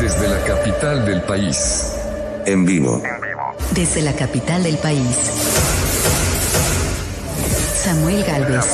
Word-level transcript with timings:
Desde 0.00 0.28
la 0.28 0.44
capital 0.44 1.06
del 1.06 1.22
país. 1.22 1.92
En 2.44 2.66
vivo. 2.66 3.02
Desde 3.72 4.02
la 4.02 4.12
capital 4.12 4.62
del 4.62 4.76
país. 4.78 5.16
Samuel 7.82 8.24
Galvez. 8.24 8.64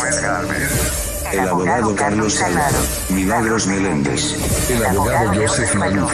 El 1.32 1.40
abogado 1.40 1.94
Carlos 1.94 2.34
Salgado. 2.34 2.78
Milagros 3.10 3.66
Meléndez. 3.66 4.36
El 4.68 4.84
abogado 4.84 5.32
Joseph 5.40 5.74
Maluf. 5.74 6.12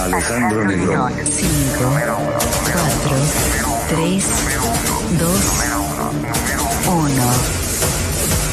Alejandro 0.00 0.64
Negrón. 0.64 1.12
5, 1.24 1.48
4, 2.72 3.16
3, 3.90 4.24
2, 5.18 5.30
1. 6.86 7.57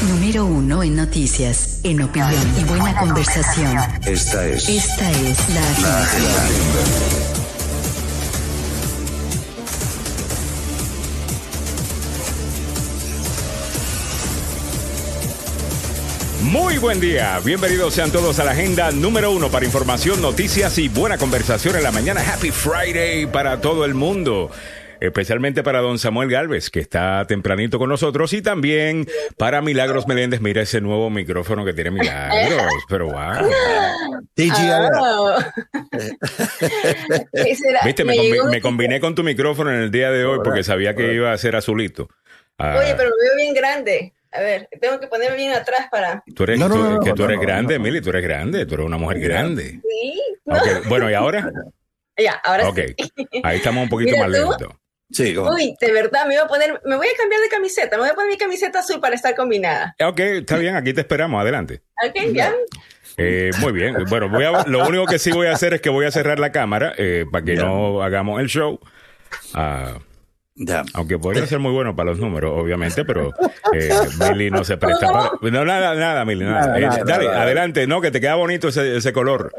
Número 0.07 0.45
1 0.45 0.83
en 0.83 0.95
noticias, 0.95 1.79
en 1.83 2.01
opinión 2.03 2.31
y 2.59 2.63
buena 2.65 2.95
conversación. 2.99 3.75
Esta 4.05 4.47
es 4.47 4.69
Esta 4.69 5.11
es 5.11 5.49
la 5.49 5.61
agenda. 5.67 6.45
Muy 16.43 16.77
buen 16.77 16.99
día, 16.99 17.39
bienvenidos 17.43 17.95
sean 17.95 18.11
todos 18.11 18.37
a 18.37 18.43
la 18.43 18.51
agenda 18.51 18.91
número 18.91 19.31
uno 19.31 19.49
para 19.49 19.65
información, 19.65 20.21
noticias 20.21 20.77
y 20.77 20.87
buena 20.87 21.17
conversación 21.17 21.75
en 21.77 21.83
la 21.83 21.91
mañana. 21.91 22.21
Happy 22.21 22.51
Friday 22.51 23.25
para 23.25 23.59
todo 23.59 23.83
el 23.85 23.95
mundo. 23.95 24.51
Especialmente 24.99 25.63
para 25.63 25.79
don 25.79 25.99
Samuel 25.99 26.29
Galvez, 26.29 26.69
que 26.69 26.79
está 26.79 27.25
tempranito 27.27 27.77
con 27.79 27.89
nosotros, 27.89 28.31
y 28.33 28.41
también 28.41 29.07
para 29.37 29.61
Milagros 29.61 30.07
Meléndez. 30.07 30.41
Mira 30.41 30.61
ese 30.61 30.81
nuevo 30.81 31.09
micrófono 31.09 31.65
que 31.65 31.73
tiene 31.73 31.91
Milagros, 31.91 32.83
pero 32.89 33.07
wow. 33.07 33.49
Oh. 34.97 35.35
Era- 37.35 37.81
Viste, 37.85 38.03
me, 38.03 38.13
me 38.13 38.17
combi- 38.17 38.31
llegó- 38.31 38.49
me 38.49 38.61
combiné 38.61 38.99
con 38.99 39.15
tu 39.15 39.23
micrófono 39.23 39.71
en 39.71 39.81
el 39.81 39.91
día 39.91 40.11
de 40.11 40.25
hoy 40.25 40.39
porque 40.43 40.63
sabía 40.63 40.95
que 40.95 41.13
iba 41.13 41.31
a 41.31 41.37
ser 41.37 41.55
azulito. 41.55 42.09
Ah, 42.57 42.77
Oye, 42.79 42.93
pero 42.95 43.09
me 43.09 43.27
veo 43.29 43.35
bien 43.37 43.53
grande. 43.53 44.13
A 44.31 44.39
ver, 44.41 44.67
tengo 44.81 44.99
que 44.99 45.07
ponerme 45.07 45.37
bien 45.37 45.53
atrás 45.53 45.87
para. 45.89 46.23
tú 46.35 46.43
eres, 46.43 46.59
No, 46.59 46.67
no, 46.67 46.75
tú- 46.75 46.83
no, 46.83 46.89
no, 46.95 46.99
que 46.99 47.13
tú 47.13 47.23
eres 47.23 47.37
no, 47.37 47.41
grande, 47.41 47.77
no. 47.77 47.83
Mili, 47.85 48.01
tú 48.01 48.09
eres 48.09 48.23
grande, 48.23 48.65
tú 48.65 48.73
eres 48.75 48.85
una 48.85 48.97
mujer 48.97 49.19
grande. 49.19 49.79
Sí. 49.81 50.21
Bueno, 50.87 51.09
¿y 51.09 51.13
ahora? 51.13 51.49
Ya, 52.17 52.31
ahora 52.45 52.69
Ok, 52.69 52.79
sí. 52.97 53.11
ahí 53.43 53.57
estamos 53.57 53.83
un 53.83 53.89
poquito 53.89 54.11
Mira 54.13 54.23
más 54.23 54.31
lentos. 54.31 54.69
Sí, 55.11 55.35
¿cómo? 55.35 55.51
Uy, 55.51 55.75
de 55.79 55.91
verdad, 55.91 56.25
me 56.27 56.35
voy 56.35 56.43
a 56.43 56.47
poner, 56.47 56.81
me 56.85 56.95
voy 56.95 57.07
a 57.07 57.17
cambiar 57.17 57.41
de 57.41 57.49
camiseta. 57.49 57.95
Me 57.97 58.03
voy 58.03 58.09
a 58.11 58.15
poner 58.15 58.31
mi 58.31 58.37
camiseta 58.37 58.79
azul 58.79 58.99
para 58.99 59.15
estar 59.15 59.35
combinada. 59.35 59.95
Ok, 60.03 60.19
está 60.19 60.57
bien, 60.57 60.75
aquí 60.75 60.93
te 60.93 61.01
esperamos, 61.01 61.39
adelante. 61.41 61.81
¿Ok? 62.07 62.15
¿Ya? 62.33 62.53
Eh, 63.17 63.51
muy 63.59 63.71
bien, 63.71 63.95
bueno, 64.09 64.27
voy 64.29 64.43
a, 64.43 64.63
lo 64.67 64.85
único 64.85 65.05
que 65.05 65.19
sí 65.19 65.31
voy 65.31 65.47
a 65.47 65.53
hacer 65.53 65.73
es 65.73 65.81
que 65.81 65.89
voy 65.89 66.05
a 66.05 66.11
cerrar 66.11 66.37
la 66.37 66.51
cámara 66.51 66.93
eh, 66.97 67.25
para 67.31 67.45
que 67.45 67.55
no 67.55 68.01
hagamos 68.03 68.41
el 68.41 68.47
show. 68.47 68.79
Ya. 70.57 70.83
aunque 70.93 71.19
podría 71.19 71.45
ser 71.47 71.59
muy 71.59 71.71
bueno 71.73 71.95
para 71.95 72.11
los 72.11 72.19
números, 72.19 72.53
obviamente, 72.55 73.03
pero 73.03 73.31
eh, 73.73 73.89
Mili 74.31 74.49
no 74.49 74.63
se 74.63 74.77
presta 74.77 75.11
para... 75.11 75.31
No, 75.51 75.65
nada, 75.65 75.95
nada, 75.95 76.23
Mili, 76.25 76.45
nada. 76.45 76.67
Nada, 76.67 76.77
Eh, 76.77 76.81
nada, 76.81 77.03
dale, 77.05 77.25
nada. 77.25 77.41
adelante, 77.43 77.87
no, 77.87 78.01
que 78.01 78.09
te 78.11 78.19
queda 78.21 78.35
bonito 78.35 78.69
ese, 78.69 78.97
ese 78.97 79.11
color 79.13 79.51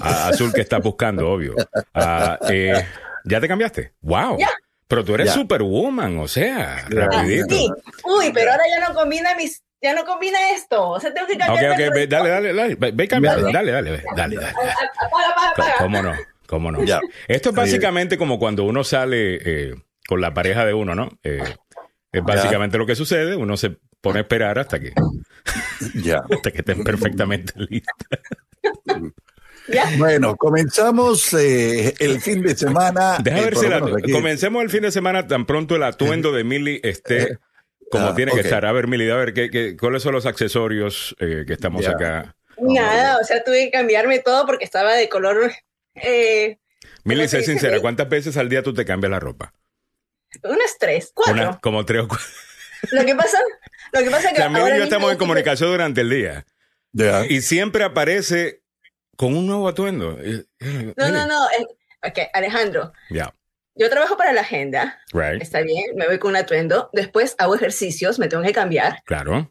ah, 0.00 0.28
azul 0.28 0.52
que 0.52 0.60
estás 0.60 0.80
buscando, 0.82 1.28
obvio. 1.28 1.54
Ah, 1.92 2.38
eh, 2.48 2.84
¿Ya 3.24 3.40
te 3.40 3.48
cambiaste? 3.48 3.92
¡Wow! 4.02 4.38
Ya. 4.38 4.50
Pero 4.88 5.04
tú 5.04 5.14
eres 5.14 5.28
Ya. 5.28 5.32
superwoman, 5.34 6.18
o 6.18 6.28
sea, 6.28 6.84
rapidito. 6.88 7.54
Sí. 7.54 7.68
Uy, 8.04 8.30
pero 8.34 8.50
ahora 8.52 8.64
ya 8.68 8.88
no 8.88 8.94
combina 8.94 9.34
mis, 9.34 9.62
ya 9.82 9.94
no 9.94 10.04
combina 10.04 10.38
esto. 10.50 10.90
O 10.90 11.00
sea, 11.00 11.12
tengo 11.14 11.26
que 11.26 11.34
Ok, 11.34 11.38
cambiar. 11.40 11.72
ok, 11.72 11.94
ve, 11.94 12.06
dale, 12.06 12.28
dale, 12.28 12.52
dale, 12.54 12.74
ve, 12.74 12.90
ve 12.92 13.08
cambiando, 13.08 13.50
dale, 13.50 13.72
dale, 13.72 13.90
ve, 13.92 14.02
dale, 14.16 14.36
dale. 14.36 14.48
Apaga, 14.48 15.28
apaga, 15.30 15.50
apaga. 15.50 15.74
¿Cómo 15.78 16.02
no? 16.02 16.12
¿Cómo 16.46 16.70
no? 16.70 16.84
Ya. 16.84 17.00
Esto 17.28 17.48
es 17.50 17.54
básicamente 17.54 18.18
como 18.18 18.38
cuando 18.38 18.64
uno 18.64 18.84
sale 18.84 19.38
eh, 19.70 19.74
con 20.06 20.20
la 20.20 20.34
pareja 20.34 20.64
de 20.66 20.74
uno, 20.74 20.94
¿no? 20.94 21.08
Eh, 21.22 21.42
es 22.12 22.22
básicamente 22.22 22.76
lo 22.78 22.84
que 22.86 22.94
sucede. 22.94 23.34
Uno 23.36 23.56
se 23.56 23.76
pone 24.02 24.18
a 24.18 24.22
esperar 24.22 24.58
hasta 24.58 24.78
que, 24.78 24.92
Ya. 25.94 26.22
hasta 26.30 26.50
que 26.50 26.58
estén 26.58 26.84
perfectamente 26.84 27.54
listos. 27.56 27.94
Ya. 29.68 29.90
Bueno, 29.96 30.36
comenzamos 30.36 31.32
eh, 31.34 31.94
el 31.98 32.20
fin 32.20 32.42
de 32.42 32.54
semana. 32.54 33.18
Deja 33.22 33.38
eh, 33.48 33.68
la- 33.70 33.80
comencemos 34.12 34.62
el 34.62 34.70
fin 34.70 34.82
de 34.82 34.92
semana 34.92 35.26
tan 35.26 35.46
pronto 35.46 35.76
el 35.76 35.82
atuendo 35.82 36.32
de 36.32 36.44
Millie 36.44 36.80
esté 36.82 37.38
como 37.90 38.08
Ah, 38.08 38.14
tiene 38.14 38.32
que 38.32 38.40
estar. 38.40 38.66
A 38.66 38.72
ver, 38.72 38.88
Millie, 38.88 39.10
a 39.10 39.16
ver, 39.16 39.32
¿qué, 39.32 39.50
qué, 39.50 39.76
cuáles 39.76 40.02
son 40.02 40.12
los 40.12 40.26
accesorios 40.26 41.16
eh, 41.18 41.44
que 41.46 41.52
estamos 41.54 41.82
Ya. 41.84 41.92
acá? 41.92 42.36
Nada, 42.58 43.18
o 43.20 43.24
sea, 43.24 43.42
tuve 43.42 43.64
que 43.66 43.70
cambiarme 43.70 44.18
todo 44.18 44.46
porque 44.46 44.64
estaba 44.64 44.94
de 44.94 45.08
color. 45.08 45.50
Eh, 45.94 46.58
Millie, 47.04 47.24
¿Cómo 47.24 47.28
se 47.30 47.40
sé 47.40 47.52
sincera? 47.52 47.80
¿cuántas 47.80 48.08
veces 48.08 48.36
al 48.36 48.48
día 48.48 48.62
tú 48.62 48.74
te 48.74 48.84
cambias 48.84 49.10
la 49.10 49.20
ropa? 49.20 49.52
unas 50.42 50.76
tres, 50.78 51.12
cuatro. 51.14 51.34
Una, 51.34 51.60
como 51.60 51.84
tres 51.86 52.02
o 52.02 52.08
cuatro. 52.08 52.26
Lo 52.90 53.04
que 53.04 53.14
pasa, 53.14 53.38
lo 53.92 54.00
que 54.00 54.10
pasa 54.10 54.28
es 54.28 54.34
que 54.34 54.40
La 54.40 54.48
Millie 54.48 54.60
y 54.60 54.62
ahora 54.64 54.78
yo 54.78 54.84
estamos 54.84 55.12
en 55.12 55.16
comunicación 55.18 55.70
durante 55.70 56.00
el 56.02 56.10
día. 56.10 56.44
Ya. 56.92 57.24
Y 57.26 57.40
siempre 57.40 57.82
aparece 57.84 58.63
con 59.16 59.36
un 59.36 59.46
nuevo 59.46 59.68
atuendo. 59.68 60.18
Eh, 60.20 60.44
eh, 60.60 60.94
No, 60.96 61.08
no, 61.10 61.26
no. 61.26 61.44
ok, 62.06 62.18
Alejandro, 62.32 62.92
Ya, 63.10 63.32
yo 63.76 63.90
trabajo 63.90 64.16
para 64.16 64.32
la 64.32 64.42
agenda, 64.42 65.00
right, 65.12 65.42
está 65.42 65.60
bien, 65.60 65.96
me 65.96 66.06
voy 66.06 66.18
con 66.18 66.30
un 66.30 66.36
atuendo, 66.36 66.90
después 66.92 67.34
hago 67.38 67.54
ejercicios, 67.56 68.18
me 68.18 68.28
tengo 68.28 68.42
que 68.44 68.52
cambiar, 68.52 69.02
claro, 69.04 69.50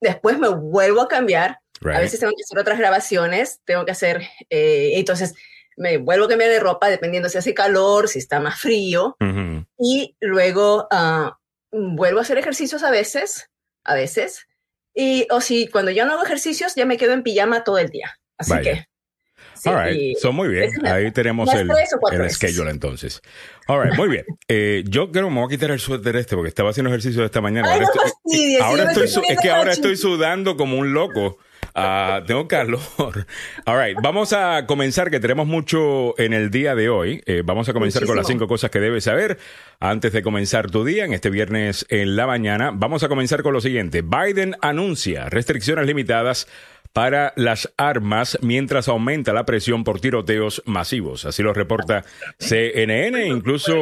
después 0.00 0.38
me 0.38 0.48
vuelvo 0.48 1.00
a 1.02 1.08
cambiar, 1.08 1.60
right. 1.80 1.96
a 1.96 2.00
veces 2.00 2.18
tengo 2.18 2.32
que 2.36 2.42
hacer 2.42 2.58
otras 2.58 2.78
grabaciones, 2.78 3.60
tengo 3.64 3.84
que 3.84 3.92
hacer, 3.92 4.22
eh, 4.48 4.92
entonces 4.94 5.34
me 5.76 5.98
vuelvo 5.98 6.24
a 6.24 6.28
cambiar 6.28 6.50
de 6.50 6.58
ropa 6.58 6.88
dependiendo 6.88 7.28
si 7.28 7.38
hace 7.38 7.54
calor, 7.54 8.08
si 8.08 8.18
está 8.18 8.40
más 8.40 8.60
frío, 8.60 9.16
Ujú. 9.20 9.64
y 9.78 10.16
luego 10.20 10.88
ah, 10.90 11.38
vuelvo 11.70 12.18
a 12.18 12.22
hacer 12.22 12.38
ejercicios 12.38 12.82
a 12.82 12.90
veces, 12.90 13.50
a 13.84 13.94
veces, 13.94 14.48
y 14.94 15.28
o 15.30 15.40
si 15.40 15.68
cuando 15.68 15.92
yo 15.92 16.04
no 16.06 16.14
hago 16.14 16.24
ejercicios 16.24 16.74
ya 16.74 16.86
me 16.86 16.96
quedo 16.96 17.12
en 17.12 17.22
pijama 17.22 17.62
todo 17.62 17.78
el 17.78 17.88
día, 17.88 18.18
así 18.36 18.50
Vaya. 18.50 18.72
que... 18.74 18.89
sí, 19.62 19.68
All 19.68 19.84
right. 19.84 20.16
So, 20.18 20.32
muy 20.32 20.48
bien. 20.48 20.70
una- 20.80 20.94
Ahí 20.94 21.10
tenemos 21.12 21.52
el, 21.54 21.70
el 22.12 22.30
schedule 22.30 22.70
entonces. 22.70 23.20
All 23.66 23.82
right, 23.84 23.94
muy 23.96 24.08
bien. 24.08 24.24
Eh, 24.48 24.82
yo 24.88 25.12
creo 25.12 25.26
que 25.28 25.30
me 25.30 25.40
voy 25.40 25.46
a 25.46 25.48
quitar 25.56 25.70
el 25.70 25.78
suéter 25.78 26.16
este 26.16 26.34
porque 26.34 26.48
estaba 26.48 26.70
haciendo 26.70 26.90
ejercicio 26.90 27.24
esta 27.24 27.40
mañana. 27.40 27.68
Ay, 27.72 27.78
ahora 27.80 27.86
no 27.86 27.92
estoy, 27.92 28.10
fastidies, 28.10 28.60
ahora 28.62 28.82
estoy 28.90 29.04
estoy 29.04 29.22
es 29.28 29.40
que 29.40 29.50
ahora 29.50 29.72
estoy 29.72 29.96
sudando 29.96 30.56
como 30.56 30.76
un 30.76 30.92
loco. 30.92 31.38
Ah, 31.72 32.24
tengo 32.26 32.48
calor. 32.48 32.80
All 33.64 33.80
right, 33.80 33.96
vamos 34.02 34.32
a 34.32 34.66
comenzar, 34.66 35.08
que 35.08 35.20
tenemos 35.20 35.46
mucho 35.46 36.18
en 36.18 36.32
el 36.32 36.50
día 36.50 36.74
de 36.74 36.88
hoy. 36.88 37.22
Eh, 37.26 37.42
vamos 37.44 37.68
a 37.68 37.72
comenzar 37.72 38.02
con 38.06 38.16
las 38.16 38.24
Muchísimo. 38.24 38.40
cinco 38.40 38.48
cosas 38.48 38.70
que 38.72 38.80
debes 38.80 39.04
saber 39.04 39.38
antes 39.78 40.12
de 40.12 40.22
comenzar 40.22 40.68
tu 40.70 40.84
día 40.84 41.04
en 41.04 41.12
este 41.12 41.30
viernes 41.30 41.86
en 41.90 42.16
la 42.16 42.26
mañana. 42.26 42.72
Vamos 42.74 43.04
a 43.04 43.08
comenzar 43.08 43.44
con 43.44 43.52
lo 43.52 43.60
siguiente. 43.60 44.02
Biden 44.02 44.56
anuncia 44.62 45.28
restricciones 45.28 45.86
limitadas 45.86 46.48
para 46.92 47.32
las 47.36 47.72
armas 47.76 48.38
mientras 48.42 48.88
aumenta 48.88 49.32
la 49.32 49.44
presión 49.44 49.84
por 49.84 50.00
tiroteos 50.00 50.62
masivos. 50.66 51.24
Así 51.24 51.42
lo 51.42 51.52
reporta 51.52 52.04
CNN. 52.38 53.26
Incluso, 53.26 53.74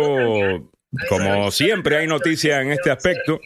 como 1.08 1.50
siempre, 1.50 1.98
hay 1.98 2.06
noticia 2.06 2.60
en 2.60 2.72
este 2.72 2.90
aspecto. 2.90 3.40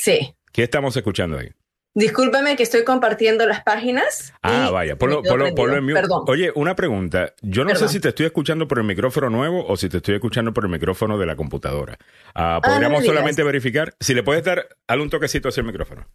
sí. 0.00 0.34
¿Qué 0.52 0.62
estamos 0.62 0.96
escuchando 0.96 1.36
ahí? 1.36 1.50
Discúlpame 1.96 2.56
que 2.56 2.64
estoy 2.64 2.82
compartiendo 2.82 3.46
las 3.46 3.62
páginas. 3.62 4.34
Ah, 4.42 4.70
vaya, 4.70 4.96
ponlo, 4.96 5.22
en 5.24 5.84
mute. 5.84 5.94
Perdón. 5.94 6.24
Oye, 6.26 6.50
una 6.56 6.74
pregunta. 6.74 7.34
Yo 7.40 7.64
no 7.64 7.74
sé 7.76 7.88
si 7.88 8.00
te 8.00 8.08
estoy 8.08 8.26
escuchando 8.26 8.66
por 8.66 8.78
el 8.78 8.84
micrófono 8.84 9.30
nuevo 9.30 9.64
o 9.66 9.76
si 9.76 9.88
te 9.88 9.98
estoy 9.98 10.16
escuchando 10.16 10.52
por 10.52 10.64
el 10.64 10.70
micrófono 10.70 11.18
de 11.18 11.26
la 11.26 11.36
computadora. 11.36 11.96
Ah, 12.34 12.60
no 12.62 12.68
¿Podríamos 12.68 13.04
solamente 13.04 13.44
verificar? 13.44 13.94
Si 14.00 14.12
le 14.12 14.24
puedes 14.24 14.42
dar, 14.42 14.68
dale 14.88 15.02
un 15.02 15.10
toquecito 15.10 15.48
hacia 15.48 15.60
el 15.60 15.68
micrófono. 15.68 16.08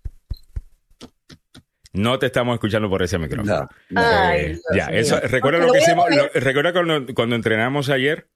No 1.94 2.19
te 2.19 2.27
estamos 2.27 2.53
escuchando 2.53 2.89
por 2.89 3.01
ese 3.01 3.17
micrófono. 3.17 3.53
No, 3.55 3.69
no. 3.89 4.01
Ay, 4.01 4.39
Eh, 4.41 4.59
ya, 4.75 4.88
mío. 4.88 5.00
eso, 5.00 5.19
recuerda 5.22 5.59
lo 5.66 5.72
que 5.73 5.79
hicimos, 5.79 6.05
lo- 6.16 6.29
recuerda 6.39 6.72
cuando, 6.73 7.14
cuando 7.16 7.35
entrenamos 7.35 7.90
ayer. 7.90 8.28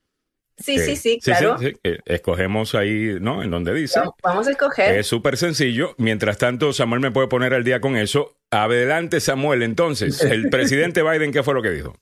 Sí, 0.57 0.75
Eh, 0.75 0.79
sí, 0.79 0.95
sí, 0.95 1.19
claro. 1.19 1.57
sí, 1.57 1.73
escogemos 2.05 2.75
ahí, 2.75 3.17
¿no? 3.19 3.41
En 3.41 3.49
donde 3.49 3.73
dice. 3.73 3.99
Vamos- 3.99 4.15
Vamos 4.21 4.47
a 4.47 4.51
escoger. 4.51 4.97
Es 4.99 5.07
súper 5.07 5.35
sencillo. 5.37 5.95
Mientras 5.97 6.37
tanto, 6.37 6.73
Samuel 6.73 7.01
me 7.01 7.09
puede 7.11 7.27
poner 7.27 7.53
al 7.55 7.63
día 7.63 7.81
con 7.81 7.95
eso. 7.97 8.35
Adelante, 8.51 9.19
Samuel. 9.19 9.63
Entonces, 9.63 10.21
el 10.21 10.49
presidente 10.49 11.01
Biden, 11.01 11.31
¿qué 11.31 11.41
fue 11.43 11.53
lo 11.55 11.61
que 11.63 11.71
dijo? 11.71 11.95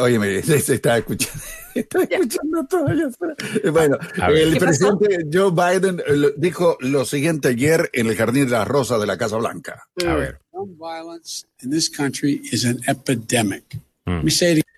Oye, 0.00 0.42
se 0.42 0.74
está 0.74 0.98
escuchando. 0.98 1.42
Está 1.80 2.02
escuchando 2.02 2.66
todo. 2.66 2.88
Eh, 2.88 3.70
Bueno, 3.70 3.98
el 4.28 4.54
¿Qué 4.54 4.60
pasó? 4.60 4.98
presidente 4.98 5.26
Joe 5.32 5.50
Biden 5.50 6.00
eh, 6.06 6.32
dijo 6.36 6.76
lo 6.80 7.04
siguiente 7.04 7.48
ayer 7.48 7.90
en 7.92 8.06
el 8.06 8.16
Jardín 8.16 8.46
de 8.46 8.52
la 8.52 8.64
Rosa 8.64 8.98
de 8.98 9.06
la 9.06 9.16
Casa 9.18 9.36
Blanca. 9.36 9.86
A 10.06 10.14
ver. 10.14 10.40
Gun 10.52 10.76
violence 10.78 11.46
in 11.62 11.70
this 11.70 11.88
country 11.90 12.40
is 12.52 12.64
an 12.64 12.80
epidemic. 12.88 13.64
Mm. 14.06 14.26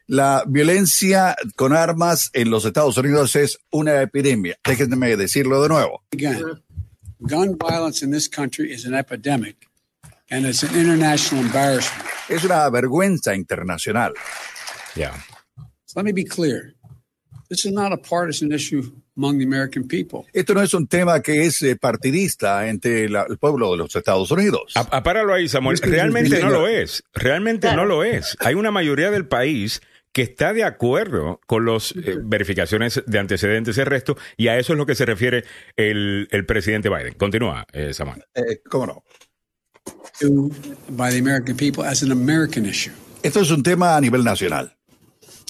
La 0.07 0.43
violencia 0.47 1.37
con 1.55 1.75
armas 1.75 2.31
en 2.33 2.51
los 2.51 2.65
Estados 2.65 2.97
Unidos 2.97 3.37
es 3.37 3.59
una 3.71 4.01
epidemia. 4.01 4.57
Déjenme 4.65 5.17
decirlo 5.17 5.63
de 5.63 5.69
nuevo. 5.69 6.03
again. 6.13 6.43
Gun 7.21 7.59
violence 7.59 8.03
in 8.05 8.11
this 8.11 8.29
country 8.29 8.73
is 8.73 8.87
an 8.87 8.95
epidemic, 8.95 9.57
and 10.31 10.47
it's 10.47 10.63
an 10.63 10.75
international 10.75 11.45
embarrassment. 11.45 12.09
Es 12.29 12.45
una 12.45 12.69
vergüenza 12.71 13.35
internacional 13.35 14.15
Ya. 14.95 15.13
So 15.85 16.01
let 16.01 16.05
me 16.05 16.13
be 16.13 16.25
clear. 16.25 16.75
This 17.49 17.65
is 17.65 17.73
not 17.73 17.93
a 17.93 17.97
partisan 17.97 18.53
issue 18.53 18.83
among 19.17 19.39
the 19.39 19.45
American 19.45 19.89
people. 19.89 20.27
Esto 20.35 20.53
no 20.55 20.63
es 20.63 20.75
un 20.75 20.87
tema 20.87 21.21
que 21.23 21.47
es 21.47 21.63
eh, 21.63 21.77
partidista 21.77 22.69
entre 22.69 23.09
la- 23.09 23.27
el 23.29 23.39
pueblo 23.39 23.71
de 23.73 23.79
los 23.79 23.97
Estados 23.97 24.31
Unidos. 24.31 24.73
A- 24.77 24.97
apáralo 24.99 25.33
ahí, 25.33 25.49
Samuel. 25.49 25.79
Realmente 25.79 26.41
no 26.41 26.51
lo 26.51 26.69
es. 26.69 27.03
Realmente 27.15 27.75
no 27.75 27.87
lo 27.87 28.05
es. 28.05 28.37
Hay 28.41 28.55
una 28.55 28.71
mayoría 28.71 29.11
del 29.11 29.27
país 29.27 29.81
que 30.13 30.23
está 30.23 30.53
de 30.53 30.65
acuerdo 30.65 31.41
con 31.47 31.65
las 31.67 31.95
verificaciones 32.23 33.03
de 33.07 33.19
antecedentes 33.19 33.77
y 33.77 33.81
el 33.81 33.87
resto, 33.87 34.17
y 34.37 34.49
a 34.49 34.59
eso 34.59 34.73
es 34.73 34.79
lo 34.79 34.85
que 34.87 34.95
se 34.95 35.05
refiere 35.07 35.45
el, 35.77 36.29
el 36.31 36.45
presidente 36.47 36.89
Biden. 36.89 37.15
Continúa, 37.15 37.67
eh, 37.73 37.93
Samuel. 37.95 38.25
Eh, 38.35 38.61
¿Cómo 38.69 38.87
no? 38.87 39.05
To, 40.21 40.51
by 40.91 41.11
the 41.13 41.19
American 41.19 41.57
people 41.57 41.85
as 41.85 42.03
an 42.03 42.11
American 42.11 42.67
issue. 42.67 42.93
Esto 43.23 43.41
es 43.41 43.51
un 43.51 43.63
tema 43.63 43.97
a 43.97 44.01
nivel 44.01 44.25
nacional. 44.25 44.75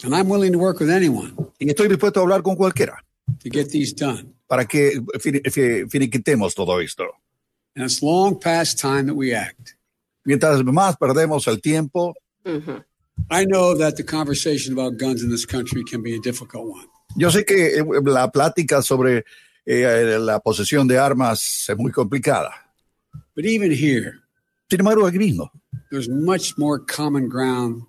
And 0.05 0.15
I'm 0.15 0.29
willing 0.29 0.53
to 0.53 0.59
work 0.59 0.79
with 0.81 0.91
anyone 0.91 1.35
Y 1.59 1.69
estoy 1.69 1.89
dispuesto 1.89 2.21
a 2.21 2.23
hablar 2.23 2.43
con 2.43 2.55
cualquiera 2.57 3.03
to 3.43 3.51
get 3.51 3.69
these 3.71 3.93
done. 3.95 4.35
para 4.49 4.65
que 4.65 5.01
fini- 5.21 5.43
fi- 5.51 5.87
finiquitemos 5.89 6.55
todo 6.55 6.81
esto. 6.81 7.05
And 7.77 7.85
it's 7.85 8.03
long 8.03 8.39
past 8.41 8.79
time 8.81 9.07
that 9.07 9.15
we 9.15 9.35
act. 9.35 9.77
Mientras 10.25 10.63
más 10.65 10.97
perdemos 10.97 11.47
el 11.49 11.61
tiempo. 11.61 12.15
I 13.31 13.45
know 13.45 13.75
that 13.77 13.97
the 13.97 14.05
conversation 14.05 14.73
about 14.73 14.97
guns 14.99 15.23
in 15.23 15.31
this 15.31 15.45
country 15.45 15.83
can 15.85 16.03
be 16.03 16.15
a 16.15 16.21
difficult 16.21 16.67
one. 16.67 16.87
yo 17.17 17.31
sé 17.31 17.45
que 17.45 17.79
eh, 17.79 17.85
la 18.05 18.31
plática 18.31 18.81
sobre 18.83 19.25
eh, 19.67 20.19
la 20.21 20.39
posesión 20.41 20.87
de 20.87 20.99
armas 20.99 21.69
es 21.69 21.77
muy 21.77 21.91
complicada. 21.93 22.51
But 23.35 23.45
even 23.45 23.71
here, 23.73 24.21
Sin 24.71 24.81
embargo, 24.81 25.07
aquí 25.07 25.19
mismo 25.19 25.51
there's 25.91 26.09
much 26.09 26.57
more 26.59 26.79
common 26.79 27.29
ground 27.29 27.83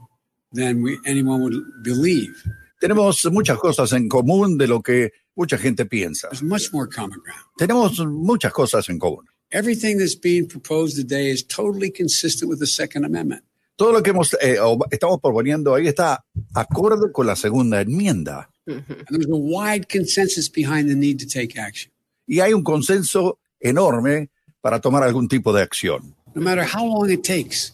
than 0.53 0.81
we, 0.81 0.97
anyone 1.05 1.41
would 1.41 1.83
believe. 1.83 2.33
tenemos 2.79 3.25
muchas 3.31 3.57
cosas 3.57 3.91
en 3.93 4.07
común 4.07 4.57
de 4.57 4.67
lo 4.67 4.81
que 4.81 5.11
mucha 5.35 5.57
gente 5.57 5.85
piensa. 5.85 6.29
There's 6.29 6.43
much 6.43 6.71
more 6.71 6.87
common 6.87 7.19
ground. 7.23 7.45
Tenemos 7.57 7.99
muchas 8.07 8.53
cosas 8.53 8.89
en 8.89 8.99
común. 8.99 9.25
Everything 9.51 9.97
that's 9.97 10.15
being 10.15 10.47
proposed 10.47 10.95
today 10.95 11.29
is 11.29 11.45
totally 11.45 11.91
consistent 11.91 12.49
with 12.49 12.59
the 12.59 12.67
Second 12.67 13.05
Amendment. 13.05 13.43
Todo 13.75 13.93
lo 13.93 14.03
que 14.03 14.11
hemos, 14.11 14.33
eh, 14.41 14.57
estamos 14.91 15.19
proponiendo 15.21 15.73
ahí 15.73 15.87
está 15.87 16.23
acorde 16.53 17.11
con 17.11 17.25
la 17.25 17.35
segunda 17.35 17.81
enmienda. 17.81 18.49
And 18.67 18.85
there's 19.09 19.25
a 19.25 19.35
wide 19.35 19.87
consensus 19.89 20.49
behind 20.49 20.89
the 20.89 20.95
need 20.95 21.19
to 21.19 21.25
take 21.25 21.57
action. 21.57 21.91
Y 22.27 22.41
hay 22.41 22.53
un 22.53 22.63
consenso 22.63 23.39
enorme 23.59 24.29
para 24.61 24.79
tomar 24.79 25.03
algún 25.03 25.27
tipo 25.27 25.51
de 25.53 25.63
acción. 25.63 26.15
No 26.35 26.41
matter 26.41 26.63
how 26.63 26.85
long 26.85 27.09
it 27.09 27.23
takes, 27.23 27.73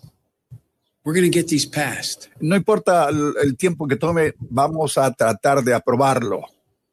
we're 1.06 1.14
going 1.18 1.30
to 1.30 1.34
get 1.34 1.48
these 1.48 1.66
passed. 1.70 2.28
No 2.42 2.56
importa 2.56 3.08
el, 3.10 3.34
el 3.42 3.56
tiempo 3.56 3.88
que 3.88 3.96
tome, 3.96 4.34
vamos 4.40 4.98
a 4.98 5.12
tratar 5.14 5.64
de 5.64 5.74
aprobarlo. 5.74 6.42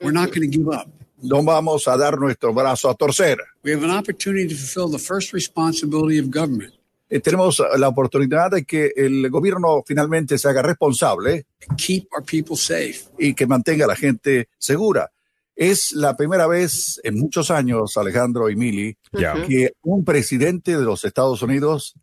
We're 0.00 0.12
not 0.12 0.28
going 0.34 0.48
to 0.50 0.58
give 0.58 0.68
up. 0.68 0.88
No 1.22 1.42
vamos 1.42 1.86
a 1.88 1.96
dar 1.96 2.18
nuestro 2.18 2.52
brazo 2.52 2.90
a 2.90 2.94
torcer. 2.96 3.38
We 3.64 3.72
have 3.72 3.84
an 3.84 3.90
opportunity 3.96 4.48
to 4.48 4.54
fulfill 4.56 4.90
the 4.90 4.98
first 4.98 5.32
responsibility 5.32 6.18
of 6.18 6.26
government 6.30 6.74
Eh, 7.14 7.20
tenemos 7.20 7.62
la 7.76 7.88
oportunidad 7.88 8.50
de 8.52 8.64
que 8.64 8.90
el 8.96 9.28
gobierno 9.28 9.82
finalmente 9.86 10.38
se 10.38 10.48
haga 10.48 10.62
responsable 10.62 11.44
keep 11.76 12.06
our 12.16 12.24
people 12.24 12.56
safe. 12.56 13.02
y 13.18 13.34
que 13.34 13.46
mantenga 13.46 13.84
a 13.84 13.88
la 13.88 13.96
gente 13.96 14.48
segura. 14.58 15.12
Es 15.54 15.92
la 15.92 16.16
primera 16.16 16.46
vez 16.46 16.98
en 17.04 17.18
muchos 17.18 17.50
años, 17.50 17.98
Alejandro 17.98 18.48
y 18.48 18.56
Mili, 18.56 18.96
Ya. 19.12 19.34
que 19.46 19.74
un 19.82 20.04
presidente 20.06 20.74
de 20.74 20.82
los 20.84 21.04
Estados 21.04 21.42
Unidos 21.42 21.94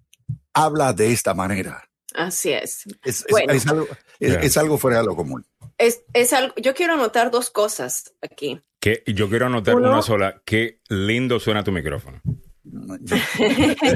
habla 0.54 0.94
de 0.94 1.12
esta 1.12 1.34
manera. 1.34 1.89
Así 2.16 2.52
es. 2.52 2.86
Es, 3.04 3.22
es- 3.22 3.26
Bueno. 3.30 3.54
es 3.54 3.68
algo, 3.68 3.88
es- 4.20 4.34
Ya. 4.34 4.40
es 4.40 4.58
algo 4.58 4.78
fuera 4.78 4.98
de 5.00 5.06
lo 5.06 5.16
común. 5.16 5.46
Es, 5.78 6.02
es 6.14 6.34
algo, 6.34 6.54
yo 6.62 6.74
quiero 6.74 6.94
anotar 6.94 7.32
dos 7.32 7.50
cosas 7.50 8.14
aquí. 8.22 8.60
Que 8.82 9.04
yo 9.08 9.30
quiero 9.30 9.46
anotar 9.48 9.76
Uno- 9.76 9.90
una 9.92 10.02
sola. 10.02 10.42
Qué 10.46 10.80
lindo 10.90 11.40
suena 11.40 11.64
tu 11.64 11.72
micrófono. 11.72 12.22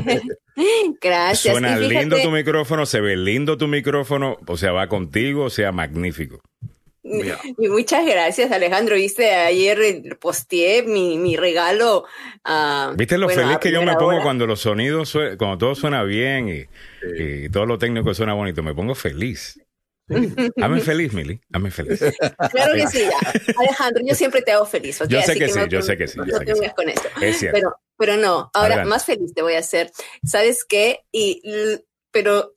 Gracias. 1.01 1.53
Suena 1.53 1.77
fíjate- 1.77 1.87
lindo 1.99 2.17
tu 2.21 2.31
micrófono, 2.31 2.85
se 2.85 3.01
ve 3.01 3.15
lindo 3.17 3.57
tu 3.57 3.67
micrófono, 3.67 4.37
o 4.47 4.57
sea, 4.57 4.71
va 4.71 4.87
contigo, 4.87 5.45
o 5.45 5.49
sea, 5.49 5.71
magnífico. 5.71 6.39
Y 7.57 7.67
muchas 7.67 8.05
gracias, 8.05 8.51
Alejandro. 8.51 8.95
Viste, 8.95 9.29
ayer 9.33 9.81
eh, 9.81 10.15
posteé 10.19 10.83
mi, 10.83 11.17
mi 11.17 11.35
regalo. 11.35 12.05
ah, 12.45 12.93
¿Viste 12.95 13.17
lo 13.17 13.25
bueno, 13.27 13.41
feliz 13.41 13.57
que 13.57 13.71
yo 13.71 13.81
me 13.83 13.93
pongo 13.93 14.07
hora? 14.07 14.23
cuando 14.23 14.47
los 14.47 14.61
sonidos, 14.61 15.13
cuando 15.37 15.57
todo 15.57 15.75
suena 15.75 16.03
bien 16.03 16.49
y, 16.49 16.65
y 17.21 17.49
todo 17.49 17.65
lo 17.65 17.77
técnico 17.77 18.13
suena 18.13 18.33
bonito? 18.33 18.63
Me 18.63 18.73
pongo 18.73 18.95
feliz. 18.95 19.59
Hazme 20.61 20.81
feliz, 20.81 21.13
Mili. 21.13 21.39
Hazme 21.51 21.71
feliz. 21.71 21.99
Claro 22.51 22.73
que 22.73 22.87
sí, 22.87 22.99
ya. 23.01 23.53
Alejandro, 23.57 24.03
yo 24.05 24.15
siempre 24.15 24.41
te 24.41 24.51
hago 24.51 24.65
fez. 24.65 25.01
¿ok? 25.01 25.07
Yo 25.07 25.21
sé 25.21 25.31
Así 25.31 25.39
que 25.39 25.49
sí, 25.49 25.59
no 25.59 25.67
yo 25.67 25.81
sé 25.81 25.97
que 25.97 26.07
sí, 26.07 26.17
yo 26.17 26.25
No 26.25 26.37
sé 26.39 26.45
que 26.45 26.55
sí. 26.55 26.61
con 26.75 26.89
esto. 26.89 27.07
Es 27.21 27.37
cierto. 27.39 27.57
Pero, 27.57 27.75
pero 27.97 28.17
no, 28.17 28.49
ahora 28.53 28.75
Adelante. 28.75 28.89
más 28.89 29.05
feliz 29.05 29.33
te 29.33 29.41
voy 29.41 29.53
a 29.55 29.59
hacer. 29.59 29.91
¿Sabes 30.23 30.65
qué? 30.65 30.99
Y, 31.11 31.41
pero 32.11 32.55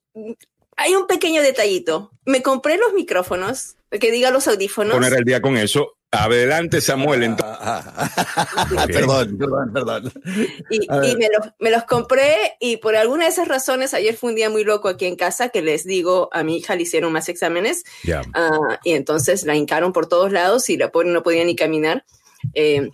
hay 0.76 0.94
un 0.94 1.06
pequeño 1.06 1.42
detallito. 1.42 2.10
Me 2.24 2.42
compré 2.42 2.78
los 2.78 2.92
micrófonos, 2.94 3.75
que 3.90 4.10
diga 4.10 4.30
los 4.30 4.46
audífonos. 4.48 4.94
Poner 4.94 5.14
el 5.14 5.24
día 5.24 5.40
con 5.40 5.56
eso. 5.56 5.92
Adelante, 6.12 6.80
Samuel. 6.80 7.24
entonces. 7.24 7.56
Bien. 8.70 8.86
perdón, 8.88 9.36
perdón, 9.38 9.72
perdón. 9.72 10.12
Y, 10.70 10.86
me, 11.16 11.28
los, 11.36 11.52
me 11.58 11.70
los 11.70 11.84
compré 11.84 12.54
y 12.60 12.76
por 12.78 12.96
alguna 12.96 13.24
de 13.24 13.30
esas 13.30 13.48
razones, 13.48 13.92
ayer 13.92 14.16
fue 14.16 14.30
un 14.30 14.36
día 14.36 14.48
muy 14.48 14.64
loco 14.64 14.88
aquí 14.88 15.06
en 15.06 15.16
casa 15.16 15.48
que 15.48 15.62
les 15.62 15.84
digo, 15.84 16.28
a 16.32 16.42
mi 16.44 16.56
hija 16.58 16.74
le 16.76 16.82
hicieron 16.82 17.12
más 17.12 17.28
exámenes 17.28 17.82
Ya. 18.04 18.22
ah, 18.34 18.78
y 18.84 18.92
entonces 18.92 19.44
la 19.44 19.56
hincaron 19.56 19.92
por 19.92 20.06
todos 20.08 20.30
lados 20.32 20.70
y 20.70 20.76
la 20.76 20.90
pobre 20.90 21.08
no 21.10 21.22
podía 21.22 21.44
ni 21.44 21.56
caminar. 21.56 22.04
Eh, 22.54 22.88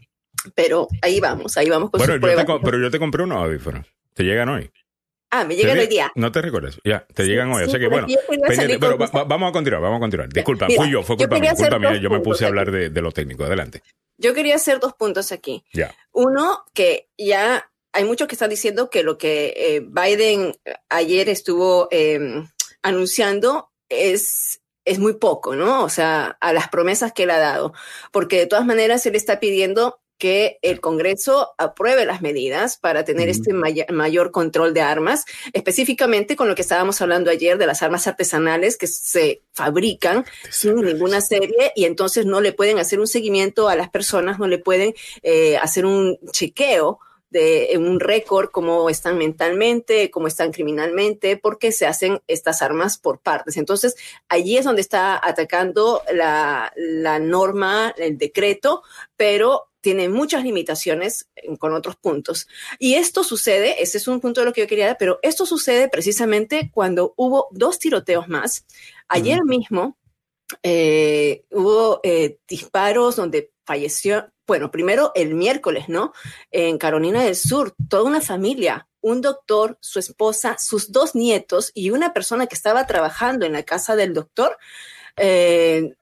pero 0.54 0.88
ahí 1.02 1.20
vamos, 1.20 1.56
ahí 1.56 1.68
vamos 1.68 1.90
con 1.90 1.98
Bueno, 1.98 2.14
sus 2.14 2.20
yo 2.22 2.26
te, 2.28 2.34
pruebas. 2.44 2.60
pero 2.64 2.78
yo 2.80 2.90
te 2.90 2.98
compré 2.98 3.22
unos 3.24 3.38
audífonos. 3.44 3.86
Te 4.14 4.24
llegan 4.24 4.48
hoy. 4.48 4.70
Ah, 5.34 5.44
me 5.44 5.56
llegan 5.56 5.78
hoy 5.78 5.86
día. 5.86 6.12
No 6.14 6.30
te 6.30 6.42
recuerdas. 6.42 6.78
Ya, 6.84 7.06
te 7.14 7.24
Sí, 7.24 7.30
llegan 7.30 7.50
hoy. 7.50 7.64
sí, 7.64 7.70
Así 7.70 7.72
que 7.72 7.88
pero 7.88 7.90
bueno. 7.90 8.06
pendiente, 8.46 8.78
pero 8.78 8.98
con- 8.98 9.06
va- 9.08 9.10
va- 9.20 9.24
vamos 9.24 9.48
a 9.48 9.52
continuar, 9.52 9.80
vamos 9.82 9.96
a 9.96 10.00
continuar. 10.00 10.28
Disculpa, 10.28 10.66
Mira, 10.66 10.82
fui 10.82 10.92
yo, 10.92 11.02
fue 11.02 11.16
culpa 11.16 11.38
mía, 11.38 11.54
culpa 11.56 11.78
mía. 11.78 11.96
Yo 11.96 12.10
me 12.10 12.20
puse 12.20 12.44
a 12.44 12.48
hablar 12.48 12.70
de, 12.70 12.90
de 12.90 13.00
lo 13.02 13.12
técnico. 13.12 13.44
Adelante. 13.44 13.82
Yo 14.18 14.34
quería 14.34 14.56
hacer 14.56 14.78
dos 14.78 14.92
puntos 14.92 15.32
aquí. 15.32 15.64
Ya. 15.72 15.94
Uno, 16.12 16.64
que 16.74 17.08
ya 17.16 17.66
hay 17.94 18.04
muchos 18.04 18.28
que 18.28 18.34
están 18.34 18.50
diciendo 18.50 18.90
que 18.90 19.02
lo 19.02 19.16
que 19.16 19.54
eh, 19.56 19.80
Biden 19.80 20.54
ayer 20.90 21.30
estuvo 21.30 21.88
eh, 21.90 22.44
anunciando 22.82 23.70
es, 23.88 24.60
es 24.84 24.98
muy 24.98 25.14
poco, 25.14 25.56
¿no? 25.56 25.82
O 25.82 25.88
sea, 25.88 26.36
a 26.40 26.52
las 26.52 26.68
promesas 26.68 27.12
que 27.14 27.22
él 27.22 27.30
ha 27.30 27.38
dado, 27.38 27.72
porque 28.10 28.38
de 28.38 28.46
todas 28.46 28.66
maneras 28.66 29.04
él 29.06 29.14
está 29.16 29.40
pidiendo 29.40 30.01
que 30.22 30.60
el 30.62 30.80
Congreso 30.80 31.52
apruebe 31.58 32.04
las 32.04 32.22
medidas 32.22 32.76
para 32.76 33.04
tener 33.04 33.28
este 33.28 33.52
mayor 33.52 34.30
control 34.30 34.72
de 34.72 34.80
armas, 34.80 35.24
específicamente 35.52 36.36
con 36.36 36.48
lo 36.48 36.54
que 36.54 36.62
estábamos 36.62 37.00
hablando 37.00 37.28
ayer 37.28 37.58
de 37.58 37.66
las 37.66 37.82
armas 37.82 38.06
artesanales 38.06 38.76
que 38.76 38.86
se 38.86 39.42
fabrican 39.50 40.24
sin 40.48 40.76
ninguna 40.76 41.20
serie 41.22 41.72
y 41.74 41.86
entonces 41.86 42.24
no 42.24 42.40
le 42.40 42.52
pueden 42.52 42.78
hacer 42.78 43.00
un 43.00 43.08
seguimiento 43.08 43.68
a 43.68 43.74
las 43.74 43.90
personas, 43.90 44.38
no 44.38 44.46
le 44.46 44.58
pueden 44.58 44.94
eh, 45.24 45.56
hacer 45.56 45.86
un 45.86 46.16
chequeo 46.30 47.00
de 47.30 47.74
un 47.76 47.98
récord, 47.98 48.50
cómo 48.52 48.88
están 48.90 49.18
mentalmente, 49.18 50.08
cómo 50.12 50.28
están 50.28 50.52
criminalmente, 50.52 51.36
porque 51.36 51.72
se 51.72 51.86
hacen 51.86 52.20
estas 52.28 52.62
armas 52.62 52.96
por 52.96 53.18
partes. 53.18 53.56
Entonces, 53.56 53.96
allí 54.28 54.56
es 54.56 54.66
donde 54.66 54.82
está 54.82 55.18
atacando 55.20 56.02
la, 56.12 56.72
la 56.76 57.18
norma, 57.18 57.92
el 57.96 58.18
decreto, 58.18 58.82
pero 59.16 59.71
tiene 59.82 60.08
muchas 60.08 60.42
limitaciones 60.44 61.28
en- 61.34 61.56
con 61.56 61.74
otros 61.74 61.96
puntos. 61.96 62.48
Y 62.78 62.94
esto 62.94 63.22
sucede, 63.24 63.82
ese 63.82 63.98
es 63.98 64.08
un 64.08 64.20
punto 64.20 64.40
de 64.40 64.46
lo 64.46 64.52
que 64.54 64.62
yo 64.62 64.66
quería 64.66 64.86
dar, 64.86 64.96
pero 64.98 65.18
esto 65.22 65.44
sucede 65.44 65.88
precisamente 65.88 66.70
cuando 66.72 67.12
hubo 67.16 67.48
dos 67.50 67.78
tiroteos 67.78 68.28
más. 68.28 68.64
Ayer 69.08 69.44
mismo 69.44 69.98
eh, 70.62 71.44
hubo 71.50 72.00
eh, 72.02 72.38
disparos 72.48 73.16
donde 73.16 73.52
falleció, 73.64 74.30
bueno, 74.46 74.70
primero 74.70 75.12
el 75.14 75.34
miércoles, 75.34 75.88
¿no? 75.88 76.12
En 76.50 76.78
Carolina 76.78 77.22
del 77.22 77.36
Sur, 77.36 77.74
toda 77.88 78.04
una 78.04 78.20
familia, 78.20 78.88
un 79.00 79.20
doctor, 79.20 79.78
su 79.80 79.98
esposa, 79.98 80.56
sus 80.58 80.92
dos 80.92 81.14
nietos 81.14 81.72
y 81.74 81.90
una 81.90 82.12
persona 82.12 82.46
que 82.46 82.54
estaba 82.54 82.86
trabajando 82.86 83.46
en 83.46 83.52
la 83.52 83.62
casa 83.64 83.96
del 83.96 84.14
doctor, 84.14 84.56
eh, 85.16 85.94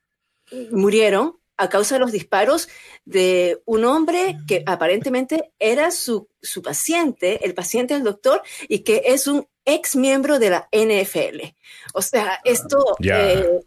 murieron 0.70 1.39
a 1.60 1.68
causa 1.68 1.94
de 1.96 2.00
los 2.00 2.12
disparos 2.12 2.68
de 3.04 3.60
un 3.66 3.84
hombre 3.84 4.36
que 4.48 4.62
aparentemente 4.66 5.52
era 5.58 5.90
su, 5.90 6.28
su 6.42 6.62
paciente, 6.62 7.44
el 7.44 7.54
paciente 7.54 7.94
del 7.94 8.02
doctor, 8.04 8.42
y 8.68 8.80
que 8.80 9.02
es 9.06 9.26
un 9.26 9.46
ex 9.64 9.94
miembro 9.96 10.38
de 10.38 10.50
la 10.50 10.68
NFL. 10.72 11.54
O 11.94 12.02
sea, 12.02 12.40
esto... 12.44 12.96
Ya. 12.98 13.30
eh, 13.32 13.60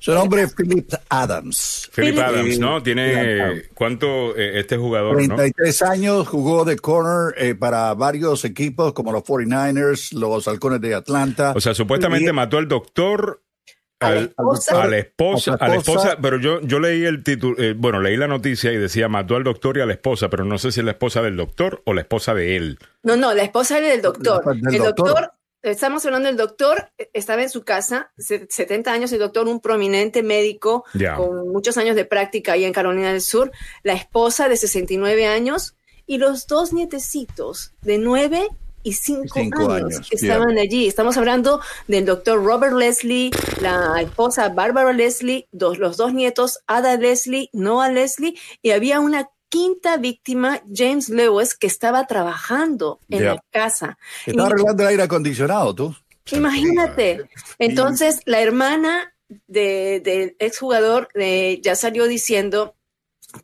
Su 0.00 0.12
nombre 0.12 0.42
es 0.42 0.54
Philip 0.54 0.92
Adams. 1.08 1.90
Philip 1.92 2.18
Adams, 2.18 2.58
¿no? 2.60 2.80
Tiene. 2.82 3.64
¿Cuánto 3.74 4.36
eh, 4.36 4.60
este 4.60 4.76
jugador, 4.76 5.16
no? 5.26 5.34
33 5.34 5.82
años, 5.82 6.28
jugó 6.28 6.64
de 6.64 6.76
corner 6.76 7.34
eh, 7.36 7.54
para 7.56 7.94
varios 7.94 8.44
equipos 8.44 8.92
como 8.92 9.10
los 9.10 9.24
49ers, 9.24 10.12
los 10.12 10.46
Halcones 10.46 10.80
de 10.80 10.94
Atlanta. 10.94 11.52
O 11.56 11.60
sea, 11.60 11.74
supuestamente 11.74 12.30
Y- 12.30 12.32
mató 12.32 12.58
al 12.58 12.68
doctor 12.68 13.42
a 14.00 14.10
la 14.10 14.20
esposa. 14.20 14.82
a 14.82 14.86
la 14.88 14.98
esposa, 14.98 15.52
A 15.60 15.68
la 15.68 16.16
pero 16.20 16.38
yo, 16.38 16.60
yo 16.62 16.78
leí 16.78 17.04
el 17.04 17.22
título, 17.22 17.56
eh, 17.58 17.74
bueno, 17.76 18.00
leí 18.00 18.16
la 18.16 18.28
noticia 18.28 18.72
y 18.72 18.76
decía 18.76 19.08
mató 19.08 19.36
al 19.36 19.44
doctor 19.44 19.76
y 19.76 19.80
a 19.80 19.86
la 19.86 19.92
esposa, 19.94 20.28
pero 20.28 20.44
no 20.44 20.58
sé 20.58 20.72
si 20.72 20.80
es 20.80 20.84
la 20.84 20.92
esposa 20.92 21.22
del 21.22 21.36
doctor 21.36 21.82
o 21.84 21.94
la 21.94 22.02
esposa 22.02 22.34
de 22.34 22.56
él. 22.56 22.78
No, 23.02 23.16
no, 23.16 23.34
la 23.34 23.42
esposa 23.42 23.78
era 23.78 23.88
del 23.88 24.02
doctor. 24.02 24.44
Del 24.56 24.74
el 24.74 24.82
doctor, 24.82 25.06
doctor. 25.08 25.32
estamos 25.62 26.04
hablando 26.06 26.28
del 26.28 26.36
doctor, 26.36 26.90
eh, 26.98 27.10
estaba 27.12 27.42
en 27.42 27.50
su 27.50 27.64
casa, 27.64 28.12
se- 28.16 28.46
70 28.48 28.92
años, 28.92 29.12
el 29.12 29.18
doctor, 29.18 29.48
un 29.48 29.60
prominente 29.60 30.22
médico 30.22 30.84
con 31.16 31.48
muchos 31.48 31.76
años 31.78 31.96
de 31.96 32.04
práctica 32.04 32.52
ahí 32.52 32.64
en 32.64 32.72
Carolina 32.72 33.10
del 33.12 33.20
Sur, 33.20 33.50
la 33.82 33.94
esposa 33.94 34.48
de 34.48 34.56
69 34.56 35.26
años 35.26 35.74
y 36.06 36.18
los 36.18 36.46
dos 36.46 36.72
nietecitos 36.72 37.74
de 37.82 37.98
9 37.98 38.48
y 38.88 38.92
5 38.92 39.22
Cinco 39.34 39.70
años, 39.70 39.94
años, 39.96 40.08
que 40.08 40.16
estaban 40.16 40.58
allí. 40.58 40.86
Estamos 40.86 41.16
hablando 41.16 41.60
del 41.86 42.04
doctor 42.04 42.42
Robert 42.44 42.74
Leslie, 42.74 43.30
la 43.60 44.00
esposa 44.00 44.48
Barbara 44.48 44.92
Leslie, 44.92 45.46
dos, 45.52 45.78
los 45.78 45.96
dos 45.96 46.12
nietos, 46.14 46.58
Ada 46.66 46.96
Leslie, 46.96 47.50
Noah 47.52 47.90
Leslie, 47.90 48.38
y 48.62 48.70
había 48.70 49.00
una 49.00 49.28
quinta 49.50 49.96
víctima, 49.96 50.60
James 50.72 51.08
Lewis, 51.08 51.54
que 51.54 51.66
estaba 51.66 52.06
trabajando 52.06 53.00
en 53.08 53.24
la 53.24 53.42
casa. 53.50 53.96
Está 54.26 54.42
Y- 54.42 54.44
arreglando 54.46 54.82
el 54.82 54.88
aire 54.90 55.02
acondicionado, 55.04 55.74
tú. 55.74 55.96
Imagínate. 56.32 57.28
Entonces, 57.58 58.20
la 58.26 58.40
hermana 58.40 59.14
de- 59.46 60.00
del 60.04 60.36
exjugador 60.38 61.08
eh, 61.14 61.60
ya 61.62 61.74
salió 61.76 62.06
diciendo 62.06 62.74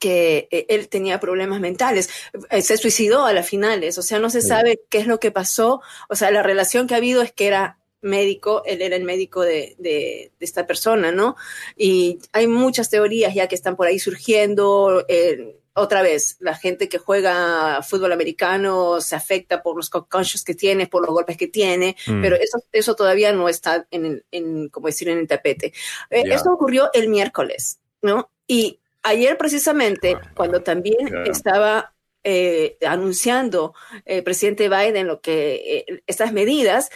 que 0.00 0.48
eh, 0.50 0.66
él 0.68 0.88
tenía 0.88 1.20
problemas 1.20 1.60
mentales. 1.60 2.08
Eh, 2.50 2.62
se 2.62 2.76
suicidó 2.76 3.26
a 3.26 3.32
las 3.32 3.48
finales, 3.48 3.98
o 3.98 4.02
sea, 4.02 4.18
no 4.18 4.30
se 4.30 4.40
sabe 4.40 4.80
qué 4.88 4.98
es 4.98 5.06
lo 5.06 5.20
que 5.20 5.30
pasó. 5.30 5.82
O 6.08 6.14
sea, 6.14 6.30
la 6.30 6.42
relación 6.42 6.86
que 6.86 6.94
ha 6.94 6.98
habido 6.98 7.22
es 7.22 7.32
que 7.32 7.46
era 7.46 7.78
médico, 8.00 8.62
él 8.66 8.82
era 8.82 8.96
el 8.96 9.04
médico 9.04 9.42
de, 9.42 9.76
de- 9.78 10.30
de 10.38 10.44
esta 10.44 10.66
persona, 10.66 11.10
¿no? 11.10 11.36
Y 11.76 12.18
hay 12.32 12.46
muchas 12.46 12.90
teorías 12.90 13.34
ya 13.34 13.46
que 13.48 13.54
están 13.54 13.76
por 13.76 13.86
ahí 13.86 13.98
surgiendo. 13.98 15.04
eh, 15.08 15.56
otra 15.76 16.02
vez, 16.02 16.36
la 16.38 16.54
gente 16.54 16.88
que 16.88 16.98
juega 16.98 17.82
fútbol 17.82 18.12
americano 18.12 19.00
se 19.00 19.16
afecta 19.16 19.60
por 19.60 19.74
los 19.76 19.90
concussions 19.90 20.44
que 20.44 20.54
tiene, 20.54 20.86
por 20.86 21.02
los 21.02 21.10
golpes 21.10 21.36
que 21.36 21.48
tiene, 21.48 21.96
Mm. 22.06 22.22
pero 22.22 22.36
eso, 22.36 22.62
eso 22.70 22.94
todavía 22.94 23.32
no 23.32 23.48
está 23.48 23.84
en, 23.90 24.06
el- 24.06 24.24
en, 24.30 24.68
como 24.68 24.86
decir, 24.86 25.08
en 25.08 25.18
el 25.18 25.26
tapete. 25.26 25.72
Eh, 26.10 26.22
Ya. 26.28 26.34
Esto 26.36 26.52
ocurrió 26.52 26.90
el 26.92 27.08
miércoles, 27.08 27.80
¿no? 28.02 28.30
Y 28.46 28.78
ayer 29.04 29.38
precisamente, 29.38 30.16
cuando 30.34 30.62
también 30.62 31.06
claro. 31.06 31.30
estaba 31.30 31.94
eh, 32.24 32.78
anunciando 32.86 33.74
el 34.04 34.24
presidente 34.24 34.68
Biden 34.68 35.06
lo 35.06 35.20
que 35.20 35.84
eh, 35.86 36.02
estas 36.06 36.32
medidas, 36.32 36.90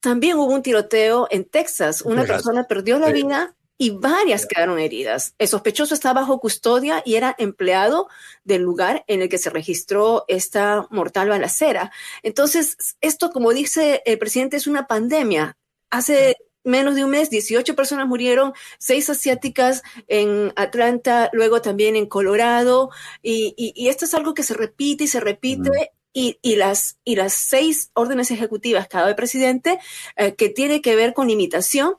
también 0.00 0.36
hubo 0.36 0.52
un 0.52 0.62
tiroteo 0.62 1.26
en 1.30 1.44
Texas. 1.44 2.02
Una 2.02 2.24
persona 2.24 2.64
perdió 2.64 2.98
la 2.98 3.10
vida 3.10 3.56
y 3.78 3.90
varias 3.90 4.46
quedaron 4.46 4.78
heridas. 4.78 5.34
El 5.38 5.48
sospechoso 5.48 5.94
está 5.94 6.12
bajo 6.12 6.40
custodia 6.40 7.02
y 7.04 7.16
era 7.16 7.34
empleado 7.38 8.08
del 8.44 8.62
lugar 8.62 9.04
en 9.08 9.22
el 9.22 9.28
que 9.28 9.38
se 9.38 9.50
registró 9.50 10.24
esta 10.28 10.86
mortal 10.90 11.28
balacera. 11.28 11.90
Entonces, 12.22 12.96
esto, 13.00 13.30
como 13.30 13.52
dice 13.52 14.02
el 14.06 14.18
presidente, 14.18 14.56
es 14.56 14.66
una 14.66 14.86
pandemia. 14.86 15.56
Hace 15.90 16.36
menos 16.66 16.94
de 16.94 17.04
un 17.04 17.10
mes, 17.10 17.30
18 17.30 17.74
personas 17.74 18.06
murieron, 18.06 18.52
seis 18.78 19.08
asiáticas 19.08 19.82
en 20.08 20.52
Atlanta, 20.56 21.30
luego 21.32 21.62
también 21.62 21.96
en 21.96 22.06
Colorado, 22.06 22.90
y, 23.22 23.54
y- 23.56 23.72
y 23.74 23.88
esto 23.88 24.04
es 24.04 24.12
algo 24.14 24.34
que 24.34 24.42
se 24.42 24.52
repite 24.54 25.04
y 25.04 25.06
se 25.08 25.20
repite. 25.20 25.70
Y, 26.12 26.38
y 26.40 26.56
las, 26.56 26.98
y 27.04 27.14
las 27.16 27.34
seis 27.34 27.90
órdenes 27.92 28.30
ejecutivas 28.30 28.88
que 28.88 28.96
ha 28.96 29.00
dado 29.00 29.10
el 29.10 29.16
presidente, 29.16 29.78
eh, 30.16 30.34
que 30.34 30.48
tiene 30.48 30.80
que 30.80 30.96
ver 30.96 31.12
con 31.12 31.28
limitación, 31.28 31.96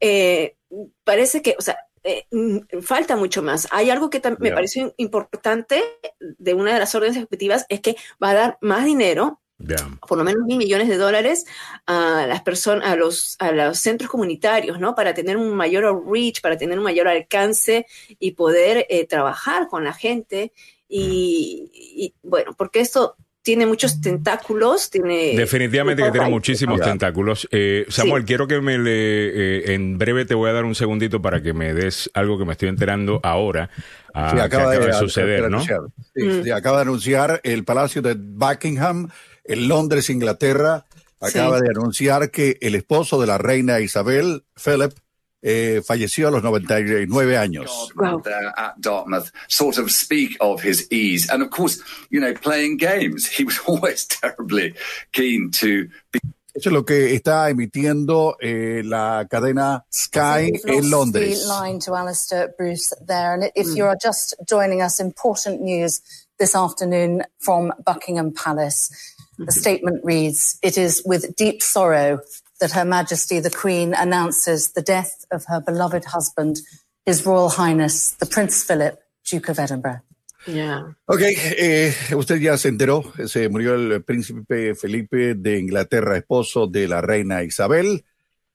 eh, 0.00 0.56
parece 1.04 1.42
que, 1.42 1.54
o 1.58 1.62
sea, 1.62 1.76
eh, 2.02 2.24
mm, 2.30 2.80
falta 2.80 3.16
mucho 3.16 3.42
más. 3.42 3.68
Hay 3.70 3.90
algo 3.90 4.08
que 4.08 4.22
tam- 4.22 4.38
me 4.40 4.48
Ya. 4.48 4.54
pareció 4.54 4.94
importante 4.96 5.82
de 6.20 6.54
una 6.54 6.72
de 6.72 6.78
las 6.78 6.94
órdenes 6.94 7.16
ejecutivas, 7.18 7.66
es 7.68 7.80
que 7.80 7.96
va 8.22 8.30
a 8.30 8.34
dar 8.34 8.58
más 8.62 8.86
dinero 8.86 9.42
Por 10.06 10.18
lo 10.18 10.24
menos 10.24 10.44
mil 10.44 10.56
millones 10.56 10.88
de 10.88 10.96
dólares 10.96 11.44
a 11.86 12.26
las 12.28 12.42
personas, 12.42 12.88
a 12.88 12.96
los, 12.96 13.36
a 13.40 13.50
los 13.50 13.78
centros 13.78 14.08
comunitarios, 14.10 14.78
¿no? 14.78 14.94
Para 14.94 15.14
tener 15.14 15.36
un 15.36 15.54
mayor 15.54 16.04
reach, 16.10 16.40
para 16.40 16.56
tener 16.56 16.78
un 16.78 16.84
mayor 16.84 17.08
alcance 17.08 17.86
y 18.20 18.32
poder 18.32 18.86
eh, 18.88 19.06
trabajar 19.06 19.66
con 19.66 19.82
la 19.82 19.92
gente. 19.92 20.52
Y, 20.88 21.70
y, 21.74 22.14
bueno, 22.22 22.54
porque 22.56 22.80
esto 22.80 23.16
tiene 23.42 23.64
muchos 23.64 24.00
tentáculos, 24.00 24.90
tiene... 24.90 25.34
Definitivamente 25.34 26.02
que 26.02 26.10
tiene 26.10 26.28
muchísimos 26.28 26.80
tentáculos. 26.80 27.48
Eh, 27.50 27.86
Samuel, 27.88 28.22
Sí. 28.22 28.26
quiero 28.26 28.46
que 28.46 28.60
me 28.60 28.76
le, 28.76 28.90
eh, 28.90 29.74
en 29.74 29.96
breve 29.96 30.26
te 30.26 30.34
voy 30.34 30.50
a 30.50 30.52
dar 30.52 30.66
un 30.66 30.74
segundito 30.74 31.22
para 31.22 31.42
que 31.42 31.54
me 31.54 31.72
des 31.72 32.10
algo 32.12 32.38
que 32.38 32.44
me 32.44 32.52
estoy 32.52 32.68
enterando 32.68 33.20
ahora, 33.22 33.70
ah, 34.12 34.30
Sí, 34.30 34.36
que 34.36 34.42
acaba 34.42 34.70
de, 34.70 34.92
suceder, 34.92 35.44
de 35.44 35.50
¿no? 35.50 35.60
Mm. 35.60 36.44
sí, 36.44 36.50
acaba 36.50 36.76
de 36.76 36.82
anunciar 36.82 37.40
el 37.42 37.64
Palacio 37.64 38.02
de 38.02 38.16
Buckingham 38.18 39.08
en 39.48 39.68
Londres, 39.68 40.10
Inglaterra. 40.10 40.84
Acaba 41.20 41.58
Sí. 41.58 41.64
de 41.64 41.70
anunciar 41.70 42.30
que 42.30 42.58
el 42.60 42.76
esposo 42.76 43.20
de 43.20 43.26
la 43.26 43.38
reina 43.38 43.80
Isabel, 43.80 44.44
Philip, 44.54 44.92
eh, 45.42 45.82
falleció 45.84 46.28
a 46.28 46.30
los 46.30 46.42
99 46.42 47.36
años. 47.36 47.92
Wow. 47.96 48.22
there 48.22 48.52
at 48.56 48.74
Dartmouth 48.78 49.30
sort 49.48 49.78
of 49.78 49.90
speak 49.90 50.36
of 50.40 50.62
his 50.64 50.86
ease. 50.90 51.28
And 51.32 51.42
of 51.42 51.50
course, 51.50 51.80
you 52.10 52.20
know, 52.20 52.34
playing 52.34 52.76
games. 52.76 53.26
He 53.28 53.44
was 53.44 53.56
always 53.66 54.06
terribly 54.06 54.74
keen 55.12 55.50
to 55.60 55.88
be 56.12 56.20
Eso 56.54 56.70
es 56.70 56.72
lo 56.72 56.84
que 56.84 57.14
está 57.14 57.50
emitiendo 57.50 58.36
eh, 58.40 58.82
la 58.84 59.26
cadena 59.30 59.84
Sky 59.92 60.50
en 60.64 60.90
Londres. 60.90 61.46
Line 61.46 61.78
to 61.78 61.94
Alistair 61.94 62.52
Bruce 62.58 62.92
there. 63.06 63.34
And 63.34 63.44
if 63.54 63.76
you're 63.76 63.96
just 64.02 64.34
joining 64.44 64.82
us, 64.82 64.98
important 64.98 65.60
news 65.60 66.00
this 66.36 66.56
afternoon 66.56 67.22
from 67.38 67.72
Buckingham 67.84 68.32
Palace. 68.32 68.90
The 69.38 69.52
statement 69.52 70.04
reads 70.04 70.58
It 70.62 70.76
is 70.76 71.02
with 71.04 71.36
deep 71.36 71.62
sorrow 71.62 72.20
that 72.60 72.72
Her 72.72 72.84
Majesty 72.84 73.40
the 73.40 73.50
Queen 73.50 73.94
announces 73.94 74.72
the 74.72 74.82
death 74.82 75.24
of 75.30 75.44
her 75.46 75.60
beloved 75.60 76.06
husband, 76.06 76.60
His 77.06 77.24
Royal 77.24 77.48
Highness, 77.48 78.12
the 78.12 78.26
Prince 78.26 78.64
Philip, 78.64 79.00
Duke 79.24 79.48
of 79.48 79.58
Edinburgh. 79.58 80.00
Ya. 80.46 80.96
Ok, 81.06 81.20
eh, 81.22 81.94
usted 82.16 82.36
ya 82.36 82.56
se 82.56 82.68
enteró, 82.68 83.12
se 83.26 83.48
murió 83.48 83.74
el 83.74 84.02
príncipe 84.02 84.74
Felipe 84.74 85.34
de 85.34 85.58
Inglaterra, 85.58 86.16
esposo 86.16 86.66
de 86.66 86.88
la 86.88 87.00
reina 87.00 87.42
Isabel, 87.42 88.04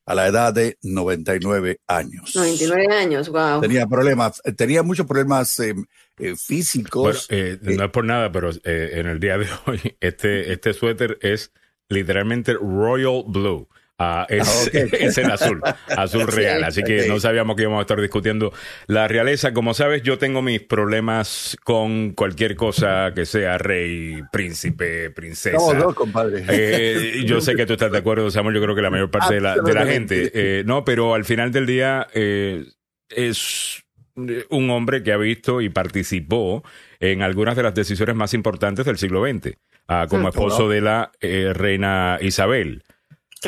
a 0.05 0.15
la 0.15 0.27
edad 0.27 0.53
de 0.53 0.77
99 0.81 1.79
años. 1.87 2.35
99 2.35 2.93
años, 2.93 3.29
wow. 3.29 3.61
Tenía 3.61 3.85
problemas, 3.87 4.41
tenía 4.57 4.83
muchos 4.83 5.05
problemas 5.05 5.59
eh, 5.59 5.75
eh, 6.20 6.36
Bueno, 6.36 6.38
físicos. 6.38 7.27
eh, 7.29 7.58
no 7.62 7.86
es 7.86 7.91
por 7.91 8.05
nada, 8.05 8.32
pero 8.32 8.51
eh, 8.63 8.91
en 8.93 9.08
el 9.08 9.20
día 9.20 9.38
de 9.38 9.48
hoy 9.65 9.79
este, 10.00 10.51
este 10.53 10.74
suéter 10.74 11.17
es 11.22 11.51
literalmente 11.89 12.53
Royal 12.53 13.24
Blue. 13.27 13.67
Ah, 14.00 14.25
es, 14.27 14.48
Ah, 14.74 14.79
ok. 14.88 14.93
es 14.93 15.17
el 15.20 15.32
azul, 15.32 15.62
azul 15.88 16.27
real. 16.27 16.63
Así 16.63 16.82
que 16.84 17.08
no 17.08 17.20
sabíamos 17.20 17.55
que 17.55 17.62
íbamos 17.62 17.77
a 17.77 17.82
estar 17.84 18.01
discutiendo 18.01 18.51
la 18.88 19.08
realeza. 19.08 19.53
Como 19.53 19.74
sabes, 19.75 20.01
yo 20.01 20.17
tengo 20.17 20.41
mis 20.41 20.62
problemas 20.62 21.55
con 21.63 22.12
cualquier 22.13 22.55
cosa 22.55 23.12
que 23.13 23.25
sea 23.27 23.60
rey, 23.60 24.20
príncipe, 24.32 25.12
princesa. 25.12 25.58
Estamos 25.58 25.77
dos, 25.77 25.93
compadre. 25.93 26.43
Eh, 26.50 27.24
yo 27.25 27.39
sé 27.39 27.55
que 27.55 27.67
tú 27.67 27.74
estás 27.74 27.91
de 27.91 28.00
acuerdo, 28.00 28.29
Samuel. 28.32 28.55
Yo 28.55 28.62
creo 28.63 28.75
que 28.75 28.82
la 28.82 28.89
mayor 28.89 29.12
parte 29.12 29.36
de 29.36 29.41
la, 29.41 29.55
de 29.58 29.74
la 29.74 29.86
gente. 29.86 30.32
eh, 30.34 30.63
no, 30.65 30.84
pero 30.84 31.13
al 31.13 31.24
final 31.24 31.51
del 31.51 31.67
día 31.67 32.08
eh, 32.15 32.65
es 33.10 33.82
un 34.15 34.70
hombre 34.70 35.03
que 35.03 35.12
ha 35.12 35.17
visto 35.17 35.62
y 35.62 35.70
participó 35.70 36.63
en 37.00 37.22
algunas 37.22 37.55
de 37.55 37.63
las 37.63 37.74
decisiones 37.74 38.15
más 38.15 38.34
importantes 38.34 38.86
del 38.86 38.98
siglo 38.98 39.25
XX, 39.25 39.55
ah, 39.88 40.08
como 40.10 40.29
esposo 40.29 40.70
de 40.70 40.82
la 40.82 41.12
eh, 41.22 41.51
reina 41.53 42.17
Isabel. 42.22 42.84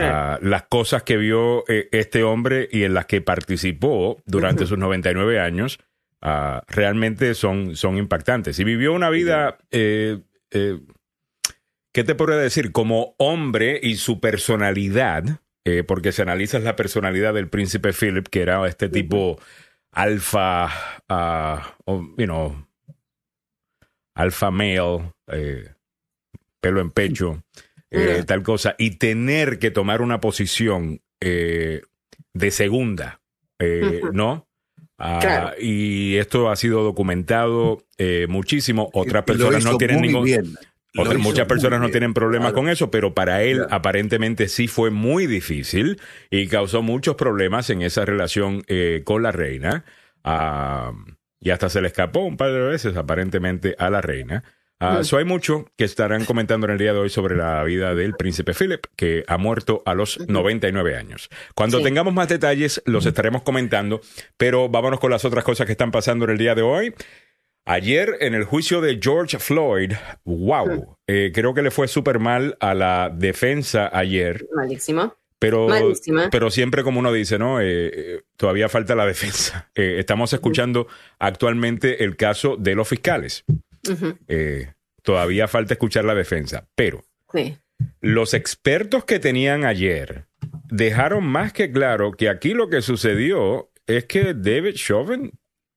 Ah, 0.04 0.40
las 0.42 0.64
cosas 0.64 1.04
que 1.04 1.18
vio 1.18 1.64
eh, 1.68 1.88
este 1.92 2.24
hombre 2.24 2.68
y 2.72 2.84
en 2.84 2.94
las 2.94 3.06
que 3.06 3.22
participó 3.22 4.22
durante 4.26 4.66
sus 4.66 4.78
99 4.78 5.40
años 5.40 5.80
ah, 6.22 6.64
realmente 6.68 7.34
son, 7.34 7.76
son 7.76 7.98
impactantes. 7.98 8.60
Y 8.60 8.64
vivió 8.64 8.94
una 8.94 9.10
vida, 9.10 9.58
eh, 9.72 10.20
eh, 10.52 10.80
¿qué 11.94 12.04
te 12.04 12.16
podría 12.16 12.38
decir? 12.38 12.72
Como 12.72 13.16
hombre 13.18 13.80
y 13.82 13.96
su 13.96 14.20
personalidad, 14.20 15.24
porque 15.88 16.12
si 16.12 16.22
analizas 16.22 16.62
la 16.62 16.76
personalidad 16.76 17.34
del 17.34 17.50
príncipe 17.50 17.92
Philip, 17.92 18.28
que 18.28 18.44
era 18.44 18.68
este 18.68 18.88
tipo 18.88 19.40
ah, 19.96 21.76
o, 21.86 22.02
you 22.18 22.26
know, 22.26 22.68
alfa 24.16 24.52
male, 24.52 25.14
eh, 25.28 25.70
pelo 26.62 26.82
en 26.82 26.92
pecho, 26.92 27.44
eh, 27.92 28.24
tal 28.26 28.44
cosa, 28.44 28.76
y 28.78 28.98
tener 28.98 29.60
que 29.60 29.72
tomar 29.72 30.02
una 30.02 30.20
posición 30.20 31.02
eh, 31.22 31.82
de 32.34 32.52
segunda, 32.52 33.22
eh. 33.60 34.02
¿no? 34.14 34.48
Ah, 34.98 35.20
Claro. 35.22 35.52
Y 35.60 36.16
esto 36.18 36.50
ha 36.50 36.56
sido 36.56 36.84
documentado 36.84 37.84
eh, 37.98 38.28
muchísimo. 38.30 38.90
Otras 38.94 39.24
personas 39.24 39.64
no 39.64 39.78
tienen 39.78 40.02
ningún. 40.02 40.24
bien. 40.24 40.56
Otras- 40.98 41.18
muchas 41.20 41.48
personas 41.48 41.80
no 41.82 41.90
tienen 41.90 42.14
problemas 42.14 42.52
claro. 42.52 42.56
con 42.64 42.70
eso, 42.70 42.92
pero 42.92 43.14
para 43.14 43.44
él 43.44 43.66
aparentemente 43.70 44.48
sí 44.48 44.68
fue 44.68 44.90
muy 44.92 45.28
difícil 45.28 46.00
y 46.30 46.48
causó 46.48 46.82
muchos 46.82 47.16
problemas 47.16 47.70
en 47.70 47.82
esa 47.82 48.06
relación 48.06 48.64
eh, 48.68 49.02
con 49.04 49.24
la 49.24 49.32
reina. 49.32 49.84
Ah, 50.24 50.92
y 51.40 51.50
hasta 51.52 51.70
se 51.70 51.82
le 51.82 51.88
escapó 51.88 52.22
un 52.22 52.38
par 52.38 52.52
de 52.52 52.60
veces 52.60 52.96
aparentemente 52.98 53.76
a 53.78 53.90
la 53.90 54.02
reina. 54.02 54.44
Ah, 54.80 55.04
so 55.04 55.18
hay 55.18 55.24
mucho 55.26 55.68
que 55.78 55.86
estarán 55.86 56.26
comentando 56.26 56.68
en 56.68 56.74
el 56.74 56.78
día 56.78 56.92
de 56.92 57.00
hoy 57.00 57.10
sobre 57.10 57.36
la 57.38 57.64
vida 57.64 57.96
del 57.96 58.14
príncipe 58.14 58.54
Philip, 58.54 58.86
que 58.98 59.24
ha 59.28 59.38
muerto 59.38 59.82
a 59.86 59.94
los 59.94 60.20
99 60.28 60.98
años. 60.98 61.30
Cuando 61.56 61.78
Sí. 61.78 61.84
tengamos 61.86 62.14
más 62.14 62.28
detalles, 62.28 62.82
los 62.86 63.06
estaremos 63.06 63.44
comentando, 63.44 64.02
pero 64.38 64.68
vámonos 64.68 65.00
con 65.00 65.12
las 65.12 65.24
otras 65.24 65.46
cosas 65.46 65.66
que 65.66 65.72
están 65.72 65.92
pasando 65.92 66.26
en 66.26 66.32
el 66.32 66.38
día 66.38 66.56
de 66.56 66.62
hoy. 66.62 66.94
Ayer 67.68 68.18
en 68.20 68.36
el 68.36 68.44
juicio 68.44 68.80
de 68.80 69.00
George 69.02 69.40
Floyd, 69.40 69.94
wow, 70.24 70.98
eh, 71.08 71.32
creo 71.34 71.54
que 71.56 71.64
le 71.64 71.72
fue 71.72 71.88
súper 71.88 72.20
mal 72.20 72.56
a 72.60 72.76
la 72.76 73.10
defensa 73.12 73.90
ayer, 73.92 74.46
Malísimo. 74.56 75.16
pero, 75.40 75.68
Malísima. 75.68 76.30
pero 76.32 76.52
siempre 76.52 76.84
como 76.84 77.00
uno 77.00 77.12
dice, 77.12 77.40
¿no? 77.40 77.60
Eh, 77.60 77.66
eh, 77.94 78.22
todavía 78.38 78.70
falta 78.70 78.94
la 78.94 79.06
defensa. 79.08 79.72
Eh, 79.74 79.96
estamos 79.98 80.32
escuchando 80.34 80.88
actualmente 81.18 82.04
el 82.04 82.16
caso 82.16 82.56
de 82.56 82.76
los 82.76 82.88
fiscales. 82.88 83.44
Todavía 85.02 85.48
falta 85.48 85.74
escuchar 85.74 86.06
la 86.06 86.16
defensa, 86.16 86.68
pero 86.76 87.04
Sí. 87.34 87.58
los 88.02 88.34
expertos 88.34 89.06
que 89.06 89.20
tenían 89.20 89.66
ayer 89.66 90.26
dejaron 90.70 91.26
más 91.26 91.52
que 91.54 91.72
claro 91.72 92.12
que 92.12 92.30
aquí 92.30 92.54
lo 92.54 92.70
que 92.70 92.82
sucedió 92.82 93.72
es 93.88 94.06
que 94.06 94.34
David 94.34 94.76
Chauvin 94.76 95.32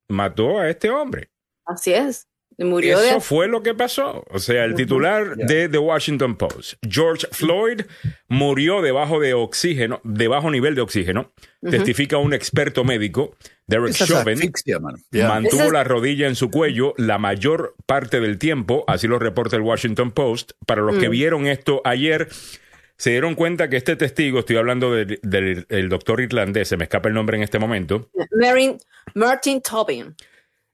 mató 0.09 0.61
a 0.61 0.69
este 0.71 0.91
hombre. 0.91 1.31
Así 1.69 1.93
es. 1.93 2.27
Murió 2.61 2.99
Eso 2.99 3.15
de. 3.15 3.21
fue 3.21 3.47
lo 3.47 3.63
que 3.63 3.73
pasó. 3.73 4.25
O 4.31 4.41
sea, 4.41 4.65
el 4.65 4.75
titular 4.75 5.37
de 5.37 5.69
The 5.69 5.79
Washington 5.79 6.35
Post, 6.37 6.75
George 6.91 7.29
Floyd, 7.31 7.83
murió 8.27 8.83
debajo 8.83 9.21
de 9.21 9.33
oxígeno, 9.33 10.01
de 10.03 10.27
bajo 10.27 10.51
nivel 10.51 10.75
de 10.75 10.81
oxígeno, 10.81 11.31
testifica 11.63 12.19
un 12.19 12.35
experto 12.35 12.83
médico, 12.83 13.37
Derek 13.69 13.91
Esa 13.91 14.07
Chauvin. 14.07 14.39
asfixia. 14.39 14.81
Mantuvo 14.81 15.63
Esa 15.63 15.73
la 15.73 15.85
rodilla 15.85 16.27
en 16.27 16.35
su 16.35 16.51
cuello 16.51 16.95
la 16.97 17.19
mayor 17.19 17.77
parte 17.87 18.19
del 18.19 18.39
tiempo, 18.39 18.83
así 18.89 19.07
lo 19.07 19.21
reporta 19.21 19.55
el 19.55 19.63
Washington 19.63 20.11
Post. 20.11 20.53
Para 20.67 20.83
los 20.83 20.97
que 20.99 21.09
vieron 21.09 21.47
esto 21.47 21.81
ayer, 21.85 22.27
se 22.97 23.11
dieron 23.11 23.37
cuenta 23.37 23.69
que 23.71 23.77
este 23.77 23.95
testigo, 23.95 24.41
estoy 24.41 24.57
hablando 24.57 24.93
del, 24.93 25.21
del- 25.23 25.65
el 25.69 25.89
doctor 25.89 26.21
irlandés, 26.21 26.67
se 26.67 26.77
me 26.77 26.85
escapa 26.85 27.09
el 27.09 27.15
nombre 27.15 27.37
en 27.37 27.45
este 27.45 27.61
momento, 27.61 28.11
Marin- 28.33 28.79
Martin 29.15 29.63
Tobin. 29.63 30.17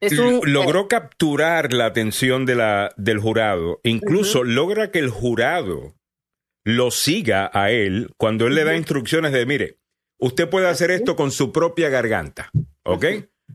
Es 0.00 0.18
un, 0.18 0.40
logró 0.52 0.88
capturar 0.88 1.72
la 1.72 1.86
atención 1.86 2.46
de 2.46 2.56
la, 2.56 2.92
del 2.96 3.18
jurado. 3.18 3.80
Incluso 3.84 4.44
logra 4.44 4.90
que 4.90 4.98
el 4.98 5.08
jurado 5.08 5.94
lo 6.64 6.90
siga 6.90 7.50
a 7.52 7.70
él 7.70 8.10
cuando 8.16 8.46
él 8.46 8.54
le 8.54 8.64
da 8.64 8.76
instrucciones 8.76 9.32
de, 9.32 9.46
mire, 9.46 9.78
usted 10.18 10.48
puede 10.48 10.68
hacer 10.68 10.90
esto 10.90 11.16
con 11.16 11.30
su 11.30 11.52
propia 11.52 11.88
garganta, 11.88 12.50
¿ok? 12.84 13.04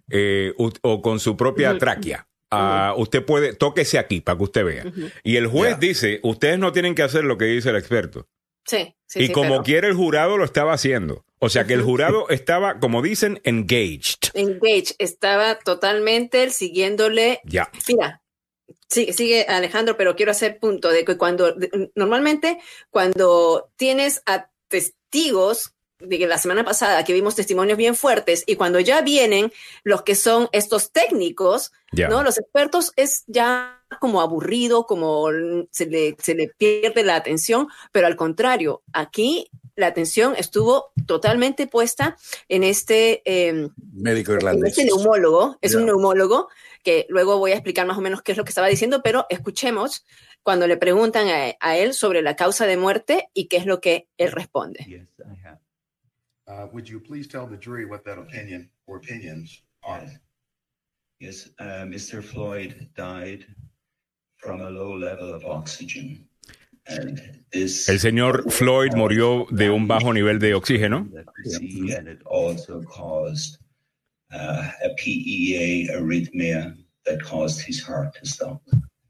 Eh, 0.09 0.53
o 0.57 1.01
con 1.01 1.19
su 1.19 1.37
propia 1.37 1.77
tráquea. 1.77 2.29
Ah, 2.51 2.95
usted 2.97 3.23
puede, 3.23 3.53
tóquese 3.53 3.99
aquí 3.99 4.21
para 4.21 4.37
que 4.37 4.43
usted 4.43 4.65
vea. 4.65 4.85
Y 5.23 5.35
el 5.35 5.47
juez 5.47 5.79
dice, 5.79 6.19
ustedes 6.23 6.57
no 6.57 6.71
tienen 6.71 6.95
que 6.95 7.03
hacer 7.03 7.23
lo 7.23 7.37
que 7.37 7.45
dice 7.45 7.69
el 7.69 7.75
experto. 7.75 8.27
Sí, 8.65 8.95
sí, 9.05 9.19
y 9.19 9.27
sí, 9.27 9.31
como 9.31 9.49
pero 9.49 9.63
quiera 9.63 9.87
el 9.87 9.93
jurado 9.93 10.37
lo 10.37 10.45
estaba 10.45 10.73
haciendo. 10.73 11.25
O 11.39 11.49
sea 11.49 11.65
que 11.65 11.73
el 11.73 11.81
jurado 11.81 12.27
estaba, 12.29 12.79
como 12.79 13.01
dicen, 13.01 13.39
engaged. 13.43 14.31
Engage 14.33 14.95
estaba 14.97 15.57
totalmente 15.59 16.49
siguiéndole. 16.49 17.39
Ya. 17.45 17.71
Mira, 17.87 18.21
sigue, 18.89 19.13
sigue 19.13 19.45
Alejandro, 19.47 19.95
pero 19.97 20.15
quiero 20.15 20.31
hacer 20.31 20.59
punto 20.59 20.89
de 20.89 21.05
que 21.05 21.17
cuando 21.17 21.53
de- 21.53 21.91
normalmente 21.95 22.59
cuando 22.89 23.71
tienes 23.77 24.21
a 24.25 24.49
testigos 24.67 25.73
de 25.99 26.17
que 26.17 26.27
la 26.27 26.37
semana 26.37 26.63
pasada 26.63 27.03
que 27.03 27.11
vimos 27.13 27.35
testimonios 27.35 27.77
bien 27.77 27.93
fuertes 27.95 28.43
y 28.47 28.55
cuando 28.55 28.79
ya 28.79 29.01
vienen 29.01 29.51
los 29.83 30.03
que 30.03 30.15
son 30.15 30.47
estos 30.53 30.91
técnicos, 30.91 31.73
Ya. 31.91 32.07
¿no? 32.07 32.23
Los 32.23 32.37
expertos 32.37 32.93
es 32.95 33.23
ya 33.27 33.81
como 33.99 34.21
aburrido, 34.21 34.85
como 34.85 35.27
se 35.71 35.87
le, 35.87 36.15
se 36.21 36.35
le 36.35 36.49
pierde 36.57 37.03
la 37.03 37.15
atención, 37.15 37.67
pero 37.91 38.07
al 38.07 38.15
contrario, 38.15 38.81
aquí 38.93 39.49
la 39.79 39.87
atención 39.87 40.35
estuvo 40.37 40.91
totalmente 41.05 41.67
puesta 41.67 42.17
en 42.47 42.63
este, 42.63 43.21
eh, 43.25 43.69
Médico 43.93 44.33
en 44.33 44.37
irlandés. 44.37 44.77
este 44.77 44.85
neumólogo, 44.85 45.57
es 45.61 45.73
un 45.73 45.85
neumólogo 45.85 46.49
que 46.83 47.05
luego 47.09 47.37
voy 47.37 47.51
a 47.51 47.55
explicar 47.55 47.87
más 47.87 47.97
o 47.97 48.01
menos 48.01 48.21
qué 48.21 48.33
es 48.33 48.37
lo 48.37 48.43
que 48.43 48.49
estaba 48.49 48.67
diciendo, 48.67 49.01
pero 49.03 49.25
escuchemos 49.29 50.05
cuando 50.43 50.67
le 50.67 50.77
preguntan 50.77 51.27
a, 51.27 51.55
a 51.59 51.77
él 51.77 51.93
sobre 51.93 52.21
la 52.21 52.35
causa 52.35 52.65
de 52.65 52.77
muerte 52.77 53.29
y 53.33 53.47
qué 53.47 53.57
es 53.57 53.65
lo 53.65 53.79
que 53.81 54.07
él 54.17 54.31
responde. 54.31 54.85
Yes, 54.87 55.07
I 55.19 55.47
have. 55.47 55.59
Uh, 56.47 56.67
would 56.73 56.87
you 56.87 56.99
please 56.99 57.27
tell 57.27 57.47
the 57.47 57.57
jury 57.57 57.85
what 57.85 58.03
that 58.03 58.17
opinion 58.17 58.69
or 58.87 58.97
opinions 58.97 59.61
are? 59.83 60.05
Yes, 61.19 61.49
uh, 61.59 61.85
Mr. 61.85 62.23
Floyd 62.23 62.89
died 62.95 63.45
from 64.37 64.61
a 64.61 64.69
low 64.69 64.97
level 64.97 65.33
of 65.33 65.45
oxygen. 65.45 66.28
And 66.89 67.21
this 67.51 67.87
El 67.89 67.99
señor 67.99 68.51
Floyd 68.51 68.93
murió 68.95 69.45
de 69.51 69.69
un 69.69 69.87
bajo 69.87 70.13
nivel 70.13 70.39
de 70.39 70.55
oxígeno. 70.55 71.07
that 71.13 71.25
we 71.37 71.51
see, 71.51 71.93
and 71.93 72.07
it 72.07 72.21
also 72.25 72.81
caused 72.83 73.57
uh, 74.33 74.69
a 74.83 74.89
PEA 74.97 75.89
arrhythmia 75.93 76.75
that 77.05 77.21
caused 77.23 77.61
his 77.61 77.81
heart 77.81 78.13
to 78.15 78.25
stop. 78.25 78.61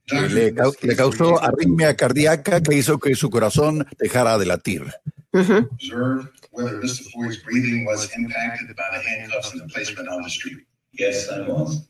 Que 0.07 0.21
le, 0.21 0.51
le 0.51 0.95
causó 0.95 1.39
arritmia 1.41 1.95
cardíaca 1.95 2.61
que 2.61 2.75
hizo 2.75 2.97
que 2.97 3.15
su 3.15 3.29
corazón 3.29 3.87
dejara 3.99 4.37
de 4.37 4.45
latir. 4.45 4.91
Ujú. 5.33 5.69
Observe 5.71 6.27
whether 6.51 6.81
Mr. 6.81 7.03
Floyd's 7.11 7.37
breathing 7.43 7.85
was 7.85 8.09
impacted 8.15 8.75
by 8.75 8.89
the 8.91 8.99
handcuffs 9.07 9.53
and 9.53 9.61
the 9.61 9.67
placement 9.67 10.09
on 10.09 10.23
the 10.23 10.29
street. 10.29 10.65
Yes, 10.93 11.29
I 11.29 11.41
was. 11.41 11.87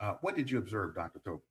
Uh, 0.00 0.14
what 0.22 0.34
did 0.34 0.50
you 0.50 0.58
observe, 0.58 0.94
Dr. 0.94 1.20
Tope? 1.20 1.44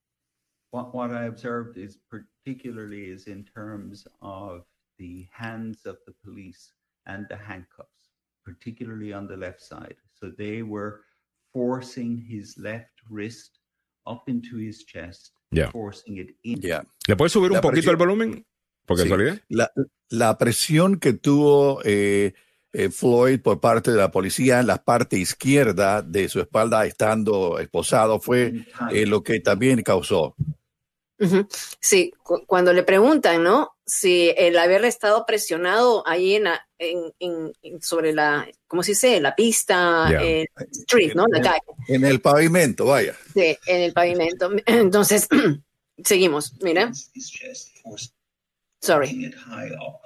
What, 0.71 0.95
what 0.95 1.11
I 1.11 1.25
observed 1.25 1.77
is 1.77 1.97
particularly 2.43 3.05
is 3.05 3.27
in 3.27 3.43
terms 3.43 4.07
of 4.21 4.63
the 4.97 5.27
hands 5.31 5.85
of 5.85 5.97
the 6.05 6.13
police 6.23 6.73
and 7.05 7.27
the 7.29 7.37
handcuffs, 7.37 8.09
particularly 8.45 9.13
on 9.13 9.27
the 9.27 9.37
left 9.37 9.61
side. 9.61 9.95
So 10.13 10.31
they 10.37 10.61
were 10.63 11.01
forcing 11.53 12.17
his 12.17 12.57
left 12.57 12.91
wrist 13.09 13.59
up 14.07 14.27
into 14.27 14.57
his 14.57 14.85
chest, 14.85 15.33
Yeah. 15.51 15.69
forcing 15.71 16.17
it 16.17 16.35
in. 16.43 16.61
Ya. 16.61 16.83
¿Le 17.07 17.15
puedes 17.15 17.33
subir 17.33 17.51
un 17.51 17.55
La 17.57 17.61
poquito 17.61 17.91
el 17.91 17.97
volumen? 17.97 18.45
Por 18.85 18.97
Sí. 18.97 19.09
La, 19.49 19.71
la 20.09 20.37
presión 20.37 20.99
que 20.99 21.13
tuvo 21.13 21.81
eh, 21.83 22.33
eh, 22.73 22.89
Floyd 22.89 23.39
por 23.41 23.59
parte 23.59 23.91
de 23.91 23.97
la 23.97 24.11
policía 24.11 24.59
en 24.59 24.67
la 24.67 24.83
parte 24.83 25.17
izquierda 25.17 26.01
de 26.01 26.27
su 26.29 26.39
espalda 26.39 26.85
estando 26.85 27.59
esposado 27.59 28.19
fue 28.19 28.65
eh, 28.91 29.05
lo 29.05 29.23
que 29.23 29.39
también 29.39 29.81
causó. 29.83 30.35
Sí, 31.79 32.11
cu- 32.23 32.45
cuando 32.47 32.73
le 32.73 32.83
preguntan, 32.83 33.43
¿no? 33.43 33.71
Si 33.85 34.33
el 34.37 34.57
haber 34.57 34.83
estado 34.85 35.25
presionado 35.25 36.07
ahí 36.07 36.35
en, 36.35 36.43
la- 36.45 36.67
en, 36.79 37.13
en- 37.19 37.53
en- 37.61 37.81
sobre 37.81 38.13
la, 38.13 38.47
¿cómo 38.67 38.81
se 38.83 38.91
dice? 38.91 39.19
La 39.21 39.35
pista, 39.35 40.07
Ya. 40.11 40.21
street, 40.71 41.13
¿no? 41.15 41.25
La 41.27 41.41
calle, 41.41 41.61
En 41.87 42.03
el 42.05 42.21
pavimento, 42.21 42.85
vaya. 42.85 43.15
sí, 43.33 43.57
en 43.67 43.81
el 43.81 43.93
pavimento. 43.93 44.49
Entonces, 44.65 45.27
seguimos, 46.03 46.53
mira, 46.61 46.91
sorry. 48.81 49.09
it 49.25 49.35
high 49.35 49.69
up. 49.75 50.01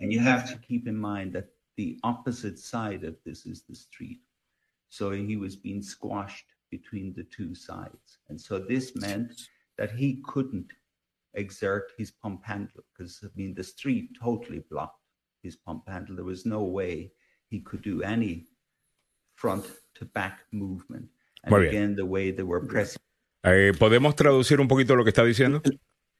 And 0.00 0.12
you 0.12 0.20
have 0.20 0.50
to 0.52 0.58
keep 0.58 0.86
in 0.86 0.96
mind 0.96 1.32
that 1.34 1.46
the 1.76 1.98
opposite 2.02 2.58
side 2.58 3.04
of 3.04 3.16
this 3.24 3.46
is 3.46 3.62
the 3.68 3.74
street. 3.74 4.20
So 4.88 5.10
he 5.10 5.36
was 5.36 5.56
being 5.56 5.82
squashed 5.82 6.46
between 6.70 7.12
the 7.14 7.24
two 7.24 7.54
sides. 7.54 8.18
And 8.28 8.40
so 8.40 8.58
this 8.58 8.94
meant 8.96 9.32
that 9.78 9.90
he 9.92 10.22
couldn't 10.24 10.72
exert 11.34 11.92
his 11.98 12.10
pump 12.10 12.44
handle 12.44 12.82
because, 12.92 13.20
I 13.22 13.28
mean, 13.36 13.54
the 13.54 13.64
street 13.64 14.10
totally 14.20 14.64
blocked 14.70 15.00
his 15.42 15.56
pump 15.56 15.88
handle. 15.88 16.16
There 16.16 16.24
was 16.24 16.46
no 16.46 16.62
way 16.62 17.12
he 17.48 17.60
could 17.60 17.82
do 17.82 18.02
any 18.02 18.46
front 19.34 19.64
to 19.94 20.04
back 20.06 20.40
movement. 20.52 21.08
And 21.44 21.52
Muy 21.52 21.68
bien. 21.68 21.68
again, 21.68 21.96
the 21.96 22.06
way 22.06 22.30
they 22.32 22.42
were 22.42 22.66
pressing. 22.66 23.00
Eh, 23.44 23.72
¿Podemos 23.78 24.16
traducir 24.16 24.60
un 24.60 24.66
poquito 24.66 24.96
lo 24.96 25.04
que 25.04 25.10
está 25.10 25.24
diciendo? 25.24 25.62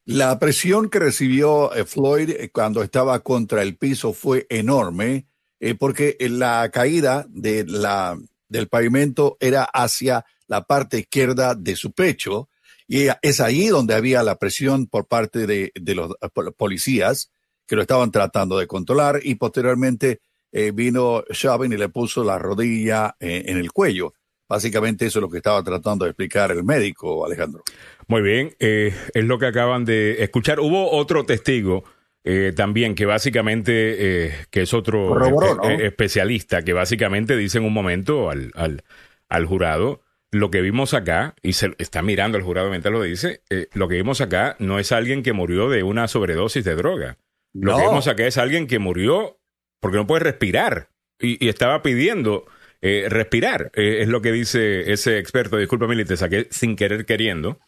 La 0.05 0.39
presión 0.39 0.89
que 0.89 1.01
recibió 1.01 1.75
eh, 1.75 1.85
Floyd 1.85 2.31
eh, 2.31 2.51
cuando 2.53 2.83
estaba 2.83 3.19
contra 3.21 3.63
el 3.63 3.77
piso 3.77 4.13
fue 4.13 4.47
enorme 4.49 5.27
eh, 5.59 5.75
porque 5.75 6.17
la 6.21 6.71
caída 6.73 7.27
de 7.29 7.65
la, 7.65 8.17
del 8.49 8.69
pavimento 8.69 9.37
era 9.41 9.65
hacia 9.65 10.25
la 10.47 10.65
parte 10.65 11.01
izquierda 11.01 11.57
de 11.57 11.75
su 11.75 11.93
pecho 11.93 12.49
y 12.89 13.09
es 13.23 13.41
ahí 13.41 13.69
donde 13.69 13.95
había 13.95 14.23
la 14.23 14.37
presión 14.37 14.87
por 14.87 15.07
parte 15.07 15.47
de, 15.47 15.73
de 15.75 15.95
los 15.95 16.13
eh, 16.21 16.29
pol- 16.33 16.55
policías 16.57 17.31
que 17.67 17.75
lo 17.77 17.83
estaban 17.83 18.11
tratando 18.11 18.59
de 18.59 18.67
controlar 18.67 19.21
y 19.23 19.35
posteriormente 19.35 20.21
eh, 20.53 20.71
vino 20.73 21.25
Chauvin 21.33 21.73
y 21.73 21.77
le 21.77 21.89
puso 21.89 22.23
la 22.23 22.39
rodilla 22.39 23.17
eh, 23.19 23.45
en 23.47 23.57
el 23.59 23.73
cuello. 23.73 24.15
Básicamente 24.49 25.07
eso 25.07 25.19
es 25.19 25.23
lo 25.23 25.29
que 25.29 25.39
estaba 25.39 25.63
tratando 25.65 26.05
de 26.05 26.13
explicar 26.13 26.53
el 26.53 26.63
médico, 26.63 27.27
Alejandro. 27.27 27.65
Muy 28.07 28.23
bien, 28.23 28.55
eh, 28.61 28.95
es 29.13 29.25
lo 29.25 29.39
que 29.41 29.47
acaban 29.47 29.85
de 29.85 30.23
escuchar. 30.23 30.61
Hubo 30.61 30.93
otro 30.93 31.27
testigo 31.27 31.83
eh, 32.23 32.53
también 32.55 32.95
que 32.95 33.07
básicamente, 33.07 34.27
eh, 34.27 34.35
que 34.51 34.63
es 34.63 34.73
otro 34.73 35.09
Corroboró, 35.09 35.57
espe- 35.57 35.79
¿no? 35.79 35.85
especialista, 35.85 36.63
que 36.63 36.73
básicamente 36.73 37.37
dice 37.37 37.59
en 37.59 37.65
un 37.65 37.73
momento 37.73 38.31
al, 38.31 38.53
al, 38.55 38.85
al 39.29 39.47
jurado, 39.47 40.03
lo 40.39 40.51
que 40.51 40.61
vimos 40.61 40.95
acá, 40.95 41.35
y 41.43 41.55
se 41.55 41.75
está 41.79 42.03
mirando 42.03 42.39
al 42.39 42.45
jurado 42.45 42.71
mientras 42.71 42.93
lo 42.93 43.03
dice, 43.03 43.43
eh, 43.51 43.69
lo 43.75 43.89
que 43.89 43.97
vimos 43.97 44.21
acá 44.21 44.57
no 44.59 44.79
es 44.79 44.93
alguien 44.93 45.23
que 45.23 45.33
murió 45.33 45.69
de 45.69 45.83
una 45.83 46.09
sobredosis 46.09 46.65
de 46.65 46.75
droga. 46.75 47.19
Lo 47.53 47.77
que 47.77 47.83
vimos 47.83 48.07
acá 48.07 48.27
es 48.27 48.37
alguien 48.37 48.67
que 48.67 48.79
murió 48.79 49.39
porque 49.81 49.97
no 49.97 50.07
puede 50.07 50.25
respirar 50.25 50.91
y, 51.19 51.43
y 51.45 51.49
estaba 51.49 51.83
pidiendo 51.83 52.47
eh, 52.83 53.07
respirar, 53.09 53.71
eh, 53.75 53.99
es 54.03 54.09
lo 54.09 54.21
que 54.21 54.33
dice 54.33 54.93
ese 54.93 55.19
experto. 55.19 55.57
Disculpa, 55.57 55.87
Mili, 55.87 56.05
te 56.05 56.17
saqué 56.17 56.47
sin 56.51 56.77
querer 56.77 57.07
queriendo. 57.07 57.59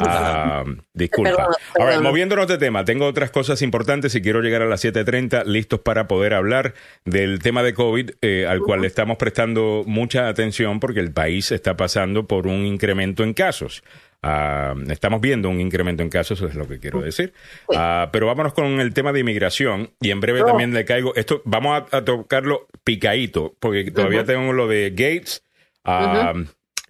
Ah, 0.00 0.64
disculpa. 0.94 1.30
Ahora, 1.78 1.90
perdón. 1.90 2.02
moviéndonos 2.02 2.48
de 2.48 2.58
tema, 2.58 2.84
tengo 2.84 3.06
otras 3.06 3.30
cosas 3.30 3.60
importantes 3.62 4.14
y 4.14 4.22
quiero 4.22 4.40
llegar 4.40 4.62
a 4.62 4.66
las 4.66 4.84
7.30 4.84 5.44
listos 5.44 5.80
para 5.80 6.08
poder 6.08 6.34
hablar 6.34 6.74
del 7.04 7.40
tema 7.40 7.62
de 7.62 7.74
COVID, 7.74 8.10
eh, 8.22 8.46
al 8.48 8.60
cual 8.60 8.80
le 8.80 8.86
estamos 8.86 9.18
prestando 9.18 9.84
mucha 9.86 10.28
atención 10.28 10.80
porque 10.80 11.00
el 11.00 11.12
país 11.12 11.52
está 11.52 11.76
pasando 11.76 12.26
por 12.26 12.46
un 12.46 12.64
incremento 12.64 13.22
en 13.22 13.34
casos. 13.34 13.82
Ah, 14.26 14.74
estamos 14.88 15.20
viendo 15.20 15.50
un 15.50 15.60
incremento 15.60 16.02
en 16.02 16.08
casos, 16.08 16.38
eso 16.38 16.48
es 16.48 16.54
lo 16.54 16.66
que 16.66 16.78
quiero 16.78 17.02
decir. 17.02 17.34
Ah, 17.76 18.08
pero 18.10 18.26
vámonos 18.26 18.54
con 18.54 18.80
el 18.80 18.94
tema 18.94 19.12
de 19.12 19.20
inmigración 19.20 19.90
y 20.00 20.10
en 20.10 20.20
breve 20.20 20.42
también 20.42 20.72
le 20.72 20.86
caigo. 20.86 21.14
Esto 21.14 21.42
vamos 21.44 21.82
a, 21.92 21.96
a 21.98 22.04
tocarlo 22.04 22.66
picadito, 22.84 23.54
porque 23.60 23.90
todavía 23.90 24.20
Ujú. 24.20 24.26
tengo 24.28 24.52
lo 24.54 24.66
de 24.66 24.90
Gates. 24.90 25.44
ah, 25.84 26.32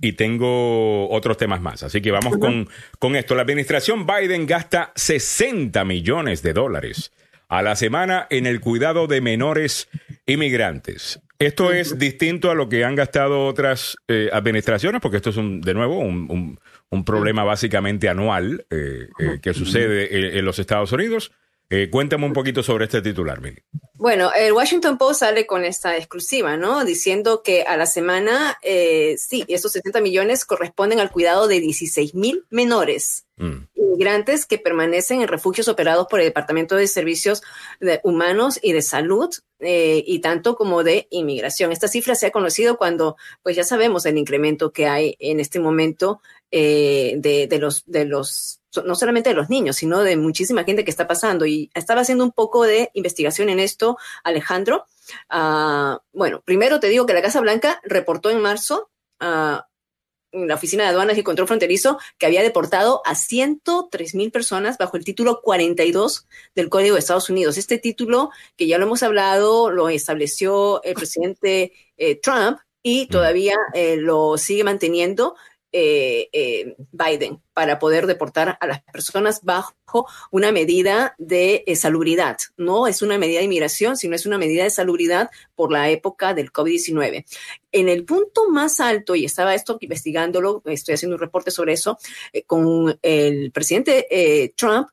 Y 0.00 0.12
tengo 0.12 1.08
otros 1.10 1.36
temas 1.36 1.60
más. 1.60 1.82
Así 1.82 2.00
que 2.00 2.10
vamos 2.12 2.36
con, 2.38 2.68
con 3.00 3.16
esto. 3.16 3.34
La 3.34 3.42
administración 3.42 4.06
Biden 4.06 4.46
gasta 4.46 4.92
60 4.94 5.84
millones 5.84 6.42
de 6.42 6.52
dólares 6.52 7.10
a 7.48 7.62
la 7.62 7.74
semana 7.76 8.26
en 8.30 8.46
el 8.46 8.60
cuidado 8.60 9.06
de 9.08 9.20
menores 9.20 9.88
inmigrantes. 10.26 11.20
Esto 11.38 11.72
es 11.72 11.98
distinto 11.98 12.50
a 12.50 12.54
lo 12.54 12.68
que 12.68 12.84
han 12.84 12.94
gastado 12.94 13.46
otras 13.46 13.96
eh, 14.08 14.30
administraciones, 14.32 15.00
porque 15.00 15.16
esto 15.18 15.30
es 15.30 15.36
un, 15.36 15.60
de 15.60 15.74
nuevo 15.74 15.98
un, 15.98 16.26
un- 16.30 16.60
un 16.94 17.04
problema 17.04 17.44
básicamente 17.44 18.08
anual 18.08 18.66
eh, 18.70 19.08
eh, 19.18 19.38
que 19.42 19.52
sucede 19.54 20.16
en, 20.16 20.38
en 20.38 20.44
los 20.44 20.58
Estados 20.58 20.92
Unidos. 20.92 21.32
Eh, 21.70 21.88
cuéntame 21.90 22.26
un 22.26 22.34
poquito 22.34 22.62
sobre 22.62 22.84
este 22.84 23.00
titular, 23.02 23.40
Mili. 23.40 23.62
Bueno, 23.94 24.30
el 24.36 24.52
Washington 24.52 24.98
Post 24.98 25.20
sale 25.20 25.46
con 25.46 25.64
esta 25.64 25.96
exclusiva, 25.96 26.56
¿no? 26.58 26.84
Diciendo 26.84 27.42
que 27.42 27.62
a 27.62 27.76
la 27.78 27.86
semana, 27.86 28.58
eh, 28.62 29.16
sí, 29.18 29.44
esos 29.48 29.72
60 29.72 30.00
millones 30.02 30.44
corresponden 30.44 31.00
al 31.00 31.10
cuidado 31.10 31.48
de 31.48 31.60
16 31.60 32.14
mil 32.14 32.44
menores 32.50 33.24
Mm. 33.36 33.66
inmigrantes 33.74 34.46
que 34.46 34.58
permanecen 34.58 35.20
en 35.20 35.26
refugios 35.26 35.66
operados 35.66 36.06
por 36.08 36.20
el 36.20 36.26
Departamento 36.26 36.76
de 36.76 36.86
Servicios 36.86 37.42
de- 37.80 38.00
Humanos 38.04 38.60
y 38.62 38.70
de 38.72 38.80
Salud 38.82 39.30
eh, 39.58 40.04
y 40.06 40.20
tanto 40.20 40.54
como 40.54 40.84
de 40.84 41.08
inmigración. 41.10 41.72
Esta 41.72 41.88
cifra 41.88 42.14
se 42.14 42.26
ha 42.26 42.30
conocido 42.30 42.76
cuando, 42.76 43.16
pues 43.42 43.56
ya 43.56 43.64
sabemos 43.64 44.06
el 44.06 44.18
incremento 44.18 44.70
que 44.72 44.86
hay 44.86 45.16
en 45.18 45.40
este 45.40 45.58
momento 45.58 46.20
eh, 46.56 47.16
de, 47.16 47.48
de 47.48 47.58
los, 47.58 47.82
de 47.84 48.04
los, 48.04 48.60
no 48.84 48.94
solamente 48.94 49.30
de 49.30 49.34
los 49.34 49.50
niños, 49.50 49.74
sino 49.74 50.04
de 50.04 50.16
muchísima 50.16 50.62
gente 50.62 50.84
que 50.84 50.90
está 50.92 51.08
pasando. 51.08 51.46
Y 51.46 51.68
estaba 51.74 52.02
haciendo 52.02 52.22
un 52.22 52.30
poco 52.30 52.62
de 52.62 52.90
investigación 52.94 53.48
en 53.48 53.58
esto, 53.58 53.98
Alejandro. 54.22 54.86
Ah, 55.28 56.00
bueno, 56.12 56.42
primero 56.44 56.78
te 56.78 56.88
digo 56.90 57.06
que 57.06 57.12
la 57.12 57.22
Casa 57.22 57.40
Blanca 57.40 57.80
reportó 57.82 58.30
en 58.30 58.40
marzo 58.40 58.88
en 59.18 60.46
la 60.46 60.54
Oficina 60.54 60.84
de 60.84 60.90
Aduanas 60.90 61.18
y 61.18 61.24
Control 61.24 61.48
Fronterizo 61.48 61.98
que 62.18 62.26
había 62.26 62.44
deportado 62.44 63.02
a 63.04 63.16
103 63.16 64.14
mil 64.14 64.30
personas 64.30 64.78
bajo 64.78 64.96
el 64.96 65.04
título 65.04 65.40
42 65.42 66.28
del 66.54 66.68
Código 66.68 66.94
de 66.94 67.00
Estados 67.00 67.30
Unidos. 67.30 67.58
Este 67.58 67.78
título, 67.78 68.30
que 68.56 68.68
ya 68.68 68.78
lo 68.78 68.84
hemos 68.84 69.02
hablado, 69.02 69.72
lo 69.72 69.88
estableció 69.88 70.80
el 70.84 70.94
presidente 70.94 71.72
eh, 71.96 72.14
Trump 72.20 72.58
y 72.80 73.06
todavía 73.06 73.56
eh, 73.72 73.96
lo 73.96 74.38
sigue 74.38 74.62
manteniendo 74.62 75.34
eh, 75.76 76.28
eh, 76.32 76.76
Biden 76.92 77.42
para 77.52 77.80
poder 77.80 78.06
deportar 78.06 78.56
a 78.60 78.66
las 78.68 78.80
personas 78.84 79.40
bajo 79.42 80.06
una 80.30 80.52
medida 80.52 81.16
de 81.18 81.64
eh, 81.66 81.74
salubridad. 81.74 82.36
No 82.56 82.86
es 82.86 83.02
una 83.02 83.18
medida 83.18 83.40
de 83.40 83.46
inmigración, 83.46 83.96
sino 83.96 84.14
es 84.14 84.24
una 84.24 84.38
medida 84.38 84.62
de 84.62 84.70
salubridad 84.70 85.30
por 85.56 85.72
la 85.72 85.90
época 85.90 86.32
del 86.32 86.52
COVID-19. 86.52 87.24
En 87.72 87.88
el 87.88 88.04
punto 88.04 88.48
más 88.50 88.78
alto, 88.78 89.16
y 89.16 89.24
estaba 89.24 89.52
esto 89.52 89.76
investigándolo, 89.80 90.62
estoy 90.64 90.94
haciendo 90.94 91.16
un 91.16 91.20
reporte 91.20 91.50
sobre 91.50 91.72
eso, 91.72 91.98
eh, 92.32 92.44
con 92.44 92.96
el 93.02 93.50
presidente 93.50 94.54
Trump, 94.56 94.90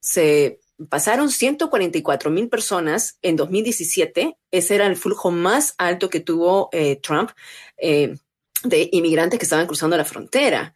se 0.00 0.58
pasaron 0.88 1.30
144 1.30 2.30
mil 2.32 2.48
personas 2.48 3.20
en 3.22 3.36
2017. 3.36 4.36
Ese 4.50 4.74
era 4.74 4.88
el 4.88 4.96
flujo 4.96 5.30
más 5.30 5.76
alto 5.78 6.10
que 6.10 6.18
tuvo 6.18 6.68
Trump 7.00 7.30
de 8.68 8.88
inmigrantes 8.92 9.38
que 9.38 9.44
estaban 9.44 9.66
cruzando 9.66 9.96
la 9.96 10.04
frontera. 10.04 10.74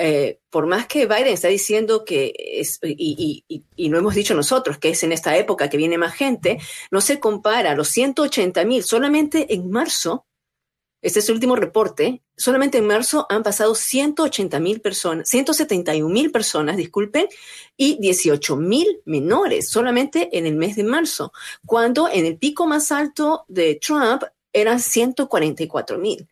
Eh, 0.00 0.38
por 0.48 0.66
más 0.66 0.86
que 0.86 1.06
Biden 1.06 1.26
está 1.34 1.48
diciendo 1.48 2.04
que 2.04 2.32
es, 2.36 2.78
y, 2.82 3.44
lo 3.76 3.98
hemos 3.98 4.14
dicho 4.14 4.32
nosotros, 4.32 4.78
que 4.78 4.90
es 4.90 5.02
en 5.02 5.10
esta 5.10 5.36
época 5.36 5.68
que 5.68 5.76
viene 5.76 5.98
más 5.98 6.14
gente, 6.14 6.60
no 6.92 7.00
se 7.00 7.18
compara 7.18 7.74
los 7.74 7.88
180 7.88 8.64
mil 8.64 8.84
solamente 8.84 9.52
en 9.52 9.70
marzo. 9.70 10.24
Este 11.02 11.18
es 11.18 11.28
el 11.28 11.34
último 11.34 11.56
reporte. 11.56 12.22
Solamente 12.36 12.78
en 12.78 12.86
marzo 12.86 13.26
han 13.28 13.42
pasado 13.42 13.74
180 13.74 14.60
mil 14.60 14.80
personas, 14.80 15.28
171 15.28 16.08
mil 16.08 16.30
personas, 16.30 16.76
disculpen, 16.76 17.26
y 17.76 17.98
18 18.00 18.54
mil 18.56 19.00
menores 19.04 19.68
solamente 19.68 20.36
en 20.38 20.46
el 20.46 20.54
mes 20.54 20.76
de 20.76 20.84
marzo, 20.84 21.32
cuando 21.66 22.08
en 22.08 22.24
el 22.24 22.38
pico 22.38 22.68
más 22.68 22.92
alto 22.92 23.44
de 23.48 23.74
Trump 23.74 24.22
eran 24.52 24.78
144 24.78 25.98
mil. 25.98 26.28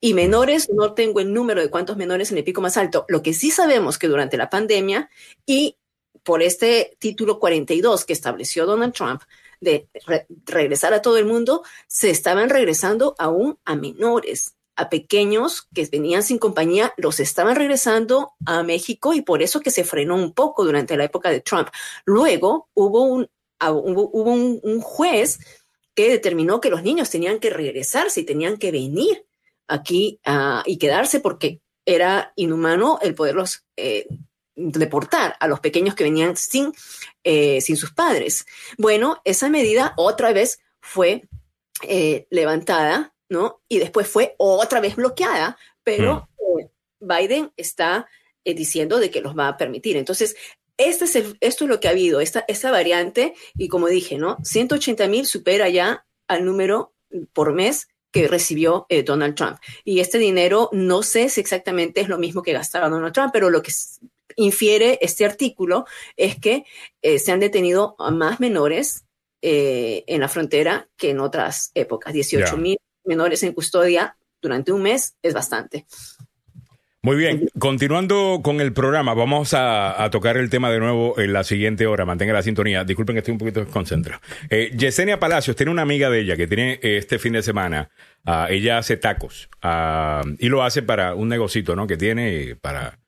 Y 0.00 0.14
menores, 0.14 0.68
no 0.70 0.94
tengo 0.94 1.20
el 1.20 1.32
número 1.32 1.60
de 1.60 1.70
cuántos 1.70 1.96
menores 1.96 2.30
en 2.30 2.38
el 2.38 2.44
pico 2.44 2.60
más 2.60 2.76
alto. 2.76 3.04
Lo 3.08 3.22
que 3.22 3.34
sí 3.34 3.50
sabemos 3.50 3.98
que 3.98 4.06
durante 4.06 4.36
la 4.36 4.48
pandemia 4.48 5.10
y 5.44 5.76
por 6.22 6.42
este 6.42 6.96
título 6.98 7.38
42 7.38 8.04
que 8.04 8.12
estableció 8.12 8.66
Donald 8.66 8.92
Trump 8.92 9.22
de 9.60 9.88
re 10.06 10.26
regresar 10.44 10.94
a 10.94 11.02
todo 11.02 11.18
el 11.18 11.24
mundo, 11.24 11.64
se 11.88 12.10
estaban 12.10 12.48
regresando 12.48 13.16
aún 13.18 13.58
a 13.64 13.74
menores, 13.74 14.54
a 14.76 14.88
pequeños 14.88 15.66
que 15.74 15.86
venían 15.86 16.22
sin 16.22 16.38
compañía, 16.38 16.94
los 16.96 17.18
estaban 17.18 17.56
regresando 17.56 18.34
a 18.46 18.62
México 18.62 19.14
y 19.14 19.22
por 19.22 19.42
eso 19.42 19.60
que 19.60 19.72
se 19.72 19.82
frenó 19.82 20.14
un 20.14 20.32
poco 20.32 20.64
durante 20.64 20.96
la 20.96 21.04
época 21.04 21.30
de 21.30 21.40
Trump. 21.40 21.68
Luego 22.04 22.68
hubo 22.74 23.02
un, 23.02 23.28
hubo, 23.60 24.32
un 24.32 24.80
juez 24.80 25.40
que 25.94 26.10
determinó 26.10 26.60
que 26.60 26.70
los 26.70 26.84
niños 26.84 27.10
tenían 27.10 27.40
que 27.40 27.50
regresarse 27.50 28.20
y 28.20 28.24
tenían 28.24 28.56
que 28.58 28.70
venir 28.70 29.27
aquí 29.68 30.20
uh, 30.26 30.62
y 30.66 30.78
quedarse 30.78 31.20
porque 31.20 31.60
era 31.86 32.32
inhumano 32.36 32.98
el 33.00 33.14
poderlos 33.14 33.64
eh, 33.76 34.06
deportar 34.56 35.36
a 35.40 35.46
los 35.48 35.60
pequeños 35.60 35.94
que 35.94 36.04
venían 36.04 36.36
sin, 36.36 36.72
eh, 37.24 37.60
sin 37.60 37.76
sus 37.76 37.92
padres. 37.92 38.44
Bueno, 38.76 39.22
esa 39.24 39.48
medida 39.48 39.94
otra 39.96 40.32
vez 40.32 40.60
fue 40.80 41.28
eh, 41.82 42.26
levantada, 42.30 43.14
¿no? 43.30 43.62
Y 43.68 43.78
después 43.78 44.08
fue 44.08 44.34
otra 44.38 44.80
vez 44.80 44.96
bloqueada, 44.96 45.56
pero 45.82 46.28
mm. 46.38 47.06
Biden 47.06 47.52
está 47.56 48.08
diciendo 48.44 48.98
de 48.98 49.10
que 49.10 49.20
los 49.20 49.36
va 49.36 49.48
a 49.48 49.56
permitir. 49.56 49.96
Entonces, 49.96 50.34
este 50.78 51.04
es 51.04 51.16
el, 51.16 51.36
esto 51.40 51.64
es 51.64 51.70
lo 51.70 51.80
que 51.80 51.88
ha 51.88 51.92
habido, 51.92 52.20
esta, 52.20 52.44
esta 52.48 52.70
variante, 52.70 53.34
y 53.56 53.68
como 53.68 53.88
dije, 53.88 54.16
¿no? 54.16 54.38
180 54.42 55.06
mil 55.08 55.26
supera 55.26 55.68
ya 55.68 56.06
al 56.26 56.44
número 56.44 56.94
por 57.32 57.52
mes 57.52 57.88
que 58.10 58.28
recibió 58.28 58.86
eh, 58.88 59.02
Donald 59.02 59.34
Trump. 59.34 59.58
Y 59.84 60.00
este 60.00 60.18
dinero 60.18 60.70
no 60.72 61.02
sé 61.02 61.28
si 61.28 61.40
exactamente 61.40 62.00
es 62.00 62.08
lo 62.08 62.18
mismo 62.18 62.42
que 62.42 62.52
gastaba 62.52 62.88
Donald 62.88 63.12
Trump, 63.12 63.30
pero 63.32 63.50
lo 63.50 63.62
que 63.62 63.72
infiere 64.36 64.98
este 65.02 65.24
artículo 65.24 65.84
es 66.16 66.38
que 66.38 66.64
eh, 67.02 67.18
se 67.18 67.32
han 67.32 67.40
detenido 67.40 67.96
a 67.98 68.10
más 68.10 68.40
menores 68.40 69.04
eh, 69.42 70.04
en 70.06 70.20
la 70.20 70.28
frontera 70.28 70.88
que 70.96 71.10
en 71.10 71.20
otras 71.20 71.70
épocas. 71.74 72.12
18 72.12 72.56
mil 72.56 72.76
yeah. 72.76 72.80
menores 73.04 73.42
en 73.42 73.52
custodia 73.52 74.16
durante 74.40 74.72
un 74.72 74.82
mes 74.82 75.16
es 75.22 75.34
bastante. 75.34 75.86
Muy 77.00 77.16
bien, 77.16 77.48
continuando 77.60 78.40
con 78.42 78.60
el 78.60 78.72
programa, 78.72 79.14
vamos 79.14 79.54
a, 79.54 80.02
a, 80.02 80.10
tocar 80.10 80.36
el 80.36 80.50
tema 80.50 80.68
de 80.68 80.80
nuevo 80.80 81.18
en 81.20 81.32
la 81.32 81.44
siguiente 81.44 81.86
hora. 81.86 82.04
Mantenga 82.04 82.32
la 82.32 82.42
sintonía. 82.42 82.82
Disculpen 82.82 83.14
que 83.14 83.18
estoy 83.18 83.32
un 83.32 83.38
poquito 83.38 83.60
desconcentrado. 83.60 84.20
Eh, 84.50 84.72
Yesenia 84.76 85.20
Palacios 85.20 85.54
tiene 85.54 85.70
una 85.70 85.82
amiga 85.82 86.10
de 86.10 86.20
ella 86.20 86.36
que 86.36 86.48
tiene 86.48 86.80
este 86.82 87.20
fin 87.20 87.34
de 87.34 87.42
semana. 87.42 87.90
Uh, 88.26 88.50
ella 88.50 88.78
hace 88.78 88.96
tacos 88.96 89.48
uh, 89.62 90.28
y 90.40 90.48
lo 90.48 90.64
hace 90.64 90.82
para 90.82 91.14
un 91.14 91.28
negocito, 91.28 91.76
¿no? 91.76 91.86
Que 91.86 91.96
tiene 91.96 92.56
para. 92.60 92.98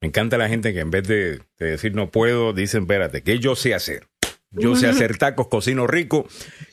Me 0.00 0.08
encanta 0.08 0.38
la 0.38 0.48
gente 0.48 0.72
que 0.72 0.80
en 0.80 0.92
vez 0.92 1.08
de, 1.08 1.40
de 1.58 1.66
decir 1.72 1.92
no 1.92 2.08
puedo, 2.10 2.52
dicen 2.52 2.82
espérate, 2.82 3.22
que 3.22 3.40
yo 3.40 3.56
sé 3.56 3.74
hacer. 3.74 4.06
Yo 4.52 4.76
sé 4.76 4.86
hacer 4.88 5.18
tacos, 5.18 5.48
cocino 5.48 5.88
rico 5.88 6.28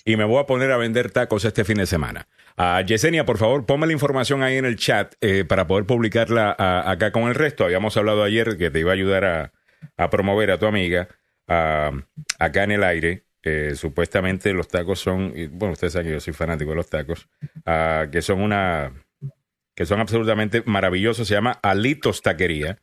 y 0.06 0.16
me 0.16 0.26
voy 0.26 0.40
a 0.40 0.46
poner 0.46 0.72
a 0.72 0.78
vender 0.78 1.10
tacos 1.10 1.44
este 1.44 1.66
fin 1.66 1.78
de 1.78 1.88
semana. 1.88 2.28
Ah, 2.58 2.82
Yesenia, 2.82 3.26
por 3.26 3.38
favor, 3.38 3.66
ponme 3.66 3.86
la 3.86 3.94
información 3.94 4.42
ahí 4.42 4.58
en 4.58 4.66
el 4.66 4.78
chat 4.78 5.14
eh, 5.22 5.46
para 5.46 5.68
poder 5.68 5.86
publicarla 5.86 6.56
acá 6.58 7.12
con 7.12 7.24
el 7.30 7.36
resto. 7.36 7.64
Habíamos 7.64 7.96
hablado 7.98 8.24
ayer 8.24 8.58
que 8.58 8.72
te 8.72 8.80
iba 8.80 8.90
a 8.92 8.96
ayudar 8.96 9.26
a, 9.26 9.54
a 9.96 10.10
promover 10.10 10.50
a 10.52 10.58
tu 10.58 10.66
amiga 10.66 11.08
acá 11.48 12.64
en 12.64 12.72
el 12.72 12.84
aire. 12.84 13.26
Eh, 13.44 13.76
supuestamente 13.76 14.52
los 14.52 14.68
tacos 14.68 15.00
son, 15.00 15.34
bueno, 15.52 15.74
ustedes 15.74 15.94
saben 15.94 16.08
que 16.08 16.14
yo 16.14 16.20
soy 16.20 16.34
fanático 16.34 16.72
de 16.72 16.76
los 16.76 16.90
tacos, 16.90 17.30
ah, 17.66 18.08
que 18.12 18.22
son 18.22 18.42
una, 18.42 18.92
que 19.74 19.86
son 19.86 20.02
absolutamente 20.02 20.64
maravillosos. 20.66 21.28
Se 21.28 21.36
llama 21.36 21.60
Alitos 21.62 22.22
Taquería. 22.22 22.80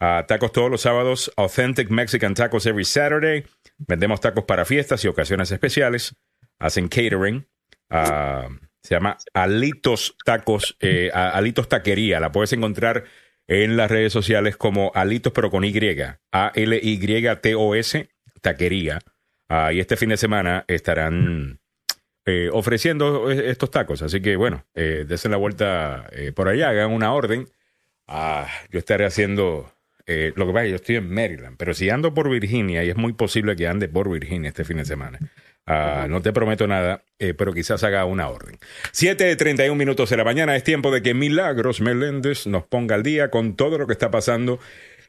Ah, 0.00 0.24
tacos 0.26 0.52
todos 0.52 0.70
los 0.70 0.80
sábados, 0.80 1.30
Authentic 1.36 1.90
Mexican 1.90 2.34
Tacos 2.34 2.64
every 2.66 2.84
Saturday. 2.84 3.44
Vendemos 3.78 4.20
tacos 4.20 4.44
para 4.44 4.64
fiestas 4.64 5.04
y 5.04 5.08
ocasiones 5.08 5.50
especiales. 5.50 6.14
Hacen 6.58 6.88
catering. 6.88 7.46
Ah, 7.90 8.48
se 8.86 8.94
llama 8.94 9.18
Alitos 9.34 10.16
Tacos, 10.24 10.76
eh, 10.80 11.10
Alitos 11.12 11.68
Taquería. 11.68 12.20
La 12.20 12.32
puedes 12.32 12.52
encontrar 12.52 13.04
en 13.48 13.76
las 13.76 13.90
redes 13.90 14.12
sociales 14.12 14.56
como 14.56 14.90
Alitos, 14.94 15.32
pero 15.32 15.50
con 15.50 15.64
Y. 15.64 15.72
A-L-Y-T-O-S, 16.32 18.08
Taquería. 18.40 19.00
Ah, 19.48 19.72
y 19.72 19.80
este 19.80 19.96
fin 19.96 20.08
de 20.08 20.16
semana 20.16 20.64
estarán 20.66 21.60
eh, 22.24 22.50
ofreciendo 22.52 23.30
eh, 23.30 23.50
estos 23.50 23.70
tacos. 23.70 24.02
Así 24.02 24.20
que, 24.20 24.36
bueno, 24.36 24.64
eh, 24.74 25.04
desen 25.06 25.30
la 25.30 25.36
vuelta 25.36 26.08
eh, 26.12 26.32
por 26.32 26.48
allá, 26.48 26.70
hagan 26.70 26.92
una 26.92 27.12
orden. 27.12 27.46
Ah, 28.06 28.48
yo 28.70 28.78
estaré 28.78 29.06
haciendo. 29.06 29.72
Eh, 30.06 30.32
lo 30.36 30.46
que 30.46 30.52
pasa 30.52 30.64
es 30.64 30.66
que 30.66 30.70
yo 30.70 30.76
estoy 30.76 30.96
en 30.96 31.12
Maryland, 31.12 31.56
pero 31.56 31.74
si 31.74 31.90
ando 31.90 32.14
por 32.14 32.30
Virginia, 32.30 32.84
y 32.84 32.90
es 32.90 32.96
muy 32.96 33.12
posible 33.12 33.56
que 33.56 33.66
ande 33.66 33.88
por 33.88 34.10
Virginia 34.10 34.48
este 34.48 34.64
fin 34.64 34.78
de 34.78 34.84
semana. 34.84 35.18
Ah, 35.68 36.06
no 36.08 36.22
te 36.22 36.32
prometo 36.32 36.68
nada, 36.68 37.02
eh, 37.18 37.34
pero 37.34 37.52
quizás 37.52 37.82
haga 37.82 38.04
una 38.04 38.28
orden. 38.28 38.56
7.31 38.92 39.74
minutos 39.74 40.08
de 40.10 40.16
la 40.16 40.22
mañana 40.22 40.54
es 40.54 40.62
tiempo 40.62 40.92
de 40.92 41.02
que 41.02 41.12
Milagros 41.12 41.80
Meléndez 41.80 42.46
nos 42.46 42.64
ponga 42.64 42.94
al 42.94 43.02
día 43.02 43.30
con 43.30 43.56
todo 43.56 43.76
lo 43.76 43.88
que 43.88 43.92
está 43.92 44.12
pasando 44.12 44.60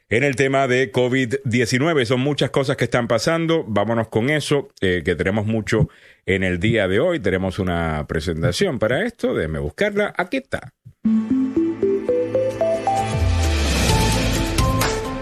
en 0.09 0.23
el 0.23 0.35
tema 0.35 0.67
de 0.67 0.91
COVID-19. 0.91 2.05
Son 2.05 2.21
muchas 2.21 2.49
cosas 2.49 2.75
que 2.75 2.85
están 2.85 3.07
pasando. 3.07 3.65
Vámonos 3.67 4.07
con 4.07 4.31
eso, 4.31 4.69
eh, 4.81 5.03
que 5.05 5.15
tenemos 5.15 5.45
mucho 5.45 5.89
en 6.25 6.43
el 6.43 6.59
día 6.59 6.87
de 6.87 6.99
hoy. 6.99 7.19
Tenemos 7.19 7.59
una 7.59 8.05
presentación 8.07 8.79
para 8.79 9.05
esto. 9.05 9.35
Déjeme 9.35 9.59
buscarla. 9.59 10.11
Aquí 10.17 10.37
está. 10.37 10.73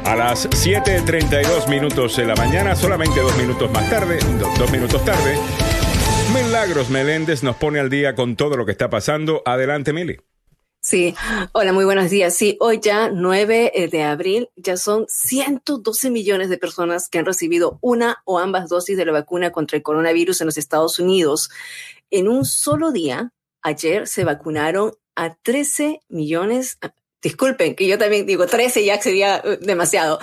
A 0.05 0.15
las 0.15 0.47
7.32 0.49 1.67
minutos 1.67 2.15
de 2.17 2.25
la 2.25 2.35
mañana, 2.35 2.75
solamente 2.75 3.19
dos 3.21 3.35
minutos 3.37 3.69
más 3.71 3.89
tarde, 3.89 4.19
do- 4.39 4.49
dos 4.57 4.71
minutos 4.71 5.03
tarde, 5.03 5.35
Milagros 6.33 6.89
Meléndez 6.89 7.41
nos 7.43 7.55
pone 7.55 7.79
al 7.79 7.89
día 7.89 8.13
con 8.13 8.35
todo 8.35 8.55
lo 8.55 8.65
que 8.65 8.71
está 8.71 8.89
pasando. 8.89 9.41
Adelante, 9.45 9.93
Mili. 9.93 10.17
Sí, 10.79 11.15
hola, 11.53 11.73
muy 11.73 11.85
buenos 11.85 12.11
días. 12.11 12.35
Sí, 12.35 12.57
hoy 12.59 12.79
ya 12.81 13.09
9 13.09 13.71
de 13.91 14.03
abril, 14.03 14.49
ya 14.55 14.77
son 14.77 15.05
112 15.07 16.11
millones 16.11 16.49
de 16.49 16.59
personas 16.59 17.09
que 17.09 17.17
han 17.17 17.25
recibido 17.25 17.79
una 17.81 18.21
o 18.25 18.37
ambas 18.37 18.69
dosis 18.69 18.95
de 18.97 19.05
la 19.05 19.11
vacuna 19.11 19.51
contra 19.51 19.77
el 19.77 19.83
coronavirus 19.83 20.41
en 20.41 20.45
los 20.45 20.57
Estados 20.59 20.99
Unidos. 20.99 21.49
En 22.11 22.27
un 22.27 22.45
solo 22.45 22.91
día, 22.91 23.31
ayer 23.63 24.07
se 24.07 24.23
vacunaron 24.23 24.91
a 25.15 25.33
13 25.41 26.01
millones. 26.09 26.77
Disculpen, 27.29 27.73
que 27.75 27.87
yo 27.87 27.97
también 27.97 28.27
digo 28.27 28.45
13 28.45 28.85
ya 28.85 29.01
sería 29.01 29.37
eh, 29.43 29.57
demasiado. 29.59 30.19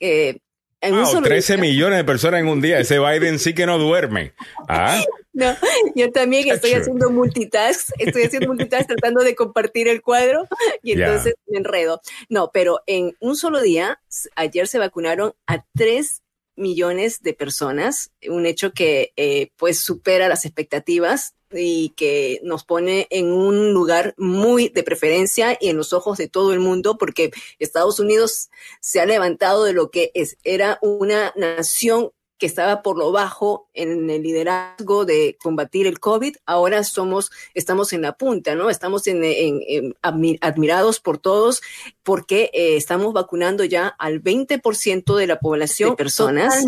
Eh, 0.00 0.38
en 0.80 0.94
un 0.94 1.02
Wow, 1.02 1.10
solo 1.12 1.26
13 1.26 1.54
día- 1.54 1.60
millones 1.60 1.98
de 1.98 2.04
personas 2.04 2.40
en 2.40 2.48
un 2.48 2.62
día. 2.62 2.78
Ese 2.80 2.98
Biden 2.98 3.38
sí 3.38 3.54
que 3.54 3.66
no 3.66 3.76
duerme. 3.78 4.32
Ah, 4.68 5.02
No, 5.34 5.54
yo 5.94 6.10
también 6.12 6.48
estoy 6.50 6.72
haciendo 6.72 7.10
multitask, 7.10 7.90
estoy 7.98 8.22
haciendo 8.22 8.48
multitask 8.48 8.86
tratando 8.86 9.22
de 9.22 9.34
compartir 9.34 9.86
el 9.86 10.00
cuadro 10.00 10.48
y 10.82 10.92
entonces 10.92 11.34
me 11.46 11.58
enredo. 11.58 12.00
No, 12.30 12.50
pero 12.54 12.80
en 12.86 13.14
un 13.20 13.36
solo 13.36 13.60
día, 13.60 14.00
ayer 14.34 14.66
se 14.66 14.78
vacunaron 14.78 15.34
a 15.46 15.62
3 15.74 16.22
millones 16.56 17.20
de 17.20 17.34
personas, 17.34 18.12
un 18.30 18.46
hecho 18.46 18.72
que 18.72 19.12
eh, 19.16 19.50
pues 19.58 19.78
supera 19.78 20.26
las 20.30 20.46
expectativas 20.46 21.34
y 21.56 21.90
que 21.96 22.40
nos 22.42 22.64
pone 22.64 23.06
en 23.10 23.32
un 23.32 23.72
lugar 23.72 24.14
muy 24.18 24.68
de 24.68 24.82
preferencia 24.82 25.56
y 25.60 25.68
en 25.70 25.76
los 25.76 25.92
ojos 25.92 26.18
de 26.18 26.28
todo 26.28 26.52
el 26.52 26.60
mundo 26.60 26.98
porque 26.98 27.30
Estados 27.58 27.98
Unidos 27.98 28.50
se 28.80 29.00
ha 29.00 29.06
levantado 29.06 29.64
de 29.64 29.72
lo 29.72 29.90
que 29.90 30.10
es, 30.14 30.36
era 30.44 30.78
una 30.82 31.32
nación 31.36 32.10
que 32.38 32.44
estaba 32.44 32.82
por 32.82 32.98
lo 32.98 33.12
bajo 33.12 33.70
en 33.72 34.10
el 34.10 34.22
liderazgo 34.22 35.06
de 35.06 35.38
combatir 35.42 35.86
el 35.86 35.98
COVID, 36.00 36.36
ahora 36.44 36.84
somos, 36.84 37.30
estamos 37.54 37.94
en 37.94 38.02
la 38.02 38.12
punta, 38.18 38.54
¿no? 38.54 38.68
Estamos 38.68 39.06
en, 39.06 39.24
en- 39.24 39.62
en 39.66 39.94
admi- 40.02 40.36
admirados 40.42 41.00
por 41.00 41.16
todos 41.16 41.62
porque 42.02 42.50
eh, 42.52 42.76
estamos 42.76 43.14
vacunando 43.14 43.64
ya 43.64 43.88
al 43.88 44.22
20% 44.22 45.16
de 45.16 45.26
la 45.26 45.38
población 45.40 45.90
de 45.92 45.96
personas. 45.96 46.66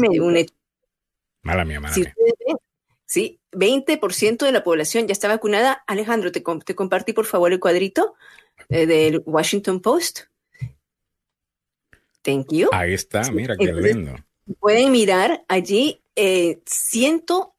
Mala 1.43 1.67
mía, 1.67 1.81
mala 1.81 1.93
si 1.95 2.01
mía. 2.01 2.15
ustedes 2.17 2.57
sí, 3.09 3.41
20% 3.53 4.45
de 4.45 4.53
la 4.53 4.63
población 4.63 5.09
ya 5.09 5.13
está 5.13 5.27
vacunada. 5.27 5.83
Alejandro, 5.87 6.31
te, 6.31 6.45
te 6.65 6.75
compartí 6.75 7.13
por 7.13 7.25
favor 7.25 7.53
el 7.53 7.59
cuadrito 7.59 8.15
eh, 8.69 8.87
del 8.87 9.23
Washington 9.25 9.81
Post. 9.81 10.21
Thank 12.23 12.53
you. 12.53 12.69
Ahí 12.73 12.93
está, 12.93 13.31
mira 13.33 13.57
qué 13.57 13.65
Entonces, 13.65 13.97
lindo. 13.97 14.17
Pueden 14.61 14.93
mirar 14.93 15.45
allí 15.49 16.03
eh, 16.15 16.61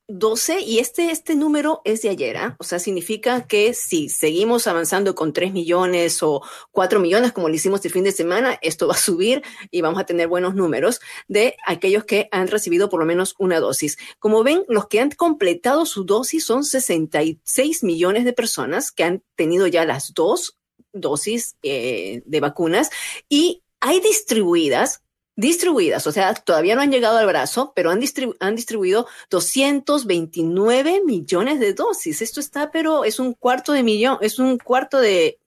112 0.10 0.62
y 0.62 0.80
este, 0.80 1.12
este 1.12 1.36
número 1.36 1.82
es 1.86 2.02
de 2.02 2.10
ayer, 2.10 2.38
¿ah? 2.38 2.56
o 2.60 2.64
sea, 2.64 2.80
significa 2.80 3.46
que 3.46 3.76
si 3.76 4.10
seguimos 4.10 4.66
avanzando 4.66 5.14
con 5.14 5.34
3 5.34 5.54
millones 5.54 6.24
o 6.24 6.42
4 6.72 7.00
millones 7.00 7.32
como 7.32 7.48
lo 7.48 7.54
hicimos 7.54 7.86
el 7.86 7.92
fin 7.92 8.04
de 8.04 8.12
semana, 8.12 8.58
esto 8.62 8.88
va 8.88 8.96
a 8.96 8.98
subir 8.98 9.44
y 9.70 9.82
vamos 9.82 10.00
a 10.00 10.06
tener 10.06 10.28
buenos 10.28 10.56
números 10.56 11.00
de 11.28 11.56
aquellos 11.66 12.06
que 12.06 12.28
han 12.32 12.48
recibido 12.48 12.90
por 12.90 13.00
lo 13.00 13.06
menos 13.06 13.36
una 13.38 13.60
dosis. 13.60 13.98
Como 14.18 14.44
ven, 14.44 14.66
los 14.68 14.88
que 14.88 15.00
han 15.00 15.12
completado 15.12 15.86
su 15.86 16.04
dosis 16.06 16.44
son 16.44 16.64
66 16.64 17.84
millones 17.84 18.26
de 18.26 18.34
personas 18.34 18.92
que 18.92 19.04
han 19.04 19.24
tenido 19.36 19.68
ya 19.68 19.86
las 19.86 20.14
dos 20.14 20.58
dosis 20.92 21.56
eh, 21.62 22.24
de 22.26 22.40
vacunas 22.40 22.90
y 23.30 23.62
hay 23.80 24.00
distribuidas 24.00 25.04
distribuidas, 25.40 26.06
o 26.06 26.12
sea, 26.12 26.34
todavía 26.34 26.76
no 26.76 26.82
han 26.82 26.92
llegado 26.92 27.18
al 27.18 27.26
brazo, 27.26 27.72
pero 27.76 27.92
han, 27.92 28.02
distribu- 28.02 28.36
han 28.40 28.56
distribuido 28.56 29.08
229 29.30 31.02
millones 31.06 31.60
de 31.60 31.74
dosis. 31.74 32.22
Esto 32.22 32.40
está, 32.40 32.72
pero 32.72 33.04
es 33.06 33.20
un 33.20 33.34
cuarto 33.34 33.72
de 33.74 33.84
millón, 33.84 34.18
es 34.22 34.40
un 34.40 34.58
cuarto 34.58 35.00
de, 35.00 35.40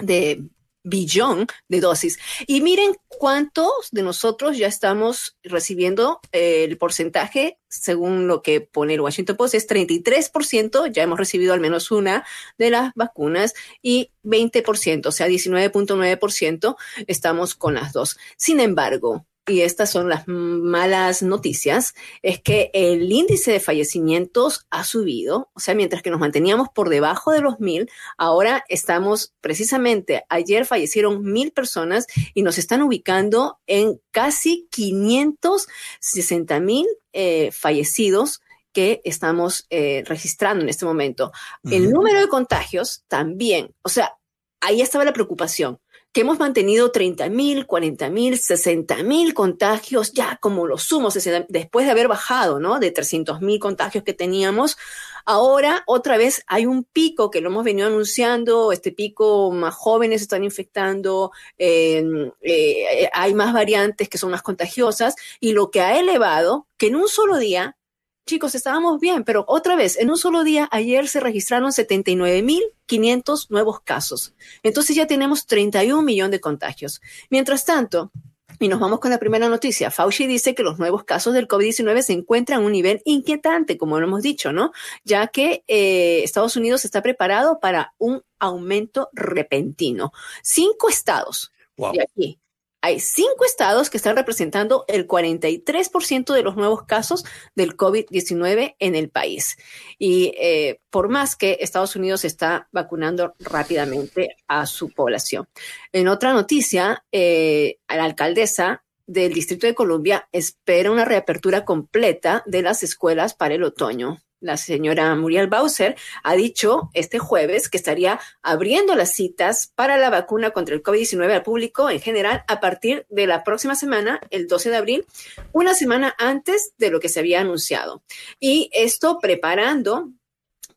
de 0.00 0.44
billón 0.84 1.46
de 1.68 1.80
dosis. 1.80 2.18
Y 2.46 2.60
miren 2.60 2.92
cuántos 3.06 3.88
de 3.92 4.02
nosotros 4.02 4.56
ya 4.58 4.66
estamos 4.66 5.36
recibiendo 5.42 6.20
eh, 6.32 6.64
el 6.64 6.76
porcentaje, 6.76 7.58
según 7.68 8.26
lo 8.26 8.42
que 8.42 8.60
pone 8.60 8.94
el 8.94 9.00
Washington 9.00 9.36
Post, 9.36 9.54
es 9.54 9.68
33%, 9.68 10.90
ya 10.92 11.02
hemos 11.04 11.18
recibido 11.18 11.52
al 11.52 11.60
menos 11.60 11.90
una 11.90 12.24
de 12.58 12.70
las 12.70 12.92
vacunas 12.94 13.54
y 13.80 14.10
20%, 14.24 15.06
o 15.06 15.12
sea, 15.12 15.28
19.9% 15.28 16.76
estamos 17.06 17.54
con 17.54 17.74
las 17.74 17.92
dos. 17.92 18.16
Sin 18.36 18.58
embargo, 18.60 19.24
y 19.46 19.62
estas 19.62 19.90
son 19.90 20.08
las 20.08 20.24
malas 20.28 21.22
noticias, 21.22 21.94
es 22.22 22.40
que 22.40 22.70
el 22.74 23.10
índice 23.10 23.50
de 23.52 23.60
fallecimientos 23.60 24.66
ha 24.70 24.84
subido, 24.84 25.50
o 25.54 25.60
sea, 25.60 25.74
mientras 25.74 26.02
que 26.02 26.10
nos 26.10 26.20
manteníamos 26.20 26.68
por 26.68 26.88
debajo 26.88 27.32
de 27.32 27.40
los 27.40 27.58
mil, 27.58 27.90
ahora 28.16 28.64
estamos 28.68 29.34
precisamente, 29.40 30.24
ayer 30.28 30.64
fallecieron 30.64 31.24
mil 31.24 31.50
personas 31.50 32.06
y 32.34 32.42
nos 32.42 32.56
están 32.58 32.82
ubicando 32.82 33.58
en 33.66 34.00
casi 34.12 34.68
560 34.70 36.60
mil 36.60 36.86
eh, 37.12 37.50
fallecidos 37.52 38.40
que 38.72 39.02
estamos 39.04 39.66
eh, 39.70 40.02
registrando 40.06 40.62
en 40.62 40.70
este 40.70 40.86
momento. 40.86 41.32
El 41.70 41.90
número 41.90 42.20
de 42.20 42.28
contagios 42.28 43.04
también, 43.06 43.74
o 43.82 43.88
sea, 43.88 44.16
ahí 44.60 44.80
estaba 44.80 45.04
la 45.04 45.12
preocupación 45.12 45.81
que 46.12 46.20
hemos 46.20 46.38
mantenido 46.38 46.92
30 46.92 47.30
mil, 47.30 47.66
40 47.66 48.10
mil, 48.10 48.38
60 48.38 49.02
mil 49.02 49.32
contagios, 49.32 50.12
ya 50.12 50.36
como 50.36 50.66
los 50.66 50.82
sumos, 50.82 51.18
después 51.48 51.86
de 51.86 51.92
haber 51.92 52.06
bajado, 52.08 52.60
¿no? 52.60 52.78
De 52.78 52.90
300 52.90 53.40
mil 53.40 53.58
contagios 53.58 54.04
que 54.04 54.12
teníamos. 54.12 54.76
Ahora, 55.24 55.84
otra 55.86 56.18
vez, 56.18 56.42
hay 56.48 56.66
un 56.66 56.84
pico 56.84 57.30
que 57.30 57.40
lo 57.40 57.48
hemos 57.48 57.64
venido 57.64 57.86
anunciando, 57.86 58.72
este 58.72 58.92
pico 58.92 59.50
más 59.52 59.74
jóvenes 59.74 60.20
están 60.20 60.44
infectando, 60.44 61.30
eh, 61.58 62.04
eh, 62.42 63.08
hay 63.12 63.32
más 63.32 63.54
variantes 63.54 64.08
que 64.08 64.18
son 64.18 64.32
más 64.32 64.42
contagiosas, 64.42 65.14
y 65.40 65.52
lo 65.52 65.70
que 65.70 65.80
ha 65.80 65.98
elevado, 65.98 66.66
que 66.76 66.88
en 66.88 66.96
un 66.96 67.08
solo 67.08 67.38
día, 67.38 67.76
chicos, 68.26 68.54
estábamos 68.54 69.00
bien, 69.00 69.24
pero 69.24 69.44
otra 69.48 69.76
vez, 69.76 69.98
en 69.98 70.10
un 70.10 70.16
solo 70.16 70.44
día, 70.44 70.68
ayer 70.70 71.08
se 71.08 71.20
registraron 71.20 71.70
79.500 71.70 73.50
nuevos 73.50 73.80
casos. 73.80 74.34
Entonces 74.62 74.96
ya 74.96 75.06
tenemos 75.06 75.46
31 75.46 76.02
millones 76.02 76.32
de 76.32 76.40
contagios. 76.40 77.00
Mientras 77.30 77.64
tanto, 77.64 78.10
Y 78.58 78.68
nos 78.68 78.78
vamos 78.78 79.00
con 79.00 79.10
la 79.10 79.18
primera 79.18 79.48
noticia. 79.48 79.90
Fauci 79.90 80.28
dice 80.28 80.54
que 80.54 80.62
los 80.62 80.78
nuevos 80.78 81.02
casos 81.02 81.34
del 81.34 81.48
COVID-19 81.48 82.02
se 82.02 82.12
encuentran 82.12 82.60
a 82.60 82.64
un 82.64 82.70
nivel 82.70 83.02
inquietante, 83.04 83.76
como 83.76 83.98
lo 83.98 84.06
hemos 84.06 84.22
dicho, 84.22 84.52
¿no? 84.52 84.70
Ya 85.04 85.26
que 85.28 85.64
eh, 85.66 86.22
Estados 86.22 86.54
Unidos 86.54 86.84
está 86.84 87.02
preparado 87.02 87.58
para 87.58 87.94
un 87.98 88.22
aumento 88.38 89.08
repentino. 89.14 90.12
Cinco 90.44 90.88
estados. 90.88 91.50
Wow. 91.76 91.94
Y 91.94 92.00
aquí 92.00 92.41
hay 92.82 92.98
cinco 92.98 93.44
estados 93.44 93.88
que 93.88 93.96
están 93.96 94.16
representando 94.16 94.84
el 94.88 95.06
43% 95.06 96.34
de 96.34 96.42
los 96.42 96.56
nuevos 96.56 96.82
casos 96.84 97.24
del 97.54 97.76
COVID-19 97.76 98.74
en 98.78 98.94
el 98.96 99.08
país. 99.08 99.56
Y 99.98 100.34
eh, 100.36 100.80
por 100.90 101.08
más 101.08 101.36
que 101.36 101.58
Estados 101.60 101.94
Unidos 101.94 102.24
está 102.24 102.68
vacunando 102.72 103.34
rápidamente 103.38 104.36
a 104.48 104.66
su 104.66 104.90
población. 104.90 105.48
En 105.92 106.08
otra 106.08 106.32
noticia, 106.32 107.04
eh, 107.12 107.78
la 107.88 108.04
alcaldesa 108.04 108.84
del 109.06 109.32
Distrito 109.32 109.66
de 109.66 109.74
Columbia 109.74 110.28
espera 110.32 110.90
una 110.90 111.04
reapertura 111.04 111.64
completa 111.64 112.42
de 112.46 112.62
las 112.62 112.82
escuelas 112.82 113.34
para 113.34 113.54
el 113.54 113.62
otoño. 113.62 114.18
La 114.42 114.56
señora 114.56 115.14
Muriel 115.14 115.46
Bowser 115.46 115.94
ha 116.24 116.34
dicho 116.34 116.90
este 116.94 117.20
jueves 117.20 117.68
que 117.68 117.76
estaría 117.76 118.18
abriendo 118.42 118.96
las 118.96 119.12
citas 119.12 119.72
para 119.72 119.96
la 119.98 120.10
vacuna 120.10 120.50
contra 120.50 120.74
el 120.74 120.82
COVID-19 120.82 121.32
al 121.32 121.44
público 121.44 121.88
en 121.88 122.00
general 122.00 122.42
a 122.48 122.58
partir 122.58 123.06
de 123.08 123.28
la 123.28 123.44
próxima 123.44 123.76
semana, 123.76 124.20
el 124.30 124.48
12 124.48 124.70
de 124.70 124.76
abril, 124.76 125.06
una 125.52 125.74
semana 125.74 126.16
antes 126.18 126.74
de 126.76 126.90
lo 126.90 126.98
que 126.98 127.08
se 127.08 127.20
había 127.20 127.40
anunciado. 127.40 128.02
Y 128.40 128.68
esto 128.72 129.20
preparando 129.20 130.10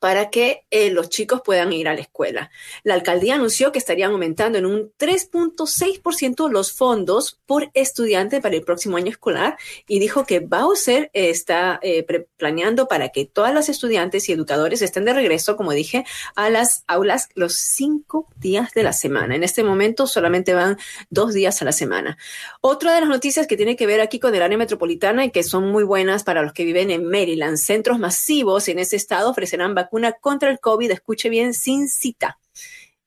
para 0.06 0.30
que 0.30 0.68
eh, 0.70 0.92
los 0.92 1.10
chicos 1.10 1.42
puedan 1.44 1.74
ir 1.74 1.88
a 1.88 1.96
la 1.96 2.02
escuela. 2.02 2.52
La 2.84 2.94
alcaldía 2.94 3.34
anunció 3.34 3.72
que 3.72 3.80
estarían 3.80 4.12
aumentando 4.12 4.60
en 4.60 4.68
un 4.68 4.92
3.6% 5.00 6.48
los 6.52 6.74
fondos 6.74 7.40
por 7.48 7.72
estudiante 7.74 8.40
para 8.40 8.56
el 8.56 8.62
próximo 8.62 8.98
año 8.98 9.10
escolar 9.10 9.58
y 9.88 9.98
dijo 9.98 10.24
que 10.24 10.42
Bowser 10.42 11.10
está 11.14 11.80
eh, 11.82 12.06
planeando 12.38 12.88
para 12.88 13.10
que 13.10 13.26
todas 13.26 13.52
las 13.52 13.68
estudiantes 13.68 14.30
y 14.30 14.34
educadores 14.34 14.84
estén 14.84 15.06
de 15.06 15.14
regreso, 15.14 15.58
como 15.58 15.72
dije, 15.72 16.06
a 16.36 16.52
las 16.52 16.84
aulas 16.86 17.30
los 17.34 17.56
cinco 17.56 18.28
días 18.36 18.76
de 18.76 18.84
la 18.84 18.94
semana. 18.94 19.36
En 19.36 19.44
este 19.44 19.64
momento 19.64 20.06
solamente 20.06 20.54
van 20.54 20.78
dos 21.10 21.34
días 21.34 21.64
a 21.64 21.66
la 21.66 21.72
semana. 21.72 22.20
Otra 22.62 22.94
de 22.94 23.00
las 23.00 23.10
noticias 23.10 23.48
que 23.48 23.58
tiene 23.58 23.76
que 23.76 23.88
ver 23.88 24.02
aquí 24.02 24.20
con 24.20 24.36
el 24.36 24.44
área 24.44 24.60
metropolitana 24.60 25.26
y 25.26 25.32
que 25.32 25.42
son 25.42 25.72
muy 25.72 25.84
buenas 25.84 26.24
para 26.24 26.44
los 26.44 26.54
que 26.54 26.64
viven 26.64 26.92
en 26.92 27.10
Maryland, 27.10 27.58
centros 27.58 27.98
masivos 27.98 28.68
en 28.68 28.78
ese 28.78 28.98
estado 28.98 29.32
ofrecerán 29.32 29.74
vacuna 29.96 30.12
contra 30.20 30.50
el 30.50 30.60
COVID, 30.60 30.92
escuche 30.92 31.30
bien, 31.30 31.54
sin 31.54 31.88
cita. 31.88 32.38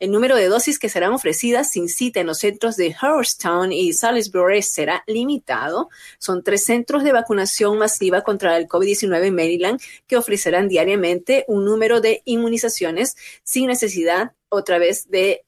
El 0.01 0.13
número 0.13 0.37
de 0.37 0.47
dosis 0.47 0.79
que 0.79 0.89
serán 0.89 1.13
ofrecidas 1.13 1.71
sin 1.71 1.89
cita 1.89 2.21
en 2.21 2.29
los 2.29 2.39
centros 2.39 2.77
de 2.77 2.95
Hurstown 3.03 3.73
y 3.73 3.93
Salisbury 3.93 4.63
será 4.63 5.03
limitado. 5.09 5.91
Son 6.19 6.45
tres 6.45 6.65
centros 6.65 7.03
de 7.03 7.13
vacunación 7.13 7.79
masiva 7.79 8.23
contra 8.23 8.57
el 8.57 8.69
COVID-19 8.69 9.25
en 9.27 9.35
Maryland 9.35 9.81
que 10.07 10.17
ofrecerán 10.17 10.69
diariamente 10.69 11.45
un 11.49 11.65
número 11.65 12.01
de 12.01 12.23
inmunizaciones 12.27 13.17
sin 13.43 13.67
necesidad 13.67 14.35
otra 14.51 14.79
vez 14.79 15.11
de 15.11 15.45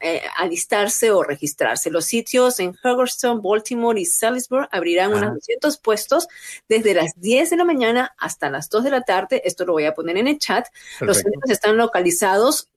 eh, 0.00 0.22
alistarse 0.36 1.10
o 1.10 1.22
registrarse. 1.22 1.90
Los 1.90 2.04
sitios 2.04 2.60
en 2.60 2.76
Hurstown, 2.82 3.40
Baltimore 3.40 4.00
y 4.00 4.04
Salisbury 4.04 4.66
abrirán 4.70 5.14
unos 5.14 5.34
200 5.34 5.78
puestos 5.78 6.28
desde 6.68 6.94
las 6.94 7.12
10 7.16 7.50
de 7.50 7.56
la 7.56 7.64
mañana 7.64 8.14
hasta 8.18 8.50
las 8.50 8.68
2 8.68 8.84
de 8.84 8.90
la 8.90 9.02
tarde. 9.02 9.42
Esto 9.44 9.64
lo 9.64 9.72
voy 9.72 9.84
a 9.84 9.94
poner 9.94 10.16
en 10.16 10.28
el 10.28 10.38
chat. 10.38 10.66
Los 11.00 11.18
centros 11.18 11.50
están 11.50 11.76
localizados 11.76 12.68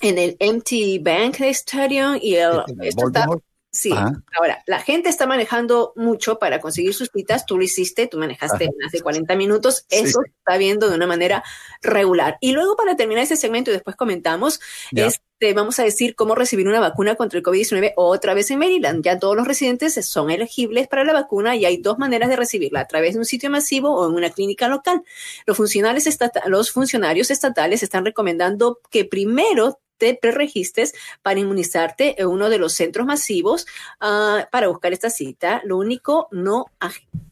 en 0.00 0.18
el 0.18 0.36
MT 0.40 1.00
Bank 1.02 1.40
Stadium 1.40 2.18
y 2.20 2.34
el, 2.36 2.62
esto 2.82 3.06
está- 3.08 3.26
sí. 3.70 3.92
Ajá. 3.92 4.12
Ahora, 4.38 4.62
la 4.66 4.80
gente 4.80 5.08
está 5.08 5.26
manejando 5.26 5.92
mucho 5.94 6.38
para 6.38 6.60
conseguir 6.60 6.94
sus 6.94 7.10
citas. 7.12 7.44
Tú 7.46 7.58
lo 7.58 7.64
hiciste, 7.64 8.06
tú 8.06 8.18
manejaste 8.18 8.64
Ajá. 8.64 8.72
más 8.82 8.92
de 8.92 9.00
40 9.02 9.36
minutos. 9.36 9.84
Sí. 9.88 9.98
Eso 9.98 10.20
se 10.24 10.30
está 10.30 10.56
viendo 10.56 10.88
de 10.88 10.96
una 10.96 11.06
manera 11.06 11.44
regular. 11.82 12.38
Y 12.40 12.52
luego, 12.52 12.76
para 12.76 12.96
terminar 12.96 13.22
este 13.22 13.36
segmento 13.36 13.70
y 13.70 13.74
después 13.74 13.94
comentamos, 13.94 14.60
Ya. 14.90 15.06
este, 15.06 15.52
vamos 15.54 15.78
a 15.78 15.84
decir 15.84 16.16
cómo 16.16 16.34
recibir 16.34 16.66
una 16.66 16.80
vacuna 16.80 17.14
contra 17.14 17.38
el 17.38 17.44
COVID-19 17.44 17.92
otra 17.96 18.34
vez 18.34 18.50
en 18.50 18.58
Maryland. 18.58 19.04
Ya 19.04 19.18
todos 19.18 19.36
los 19.36 19.46
residentes 19.46 19.94
son 20.06 20.30
elegibles 20.30 20.88
para 20.88 21.04
la 21.04 21.12
vacuna 21.12 21.54
y 21.54 21.64
hay 21.66 21.76
dos 21.76 21.98
maneras 21.98 22.30
de 22.30 22.36
recibirla, 22.36 22.80
a 22.80 22.86
través 22.88 23.12
de 23.14 23.20
un 23.20 23.24
sitio 23.26 23.50
masivo 23.50 23.94
o 23.94 24.08
en 24.08 24.14
una 24.16 24.30
clínica 24.30 24.66
local. 24.68 25.02
Los 25.46 25.56
funcionarios, 25.56 26.06
estata- 26.06 26.42
los 26.48 26.72
funcionarios 26.72 27.30
estatales 27.30 27.82
están 27.82 28.04
recomendando 28.04 28.80
que 28.90 29.04
primero 29.04 29.78
te 29.98 30.14
preregistres 30.14 30.94
para 31.22 31.40
inmunizarte 31.40 32.20
en 32.20 32.28
uno 32.28 32.48
de 32.48 32.58
los 32.58 32.72
centros 32.72 33.06
masivos 33.06 33.66
ah, 34.00 34.48
para 34.50 34.68
buscar 34.68 34.92
esta 34.92 35.10
cita. 35.10 35.60
Lo 35.64 35.76
único, 35.76 36.28
no, 36.30 36.66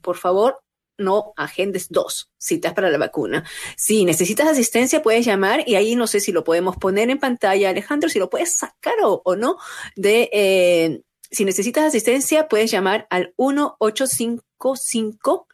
por 0.03 0.17
favor, 0.17 0.63
no 0.99 1.33
agendes 1.37 1.89
dos 1.91 2.31
citas 2.39 2.73
para 2.75 2.91
la 2.91 2.99
vacuna. 2.99 3.45
Si 3.77 4.05
necesitas 4.05 4.49
asistencia, 4.49 5.03
puedes 5.03 5.25
llamar 5.25 5.63
y 5.67 5.77
ahí 5.77 5.95
no 5.95 6.07
sé 6.07 6.21
si 6.21 6.33
lo 6.33 6.45
podemos 6.45 6.77
poner 6.77 7.09
en 7.11 7.19
pantalla, 7.19 7.71
Alejandro, 7.71 8.09
si 8.09 8.19
lo 8.19 8.31
puedes 8.31 8.55
sacar 8.55 8.95
o, 9.03 9.37
no. 9.37 9.59
De, 9.95 10.31
eh, 10.33 11.03
si 11.31 11.45
necesitas 11.45 11.85
asistencia, 11.85 12.49
puedes 12.49 12.71
llamar 12.71 13.07
al 13.11 13.35
1855 13.39 15.47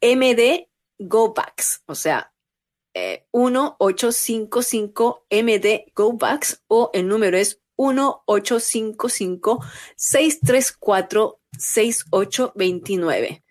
MD 0.00 0.68
GoBacks, 0.98 1.82
o 1.86 1.94
sea, 1.94 2.33
eh, 2.94 3.26
1855 3.32 5.26
MD 5.30 5.92
GoBacks 5.94 6.62
o 6.68 6.90
el 6.94 7.08
número 7.08 7.36
es 7.36 7.60
1855 7.76 9.62
634 9.96 11.40
6829. 11.58 13.44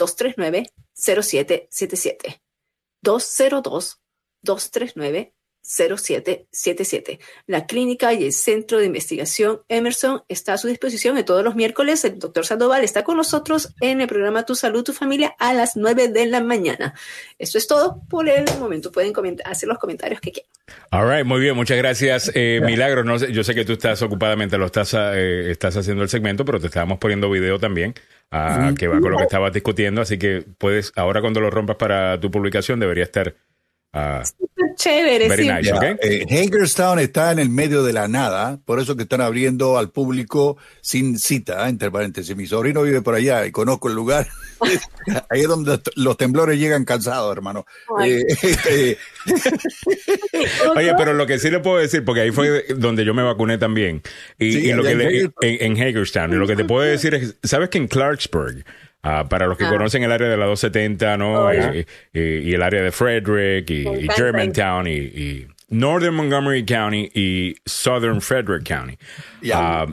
202-239-0777. 0.00 2.40
202-239-0777. 3.04 5.32
0777. 5.62 7.20
La 7.46 7.66
clínica 7.66 8.12
y 8.14 8.24
el 8.24 8.32
centro 8.32 8.78
de 8.78 8.86
investigación 8.86 9.60
Emerson 9.68 10.22
está 10.28 10.54
a 10.54 10.58
su 10.58 10.68
disposición 10.68 11.18
y 11.18 11.22
todos 11.22 11.44
los 11.44 11.54
miércoles 11.54 12.04
el 12.04 12.18
doctor 12.18 12.46
Sandoval 12.46 12.82
está 12.82 13.04
con 13.04 13.16
nosotros 13.16 13.74
en 13.80 14.00
el 14.00 14.08
programa 14.08 14.44
Tu 14.44 14.54
Salud, 14.54 14.82
Tu 14.82 14.92
Familia 14.92 15.34
a 15.38 15.52
las 15.52 15.76
9 15.76 16.08
de 16.08 16.26
la 16.26 16.40
mañana. 16.40 16.94
Esto 17.38 17.58
es 17.58 17.66
todo 17.66 18.02
por 18.08 18.28
el 18.28 18.44
momento. 18.58 18.90
Pueden 18.90 19.12
hacer 19.44 19.68
los 19.68 19.78
comentarios 19.78 20.20
que 20.20 20.32
quieran. 20.32 20.50
All 20.90 21.08
right, 21.08 21.26
muy 21.26 21.40
bien, 21.40 21.56
muchas 21.56 21.76
gracias. 21.76 22.30
Eh, 22.34 22.60
Milagro, 22.64 23.04
no 23.04 23.18
sé, 23.18 23.32
yo 23.32 23.44
sé 23.44 23.54
que 23.54 23.64
tú 23.64 23.72
estás 23.72 24.00
ocupadamente, 24.02 24.56
lo 24.56 24.66
estás, 24.66 24.94
eh, 24.94 25.50
estás 25.50 25.76
haciendo 25.76 26.02
el 26.02 26.08
segmento, 26.08 26.44
pero 26.44 26.60
te 26.60 26.66
estábamos 26.66 26.98
poniendo 26.98 27.30
video 27.30 27.58
también, 27.58 27.94
ah, 28.30 28.72
que 28.78 28.88
va 28.88 29.00
con 29.00 29.10
lo 29.10 29.16
que 29.18 29.24
estabas 29.24 29.52
discutiendo, 29.52 30.00
así 30.00 30.18
que 30.18 30.44
puedes, 30.58 30.92
ahora 30.96 31.20
cuando 31.20 31.40
lo 31.40 31.50
rompas 31.50 31.76
para 31.76 32.18
tu 32.20 32.30
publicación, 32.30 32.80
debería 32.80 33.04
estar... 33.04 33.34
ah, 33.92 34.22
Chévere, 34.76 35.28
Very 35.28 35.42
sí. 35.44 35.48
nice, 35.50 35.62
Ya, 35.64 35.76
¿ok? 35.76 35.82
eh, 36.02 36.24
Hagerstown 36.30 36.98
está 36.98 37.32
en 37.32 37.38
el 37.38 37.48
medio 37.50 37.82
de 37.82 37.92
la 37.92 38.08
nada, 38.08 38.58
por 38.64 38.78
eso 38.80 38.96
que 38.96 39.02
están 39.02 39.20
abriendo 39.20 39.78
al 39.78 39.90
público 39.90 40.56
sin 40.80 41.18
cita, 41.18 41.66
¿eh? 41.66 41.70
entre 41.70 41.90
paréntesis. 41.90 42.34
Mi 42.36 42.46
sobrino 42.46 42.82
vive 42.82 43.02
por 43.02 43.14
allá 43.14 43.44
y 43.46 43.50
conozco 43.52 43.88
el 43.88 43.94
lugar. 43.94 44.26
Ahí 45.30 45.40
es 45.40 45.48
donde 45.48 45.80
los 45.96 46.16
temblores 46.18 46.58
llegan 46.58 46.84
cansados, 46.84 47.34
hermano. 47.34 47.64
Eh, 48.04 48.22
eh, 48.70 48.96
Oye, 50.76 50.94
pero 50.96 51.12
lo 51.14 51.26
que 51.26 51.38
sí 51.38 51.50
le 51.50 51.60
puedo 51.60 51.78
decir, 51.78 52.04
porque 52.04 52.20
ahí 52.22 52.30
fue 52.30 52.64
donde 52.76 53.04
yo 53.04 53.14
me 53.14 53.22
vacuné 53.22 53.58
también, 53.58 54.02
y, 54.38 54.52
Sí, 54.52 54.58
y 54.68 54.72
lo 54.72 54.82
que 54.82 54.90
en 54.90 54.98
le- 54.98 55.06
Hagerstown. 55.06 55.34
en, 55.42 55.76
en 55.78 55.82
Hagerstown, 55.82 56.32
y 56.32 56.36
lo 56.36 56.46
que 56.46 56.56
te 56.56 56.64
puedo 56.64 56.82
decir 56.88 57.14
es, 57.14 57.36
sabes 57.42 57.68
que 57.70 57.78
en 57.78 57.88
Clarksburg, 57.88 58.64
ah, 59.02 59.26
para 59.28 59.46
los 59.46 59.56
que 59.58 59.64
Ah. 59.64 59.70
conocen 59.70 60.02
el 60.02 60.12
área 60.12 60.28
de 60.28 60.36
la 60.36 60.46
270, 60.46 61.16
¿no? 61.16 61.44
Oh, 61.44 61.50
Eh, 61.52 61.86
eh, 62.12 62.42
y 62.44 62.52
el 62.54 62.62
área 62.62 62.82
de 62.82 62.92
Frederick, 62.92 63.70
y. 63.70 64.08
Germantown, 64.14 64.86
y, 64.88 65.46
Northern 65.68 66.14
Montgomery 66.16 66.64
County, 66.64 67.10
y 67.14 67.54
Southern 67.64 68.20
Frederick 68.20 68.66
County. 68.66 68.98
Ya. 69.42 69.56
Ah, 69.82 69.86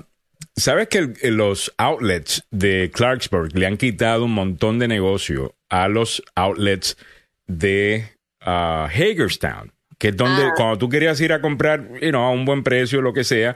¿Sabes 0.56 0.88
que 0.88 0.98
el- 1.22 1.36
los 1.36 1.72
outlets 1.78 2.44
de 2.50 2.90
Clarksburg 2.92 3.56
le 3.56 3.68
han 3.68 3.78
quitado 3.78 4.26
un 4.26 4.34
montón 4.34 4.80
de 4.80 4.88
negocio 4.88 5.54
a 5.70 5.88
los 5.88 6.24
outlets 6.36 6.98
de 7.46 8.06
ah, 8.42 8.90
Hagerstown? 8.92 9.72
Que 10.00 10.10
es 10.10 10.18
donde 10.18 10.46
Ah. 10.46 10.54
cuando 10.56 10.78
tú 10.80 10.90
querías 10.90 11.20
ir 11.22 11.32
a 11.34 11.42
comprar 11.42 11.88
you 12.02 12.10
know, 12.10 12.24
a 12.24 12.32
un 12.32 12.46
buen 12.46 12.64
precio, 12.64 13.02
lo 13.02 13.14
que 13.14 13.24
sea, 13.24 13.56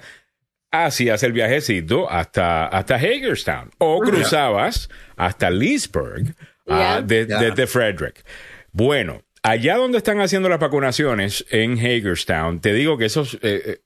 hacías 0.72 1.22
el 1.24 1.34
viajecito 1.34 2.10
hasta, 2.10 2.68
hasta 2.68 2.96
Hagerstown. 2.96 3.72
O 3.78 4.00
cruzabas 4.00 4.90
hasta 5.18 5.50
Leesburg 5.50 6.34
ah, 6.68 7.02
de- 7.06 7.26
desde 7.26 7.68
Frederick. 7.68 8.24
Bueno, 8.72 9.22
allá 9.44 9.76
donde 9.76 9.98
están 9.98 10.22
haciendo 10.22 10.48
las 10.50 10.60
vacunaciones 10.60 11.46
en 11.50 11.74
Hagerstown, 11.78 12.62
te 12.62 12.74
digo 12.74 12.98
que 12.98 13.06
esos, 13.06 13.36
eh, 13.42 13.82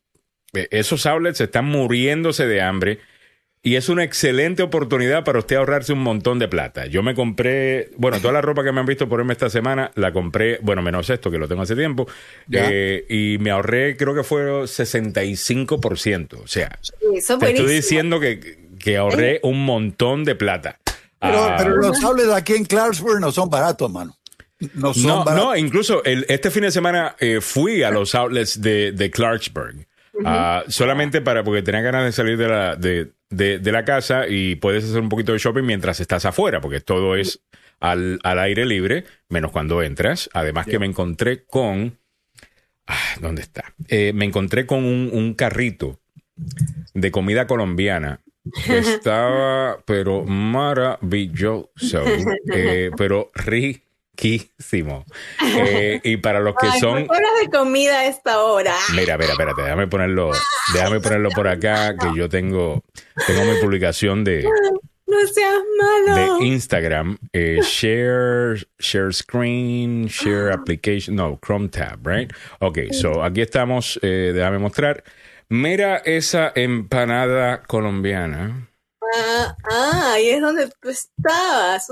eh, 0.54 0.68
esos 0.72 1.06
outlets 1.06 1.42
están 1.42 1.66
muriéndose 1.66 2.46
de 2.48 2.62
hambre 2.62 3.00
y 3.66 3.76
es 3.78 3.89
una 3.89 4.03
excelente 4.03 4.61
oportunidad 4.61 5.24
para 5.24 5.39
usted 5.39 5.55
ahorrarse 5.55 5.91
un 5.91 5.99
montón 6.03 6.38
de 6.38 6.47
plata. 6.47 6.86
Yo 6.86 7.01
me 7.01 7.16
compré, 7.16 7.89
bueno, 7.97 8.20
toda 8.22 8.32
la 8.34 8.41
ropa 8.41 8.63
que 8.63 8.72
me 8.72 8.80
han 8.80 8.86
visto 8.86 9.09
ponerme 9.09 9.34
esta 9.34 9.49
semana, 9.49 9.89
la 9.95 10.13
compré, 10.13 10.59
bueno, 10.61 10.82
menos 10.84 11.09
esto 11.09 11.32
que 11.32 11.39
lo 11.39 11.47
tengo 11.47 11.63
hace 11.63 11.76
tiempo, 11.76 12.07
eh, 12.51 13.05
y 13.09 13.38
me 13.39 13.49
ahorré, 13.49 13.97
creo 13.97 14.13
que 14.13 14.24
fue 14.24 14.68
65%. 14.68 16.41
O 16.43 16.47
sea, 16.47 16.78
Eso 17.13 17.38
te 17.38 17.51
estoy 17.51 17.74
diciendo 17.74 18.20
que, 18.20 18.70
que 18.80 18.97
ahorré 18.97 19.39
un 19.43 19.66
montón 19.66 20.24
de 20.24 20.36
plata. 20.36 20.80
pero, 21.20 21.43
Ah, 21.43 21.55
pero 21.57 21.76
los 21.78 22.03
outlets 22.03 22.32
aquí 22.32 22.53
en 22.53 22.66
Clarksburg 22.66 23.20
no 23.20 23.32
son 23.32 23.49
baratos, 23.49 23.91
mano. 23.91 24.16
No 24.76 24.93
son 24.93 25.03
no, 25.03 25.26
baratos. 25.26 25.43
no, 25.47 25.55
incluso 25.57 26.03
el- 26.05 26.26
este 26.30 26.49
fin 26.49 26.61
de 26.63 26.72
semana 26.72 27.16
eh, 27.20 27.39
fui 27.41 27.84
a 27.84 27.91
los 27.91 28.16
outlets 28.16 28.61
de, 28.61 28.91
de 28.93 29.11
Clarksburg. 29.11 29.88
Ah, 30.24 30.63
solamente 30.68 31.22
para, 31.22 31.43
porque 31.43 31.61
tenía 31.61 31.82
ganas 31.82 32.05
de 32.05 32.11
salir 32.11 32.38
de 32.38 32.47
la, 32.47 32.76
de, 32.76 33.11
de- 33.30 33.59
de 33.59 33.72
la 33.72 33.84
casa 33.86 34.28
y 34.28 34.55
puedes 34.55 34.84
hacer 34.86 35.01
un 35.01 35.09
poquito 35.09 35.34
de 35.34 35.39
shopping 35.39 35.63
mientras 35.63 35.99
estás 35.99 36.26
afuera, 36.26 36.61
porque 36.61 36.80
todo 36.82 37.16
es 37.16 37.41
al, 37.80 38.20
al 38.24 38.39
aire 38.39 38.66
libre, 38.66 39.03
menos 39.30 39.51
cuando 39.51 39.82
entras. 39.84 40.30
Además 40.34 40.66
que 40.68 40.80
me 40.80 40.86
encontré 40.86 41.43
con... 41.43 41.97
ah, 42.88 43.16
¿Dónde 43.20 43.41
está? 43.41 43.74
Eh, 43.88 44.13
me 44.13 44.26
encontré 44.26 44.66
con 44.66 44.86
un, 44.86 45.09
un 45.11 45.34
carrito 45.34 45.99
de 46.93 47.11
comida 47.11 47.47
colombiana 47.47 48.22
estaba, 48.70 49.80
pero 49.86 50.24
maravilloso, 50.24 52.03
eh, 52.53 52.91
pero 52.97 53.32
riquísimo. 54.16 55.05
Eh, 55.57 55.99
y 56.03 56.18
para 56.18 56.39
los 56.39 56.55
que 56.55 56.68
Ay, 56.68 56.80
son... 56.80 57.07
¿por 57.07 57.18
qué 57.18 57.24
hablas 57.24 57.41
de 57.41 57.57
comida 57.57 57.99
a 57.99 58.05
esta 58.05 58.41
hora? 58.43 58.76
Mira, 58.95 59.18
mira, 59.18 59.32
espérate, 59.32 59.61
déjame 59.61 59.88
ponerlo, 59.88 60.32
déjame 60.74 60.99
ponerlo 60.99 61.30
por 61.32 61.47
acá, 61.47 61.95
que 61.97 62.07
yo 62.16 62.30
tengo, 62.30 62.84
tengo 63.28 63.43
mi 63.45 63.59
publicación 63.61 64.24
de, 64.24 64.43
No 65.07 65.18
seas 65.28 65.61
malo. 65.80 66.39
de 66.39 66.45
Instagram, 66.45 67.18
eh, 67.34 67.59
share, 67.61 68.68
share 68.80 69.13
screen, 69.13 70.07
share 70.07 70.51
application, 70.51 71.16
no, 71.16 71.39
Chrome 71.45 71.70
tab, 71.70 72.05
right? 72.05 72.32
Ok, 72.59 72.80
so 72.91 73.24
aquí 73.24 73.41
estamos, 73.41 73.99
eh, 74.01 74.32
déjame 74.34 74.59
mostrar. 74.59 75.03
Mira 75.47 75.97
esa 75.97 76.51
empanada 76.55 77.61
colombiana. 77.63 78.68
Ah, 79.16 79.55
ah, 79.70 80.11
ahí 80.13 80.30
es 80.30 80.41
donde 80.41 80.68
tú 80.82 80.89
estabas. 80.89 81.88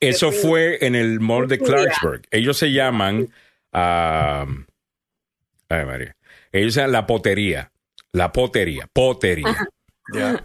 Eso 0.00 0.32
fue 0.32 0.84
en 0.84 0.94
el 0.94 1.20
mall 1.20 1.48
de 1.48 1.58
Clarksburg. 1.58 2.22
Ellos 2.30 2.56
se 2.56 2.72
llaman, 2.72 3.28
ah, 3.72 4.46
ay 5.68 5.84
María, 5.84 6.16
ellos 6.52 6.74
se 6.74 6.80
llaman 6.80 6.92
la 6.92 7.06
potería, 7.06 7.72
la 8.12 8.32
potería, 8.32 8.88
potería. 8.92 9.68
Ya. 10.12 10.44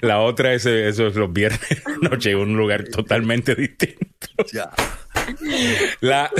La 0.00 0.20
otra 0.20 0.54
es 0.54 0.66
eso 0.66 1.06
es 1.06 1.14
los 1.14 1.32
viernes 1.32 1.60
noche 2.02 2.30
en 2.30 2.38
un 2.38 2.56
lugar 2.56 2.84
totalmente 2.84 3.54
distinto. 3.54 4.28
Ya. 4.52 4.70
La 6.00 6.30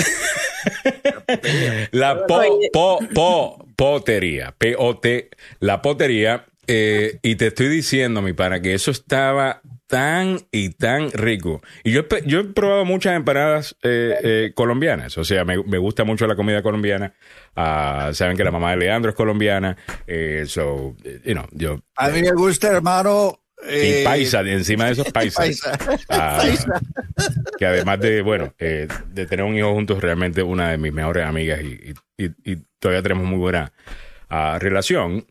la 1.92 2.26
po, 2.28 2.60
po, 2.72 2.98
po, 3.14 3.66
potería, 3.76 4.54
P 4.56 4.74
O 4.78 4.98
T, 4.98 5.30
la 5.60 5.82
potería 5.82 6.46
eh, 6.66 7.18
y 7.22 7.36
te 7.36 7.48
estoy 7.48 7.68
diciendo, 7.68 8.22
mi 8.22 8.32
pana, 8.32 8.60
que 8.60 8.74
eso 8.74 8.90
estaba 8.90 9.62
tan 9.88 10.38
y 10.52 10.70
tan 10.70 11.10
rico. 11.10 11.60
Y 11.82 11.90
yo, 11.92 12.02
yo 12.26 12.40
he 12.40 12.44
probado 12.44 12.84
muchas 12.84 13.16
empanadas 13.16 13.74
eh, 13.82 14.14
eh, 14.22 14.52
colombianas, 14.54 15.18
o 15.18 15.24
sea, 15.24 15.44
me, 15.44 15.60
me 15.64 15.78
gusta 15.78 16.04
mucho 16.04 16.26
la 16.28 16.36
comida 16.36 16.62
colombiana. 16.62 17.14
Ah, 17.56 18.10
Saben 18.12 18.36
que 18.36 18.44
la 18.44 18.50
mamá 18.52 18.70
de 18.70 18.76
Leandro 18.76 19.10
es 19.10 19.16
colombiana, 19.16 19.76
eh, 20.06 20.44
so, 20.46 20.94
you 21.24 21.32
know, 21.32 21.46
yo 21.52 21.80
A 21.96 22.10
mí 22.10 22.22
me 22.22 22.30
gusta, 22.32 22.68
hermano. 22.68 23.40
y 23.64 23.70
eh, 23.72 24.02
paisa, 24.04 24.42
encima 24.42 24.84
de 24.86 24.92
esos 24.92 25.10
paisas. 25.10 25.36
paisa. 25.44 25.78
Ah, 26.10 26.38
Paisa. 26.40 26.80
que 27.58 27.66
además 27.66 27.98
de, 27.98 28.22
bueno, 28.22 28.54
eh, 28.58 28.86
de 29.08 29.26
tener 29.26 29.44
un 29.44 29.56
hijo 29.56 29.72
juntos, 29.74 30.00
realmente 30.00 30.42
una 30.42 30.70
de 30.70 30.78
mis 30.78 30.92
mejores 30.92 31.24
amigas 31.26 31.60
y, 31.62 31.92
y- 32.18 32.24
y- 32.26 32.52
y 32.52 32.56
todavía 32.78 33.02
tenemos 33.02 33.24
muy 33.26 33.38
buena 33.38 33.72
ah, 34.28 34.58
relación. 34.60 35.26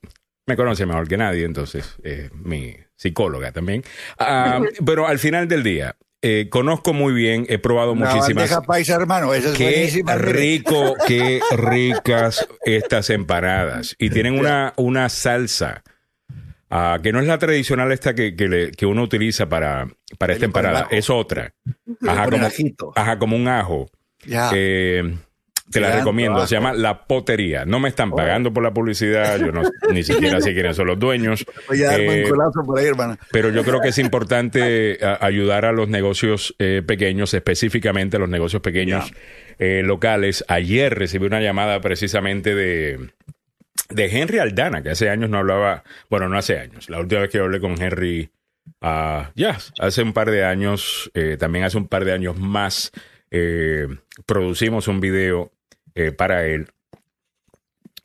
Me 0.45 0.55
conoce 0.57 0.85
mejor 0.85 1.07
que 1.07 1.15
nadie, 1.17 1.45
entonces, 1.45 1.95
eh, 2.03 2.29
mi 2.33 2.75
psicóloga 2.97 3.51
también. 3.53 3.83
Ah, 4.19 4.59
pero 4.85 5.07
al 5.07 5.19
final 5.19 5.47
del 5.47 5.63
día, 5.63 5.95
eh, 6.21 6.47
conozco 6.49 6.93
muy 6.93 7.13
bien, 7.13 7.45
he 7.47 7.59
probado 7.59 7.93
Una 7.93 8.07
muchísimas. 8.13 8.49
bandeja 8.49 8.61
paisa, 8.63 8.95
hermano. 8.95 9.33
Esa 9.33 9.49
es 9.51 9.55
Qué 9.57 9.63
buenísima. 9.63 10.15
rico, 10.15 10.95
qué 11.07 11.39
ricas 11.55 12.45
estas 12.65 13.09
empanadas. 13.11 13.95
Y 13.99 14.09
tienen 14.09 14.37
una, 14.37 14.73
una 14.77 15.07
salsa 15.09 15.83
ah, 16.69 16.97
que 17.01 17.13
no 17.13 17.19
es 17.21 17.27
la 17.27 17.37
tradicional 17.37 17.91
esta 17.91 18.13
que, 18.15 18.35
que, 18.35 18.47
le- 18.49 18.71
que 18.71 18.85
uno 18.85 19.03
utiliza 19.03 19.47
para, 19.47 19.87
para 20.17 20.33
esta 20.33 20.45
empanada, 20.45 20.87
es 20.91 21.09
otra. 21.09 21.53
Ajá, 22.07 22.25
como, 22.29 22.45
ajito. 22.45 22.93
ajá, 22.95 23.19
como 23.19 23.35
un 23.35 23.47
ajo. 23.47 23.89
Ya. 24.25 24.49
Eh, 24.53 25.17
te 25.71 25.79
la 25.81 25.97
recomiendo, 25.97 26.45
se 26.47 26.55
llama 26.55 26.73
La 26.73 27.05
Potería. 27.05 27.65
No 27.65 27.79
me 27.79 27.89
están 27.89 28.11
pagando 28.11 28.53
por 28.53 28.63
la 28.63 28.71
publicidad, 28.73 29.37
yo 29.39 29.51
no, 29.51 29.63
ni 29.91 30.03
siquiera 30.03 30.39
sé 30.41 30.53
quiénes 30.53 30.75
son 30.77 30.87
los 30.87 30.97
dueños. 30.99 31.45
Voy 31.67 31.83
a 31.83 31.91
darme 31.91 32.21
Eh, 32.21 32.31
un 32.31 32.65
por 32.65 32.79
ahí, 32.79 32.85
hermano. 32.85 33.17
pero 33.31 33.49
yo 33.49 33.63
creo 33.63 33.81
que 33.81 33.89
es 33.89 33.97
importante 33.97 34.97
a- 35.03 35.17
ayudar 35.25 35.65
a 35.65 35.71
los 35.71 35.89
negocios 35.89 36.55
eh, 36.59 36.81
pequeños, 36.85 37.33
específicamente 37.33 38.17
a 38.17 38.19
los 38.19 38.29
negocios 38.29 38.61
pequeños 38.61 39.11
eh, 39.59 39.81
locales. 39.83 40.45
Ayer 40.47 40.93
recibí 40.97 41.25
una 41.25 41.41
llamada 41.41 41.81
precisamente 41.81 42.55
de, 42.55 43.09
de 43.89 44.05
Henry 44.05 44.39
Aldana, 44.39 44.81
que 44.83 44.91
hace 44.91 45.09
años 45.09 45.29
no 45.29 45.37
hablaba, 45.39 45.83
bueno, 46.09 46.29
no 46.29 46.37
hace 46.37 46.59
años. 46.59 46.89
La 46.89 46.99
última 46.99 47.21
vez 47.21 47.29
que 47.29 47.39
hablé 47.39 47.59
con 47.59 47.81
Henry, 47.81 48.29
ah, 48.81 49.31
ya, 49.35 49.57
hace 49.79 50.01
un 50.01 50.13
par 50.13 50.31
de 50.31 50.45
años, 50.45 51.11
eh, 51.13 51.35
también 51.37 51.65
hace 51.65 51.77
un 51.77 51.87
par 51.87 52.05
de 52.05 52.13
años 52.13 52.37
más, 52.37 52.91
eh, 53.31 53.87
producimos 54.25 54.87
un 54.87 55.01
video 55.01 55.51
eh, 55.97 56.11
para 56.11 56.45
él 56.45 56.67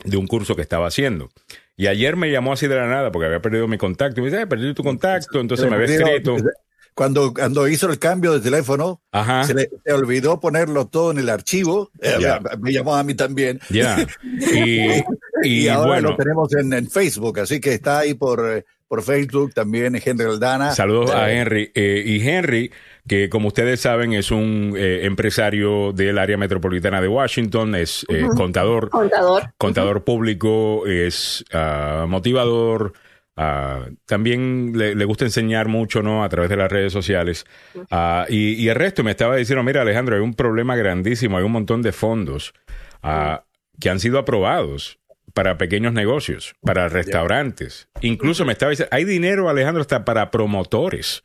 de 0.05 0.16
un 0.16 0.26
curso 0.26 0.57
que 0.57 0.62
estaba 0.62 0.88
haciendo. 0.88 1.28
Y 1.76 1.86
ayer 1.86 2.16
me 2.16 2.30
llamó 2.30 2.53
así 2.53 2.66
de 2.66 2.74
la 2.76 2.86
nada 2.86 3.12
porque 3.12 3.26
había 3.26 3.40
perdido 3.40 3.68
mi 3.68 3.78
contacto. 3.78 4.20
Y 4.20 4.24
me 4.24 4.30
dice, 4.30 4.43
"Eh, 4.43 4.47
perdí 4.47 4.74
tu 4.74 4.82
contacto. 4.82 5.40
Entonces 5.40 5.68
me 5.70 5.76
había 5.76 5.86
escrito. 5.97 6.36
Cuando, 6.95 7.32
cuando 7.32 7.66
hizo 7.68 7.88
el 7.90 7.99
cambio 7.99 8.32
de 8.34 8.40
teléfono, 8.40 9.01
Ajá. 9.12 9.45
se 9.45 9.55
le 9.55 9.70
se 9.82 9.93
olvidó 9.95 10.38
ponerlo 10.40 10.88
todo 10.88 11.11
en 11.11 11.18
el 11.18 11.30
archivo. 11.30 11.90
Eh. 12.03 12.18
Me 12.61 12.70
llamó 12.72 12.95
a 12.97 13.03
mí 13.03 13.14
también. 13.14 13.61
Ya. 13.70 14.07
Y, 14.22 14.88
y, 15.43 15.64
Y, 15.64 15.68
ahora 15.68 15.93
bueno, 15.93 16.11
lo 16.11 16.16
tenemos 16.16 16.55
en, 16.55 16.72
en 16.74 16.90
Facebook, 16.90 17.38
así 17.40 17.61
que 17.61 17.72
está 17.72 18.01
ahí 18.01 18.12
por, 18.12 18.47
eh, 18.47 18.64
por 18.88 19.03
Facebook 19.03 19.55
también, 19.55 19.99
Henry 20.05 20.26
Aldana. 20.26 20.74
saludos 20.74 21.11
a 21.12 21.32
Henry. 21.32 21.72
Eh, 21.74 22.03
y 22.05 22.28
Henry, 22.28 22.70
que 23.07 23.28
como 23.28 23.48
ustedes 23.48 23.80
saben 23.80 24.12
es 24.12 24.30
un 24.30 24.74
eh, 24.76 25.00
empresario 25.05 25.92
del 25.92 26.18
área 26.18 26.36
metropolitana 26.36 27.00
de 27.00 27.09
Washington, 27.09 27.74
es 27.74 28.07
eh, 28.09 28.26
contador, 28.36 28.90
Contador. 28.90 29.53
contador 29.59 30.05
público, 30.05 30.86
es 30.86 31.44
ah, 31.53 32.07
motivador, 32.09 32.92
Ah, 33.34 33.86
también 34.05 34.72
le, 34.76 34.94
le 34.94 35.05
gusta 35.07 35.24
enseñar 35.24 35.66
mucho, 35.66 36.03
¿no? 36.03 36.22
A 36.22 36.28
través 36.28 36.50
de 36.50 36.57
las 36.57 36.70
redes 36.70 36.92
sociales. 36.92 37.46
Ah, 37.90 38.26
y, 38.28 38.53
y 38.62 38.68
el 38.68 38.74
resto 38.74 39.03
me 39.03 39.11
estaba 39.11 39.36
diciendo, 39.36 39.62
mira 39.62 39.80
Alejandro, 39.80 40.16
hay 40.16 40.20
un 40.20 40.34
problema 40.34 40.76
grandísimo, 40.76 41.38
hay 41.38 41.44
un 41.44 41.53
montón 41.53 41.80
de 41.80 41.92
fondos 41.92 42.53
que 43.80 43.90
han 43.90 44.00
sido 44.00 44.18
aprobados 44.18 44.98
para 45.32 45.57
pequeños 45.57 45.94
negocios, 45.94 46.55
para 46.61 46.88
restaurantes. 46.88 47.88
Incluso 48.03 48.44
me 48.44 48.53
estaba 48.53 48.70
diciendo, 48.70 48.90
hay 48.94 49.05
dinero, 49.05 49.48
Alejandro, 49.48 49.80
hasta 49.80 50.05
para 50.05 50.30
promotores. 50.30 51.22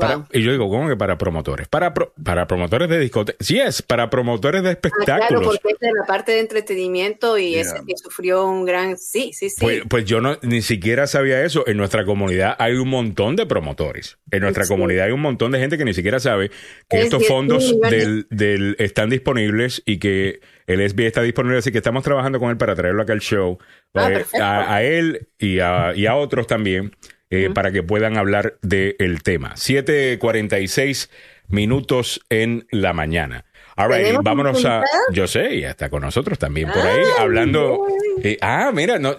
Para- 0.00 0.26
y 0.32 0.42
yo 0.42 0.52
digo, 0.52 0.68
¿cómo 0.68 0.88
que 0.88 0.96
para 0.96 1.18
promotores? 1.18 1.68
Para, 1.68 1.94
pro- 1.94 2.12
para 2.22 2.46
promotores 2.46 2.88
de 2.88 2.98
discotecas. 2.98 3.46
Sí 3.46 3.58
es, 3.58 3.82
para 3.82 4.10
promotores 4.10 4.62
de 4.62 4.70
Ah, 4.70 4.76
claro, 4.80 4.96
espectáculos. 4.98 5.46
porque 5.62 5.72
es 5.74 5.78
de 5.80 5.88
la 5.92 6.04
parte 6.06 6.32
de 6.32 6.40
entretenimiento 6.40 7.38
y 7.38 7.50
Yeah. 7.52 7.60
ese 7.62 7.76
que 7.86 7.94
sufrió 7.96 8.46
un 8.46 8.64
gran... 8.64 8.96
Sí, 8.98 9.32
sí, 9.32 9.48
sí. 9.50 9.56
Pues, 9.60 9.82
pues 9.88 10.04
yo 10.04 10.20
no, 10.20 10.38
ni 10.42 10.62
siquiera 10.62 11.06
sabía 11.06 11.42
eso. 11.44 11.66
En 11.66 11.76
nuestra 11.76 12.04
comunidad 12.04 12.56
hay 12.58 12.74
un 12.74 12.88
montón 12.88 13.36
de 13.36 13.46
promotores. 13.46 14.18
En 14.30 14.40
nuestra 14.42 14.64
Sí. 14.64 14.68
comunidad 14.68 15.06
hay 15.06 15.12
un 15.12 15.20
montón 15.20 15.52
de 15.52 15.58
gente 15.58 15.78
que 15.78 15.84
ni 15.84 15.94
siquiera 15.94 16.18
sabe 16.20 16.50
que 16.88 16.98
Es 16.98 17.04
estos 17.04 17.20
10 17.20 17.30
fondos 17.30 17.80
del, 17.90 18.26
del- 18.30 18.76
están 18.78 19.10
disponibles 19.10 19.82
y 19.86 19.98
que 19.98 20.40
el 20.66 20.80
SBA 20.88 21.06
está 21.06 21.22
disponible. 21.22 21.58
Así 21.58 21.70
que 21.72 21.78
estamos 21.78 22.02
trabajando 22.02 22.38
con 22.40 22.50
él 22.50 22.56
para 22.56 22.74
traerlo 22.74 23.02
acá 23.02 23.12
al 23.12 23.20
show. 23.20 23.58
Ah, 23.94 24.10
eh, 24.12 24.24
a, 24.40 24.74
a 24.74 24.82
él 24.82 25.28
y 25.38 25.60
a, 25.60 25.92
y 25.94 26.06
a 26.06 26.16
otros 26.16 26.46
también 26.46 26.92
eh, 27.30 27.50
para 27.52 27.72
que 27.72 27.82
puedan 27.82 28.16
hablar 28.16 28.58
del 28.62 29.22
tema. 29.22 29.54
7.46 29.54 31.10
minutos 31.48 32.20
en 32.28 32.66
la 32.70 32.92
mañana. 32.92 33.44
All 33.76 33.88
right, 33.88 34.04
¿Tenemos 34.04 34.24
vámonos 34.24 34.64
a... 34.64 34.82
Yo 35.12 35.26
sé, 35.26 35.54
y 35.56 35.64
está 35.64 35.90
con 35.90 36.02
nosotros 36.02 36.38
también 36.38 36.68
por 36.68 36.78
ahí, 36.78 36.98
Ay, 36.98 37.12
hablando... 37.18 37.86
eh, 38.22 38.38
ah, 38.40 38.70
mira, 38.74 38.98
no, 38.98 39.14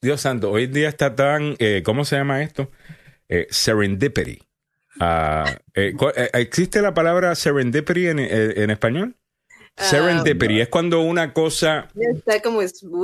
Dios 0.00 0.20
santo, 0.20 0.50
hoy 0.50 0.66
día 0.66 0.88
está 0.88 1.14
tan, 1.14 1.54
eh, 1.58 1.82
¿cómo 1.84 2.04
se 2.04 2.16
llama 2.16 2.42
esto? 2.42 2.70
Serendipity. 3.50 4.42
Ah, 5.00 5.44
¿Existe 5.74 6.82
la 6.82 6.92
palabra 6.94 7.34
serendipity 7.34 8.08
en, 8.08 8.18
en 8.18 8.70
español? 8.70 9.14
Ah, 9.78 9.84
Serendipity 9.84 10.60
es 10.60 10.68
cuando 10.68 11.00
una 11.00 11.32
cosa 11.32 11.88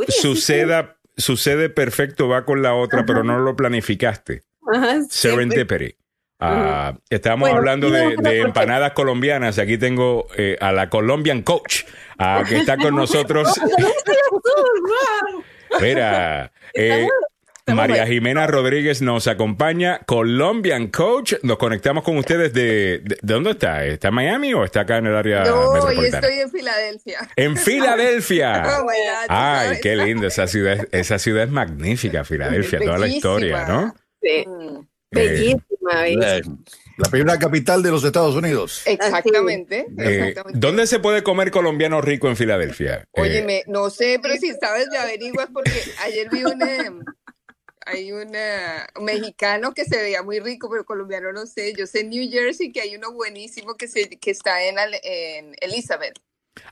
suceda, 0.08 0.96
sucede 1.16 1.68
perfecto, 1.70 2.28
va 2.28 2.44
con 2.44 2.62
la 2.62 2.74
otra, 2.74 3.04
pero 3.06 3.24
no 3.24 3.38
lo 3.38 3.56
planificaste. 3.56 4.42
Ajá, 4.72 5.02
Serendipity. 5.08 5.96
Ah, 6.40 6.98
estábamos 7.08 7.48
Bueno, 7.48 7.58
hablando 7.58 7.90
de, 7.90 8.40
empanadas 8.40 8.92
colombianas. 8.92 9.58
Aquí 9.58 9.78
tengo 9.78 10.26
eh, 10.36 10.56
a 10.60 10.72
la 10.72 10.90
Colombian 10.90 11.42
Coach, 11.42 11.84
ah, 12.18 12.42
que 12.46 12.58
está 12.58 12.76
con 12.76 12.94
nosotros. 12.94 13.48
Mira, 15.80 16.52
eh, 16.74 17.08
María 17.72 18.06
Jimena 18.06 18.46
Rodríguez 18.46 19.00
nos 19.00 19.26
acompaña, 19.26 20.00
Colombian 20.04 20.88
Coach. 20.88 21.34
Nos 21.42 21.56
conectamos 21.56 22.04
con 22.04 22.18
ustedes 22.18 22.52
de, 22.52 23.00
de, 23.02 23.16
¿de 23.22 23.34
dónde 23.34 23.52
está? 23.52 23.84
¿Está 23.86 24.08
en 24.08 24.14
Miami 24.14 24.52
o 24.52 24.64
está 24.64 24.80
acá 24.80 24.98
en 24.98 25.06
el 25.06 25.16
área 25.16 25.44
No, 25.44 25.70
hoy 25.70 25.74
metropolitana? 25.74 26.26
estoy 26.26 26.40
en 26.40 26.50
Filadelfia. 26.50 27.28
En 27.36 27.56
Filadelfia. 27.56 28.62
Oh, 28.66 28.82
tú 28.82 28.88
Ay, 29.28 29.78
qué 29.80 29.96
lindo. 29.96 30.26
Esa 30.26 30.46
ciudad, 30.46 30.86
esa 30.92 31.18
ciudad 31.18 31.44
es 31.44 31.50
magnífica, 31.50 32.24
Filadelfia, 32.24 32.80
toda 32.80 32.98
la 32.98 33.08
historia, 33.08 33.66
¿no? 33.66 33.94
Sí. 34.20 34.44
Mm, 34.46 34.86
Bellísima, 35.10 36.00
bellísima. 36.02 36.36
Eh, 36.36 36.42
La 36.98 37.08
primera 37.10 37.38
capital 37.38 37.82
de 37.82 37.90
los 37.90 38.04
Estados 38.04 38.34
Unidos. 38.34 38.82
Exactamente, 38.84 39.86
Eh, 39.98 40.18
exactamente. 40.28 40.58
¿Dónde 40.58 40.86
se 40.86 40.98
puede 40.98 41.22
comer 41.22 41.50
colombiano 41.50 42.00
rico 42.02 42.28
en 42.28 42.36
Filadelfia? 42.36 42.96
Eh, 43.14 43.20
Óyeme, 43.22 43.62
no 43.68 43.88
sé, 43.90 44.18
pero 44.20 44.34
si 44.36 44.52
sabes 44.60 44.90
de 44.90 44.98
averiguas, 44.98 45.48
porque 45.52 45.72
ayer 46.04 46.28
vi 46.30 46.44
un, 46.44 46.58
hay 47.86 48.12
un 48.12 48.32
mexicano 49.02 49.72
que 49.74 49.84
se 49.84 49.96
veía 49.96 50.22
muy 50.22 50.40
rico, 50.40 50.68
pero 50.70 50.84
colombiano 50.84 51.32
no 51.32 51.46
sé. 51.46 51.74
Yo 51.74 51.86
sé 51.86 52.00
en 52.00 52.10
New 52.10 52.30
Jersey 52.30 52.72
que 52.72 52.80
hay 52.80 52.96
uno 52.96 53.12
buenísimo 53.12 53.74
que, 53.76 53.88
se, 53.88 54.08
que 54.08 54.30
está 54.30 54.62
en, 54.64 54.76
en 55.02 55.54
Elizabeth. 55.60 56.18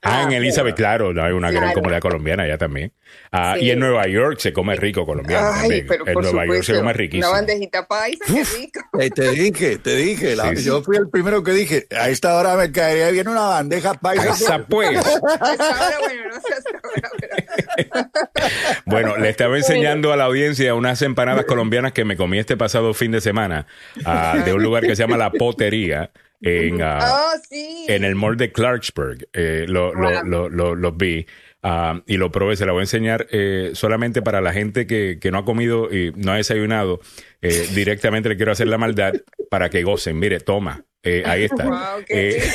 Ah, 0.02 0.22
en 0.24 0.32
Elizabeth, 0.32 0.74
claro, 0.76 1.12
no, 1.12 1.22
hay 1.24 1.32
una 1.32 1.50
gran 1.50 1.72
comunidad 1.72 2.00
colombiana 2.00 2.44
allá 2.44 2.58
también. 2.58 2.92
Ah, 3.30 3.54
Sí. 3.58 3.66
Y 3.66 3.70
en 3.70 3.78
Nueva 3.80 4.06
York 4.06 4.38
se 4.38 4.52
come 4.52 4.74
rico 4.76 5.04
colombiano. 5.06 5.48
Ay, 5.52 5.60
también. 5.60 5.86
pero 5.88 6.06
en 6.06 6.12
por 6.14 6.22
Nueva 6.24 6.46
York 6.46 6.62
se 6.62 6.72
come 6.72 6.82
una 6.84 6.92
riquísimo. 6.92 7.30
bandejita 7.30 7.86
paisa, 7.86 8.24
qué 8.26 8.44
rico. 8.58 8.80
Eh, 9.00 9.10
te 9.10 9.30
dije, 9.30 9.78
te 9.78 9.96
dije. 9.96 10.36
la- 10.36 10.50
Sí, 10.50 10.56
sí. 10.58 10.64
Yo 10.64 10.82
fui 10.82 10.96
el 10.96 11.08
primero 11.10 11.42
que 11.42 11.52
dije, 11.52 11.86
a 11.98 12.08
esta 12.08 12.34
hora 12.36 12.56
me 12.56 12.70
caería 12.72 13.10
bien 13.10 13.28
una 13.28 13.42
bandeja 13.42 13.94
paisa. 13.94 14.24
Paisa, 14.28 14.64
pues. 14.68 14.98
Hasta 14.98 15.68
ahora, 15.68 15.98
bueno, 16.00 16.22
no 16.30 16.40
sé 16.40 16.54
hasta 16.54 16.70
ahora, 16.82 17.10
pero 17.18 18.10
Bueno, 18.86 19.16
le 19.16 19.28
estaba 19.28 19.56
enseñando 19.56 20.12
a 20.12 20.16
la 20.16 20.24
audiencia 20.24 20.74
unas 20.74 21.00
empanadas 21.02 21.44
colombianas 21.44 21.92
que 21.92 22.04
me 22.04 22.16
comí 22.16 22.38
este 22.38 22.56
pasado 22.56 22.94
fin 22.94 23.12
de 23.12 23.20
semana 23.20 23.66
ah, 24.04 24.38
de 24.44 24.52
un 24.52 24.62
lugar 24.62 24.82
que 24.84 24.96
se 24.96 25.02
llama 25.02 25.16
La 25.16 25.30
Potería 25.30 26.10
en, 26.42 26.82
Oh, 26.82 27.32
sí. 27.48 27.86
en 27.88 28.04
el 28.04 28.14
mall 28.14 28.36
de 28.36 28.52
Clarksburg. 28.52 29.28
Eh, 29.32 29.64
lo, 29.68 29.94
lo- 29.94 30.74
lo- 30.76 30.92
vi 30.92 31.26
ah, 31.62 32.02
y 32.06 32.16
lo 32.16 32.30
probé. 32.30 32.56
Se 32.56 32.66
la 32.66 32.72
voy 32.72 32.80
a 32.80 32.82
enseñar 32.82 33.26
eh, 33.30 33.70
solamente 33.74 34.20
para 34.22 34.40
la 34.40 34.52
gente 34.52 34.86
que, 34.86 35.18
que 35.20 35.30
no 35.30 35.38
ha 35.38 35.44
comido 35.44 35.92
y 35.92 36.12
no 36.16 36.32
ha 36.32 36.36
desayunado. 36.36 37.00
Eh, 37.40 37.68
directamente 37.74 38.28
le 38.28 38.36
quiero 38.36 38.52
hacer 38.52 38.66
la 38.68 38.78
maldad 38.78 39.14
para 39.50 39.70
que 39.70 39.82
gocen. 39.82 40.18
Mire, 40.18 40.40
toma. 40.40 40.84
Eh, 41.02 41.22
ahí 41.26 41.44
está. 41.44 41.64
Wow, 41.64 42.04
qué 42.06 42.36
Eh, 42.38 42.42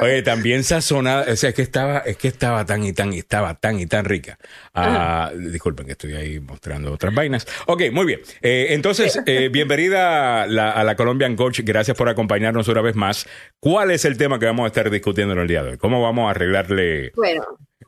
Oye, 0.00 0.22
también 0.22 0.64
sazonada, 0.64 1.30
o 1.30 1.36
sea, 1.36 1.50
es 1.50 1.54
que 1.54 1.62
estaba, 1.62 1.98
es 1.98 2.16
que 2.16 2.28
estaba 2.28 2.64
tan 2.64 2.84
y 2.84 2.92
tan 2.92 3.12
y 3.12 3.18
estaba 3.18 3.54
tan 3.54 3.78
y 3.78 3.86
tan 3.86 4.04
rica. 4.04 4.38
Ah, 4.74 5.30
disculpen 5.34 5.86
que 5.86 5.92
estoy 5.92 6.14
ahí 6.14 6.40
mostrando 6.40 6.92
otras 6.92 7.14
vainas. 7.14 7.46
Ok, 7.66 7.82
muy 7.92 8.06
bien. 8.06 8.20
Eh, 8.42 8.68
entonces, 8.70 9.20
eh, 9.26 9.48
bienvenida 9.50 10.42
a 10.42 10.46
la, 10.46 10.70
a 10.72 10.84
la 10.84 10.96
Colombian 10.96 11.36
Coach. 11.36 11.60
Gracias 11.64 11.96
por 11.96 12.08
acompañarnos 12.08 12.68
una 12.68 12.80
vez 12.80 12.96
más. 12.96 13.26
¿Cuál 13.58 13.90
es 13.90 14.04
el 14.04 14.16
tema 14.16 14.38
que 14.38 14.46
vamos 14.46 14.64
a 14.64 14.68
estar 14.68 14.90
discutiendo 14.90 15.34
en 15.34 15.40
el 15.40 15.48
día 15.48 15.62
de 15.62 15.70
hoy? 15.72 15.78
¿Cómo 15.78 16.02
vamos 16.02 16.28
a 16.28 16.30
arreglarle, 16.30 17.12
Bueno, 17.14 17.42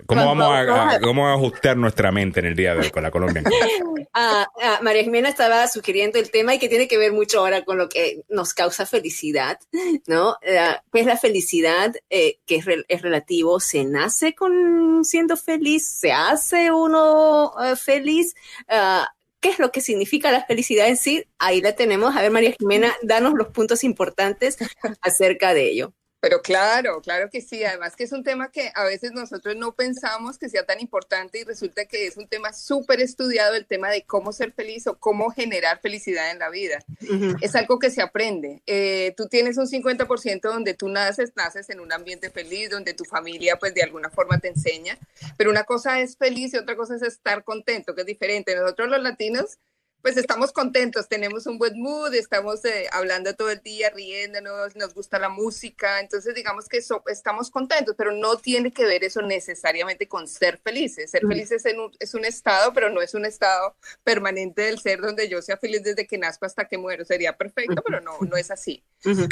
cómo 0.07 0.24
Vamos, 0.24 0.47
a, 0.47 1.01
cómo 1.01 1.28
a 1.28 1.34
ajustar 1.34 1.76
nuestra 1.76 2.12
mente 2.12 2.40
en 2.40 2.47
el 2.47 2.57
día 2.57 2.74
de 2.74 2.80
hoy 2.80 2.90
con 2.90 3.03
la 3.03 3.11
Colombian 3.11 3.45
Coach? 3.45 3.55
ah, 4.14 4.47
ah, 4.61 4.78
María 4.82 5.03
Jimena 5.03 5.28
estaba 5.28 5.66
sugiriendo 5.68 6.18
el 6.18 6.30
tema 6.30 6.55
y 6.55 6.59
que 6.59 6.68
tiene 6.68 6.88
que 6.88 6.99
ver 6.99 7.12
mucho 7.12 7.40
ahora 7.40 7.64
con 7.64 7.78
lo 7.78 7.88
que 7.88 8.22
nos 8.28 8.55
causa 8.55 8.86
felicidad, 8.86 9.59
¿no? 10.07 10.36
Ah, 10.59 10.82
¿Qué 10.93 11.01
es 11.01 11.07
la 11.07 11.16
felicidad? 11.16 11.95
Eh, 12.11 12.38
que 12.47 12.62
es 12.88 13.03
relativo. 13.03 13.61
¿Se 13.61 13.84
nace 13.84 14.34
con 14.34 15.05
siendo 15.05 15.36
feliz? 15.36 15.86
¿Se 15.86 16.12
hace 16.12 16.72
uno 16.72 17.53
eh, 17.62 17.76
feliz? 17.76 18.34
Ah, 18.68 19.09
¿Qué 19.40 19.49
es 19.49 19.59
lo 19.59 19.72
que 19.72 19.80
significa 19.80 20.30
la 20.30 20.45
felicidad 20.45 20.86
en 20.86 20.97
sí? 20.97 21.24
Ahí 21.38 21.61
la 21.61 21.72
tenemos. 21.72 22.14
A 22.16 22.22
ver, 22.22 22.30
María 22.30 22.55
Jimena, 22.57 22.95
danos 23.03 23.34
los 23.34 23.49
puntos 23.49 23.82
importantes 23.82 24.57
acerca 25.01 25.53
de 25.53 25.68
ello. 25.68 25.95
Pero 26.23 26.41
claro, 26.41 27.01
claro 27.01 27.29
que 27.31 27.41
sí. 27.41 27.64
Además 27.64 27.97
que 27.97 28.05
es 28.05 28.12
un 28.12 28.23
tema 28.23 28.53
que 28.53 28.70
a 28.77 28.85
veces 28.85 29.11
nosotros 29.11 29.57
no 29.57 29.75
pensamos 29.75 30.39
que 30.39 30.49
sea 30.49 30.64
tan 30.64 30.81
importante 30.81 31.41
y 31.41 31.43
resulta 31.43 31.85
que 31.87 32.07
es 32.07 32.16
un 32.16 32.29
tema 32.29 32.53
súper 32.53 33.01
estudiado, 33.01 33.57
el 33.57 33.66
tema 33.66 33.91
de 33.91 34.05
cómo 34.05 34.33
ser 34.33 34.53
feliz 34.53 34.87
o 34.87 34.97
cómo 34.97 35.31
generar 35.31 35.81
felicidad 35.81 36.31
en 36.31 36.39
la 36.39 36.49
vida. 36.49 36.79
Ujú. 37.03 37.35
Es 37.41 37.57
algo 37.57 37.81
que 37.81 37.91
se 37.91 38.03
aprende. 38.03 38.62
Eh, 38.66 39.14
tú 39.16 39.27
tienes 39.27 39.59
un 39.59 39.66
50% 39.66 40.43
donde 40.43 40.75
tú 40.75 40.89
naces, 40.89 41.33
naces 41.35 41.68
en 41.70 41.81
un 41.81 41.93
ambiente 41.93 42.31
feliz, 42.31 42.70
donde 42.70 42.95
tu 42.95 43.05
familia 43.05 43.57
pues 43.57 43.75
de 43.75 43.83
alguna 43.83 44.09
forma 44.09 44.39
te 44.39 44.47
enseña, 44.47 44.97
pero 45.37 45.51
una 45.51 45.64
cosa 45.64 46.01
es 46.01 46.16
feliz 46.16 46.55
y 46.55 46.57
otra 46.57 46.77
cosa 46.77 46.95
es 46.95 47.03
estar 47.03 47.43
contento, 47.43 47.97
que 47.97 48.03
es 48.03 48.07
diferente. 48.07 48.55
Nosotros 48.55 48.89
los 48.91 49.03
latinos 49.03 49.59
pues 50.03 50.16
estamos 50.16 50.53
contentos, 50.53 51.09
tenemos 51.09 51.46
un 51.46 51.59
buen 51.59 51.80
mood, 51.80 52.12
estamos 52.14 52.64
eh, 52.64 52.88
hablando 52.90 53.34
todo 53.34 53.50
el 53.50 53.62
día, 53.62 53.90
riéndonos, 53.90 54.74
nos 54.74 54.92
gusta 54.94 55.18
la 55.18 55.28
música, 55.28 56.00
entonces 56.00 56.34
digamos 56.34 56.68
que 56.68 56.78
eso, 56.78 57.03
estamos 57.07 57.50
contentos, 57.50 57.94
pero 57.96 58.12
no 58.12 58.36
tiene 58.36 58.72
que 58.72 58.84
ver 58.84 59.05
eso 59.05 59.22
necesariamente 59.22 60.09
con 60.09 60.26
ser 60.26 60.59
felices. 60.59 61.11
Ser 61.12 61.26
felices 61.26 61.64
es 61.64 61.74
un, 61.74 61.92
es 62.00 62.14
un 62.14 62.24
estado, 62.24 62.72
pero 62.72 62.90
no 62.90 63.00
es 63.00 63.14
un 63.14 63.24
estado 63.24 63.76
permanente 64.03 64.62
del 64.62 64.80
ser 64.80 65.00
donde 65.00 65.28
yo 65.28 65.40
sea 65.40 65.57
feliz 65.57 65.82
desde 65.82 66.07
que 66.07 66.18
nazco 66.18 66.46
hasta 66.46 66.66
que 66.66 66.78
muero. 66.78 67.05
Sería 67.05 67.36
perfecto, 67.36 67.82
pero 67.84 68.00
no, 68.00 68.18
no 68.20 68.36
es 68.36 68.50
así. 68.50 68.84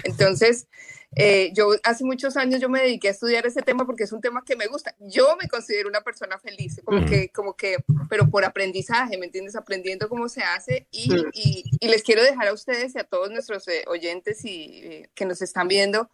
Entonces, 0.04 0.68
eh, 1.16 1.50
yo 1.54 1.70
hace 1.82 2.04
muchos 2.04 2.36
años 2.36 2.60
yo 2.60 2.68
me 2.68 2.80
dediqué 2.80 3.08
a 3.08 3.10
estudiar 3.10 3.44
ese 3.44 3.62
tema 3.62 3.84
porque 3.84 4.04
es 4.04 4.12
un 4.12 4.20
tema 4.20 4.44
que 4.44 4.54
me 4.54 4.66
gusta. 4.66 4.94
Yo 5.00 5.36
me 5.40 5.48
considero 5.48 5.88
una 5.88 6.02
persona 6.02 6.38
feliz, 6.38 6.80
como 6.84 6.98
Ujú. 6.98 7.08
que, 7.08 7.28
como 7.30 7.56
que, 7.56 7.78
pero 8.08 8.30
por 8.30 8.44
aprendizaje, 8.44 9.18
¿me 9.18 9.26
entiendes? 9.26 9.56
Aprendiendo 9.56 10.08
cómo 10.08 10.28
se 10.28 10.42
hace 10.42 10.86
y, 10.90 11.12
y, 11.32 11.64
y 11.80 11.88
les 11.88 12.02
quiero 12.02 12.22
dejar 12.22 12.48
a 12.48 12.52
ustedes 12.52 12.94
y 12.94 12.98
a 12.98 13.04
todos 13.04 13.30
nuestros 13.30 13.66
eh, 13.68 13.84
oyentes 13.88 14.44
y 14.44 14.80
eh, 14.84 15.10
que 15.14 15.24
nos 15.24 15.42
están 15.42 15.66
viendo. 15.66 16.10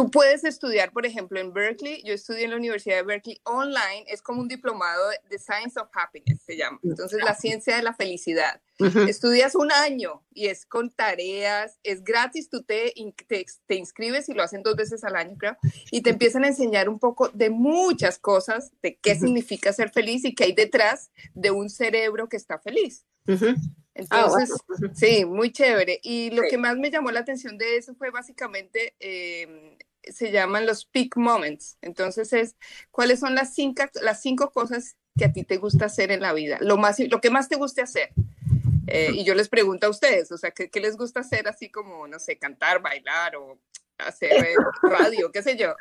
Tú 0.00 0.10
puedes 0.10 0.44
estudiar, 0.44 0.92
por 0.92 1.04
ejemplo, 1.04 1.38
en 1.38 1.52
Berkeley. 1.52 2.02
Yo 2.04 2.14
estudié 2.14 2.44
en 2.44 2.52
la 2.52 2.56
Universidad 2.56 2.96
de 2.96 3.02
Berkeley 3.02 3.38
online. 3.44 4.06
Es 4.06 4.22
como 4.22 4.40
un 4.40 4.48
diplomado 4.48 5.10
de, 5.28 5.38
Science 5.38 5.78
of 5.78 5.88
Happiness, 5.92 6.40
se 6.40 6.56
llama. 6.56 6.80
Entonces, 6.82 7.22
la 7.22 7.34
ciencia 7.34 7.76
de 7.76 7.82
la 7.82 7.92
felicidad. 7.92 8.62
Estudias 9.06 9.54
un 9.54 9.70
año 9.70 10.22
y 10.32 10.46
es 10.46 10.64
con 10.64 10.88
tareas, 10.88 11.78
es 11.82 12.02
gratis, 12.02 12.48
tú 12.48 12.62
te, 12.62 12.94
te, 13.28 13.44
te 13.66 13.74
inscribes 13.74 14.30
y 14.30 14.32
lo 14.32 14.42
hacen 14.42 14.62
dos 14.62 14.74
veces 14.74 15.04
al 15.04 15.16
año, 15.16 15.36
creo, 15.36 15.58
y 15.90 16.00
te 16.00 16.08
empiezan 16.08 16.44
a 16.44 16.48
enseñar 16.48 16.88
un 16.88 16.98
poco 16.98 17.28
de 17.28 17.50
muchas 17.50 18.18
cosas, 18.18 18.72
de 18.80 18.96
qué 18.96 19.16
significa 19.16 19.70
ser 19.74 19.90
feliz 19.90 20.24
y 20.24 20.34
qué 20.34 20.44
hay 20.44 20.52
detrás 20.52 21.10
de 21.34 21.50
un 21.50 21.68
cerebro 21.68 22.30
que 22.30 22.38
está 22.38 22.58
feliz. 22.58 23.04
Entonces, 23.94 24.50
sí, 24.94 25.24
muy 25.24 25.52
chévere. 25.52 26.00
Y 26.02 26.30
lo 26.30 26.42
que 26.48 26.58
más 26.58 26.76
me 26.76 26.90
llamó 26.90 27.10
la 27.10 27.20
atención 27.20 27.58
de 27.58 27.76
eso 27.76 27.94
fue 27.94 28.10
básicamente, 28.10 28.94
eh, 29.00 29.76
se 30.02 30.30
llaman 30.30 30.66
los 30.66 30.84
peak 30.84 31.16
moments. 31.16 31.78
Entonces 31.82 32.32
es, 32.32 32.56
¿cuáles 32.90 33.20
son 33.20 33.34
las 33.34 33.54
cinco, 33.54 33.84
las 34.02 34.22
cinco 34.22 34.50
cosas 34.50 34.96
que 35.16 35.24
a 35.26 35.32
ti 35.32 35.44
te 35.44 35.56
gusta 35.56 35.86
hacer 35.86 36.10
en 36.10 36.20
la 36.20 36.32
vida? 36.32 36.58
Lo, 36.60 36.76
más, 36.76 36.98
lo 36.98 37.20
que 37.20 37.30
más 37.30 37.48
te 37.48 37.56
guste 37.56 37.82
hacer. 37.82 38.10
Eh, 38.86 39.10
y 39.14 39.24
yo 39.24 39.34
les 39.34 39.48
pregunto 39.48 39.86
a 39.86 39.90
ustedes, 39.90 40.32
o 40.32 40.38
sea, 40.38 40.50
¿qué, 40.50 40.68
qué 40.68 40.80
les 40.80 40.96
gusta 40.96 41.20
hacer 41.20 41.46
así 41.46 41.68
como, 41.70 42.08
no 42.08 42.18
sé, 42.18 42.38
cantar, 42.38 42.82
bailar 42.82 43.36
o 43.36 43.58
hacer 44.06 44.32
eh, 44.32 44.54
radio, 44.82 45.30
qué 45.32 45.42
sé 45.42 45.56
yo? 45.56 45.74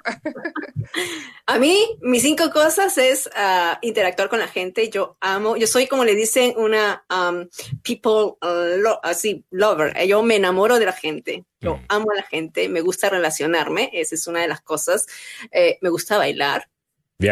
A 1.45 1.59
mí, 1.59 1.97
mis 2.01 2.21
cinco 2.21 2.49
cosas 2.51 2.97
es 2.97 3.29
ah, 3.35 3.79
interactuar 3.81 4.29
con 4.29 4.39
la 4.39 4.47
gente. 4.47 4.89
Yo 4.89 5.17
amo, 5.19 5.55
yo 5.57 5.67
soy 5.67 5.87
como 5.87 6.05
le 6.05 6.15
dicen 6.15 6.53
una 6.57 7.05
um, 7.09 7.47
people 7.83 8.37
uh, 8.41 8.77
lo- 8.77 8.99
así 9.03 9.45
lover. 9.49 9.95
Yo 10.05 10.21
me 10.23 10.35
enamoro 10.35 10.79
de 10.79 10.85
la 10.85 10.93
gente. 10.93 11.45
Yo 11.59 11.79
amo 11.89 12.11
a 12.11 12.15
la 12.15 12.23
gente. 12.23 12.69
Me 12.69 12.81
gusta 12.81 13.09
relacionarme. 13.09 13.89
Esa 13.93 14.15
es 14.15 14.27
una 14.27 14.41
de 14.41 14.47
las 14.47 14.61
cosas. 14.61 15.05
Eh, 15.51 15.77
me 15.81 15.89
gusta 15.89 16.17
bailar. 16.17 16.69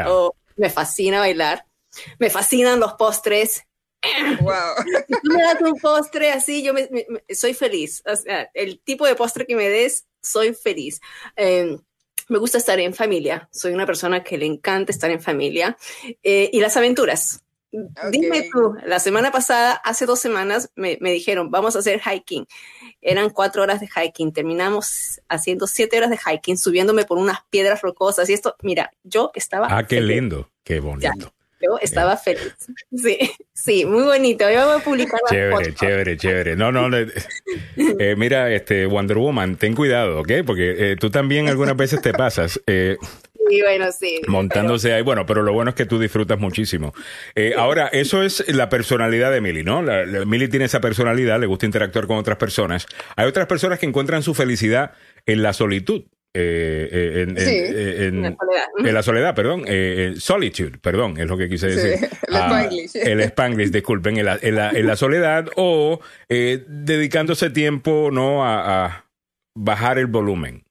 Oh, 0.08 0.36
me 0.56 0.70
fascina 0.70 1.20
bailar. 1.20 1.66
Me 2.20 2.30
fascinan 2.30 2.80
los 2.80 2.94
postres. 2.94 3.67
Wow. 4.42 4.76
Si 5.08 5.14
tú 5.24 5.32
me 5.34 5.42
das 5.44 5.62
un 5.62 5.80
postre 5.80 6.32
así, 6.32 6.64
yo 6.64 6.74
me- 6.74 6.88
me- 6.92 7.06
me- 7.10 7.36
soy 7.36 7.54
feliz. 7.54 8.04
O 8.06 8.16
sea, 8.16 8.50
el 8.54 8.80
tipo 8.80 9.06
de 9.06 9.16
postre 9.16 9.46
que 9.46 9.56
me 9.56 9.70
des, 9.70 10.06
soy 10.22 10.54
feliz. 10.54 11.02
Eh, 11.36 11.78
me 12.30 12.38
gusta 12.38 12.58
estar 12.58 12.80
en 12.80 12.94
familia. 12.94 13.48
Soy 13.52 13.74
una 13.74 13.86
persona 13.86 14.24
que 14.24 14.38
le 14.38 14.46
encanta 14.46 14.92
estar 14.92 15.10
en 15.10 15.22
familia. 15.22 15.78
Eh, 16.24 16.50
y 16.54 16.60
las 16.60 16.78
aventuras. 16.78 17.44
Dime 18.12 18.50
tú, 18.52 18.76
la 18.86 18.98
semana 19.00 19.30
pasada, 19.32 19.74
hace 19.74 20.06
dos 20.06 20.20
semanas, 20.20 20.72
me, 20.76 20.98
me 21.02 21.12
dijeron, 21.12 21.52
vamos 21.52 21.76
a 21.76 21.80
hacer 21.80 22.00
hiking. 22.02 22.48
Eran 23.02 23.30
cuatro 23.30 23.62
horas 23.62 23.82
de 23.82 23.88
hiking. 23.88 24.32
Terminamos 24.32 25.22
haciendo 25.28 25.68
siete 25.68 25.98
horas 25.98 26.10
de 26.10 26.18
hiking, 26.18 26.58
subiéndome 26.58 27.04
por 27.06 27.18
unas 27.18 27.40
piedras 27.50 27.82
rocosas. 27.82 28.30
Y 28.30 28.34
esto, 28.34 28.56
mira, 28.62 28.92
yo 29.04 29.32
estaba 29.36 29.68
Ah, 29.70 29.86
qué 29.86 29.98
feliz. 29.98 30.16
lindo, 30.16 30.50
qué 30.64 30.80
bonito. 30.80 31.34
Yo 31.62 31.78
estaba 31.82 32.18
feliz. 32.18 32.56
Sí, 32.96 33.18
sí, 33.54 33.86
muy 33.86 34.04
bonito. 34.04 34.50
Yo 34.50 34.66
voy 34.68 34.80
a 34.80 34.84
publicar 34.84 35.20
las 35.24 35.32
Chévere, 35.32 35.56
fotos. 35.56 35.76
chévere, 35.76 36.18
chévere. 36.18 36.56
No, 36.56 36.72
no, 36.72 36.90
le- 36.90 37.08
eh, 38.00 38.16
mira, 38.18 38.52
este 38.54 38.86
Wonder 38.86 39.18
Woman, 39.18 39.56
ten 39.56 39.74
cuidado, 39.74 40.20
¿ok? 40.22 40.32
Porque 40.46 40.92
eh, 40.92 40.96
tú 41.00 41.10
también 41.10 41.48
algunas 41.50 41.76
veces 41.76 42.02
te 42.02 42.14
pasas 42.14 42.62
eh, 42.68 42.98
Sí, 43.50 43.62
bueno, 43.62 43.92
sí. 43.94 44.20
montándose 44.28 44.92
ahí. 44.94 45.02
Bueno, 45.02 45.26
pero 45.26 45.42
lo 45.42 45.54
bueno 45.54 45.70
es 45.70 45.76
que 45.76 45.86
tú 45.86 45.98
disfrutas 46.00 46.38
muchísimo. 46.38 46.94
Eh, 47.34 47.54
ahora, 47.58 47.88
eso 47.88 48.22
es 48.22 48.44
la 48.54 48.68
personalidad 48.68 49.32
de 49.32 49.40
Millie, 49.42 49.64
¿no? 49.64 49.82
La, 49.82 50.06
la- 50.06 50.26
Millie 50.26 50.50
tiene 50.50 50.66
esa 50.66 50.82
personalidad, 50.82 51.40
le 51.40 51.46
gusta 51.48 51.66
interactuar 51.66 52.08
con 52.08 52.18
otras 52.18 52.38
personas. 52.38 52.86
Hay 53.16 53.26
otras 53.26 53.48
personas 53.48 53.80
que 53.80 53.86
encuentran 53.86 54.22
su 54.22 54.34
felicidad 54.34 54.92
en 55.26 55.44
la 55.44 55.54
solitud. 55.54 56.04
Eh, 56.34 56.90
eh, 56.92 57.22
en, 57.24 57.30
en- 57.32 57.38
Sí, 57.46 57.56
en- 57.58 58.16
en 58.16 58.22
la 58.24 58.36
soledad. 58.38 58.66
en 58.86 58.94
la 58.94 59.04
soledad, 59.04 59.36
perdón, 59.36 59.64
eh, 59.68 60.14
solitude, 60.20 60.78
perdón, 60.80 61.18
es 61.20 61.28
lo 61.28 61.38
que 61.38 61.50
quise 61.50 61.72
Sí, 61.72 61.76
decir. 61.88 62.10
el 62.28 62.36
Ah, 62.36 62.48
Spanglish. 62.48 62.96
el 62.96 63.20
Spanglish, 63.22 63.72
disculpen, 63.72 64.18
en 64.18 64.26
la, 64.26 64.38
en 64.42 64.56
la- 64.56 64.70
en 64.72 64.86
la 64.88 64.96
soledad 64.96 65.48
o 65.56 66.00
eh, 66.30 66.64
dedicándose 66.68 67.50
tiempo 67.50 68.10
no 68.12 68.44
a, 68.46 68.86
a 68.86 69.06
bajar 69.56 69.98
el 69.98 70.08
volumen. 70.08 70.64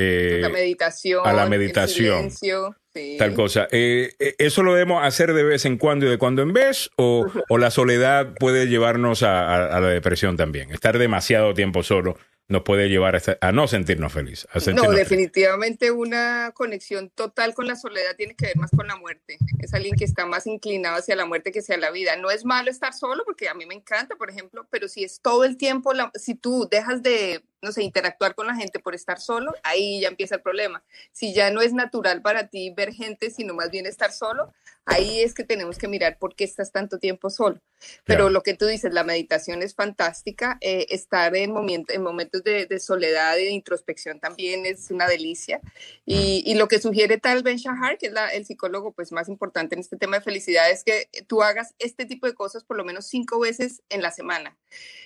Eh, 0.00 0.38
la 0.42 0.48
meditación. 0.50 1.26
a 1.26 1.32
la 1.32 1.44
el 1.44 1.50
meditación. 1.50 2.30
silencio, 2.30 2.76
sí. 2.94 3.16
Tal 3.18 3.34
cosa. 3.34 3.66
Eh, 3.72 4.12
¿Eso 4.38 4.62
lo 4.62 4.72
debemos 4.74 5.04
hacer 5.04 5.32
de 5.32 5.42
vez 5.42 5.64
en 5.64 5.76
cuando 5.76 6.06
y 6.06 6.10
de 6.10 6.18
cuando 6.18 6.42
en 6.42 6.52
vez? 6.52 6.90
¿O, 6.96 7.26
o 7.48 7.58
la 7.58 7.72
soledad 7.72 8.34
puede 8.38 8.68
llevarnos 8.68 9.24
a, 9.24 9.40
a- 9.56 9.76
a 9.76 9.80
la 9.80 9.88
depresión 9.88 10.36
también? 10.36 10.70
Estar 10.70 10.98
demasiado 10.98 11.52
tiempo 11.54 11.82
solo 11.82 12.16
nos 12.48 12.62
puede 12.62 12.88
llevar 12.88 13.14
a, 13.14 13.20
a 13.40 13.52
no 13.52 13.68
sentirnos 13.68 14.12
felices. 14.12 14.46
A 14.52 14.72
No, 14.72 14.90
definitivamente 14.90 15.90
una 15.90 16.50
conexión 16.54 17.10
total 17.10 17.52
con 17.52 17.66
la 17.66 17.76
soledad 17.76 18.16
tiene 18.16 18.34
que 18.34 18.46
ver 18.46 18.56
más 18.56 18.70
con 18.70 18.86
la 18.86 18.96
muerte. 18.96 19.36
Es 19.58 19.74
alguien 19.74 19.96
que 19.96 20.04
está 20.04 20.24
más 20.24 20.46
inclinado 20.46 20.96
hacia 20.96 21.14
la 21.14 21.26
muerte 21.26 21.52
que 21.52 21.58
hacia 21.58 21.76
la 21.76 21.90
vida. 21.90 22.16
No 22.16 22.30
es 22.30 22.46
malo 22.46 22.70
estar 22.70 22.94
solo, 22.94 23.22
porque 23.26 23.50
a 23.50 23.54
mí 23.54 23.66
me 23.66 23.74
encanta, 23.74 24.16
por 24.16 24.30
ejemplo, 24.30 24.66
pero 24.70 24.88
si 24.88 25.04
es 25.04 25.20
todo 25.20 25.44
el 25.44 25.58
tiempo, 25.58 25.92
la- 25.92 26.10
si 26.14 26.34
tú 26.34 26.66
dejas 26.70 27.02
de, 27.02 27.44
no 27.60 27.72
sé, 27.72 27.82
interactuar 27.82 28.34
con 28.34 28.46
la 28.46 28.54
gente 28.54 28.78
por 28.78 28.94
estar 28.94 29.20
solo, 29.20 29.54
ahí 29.62 30.00
ya 30.00 30.08
empieza 30.08 30.36
el 30.36 30.42
problema. 30.42 30.82
Si 31.12 31.32
ya 31.34 31.50
no 31.50 31.60
es 31.60 31.72
natural 31.72 32.22
para 32.22 32.48
ti 32.48 32.70
ver 32.70 32.92
gente, 32.92 33.30
sino 33.30 33.54
más 33.54 33.70
bien 33.70 33.86
estar 33.86 34.12
solo, 34.12 34.52
ahí 34.84 35.20
es 35.20 35.34
que 35.34 35.44
tenemos 35.44 35.76
que 35.78 35.88
mirar 35.88 36.18
por 36.18 36.34
qué 36.34 36.44
estás 36.44 36.72
tanto 36.72 36.98
tiempo 36.98 37.30
solo. 37.30 37.60
Pero 38.04 38.18
Claro. 38.24 38.30
lo 38.30 38.42
que 38.42 38.54
tú 38.54 38.66
dices, 38.66 38.92
la 38.92 39.04
meditación 39.04 39.62
es 39.62 39.74
fantástica, 39.74 40.58
eh, 40.60 40.86
estar 40.90 41.34
en, 41.36 41.52
momento- 41.52 41.92
en 41.92 42.02
momentos 42.02 42.42
de, 42.42 42.66
de 42.66 42.80
soledad 42.80 43.36
y 43.36 43.44
de 43.44 43.50
introspección 43.50 44.18
también 44.18 44.66
es 44.66 44.90
una 44.90 45.06
delicia. 45.06 45.60
Y, 46.04 46.42
y 46.46 46.54
lo 46.54 46.66
que 46.68 46.80
sugiere 46.80 47.18
tal 47.18 47.42
Ben 47.42 47.56
Shahar, 47.56 47.98
que 47.98 48.06
es 48.06 48.12
la- 48.12 48.32
el 48.32 48.46
psicólogo 48.46 48.92
pues, 48.92 49.12
más 49.12 49.28
importante 49.28 49.74
en 49.74 49.80
este 49.80 49.96
tema 49.96 50.18
de 50.18 50.22
felicidad, 50.24 50.70
es 50.70 50.82
que 50.84 51.08
tú 51.26 51.42
hagas 51.42 51.74
este 51.78 52.06
tipo 52.06 52.26
de 52.26 52.34
cosas 52.34 52.64
por 52.64 52.76
lo 52.76 52.84
menos 52.84 53.06
cinco 53.06 53.38
veces 53.38 53.82
en 53.90 54.02
la 54.02 54.10
semana. 54.10 54.56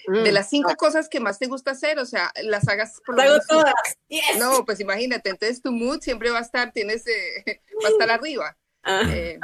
De 0.06 0.30
Mm, 0.30 0.34
las 0.34 0.48
cinco 0.48 0.74
cosas 0.76 1.08
que 1.08 1.20
más 1.20 1.38
te 1.38 1.46
gusta 1.46 1.72
hacer, 1.72 1.98
o 1.98 2.06
sea, 2.06 2.32
las 2.42 2.68
hagas 2.68 3.00
por 3.04 3.16
lo 3.16 3.22
menos 3.22 3.44
cinco. 3.48 3.62
todas. 3.62 3.74
Yes. 4.08 4.38
No, 4.38 4.64
pues 4.64 4.80
imagínate, 4.80 5.30
entonces 5.30 5.62
tu 5.62 5.72
mood 5.72 6.00
siempre 6.00 6.30
va 6.30 6.38
a 6.38 6.42
estar, 6.42 6.72
tienes, 6.72 7.06
eh, 7.06 7.60
va 7.82 7.88
a 7.88 7.90
estar 7.90 8.10
arriba. 8.10 8.56
Ah. 8.82 9.02
Eh, 9.08 9.38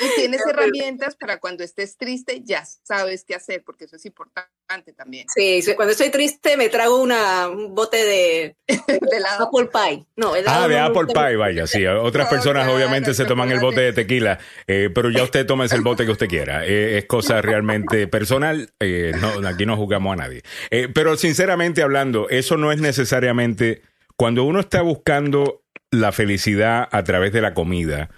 y 0.00 0.14
tienes 0.16 0.40
herramientas 0.46 1.16
para 1.16 1.38
cuando 1.38 1.64
estés 1.64 1.96
triste, 1.96 2.42
ya 2.44 2.64
sabes 2.82 3.24
qué 3.24 3.34
hacer, 3.34 3.62
porque 3.64 3.84
eso 3.84 3.96
es 3.96 4.06
importante 4.06 4.92
también. 4.96 5.26
Sí, 5.34 5.62
cuando 5.76 5.92
estoy 5.92 6.10
triste 6.10 6.56
me 6.56 6.68
trago 6.68 7.00
una, 7.00 7.48
un 7.48 7.74
bote 7.74 8.04
de, 8.04 8.56
Apple 9.38 9.68
Pie. 9.72 10.06
No, 10.16 10.32
Ah, 10.46 10.68
de 10.68 10.76
no 10.76 10.84
Apple 10.84 11.12
Pie, 11.12 11.36
vaya, 11.36 11.66
sí. 11.66 11.86
Otras 11.86 12.26
No, 12.30 12.30
personas 12.30 12.64
claro, 12.64 12.76
obviamente 12.76 13.14
se 13.14 13.24
toman 13.24 13.50
el 13.50 13.60
bote 13.60 13.80
de 13.80 13.92
tequila, 13.92 14.38
eh, 14.66 14.90
pero 14.94 15.10
ya 15.10 15.22
usted 15.22 15.46
toma 15.46 15.64
el 15.64 15.80
bote 15.82 16.04
que 16.04 16.12
usted 16.12 16.28
quiera. 16.28 16.66
Eh, 16.66 16.98
es 16.98 17.04
cosa 17.06 17.42
realmente 17.42 18.06
personal, 18.06 18.72
eh, 18.80 19.12
no, 19.20 19.46
aquí 19.46 19.66
no 19.66 19.76
juzgamos 19.76 20.14
a 20.14 20.16
nadie. 20.16 20.42
Eh, 20.70 20.88
pero 20.92 21.16
sinceramente 21.16 21.82
hablando, 21.82 22.28
eso 22.28 22.56
no 22.56 22.72
es 22.72 22.80
necesariamente 22.80 23.82
cuando 24.16 24.44
uno 24.44 24.60
está 24.60 24.82
buscando 24.82 25.62
la 25.90 26.12
felicidad 26.12 26.88
a 26.90 27.04
través 27.04 27.32
de 27.32 27.40
la 27.40 27.54
comida, 27.54 28.10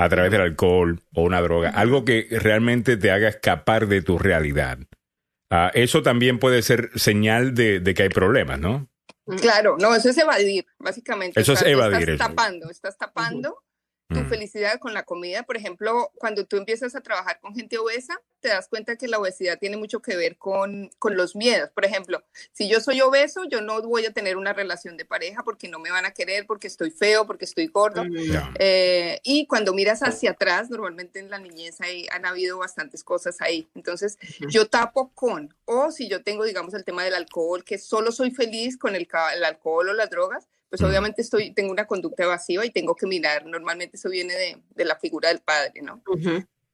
a 0.00 0.08
través 0.08 0.30
del 0.30 0.40
alcohol 0.40 1.02
o 1.12 1.22
una 1.24 1.42
droga, 1.42 1.68
algo 1.68 2.06
que 2.06 2.26
realmente 2.30 2.96
te 2.96 3.10
haga 3.10 3.28
escapar 3.28 3.86
de 3.86 4.00
tu 4.00 4.18
realidad. 4.18 4.78
Ah, 5.50 5.70
eso 5.74 6.02
también 6.02 6.38
puede 6.38 6.62
ser 6.62 6.88
señal 6.94 7.54
de, 7.54 7.80
de 7.80 7.92
que 7.92 8.04
hay 8.04 8.08
problemas, 8.08 8.58
¿no? 8.58 8.88
Claro, 9.42 9.76
no, 9.78 9.94
eso 9.94 10.08
es 10.08 10.16
evadir, 10.16 10.64
básicamente. 10.78 11.38
Eso 11.38 11.52
es 11.52 11.60
evadir 11.62 12.08
Estás 12.08 12.28
eso. 12.28 12.34
tapando, 12.34 12.70
estás 12.70 12.96
tapando 12.96 13.58
tu 14.10 14.20
Mm. 14.20 14.28
felicidad 14.28 14.78
con 14.78 14.92
la 14.92 15.04
comida. 15.04 15.44
Por 15.44 15.56
ejemplo, 15.56 16.10
cuando 16.16 16.44
tú 16.44 16.56
empiezas 16.56 16.94
a 16.94 17.00
trabajar 17.00 17.40
con 17.40 17.54
gente 17.54 17.78
obesa, 17.78 18.20
te 18.40 18.48
das 18.48 18.68
cuenta 18.68 18.96
que 18.96 19.06
la 19.06 19.18
obesidad 19.18 19.58
tiene 19.58 19.76
mucho 19.76 20.00
que 20.00 20.16
ver 20.16 20.36
con, 20.36 20.90
con 20.98 21.16
los 21.16 21.36
miedos. 21.36 21.70
Por 21.70 21.84
ejemplo, 21.84 22.22
si 22.52 22.68
yo 22.68 22.80
soy 22.80 23.00
obeso, 23.02 23.44
yo 23.44 23.60
no 23.60 23.80
voy 23.82 24.06
a 24.06 24.12
tener 24.12 24.36
una 24.36 24.52
relación 24.52 24.96
de 24.96 25.04
pareja 25.04 25.42
porque 25.44 25.68
no 25.68 25.78
me 25.78 25.90
van 25.90 26.06
a 26.06 26.10
querer, 26.12 26.46
porque 26.46 26.66
estoy 26.66 26.90
feo, 26.90 27.26
porque 27.26 27.44
estoy 27.44 27.66
gordo. 27.68 28.02
Ya. 28.06 28.52
Eh, 28.58 29.20
y 29.22 29.46
cuando 29.46 29.72
miras 29.74 30.00
hacia 30.02 30.32
atrás, 30.32 30.70
normalmente 30.70 31.18
en 31.18 31.30
la 31.30 31.38
niñez 31.38 31.80
hay, 31.80 32.06
han 32.10 32.26
habido 32.26 32.58
bastantes 32.58 33.04
cosas 33.04 33.40
ahí. 33.40 33.68
Entonces, 33.74 34.18
yo 34.48 34.66
tapo 34.68 35.12
con, 35.14 35.54
o 35.66 35.90
si 35.90 36.08
yo 36.08 36.22
tengo, 36.22 36.44
digamos, 36.44 36.74
el 36.74 36.84
tema 36.84 37.04
del 37.04 37.14
alcohol, 37.14 37.62
que 37.64 37.78
solo 37.78 38.10
soy 38.10 38.30
feliz 38.30 38.76
con 38.78 38.96
el, 38.96 39.06
el 39.34 39.44
alcohol 39.44 39.88
o 39.90 39.92
las 39.92 40.10
drogas, 40.10 40.48
pues 40.70 40.80
obviamente 40.82 41.20
estoy, 41.20 41.52
tengo 41.52 41.70
una 41.72 41.86
conducta 41.86 42.22
evasiva 42.22 42.64
y 42.64 42.70
tengo 42.70 42.94
que 42.94 43.06
mirar, 43.06 43.44
normalmente 43.44 43.96
eso 43.96 44.08
viene 44.08 44.34
de, 44.34 44.62
de 44.70 44.84
la 44.84 44.96
figura 44.98 45.28
del 45.28 45.40
padre, 45.40 45.82
¿no? 45.82 46.02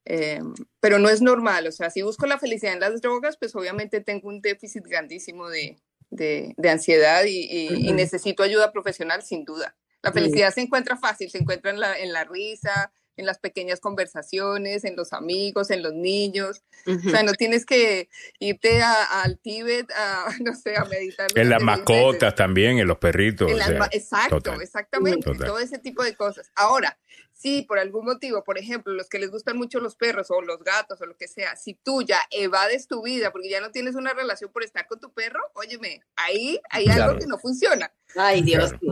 Eh, 0.05 0.41
pero 0.79 0.99
no 1.01 1.09
es 1.09 1.21
normal, 1.23 1.67
o 1.67 1.73
sea, 1.73 1.91
si 1.91 2.03
busco 2.03 2.27
la 2.27 2.39
felicidad 2.39 2.75
en 2.75 2.81
las 2.81 3.01
drogas, 3.01 3.37
pues 3.37 3.57
obviamente 3.57 4.01
tengo 4.01 4.29
un 4.29 4.41
déficit 4.41 4.85
grandísimo 4.87 5.49
de, 5.49 5.77
de, 6.11 6.55
de 6.57 6.71
ansiedad 6.71 7.25
y, 7.25 7.41
y- 7.51 7.69
y 7.81 7.87
Ujú. 7.89 7.95
necesito 7.97 8.43
ayuda 8.45 8.71
profesional 8.71 9.23
sin 9.23 9.45
duda. 9.45 9.75
La 10.03 10.13
felicidad 10.13 10.55
se 10.55 10.61
encuentra 10.61 10.97
fácil, 10.97 11.29
se 11.31 11.39
encuentra 11.39 11.73
en 11.73 11.81
la, 11.81 11.99
en 11.99 12.13
la 12.13 12.23
risa, 12.23 12.93
en 13.17 13.27
las 13.27 13.39
pequeñas 13.39 13.81
conversaciones, 13.81 14.85
en 14.85 14.97
los 14.97 15.13
amigos, 15.13 15.71
en 15.71 15.83
los 15.83 15.93
niños. 15.95 16.63
O 16.87 17.11
sea, 17.11 17.23
no 17.23 17.33
tienes 17.33 17.65
que 17.67 18.09
irte 18.39 18.83
a- 18.83 19.23
al 19.23 19.39
Tíbet 19.39 19.91
a, 19.93 20.27
no 20.45 20.55
sé, 20.55 20.77
a 20.77 20.85
meditar. 20.85 21.29
En 21.35 21.49
las 21.51 21.63
mascotas 21.63 22.35
también, 22.35 22.79
en 22.79 22.87
los 22.87 22.99
perritos. 22.99 23.51
en 23.51 23.61
o 23.61 23.65
sea, 23.65 23.89
exacto, 23.93 24.37
total. 24.41 24.63
exactamente, 24.63 25.21
Total. 25.25 25.47
todo 25.47 25.59
ese 25.59 25.79
tipo 25.79 26.03
de 26.05 26.15
cosas. 26.15 26.51
Ahora, 26.55 26.99
si 27.33 27.63
por 27.63 27.79
algún 27.79 28.05
motivo, 28.07 28.43
por 28.45 28.57
ejemplo, 28.59 28.93
los 28.95 29.09
que 29.09 29.19
les 29.19 29.31
gustan 29.31 29.57
mucho 29.59 29.79
los 29.81 29.95
perros 29.97 30.31
o 30.31 30.41
los 30.41 30.63
gatos 30.65 31.01
o 31.03 31.07
lo 31.07 31.17
que 31.17 31.29
sea, 31.29 31.55
si 31.57 31.75
tú 31.75 32.03
ya 32.03 32.19
evades 32.31 32.87
tu 32.89 33.03
vida 33.03 33.31
porque 33.31 33.51
ya 33.51 33.61
no 33.61 33.71
tienes 33.71 33.95
una 33.95 34.15
relación 34.15 34.51
por 34.51 34.65
estar 34.65 34.87
con 34.87 35.01
tu 35.01 35.13
perro, 35.13 35.41
óyeme, 35.55 36.03
ahí 36.17 36.59
hay 36.71 36.85
Claro. 36.85 37.05
algo 37.05 37.19
que 37.19 37.27
no 37.27 37.39
funciona. 37.39 37.93
Ay, 38.15 38.43
Dios. 38.43 38.73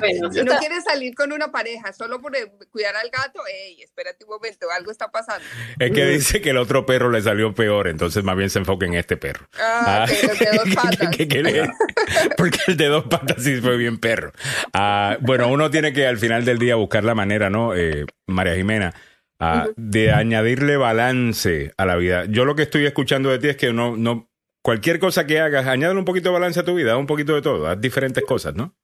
Bueno, 0.00 0.30
Si 0.32 0.38
no 0.44 0.52
está- 0.52 0.58
quieres 0.58 0.84
salir 0.84 1.12
con 1.14 1.32
una 1.32 1.50
pareja 1.50 1.92
solo 1.92 2.20
por 2.20 2.36
eh, 2.36 2.52
cuidar 2.70 2.94
al 2.94 3.10
gato, 3.10 3.40
hey, 3.52 3.78
espérate 3.82 4.24
un 4.24 4.30
momento, 4.30 4.70
algo 4.70 4.92
está 4.92 5.08
pasando. 5.10 5.44
Es 5.80 5.90
que 5.90 6.06
dice 6.06 6.40
que 6.40 6.50
el 6.50 6.56
otro 6.58 6.86
perro 6.86 7.10
le 7.10 7.20
salió 7.20 7.52
peor, 7.52 7.88
entonces 7.88 8.22
más 8.22 8.36
bien 8.36 8.48
se 8.48 8.60
enfoca 8.60 8.86
en 8.86 8.94
este 8.94 9.16
perro. 9.16 9.48
Ah, 9.58 10.06
ok, 10.08 10.28
los 10.28 10.38
de 10.38 10.46
dos 10.56 10.74
patas. 10.76 11.16
que- 11.16 11.26
que 11.26 11.68
porque 12.36 12.58
el 12.68 12.76
de 12.76 12.86
dos 12.86 13.04
patas 13.06 13.42
sí 13.42 13.56
fue 13.60 13.76
bien 13.76 13.98
perro. 13.98 14.30
Ah, 14.72 15.16
bueno, 15.20 15.48
uno 15.48 15.68
tiene 15.70 15.92
que 15.92 16.06
al 16.06 16.18
final 16.18 16.44
del 16.44 16.58
día 16.60 16.76
buscar 16.76 17.02
la 17.02 17.16
manera, 17.16 17.50
¿no? 17.50 17.74
Eh, 17.74 18.04
María 18.28 18.54
Jimena, 18.54 18.94
ah, 19.40 19.66
de 19.76 20.12
añadirle 20.12 20.76
balance 20.76 21.72
a 21.76 21.86
la 21.86 21.96
vida. 21.96 22.24
Yo 22.26 22.44
lo 22.44 22.54
que 22.54 22.62
estoy 22.62 22.86
escuchando 22.86 23.30
de 23.30 23.38
ti 23.40 23.48
es 23.48 23.56
que 23.56 23.72
no, 23.72 23.96
no, 23.96 24.27
cualquier 24.68 24.98
cosa 24.98 25.26
que 25.26 25.40
hagas, 25.40 25.66
añádele 25.66 25.98
un 25.98 26.04
poquito 26.04 26.28
de 26.28 26.34
balance 26.34 26.60
a 26.60 26.62
tu 26.62 26.74
vida, 26.74 26.98
un 26.98 27.06
poquito 27.06 27.34
de 27.34 27.40
todo, 27.40 27.66
haz 27.68 27.80
diferentes 27.80 28.22
cosas, 28.22 28.54
¿no? 28.54 28.76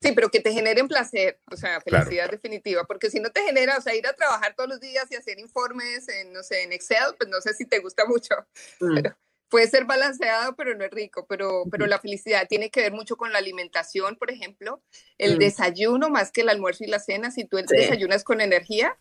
Sí, 0.00 0.12
pero 0.14 0.28
que 0.28 0.38
te 0.38 0.52
generen 0.52 0.86
placer, 0.86 1.40
o 1.50 1.56
sea, 1.56 1.80
Claro. 1.80 2.04
felicidad 2.04 2.30
definitiva, 2.30 2.84
porque 2.84 3.10
si 3.10 3.18
no 3.18 3.30
te 3.30 3.42
genera, 3.42 3.76
o 3.76 3.80
sea, 3.80 3.96
ir 3.96 4.06
a 4.06 4.12
trabajar 4.12 4.54
todos 4.54 4.70
los 4.70 4.78
días 4.78 5.10
y 5.10 5.16
hacer 5.16 5.40
informes 5.40 6.08
en, 6.08 6.32
no 6.32 6.44
sé, 6.44 6.62
en 6.62 6.72
Excel, 6.72 7.16
pues 7.18 7.28
no 7.28 7.40
sé 7.40 7.54
si 7.54 7.66
te 7.66 7.80
gusta 7.80 8.04
mucho, 8.06 8.36
pero 8.78 9.16
puede 9.48 9.66
ser 9.68 9.84
balanceado, 9.84 10.54
pero 10.56 10.74
no 10.76 10.84
es 10.84 10.90
rico, 10.90 11.26
pero, 11.28 11.64
pero 11.70 11.86
la 11.86 11.98
felicidad 11.98 12.46
tiene 12.48 12.70
que 12.70 12.80
ver 12.82 12.92
mucho 12.92 13.16
con 13.16 13.32
la 13.32 13.38
alimentación, 13.38 14.16
por 14.16 14.30
ejemplo, 14.30 14.82
el 15.18 15.36
Mm. 15.36 15.38
desayuno 15.38 16.10
más 16.10 16.30
que 16.32 16.42
el 16.42 16.48
almuerzo 16.50 16.84
y 16.84 16.88
la 16.88 16.98
cena, 16.98 17.30
si 17.30 17.44
tú 17.44 17.56
Sí. 17.58 17.64
desayunas 17.68 18.24
con 18.24 18.40
energía, 18.40 18.96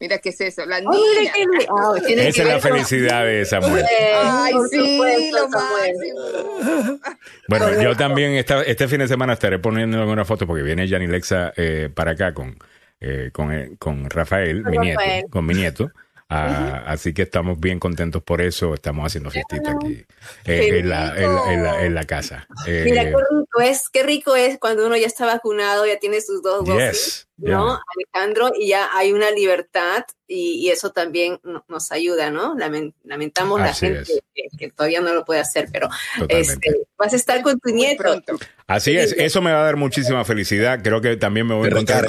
mira, 0.00 0.18
¿qué 0.18 0.28
es 0.28 0.40
eso? 0.40 0.64
Las 0.66 0.82
niñas. 0.82 1.32
tiene 2.06 2.28
Esa 2.28 2.42
que 2.42 2.48
es 2.48 2.54
la 2.54 2.60
felicidad 2.60 3.24
de 3.24 3.44
Samuel. 3.44 3.84
Ay, 4.22 4.52
sí, 4.70 4.96
supuesto, 4.96 5.38
lo 5.38 5.48
máximo. 5.48 7.00
Bueno, 7.48 7.82
yo 7.82 7.96
también 7.96 8.32
esta- 8.32 8.62
este 8.62 8.88
fin 8.88 8.98
de 8.98 9.08
semana 9.08 9.32
estaré 9.32 9.58
poniendo 9.58 9.98
alguna 10.00 10.24
foto 10.24 10.46
porque 10.46 10.62
viene 10.62 10.86
Gianni 10.86 11.06
Lexa 11.06 11.52
eh, 11.56 11.88
para 11.94 12.12
acá 12.12 12.34
con, 12.34 12.58
eh, 13.00 13.30
con, 13.32 13.52
eh, 13.52 13.70
con 13.78 14.08
Rafael, 14.10 14.62
mi 14.64 14.76
Rafael. 14.76 14.96
nieto, 14.98 15.28
con 15.30 15.46
mi 15.46 15.54
nieto. 15.54 15.90
Ah, 16.30 16.82
Así 16.86 17.14
que 17.14 17.22
estamos 17.22 17.58
bien 17.58 17.78
contentos 17.78 18.22
por 18.22 18.40
eso. 18.40 18.74
Estamos 18.74 19.06
haciendo 19.06 19.30
fiestita 19.30 19.72
aquí 19.72 20.04
eh, 20.44 20.78
en, 20.80 20.88
la, 20.88 21.16
en, 21.16 21.34
la, 21.34 21.52
en 21.54 21.62
la- 21.62 21.84
en 21.86 21.94
la 21.94 22.04
casa. 22.04 22.46
Eh, 22.66 22.82
Mira 22.84 23.10
rico 23.58 23.70
es, 23.72 23.88
qué 23.90 24.02
rico 24.02 24.36
es 24.36 24.58
cuando 24.58 24.86
uno 24.86 24.96
ya 24.96 25.06
está 25.06 25.26
vacunado, 25.26 25.86
ya 25.86 25.98
tiene 25.98 26.20
sus 26.20 26.42
dos 26.42 26.64
dosis, 26.64 26.78
yes, 26.92 27.28
¿no, 27.36 27.66
yeah. 27.68 27.82
Alejandro? 28.14 28.52
Y 28.56 28.68
ya 28.68 28.88
hay 28.96 29.12
una 29.12 29.30
libertad 29.30 30.04
y, 30.26 30.54
y 30.66 30.70
eso 30.70 30.90
también 30.90 31.40
no- 31.42 31.64
nos 31.68 31.90
ayuda, 31.92 32.30
¿no? 32.30 32.54
Lamen- 32.54 32.94
lamentamos 33.04 33.60
la 33.60 33.72
gente 33.72 34.00
es. 34.02 34.20
que, 34.34 34.56
que 34.58 34.70
todavía 34.70 35.00
no 35.00 35.12
lo 35.14 35.24
puede 35.24 35.40
hacer, 35.40 35.68
pero 35.72 35.88
este, 36.28 36.82
vas 36.98 37.12
a 37.12 37.16
estar 37.16 37.42
con 37.42 37.58
tu 37.58 37.70
nieto. 37.70 38.20
Así 38.66 38.94
es, 38.98 39.12
eso 39.16 39.40
me 39.40 39.50
va 39.50 39.60
a 39.62 39.64
dar 39.64 39.76
muchísima 39.76 40.26
felicidad. 40.26 40.80
Creo 40.82 41.00
que 41.00 41.16
también 41.16 41.46
me 41.46 41.54
voy 41.54 41.68
a 41.68 41.70
encontrar 41.70 42.04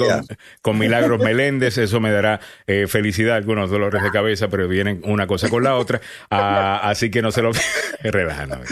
con, 0.60 0.78
Milagros 0.78 1.18
Meléndez. 1.24 1.78
Eso 1.78 2.00
me 2.00 2.12
dará 2.12 2.40
eh, 2.66 2.86
felicidad, 2.86 3.36
algunos 3.36 3.70
dolores 3.70 4.02
de 4.02 4.10
cabeza, 4.10 4.48
pero 4.48 4.68
vienen 4.68 5.00
una 5.06 5.26
cosa 5.26 5.48
con 5.48 5.64
la 5.64 5.76
otra. 5.76 6.02
Ah, 6.30 6.80
así 6.84 7.10
que 7.10 7.22
no 7.22 7.32
se 7.32 7.40
lo 7.40 7.52
relajándome. 8.02 8.66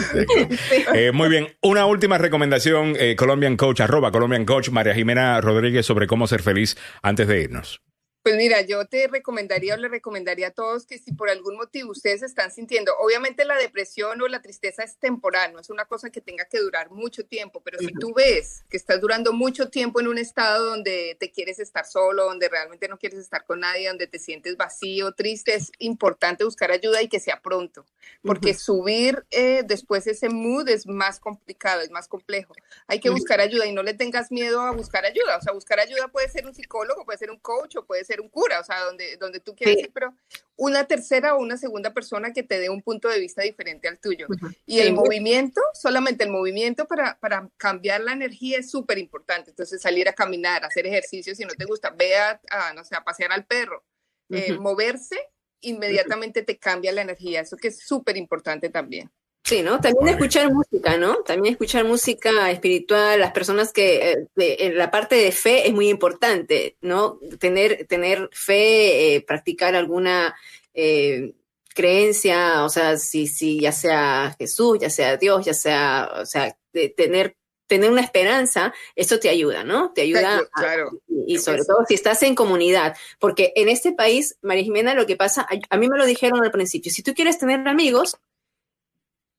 Eh, 0.93 1.11
muy 1.11 1.29
bien, 1.29 1.47
una 1.63 1.87
última 1.87 2.19
recomendación, 2.19 2.68
eh, 2.75 3.15
Colombian 3.15 3.57
Coach, 3.57 3.81
arroba 3.81 4.11
Colombian 4.11 4.45
Coach, 4.45 4.69
María 4.69 4.93
Jimena 4.93 5.39
Rodríguez, 5.41 5.85
sobre 5.85 6.07
cómo 6.07 6.27
ser 6.27 6.41
feliz 6.41 6.77
antes 7.01 7.27
de 7.27 7.41
irnos. 7.41 7.81
Pues 8.21 8.35
mira, 8.35 8.61
yo 8.61 8.85
te 8.85 9.07
recomendaría 9.07 9.75
o 9.75 9.77
le 9.77 9.87
recomendaría 9.87 10.47
a 10.47 10.51
todos 10.51 10.85
que 10.85 10.97
si 10.97 11.13
por 11.13 11.29
algún 11.29 11.55
motivo 11.55 11.91
ustedes 11.91 12.21
están 12.21 12.51
sintiendo, 12.51 12.91
obviamente 12.99 13.45
la 13.45 13.55
depresión 13.55 14.21
o 14.21 14.27
la 14.27 14.41
tristeza 14.41 14.83
es 14.83 14.97
temporal, 14.97 15.53
no 15.53 15.59
es 15.59 15.69
una 15.69 15.85
cosa 15.85 16.09
que 16.09 16.19
tenga 16.19 16.43
que 16.43 16.59
durar 16.59 16.91
mucho 16.91 17.25
tiempo, 17.25 17.61
pero 17.61 17.79
si 17.79 17.93
tú 17.93 18.13
ves 18.13 18.65
que 18.69 18.75
estás 18.75 18.99
durando 18.99 19.31
mucho 19.31 19.69
tiempo 19.69 20.01
en 20.01 20.09
un 20.09 20.17
estado 20.17 20.65
donde 20.65 21.15
te 21.17 21.31
quieres 21.31 21.59
estar 21.59 21.85
solo, 21.85 22.25
donde 22.25 22.49
realmente 22.49 22.89
no 22.89 22.97
quieres 22.99 23.19
estar 23.19 23.45
con 23.45 23.61
nadie, 23.61 23.87
donde 23.87 24.07
te 24.07 24.19
sientes 24.19 24.57
vacío, 24.57 25.13
triste, 25.13 25.55
es 25.55 25.71
importante 25.79 26.43
buscar 26.43 26.71
ayuda 26.71 27.01
y 27.01 27.07
que 27.07 27.21
sea 27.21 27.41
pronto, 27.41 27.85
porque 28.21 28.53
subir 28.53 29.25
eh, 29.31 29.63
después 29.65 30.07
ese 30.07 30.27
mood 30.27 30.67
es 30.67 30.85
más 30.85 31.21
complicado, 31.21 31.81
es 31.81 31.89
más 31.89 32.09
complejo. 32.09 32.53
Hay 32.87 32.99
que 32.99 33.09
Ujú. 33.09 33.19
buscar 33.19 33.39
ayuda 33.39 33.65
y 33.65 33.71
no 33.71 33.81
le 33.81 33.93
tengas 33.93 34.29
miedo 34.29 34.59
a 34.59 34.71
buscar 34.71 35.05
ayuda, 35.05 35.37
o 35.37 35.41
sea, 35.41 35.53
buscar 35.53 35.79
ayuda 35.79 36.09
puede 36.09 36.27
ser 36.27 36.45
un 36.45 36.53
psicólogo, 36.53 37.05
puede 37.05 37.17
ser 37.17 37.31
un 37.31 37.39
coach 37.39 37.77
o 37.77 37.85
puede 37.85 38.03
ser 38.03 38.08
un 38.21 38.29
cura, 38.29 38.59
o 38.59 38.63
sea, 38.63 38.79
donde, 38.85 39.17
donde 39.17 39.39
tú 39.39 39.55
quieras 39.55 39.75
Sí. 39.75 39.81
ir, 39.83 39.91
pero 39.93 40.13
una 40.55 40.85
tercera 40.85 41.35
o 41.35 41.39
una 41.39 41.57
segunda 41.57 41.93
persona 41.93 42.33
que 42.33 42.43
te 42.43 42.59
dé 42.59 42.69
un 42.69 42.81
punto 42.81 43.07
de 43.07 43.19
vista 43.19 43.43
diferente 43.43 43.87
al 43.87 43.99
tuyo. 43.99 44.27
Y 44.65 44.75
Sí, 44.75 44.79
el 44.81 44.93
movimiento, 44.93 45.61
solamente 45.73 46.23
el 46.23 46.31
movimiento 46.31 46.85
para, 46.85 47.17
para 47.19 47.49
cambiar 47.57 48.01
la 48.01 48.13
energía 48.13 48.57
es 48.57 48.69
súper 48.71 48.97
importante. 48.97 49.51
Entonces, 49.51 49.81
salir 49.81 50.09
a 50.09 50.13
caminar, 50.13 50.65
hacer 50.65 50.85
ejercicio, 50.85 51.35
si 51.35 51.45
no 51.45 51.53
te 51.53 51.65
gusta, 51.65 51.91
ve 51.91 52.15
a, 52.17 52.41
a, 52.49 52.73
no 52.73 52.83
sé, 52.83 52.95
a 52.95 53.03
pasear 53.03 53.31
al 53.31 53.45
perro. 53.45 53.83
Eh, 54.31 54.53
moverse 54.53 55.17
inmediatamente 55.61 56.41
te 56.43 56.57
cambia 56.57 56.91
la 56.91 57.01
energía, 57.01 57.41
eso 57.41 57.57
que 57.57 57.69
es 57.69 57.79
súper 57.79 58.15
importante 58.17 58.69
también. 58.69 59.11
Sí, 59.43 59.63
¿no? 59.63 59.79
También 59.79 60.09
escuchar 60.09 60.51
música, 60.53 60.97
¿no? 60.97 61.15
También 61.23 61.53
escuchar 61.53 61.83
música 61.83 62.51
espiritual, 62.51 63.19
las 63.19 63.31
personas 63.31 63.73
que 63.73 64.11
eh, 64.11 64.27
de- 64.35 64.57
en 64.59 64.77
la 64.77 64.91
parte 64.91 65.15
de 65.15 65.31
fe 65.31 65.67
es 65.67 65.73
muy 65.73 65.89
importante, 65.89 66.77
¿no? 66.81 67.19
Tener, 67.39 67.87
tener 67.87 68.29
fe, 68.31 69.15
eh, 69.15 69.21
practicar 69.21 69.75
alguna 69.75 70.35
eh, 70.75 71.33
creencia, 71.73 72.63
o 72.63 72.69
sea, 72.69 72.97
si, 72.97 73.25
si 73.27 73.59
ya 73.59 73.71
sea 73.71 74.35
Jesús, 74.37 74.77
ya 74.79 74.89
sea 74.89 75.17
Dios, 75.17 75.45
ya 75.45 75.53
sea, 75.55 76.11
o 76.21 76.25
sea, 76.25 76.55
de 76.73 76.89
tener, 76.89 77.35
tener 77.65 77.89
una 77.89 78.01
esperanza, 78.01 78.73
eso 78.95 79.19
te 79.19 79.29
ayuda, 79.29 79.63
¿no? 79.63 79.91
Te 79.93 80.01
ayuda 80.01 80.21
Claro, 80.21 80.47
a- 80.53 80.61
claro. 80.61 80.89
y 81.25 81.39
sobre 81.39 81.63
todo 81.63 81.77
si 81.87 81.95
estás 81.95 82.21
en 82.23 82.35
comunidad, 82.35 82.95
porque 83.19 83.51
en 83.55 83.67
este 83.69 83.93
país, 83.93 84.37
María 84.41 84.63
Jimena, 84.63 84.93
lo 84.93 85.07
que 85.07 85.15
pasa, 85.15 85.41
a, 85.49 85.55
a 85.75 85.77
mí 85.77 85.87
me 85.89 85.97
lo 85.97 86.05
dijeron 86.05 86.43
al 86.43 86.51
principio, 86.51 86.91
si 86.91 87.01
tú 87.01 87.13
quieres 87.15 87.39
tener 87.39 87.65
amigos, 87.67 88.17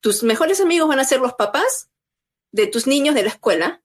tus 0.00 0.22
mejores 0.22 0.60
amigos 0.60 0.88
van 0.88 1.00
a 1.00 1.04
ser 1.04 1.20
los 1.20 1.34
papás 1.34 1.90
de 2.52 2.66
tus 2.66 2.86
niños 2.86 3.14
de 3.14 3.22
la 3.22 3.28
escuela 3.28 3.82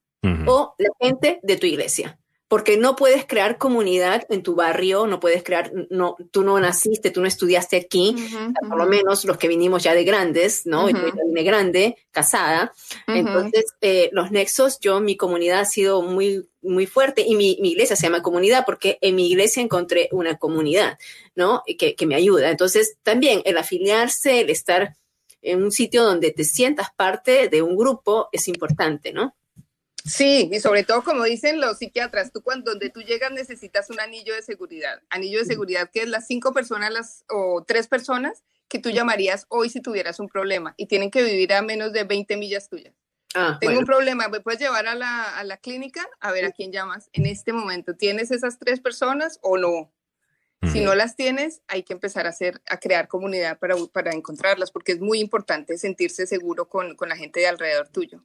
o 0.48 0.74
la 0.80 0.90
gente 1.00 1.40
de 1.44 1.58
tu 1.58 1.68
iglesia. 1.68 2.20
Porque 2.48 2.78
no 2.78 2.96
puedes 2.96 3.26
crear 3.26 3.58
comunidad 3.58 4.26
en 4.30 4.44
tu 4.44 4.56
barrio, 4.56 5.08
no 5.08 5.20
puedes 5.20 5.44
crear, 5.44 5.72
no, 5.90 6.16
tú 6.32 6.44
no 6.44 6.60
naciste, 6.60 7.10
tú 7.10 7.22
no 7.22 7.28
estudiaste 7.28 7.76
aquí, 7.76 8.16
por 8.68 8.78
lo 8.78 8.86
menos 8.86 9.26
los 9.26 9.38
que 9.38 9.48
vinimos 9.48 9.84
ya 9.84 9.96
de 9.96 10.04
grandes, 10.04 10.66
¿no? 10.66 10.88
Yo 10.90 11.08
ya 11.08 11.24
vine 11.26 11.44
grande, 11.44 11.98
casada. 12.12 12.72
Entonces, 13.08 13.66
eh, 13.82 14.10
los 14.14 14.32
nexos, 14.32 14.80
yo, 14.80 15.00
mi 15.00 15.18
comunidad 15.18 15.62
ha 15.62 15.66
sido 15.66 16.04
muy, 16.04 16.48
muy 16.62 16.86
fuerte 16.86 17.24
y 17.28 17.36
mi, 17.36 17.58
mi 17.62 17.72
iglesia 17.72 17.96
se 17.96 18.04
llama 18.04 18.22
comunidad 18.22 18.64
porque 18.64 19.00
en 19.02 19.16
mi 19.16 19.28
iglesia 19.28 19.64
encontré 19.64 20.10
una 20.12 20.38
comunidad, 20.38 21.00
¿no? 21.36 21.64
Que, 21.80 21.96
que 21.96 22.06
me 22.06 22.16
ayuda. 22.16 22.52
Entonces, 22.52 22.98
también 23.02 23.42
el 23.46 23.58
afiliarse, 23.58 24.42
el 24.42 24.52
estar 24.52 24.96
en 25.46 25.64
un 25.64 25.72
sitio 25.72 26.04
donde 26.04 26.32
te 26.32 26.44
sientas 26.44 26.88
parte 26.96 27.50
de 27.50 27.62
un 27.62 27.76
grupo 27.76 28.30
es 28.32 28.48
importante, 28.48 29.14
¿no? 29.14 29.36
Sí, 30.06 30.50
y 30.52 30.60
sobre 30.60 30.84
todo 30.84 31.04
como 31.04 31.24
dicen 31.24 31.60
los 31.60 31.80
psiquiatras, 31.80 32.32
tú 32.32 32.44
cuando 32.44 32.72
donde 32.72 32.92
tú 32.92 33.02
llegas 33.02 33.32
necesitas 33.32 33.90
un 33.90 34.00
anillo 34.00 34.36
de 34.36 34.44
seguridad. 34.44 35.02
Anillo 35.10 35.40
de 35.40 35.46
seguridad 35.46 35.90
que 35.92 36.02
es 36.02 36.10
las 36.10 36.28
cinco 36.28 36.54
personas 36.54 36.92
las, 36.92 37.26
o 37.30 37.64
tres 37.66 37.88
personas 37.88 38.44
que 38.68 38.78
tú 38.78 38.92
llamarías 38.92 39.46
hoy 39.50 39.70
si 39.70 39.82
tuvieras 39.82 40.20
un 40.20 40.28
problema 40.28 40.76
y 40.78 40.86
tienen 40.88 41.10
que 41.10 41.24
vivir 41.24 41.54
a 41.54 41.62
menos 41.62 41.92
de 41.92 42.04
20 42.04 42.38
millas 42.38 42.70
tuyas. 42.70 42.94
Ah, 43.34 43.58
Tengo 43.60 43.74
bueno. 43.74 43.80
un 43.80 43.86
problema, 43.86 44.28
¿me 44.28 44.42
puedes 44.42 44.60
llevar 44.60 44.88
a 44.88 44.96
la, 44.96 45.38
a 45.38 45.44
la 45.44 45.58
clínica? 45.58 46.08
A 46.20 46.32
ver 46.32 46.46
a 46.46 46.52
quién 46.52 46.72
llamas 46.72 47.10
en 47.12 47.26
este 47.26 47.52
momento. 47.52 47.96
¿Tienes 47.96 48.32
esas 48.32 48.60
tres 48.60 48.80
personas 48.80 49.40
o 49.42 49.58
no? 49.58 49.92
Si 50.72 50.82
no 50.82 50.96
las 50.96 51.16
tienes, 51.16 51.62
hay 51.68 51.84
que 51.84 51.94
empezar 51.94 52.26
a 52.26 52.30
hacer, 52.30 52.62
a 52.68 52.78
crear 52.80 53.08
comunidad 53.08 53.60
para, 53.60 53.76
para 53.92 54.14
encontrarlas, 54.14 54.72
porque 54.72 54.94
es 54.94 55.00
muy 55.00 55.20
importante 55.20 55.78
sentirse 55.78 56.28
seguro 56.28 56.68
con, 56.68 56.96
con 56.96 57.10
la 57.10 57.18
gente 57.18 57.40
de 57.40 57.48
alrededor 57.48 57.90
tuyo. 57.90 58.24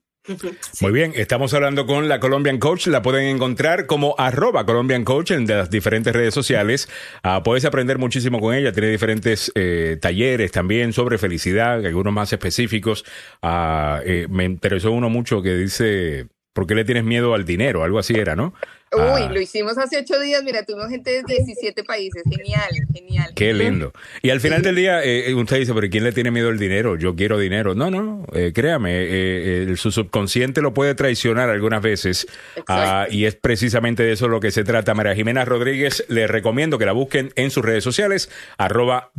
Muy 0.80 0.92
bien, 0.92 1.12
estamos 1.16 1.54
hablando 1.54 1.86
con 1.86 2.08
la 2.08 2.20
Colombian 2.20 2.58
Coach. 2.58 2.86
La 2.88 3.02
pueden 3.02 3.26
encontrar 3.26 3.86
como 3.86 4.14
arroba 4.18 4.66
Colombian 4.66 5.04
Coach 5.04 5.30
en 5.30 5.46
las 5.46 5.70
diferentes 5.70 6.12
redes 6.12 6.34
sociales. 6.34 6.88
Ah, 7.22 7.42
puedes 7.42 7.64
aprender 7.64 7.98
muchísimo 7.98 8.38
con 8.38 8.54
ella. 8.54 8.72
Tiene 8.72 8.90
diferentes 8.90 9.50
eh, 9.54 9.98
talleres 10.00 10.52
también 10.52 10.92
sobre 10.92 11.18
felicidad, 11.18 11.84
algunos 11.84 12.12
más 12.12 12.32
específicos. 12.32 13.04
Eh, 13.42 14.26
me 14.28 14.44
interesó 14.44 14.92
uno 14.92 15.08
mucho 15.08 15.42
que 15.42 15.56
dice, 15.56 16.28
¿por 16.52 16.66
qué 16.66 16.74
le 16.74 16.84
tienes 16.84 17.04
miedo 17.04 17.34
al 17.34 17.44
dinero? 17.44 17.82
Algo 17.82 17.98
así 17.98 18.14
era, 18.14 18.36
¿no? 18.36 18.54
Uy, 18.92 19.22
Ah. 19.22 19.30
lo 19.32 19.40
hicimos 19.40 19.78
hace 19.78 19.98
ocho 19.98 20.18
días, 20.18 20.42
mira, 20.42 20.64
tuvimos 20.64 20.88
gente 20.88 21.10
de 21.10 21.22
17 21.22 21.84
países, 21.84 22.24
genial, 22.28 22.70
genial. 22.92 23.30
Qué 23.36 23.54
lindo. 23.54 23.92
Y 24.20 24.30
al 24.30 24.40
final 24.40 24.62
del 24.62 24.74
día, 24.74 25.04
eh, 25.04 25.32
usted 25.32 25.58
dice, 25.58 25.72
pero 25.74 25.88
¿quién 25.88 26.02
le 26.02 26.10
tiene 26.10 26.32
miedo 26.32 26.48
al 26.48 26.58
dinero? 26.58 26.96
Yo 26.96 27.14
quiero 27.14 27.38
dinero. 27.38 27.76
No, 27.76 27.88
no, 27.90 28.26
eh, 28.34 28.52
créame, 28.52 28.90
eh, 29.02 29.66
eh, 29.70 29.76
su 29.76 29.92
subconsciente 29.92 30.60
lo 30.60 30.74
puede 30.74 30.96
traicionar 30.96 31.50
algunas 31.50 31.82
veces. 31.82 32.26
Ah, 32.66 33.06
y 33.08 33.26
es 33.26 33.36
precisamente 33.36 34.02
de 34.02 34.12
eso 34.12 34.26
lo 34.26 34.40
que 34.40 34.50
se 34.50 34.64
trata. 34.64 34.92
María 34.94 35.14
Jimena 35.14 35.44
Rodríguez, 35.44 36.04
le 36.08 36.26
recomiendo 36.26 36.76
que 36.76 36.86
la 36.86 36.92
busquen 36.92 37.32
en 37.36 37.52
sus 37.52 37.64
redes 37.64 37.84
sociales, 37.84 38.28
arroba 38.58 39.12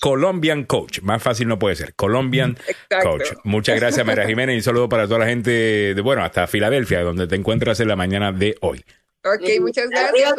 Colombian 0.00 0.64
Coach. 0.64 1.00
Más 1.00 1.22
fácil 1.22 1.48
no 1.48 1.58
puede 1.58 1.76
ser, 1.76 1.94
Colombian 1.94 2.58
Exacto. 2.68 3.10
Coach. 3.10 3.28
Muchas 3.44 3.80
gracias, 3.80 4.06
María 4.06 4.26
Jimena, 4.26 4.52
y 4.52 4.56
un 4.56 4.62
saludo 4.62 4.90
para 4.90 5.06
toda 5.06 5.20
la 5.20 5.26
gente 5.26 5.50
de, 5.94 6.00
bueno, 6.02 6.22
hasta 6.22 6.46
Filadelfia, 6.46 7.00
donde 7.00 7.26
te 7.26 7.34
encuentras 7.36 7.80
en 7.80 7.88
la 7.88 7.96
mañana 7.96 8.30
de 8.32 8.56
hoy. 8.60 8.84
Ok, 9.34 9.60
muchas 9.60 9.88
gracias. 9.90 10.34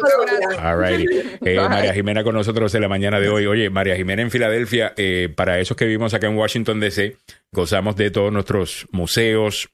Alrighty. 0.58 1.06
Eh. 1.44 1.56
María 1.56 1.94
Jimena 1.94 2.24
con 2.24 2.34
nosotros 2.34 2.74
en 2.74 2.82
la 2.82 2.88
mañana 2.88 3.20
de 3.20 3.28
hoy. 3.28 3.46
Oye, 3.46 3.70
María 3.70 3.96
Jimena 3.96 4.22
en 4.22 4.30
Filadelfia, 4.30 4.92
eh, 4.96 5.32
para 5.34 5.60
esos 5.60 5.76
que 5.76 5.84
vivimos 5.84 6.14
acá 6.14 6.26
en 6.26 6.36
Washington 6.36 6.80
DC, 6.80 7.16
gozamos 7.52 7.96
de 7.96 8.10
todos 8.10 8.32
nuestros 8.32 8.86
museos, 8.90 9.68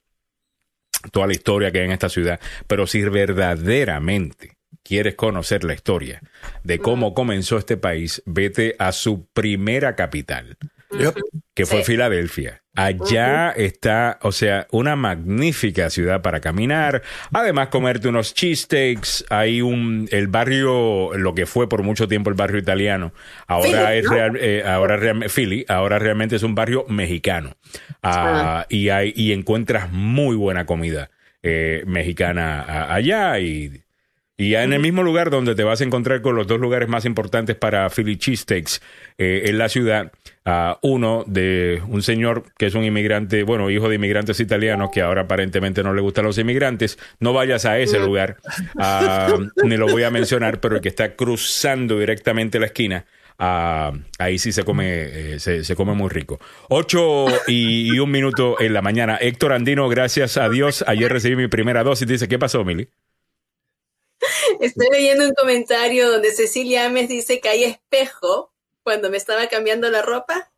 toda 1.10 1.26
la 1.26 1.32
historia 1.32 1.72
que 1.72 1.78
hay 1.80 1.86
en 1.86 1.92
esta 1.92 2.08
ciudad. 2.08 2.40
Pero 2.66 2.86
si 2.86 3.02
verdaderamente 3.02 4.56
quieres 4.82 5.14
conocer 5.14 5.64
la 5.64 5.74
historia 5.74 6.20
de 6.62 6.78
cómo 6.78 7.14
comenzó 7.14 7.56
este 7.56 7.76
país, 7.76 8.22
vete 8.26 8.76
a 8.78 8.92
su 8.92 9.26
primera 9.32 9.96
capital, 9.96 10.56
que 11.54 11.66
fue 11.66 11.78
Sí. 11.78 11.92
Filadelfia. 11.92 12.63
Allá 12.76 13.52
está, 13.52 14.18
o 14.22 14.32
sea, 14.32 14.66
una 14.72 14.96
magnífica 14.96 15.90
ciudad 15.90 16.22
para 16.22 16.40
caminar. 16.40 17.02
Además, 17.32 17.68
comerte 17.68 18.08
unos 18.08 18.34
cheesesteaks. 18.34 19.26
Hay 19.30 19.62
un, 19.62 20.08
el 20.10 20.26
barrio, 20.26 21.16
lo 21.16 21.34
que 21.34 21.46
fue 21.46 21.68
por 21.68 21.82
mucho 21.82 22.08
tiempo 22.08 22.30
el 22.30 22.36
barrio 22.36 22.58
italiano. 22.58 23.12
Ahora 23.46 23.88
Philly, 23.88 23.98
es 23.98 24.04
¿no? 24.06 24.10
real, 24.10 24.36
eh, 24.40 24.62
ahora 24.66 24.96
real- 24.96 25.30
Philly, 25.30 25.64
ahora 25.68 25.98
realmente 25.98 26.36
es 26.36 26.42
un 26.42 26.54
barrio 26.56 26.84
mexicano. 26.88 27.56
Ah, 28.02 28.66
y 28.68 28.88
hay, 28.88 29.12
y 29.14 29.32
encuentras 29.32 29.92
muy 29.92 30.34
buena 30.36 30.66
comida 30.66 31.10
eh, 31.42 31.84
mexicana 31.86 32.92
allá 32.92 33.38
y 33.38 33.83
y 34.36 34.50
ya 34.50 34.64
en 34.64 34.72
el 34.72 34.80
mismo 34.80 35.02
lugar 35.02 35.30
donde 35.30 35.54
te 35.54 35.62
vas 35.62 35.80
a 35.80 35.84
encontrar 35.84 36.20
con 36.20 36.34
los 36.34 36.46
dos 36.46 36.58
lugares 36.58 36.88
más 36.88 37.04
importantes 37.04 37.54
para 37.54 37.88
Philly 37.88 38.16
cheesesteaks 38.16 38.82
eh, 39.16 39.44
en 39.46 39.58
la 39.58 39.68
ciudad, 39.68 40.10
ah, 40.44 40.78
uno 40.82 41.24
de 41.26 41.80
un 41.86 42.02
señor 42.02 42.44
que 42.58 42.66
es 42.66 42.74
un 42.74 42.84
inmigrante, 42.84 43.44
bueno, 43.44 43.70
hijo 43.70 43.88
de 43.88 43.94
inmigrantes 43.94 44.40
italianos 44.40 44.90
que 44.92 45.02
ahora 45.02 45.22
aparentemente 45.22 45.84
no 45.84 45.94
le 45.94 46.00
gustan 46.00 46.24
los 46.24 46.36
inmigrantes, 46.38 46.98
no 47.20 47.32
vayas 47.32 47.64
a 47.64 47.78
ese 47.78 48.00
lugar, 48.00 48.38
ah, 48.76 49.36
ni 49.64 49.76
lo 49.76 49.86
voy 49.86 50.02
a 50.02 50.10
mencionar, 50.10 50.58
pero 50.60 50.76
el 50.76 50.82
que 50.82 50.88
está 50.88 51.14
cruzando 51.14 51.98
directamente 51.98 52.58
la 52.58 52.66
esquina. 52.66 53.06
ah, 53.38 53.92
ahí 54.18 54.38
sí 54.38 54.50
se 54.52 54.64
come, 54.64 55.34
eh, 55.34 55.38
se, 55.40 55.62
se 55.64 55.76
come 55.76 55.92
muy 55.94 56.08
rico. 56.08 56.40
Ocho 56.68 57.26
y, 57.46 57.94
y 57.94 57.98
un 58.00 58.10
minuto 58.10 58.60
en 58.60 58.72
la 58.72 58.82
mañana. 58.82 59.16
Héctor 59.20 59.52
Andino, 59.52 59.88
gracias 59.88 60.36
a 60.36 60.48
Dios. 60.48 60.84
Ayer 60.86 61.12
recibí 61.12 61.36
mi 61.36 61.48
primera 61.48 61.82
dosis. 61.84 62.06
Dice, 62.06 62.28
¿qué 62.28 62.38
pasó, 62.38 62.64
Mili? 62.64 62.88
Estoy 64.60 64.88
leyendo 64.90 65.24
un 65.24 65.34
comentario 65.34 66.10
donde 66.10 66.32
Cecilia 66.32 66.86
Ames 66.86 67.08
dice 67.08 67.40
que 67.40 67.48
hay 67.48 67.64
espejo 67.64 68.52
cuando 68.82 69.10
me 69.10 69.16
estaba 69.16 69.46
cambiando 69.48 69.90
la 69.90 70.02
ropa. 70.02 70.50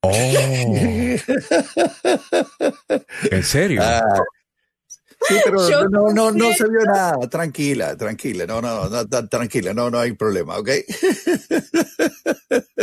Oh. 0.00 0.12
¿En 3.30 3.42
serio? 3.42 3.82
Ah, 3.82 4.22
sí, 5.26 5.34
pero 5.44 5.68
Yo 5.68 5.88
no, 5.88 6.08
no, 6.12 6.30
no 6.30 6.52
se 6.52 6.64
vio 6.68 6.84
nada. 6.86 7.18
Tranquila, 7.28 7.96
tranquila. 7.96 8.46
No, 8.46 8.60
no, 8.60 8.88
no, 8.88 9.06
tranquila. 9.28 9.74
No, 9.74 9.90
no 9.90 9.98
hay 9.98 10.12
problema, 10.12 10.58
¿ok? 10.58 10.68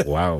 Wow. 0.05 0.39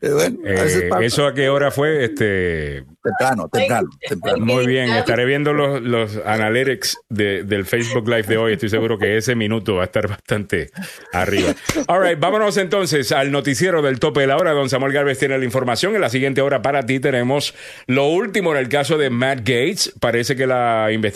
Eh, 0.00 0.10
bueno, 0.12 0.38
Eh. 0.44 0.90
¿Eso 1.02 1.26
a 1.26 1.34
qué 1.34 1.48
hora 1.48 1.70
fue? 1.70 2.04
Este, 2.04 2.84
Temprano, 3.02 3.48
temprano, 3.52 3.88
temprano. 4.08 4.44
muy 4.44 4.66
bien, 4.66 4.90
estaré 4.90 5.24
viendo 5.24 5.52
los, 5.52 5.80
los 5.82 6.18
analytics 6.24 6.96
de- 7.08 7.44
del 7.44 7.64
Facebook 7.66 8.08
Live 8.08 8.24
de 8.24 8.36
hoy. 8.38 8.52
Estoy 8.54 8.68
seguro 8.70 8.98
que 8.98 9.16
ese 9.16 9.34
minuto 9.34 9.76
va 9.76 9.82
a 9.82 9.84
estar 9.86 10.08
bastante 10.08 10.70
arriba. 11.12 11.54
All 11.88 12.02
right, 12.02 12.18
vámonos 12.18 12.56
entonces 12.56 13.12
al 13.12 13.30
noticiero 13.30 13.82
del 13.82 14.00
tope 14.00 14.20
de 14.22 14.26
la 14.26 14.36
hora. 14.36 14.52
Don 14.52 14.68
Samuel 14.68 14.92
Galvez 14.92 15.18
tiene 15.18 15.38
la 15.38 15.44
información. 15.44 15.94
En 15.94 16.00
la 16.00 16.10
siguiente 16.10 16.40
hora 16.40 16.62
para 16.62 16.84
ti 16.84 17.00
tenemos 17.00 17.54
lo 17.86 18.06
último 18.08 18.52
en 18.52 18.58
el 18.58 18.68
caso 18.68 18.98
de 18.98 19.10
Matt 19.10 19.38
Gates. 19.40 19.92
Parece 20.00 20.34
que 20.36 20.46
la 20.46 20.88
investigación 20.90 21.09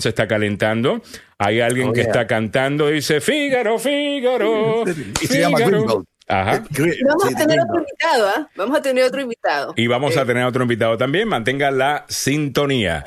se 0.00 0.08
está 0.10 0.26
calentando. 0.28 1.02
Hay 1.38 1.60
alguien 1.60 1.88
Oh, 1.88 1.92
que 1.92 2.00
yeah. 2.00 2.10
está 2.10 2.26
cantando 2.26 2.88
dice, 2.88 3.20
Fígaro, 3.20 3.78
Fígaro. 3.78 4.84
Y 5.22 5.26
se 5.26 5.40
llama 5.40 5.58
Fígaro". 5.58 5.76
Greenwald. 5.78 6.06
Ajá. 6.30 6.62
Y 6.70 7.04
vamos 7.04 7.24
a 7.24 7.38
tener 7.38 7.58
otro 7.60 7.78
invitado, 7.78 8.28
¿ah? 8.28 8.48
Vamos 8.54 8.78
a 8.78 8.82
tener 8.82 9.04
otro 9.04 9.20
invitado. 9.22 9.72
Y 9.76 9.86
vamos 9.86 10.16
a 10.18 10.26
tener 10.26 10.44
otro 10.44 10.62
invitado 10.62 10.98
también. 10.98 11.26
Mantenga 11.26 11.70
la 11.70 12.04
sintonía. 12.08 13.06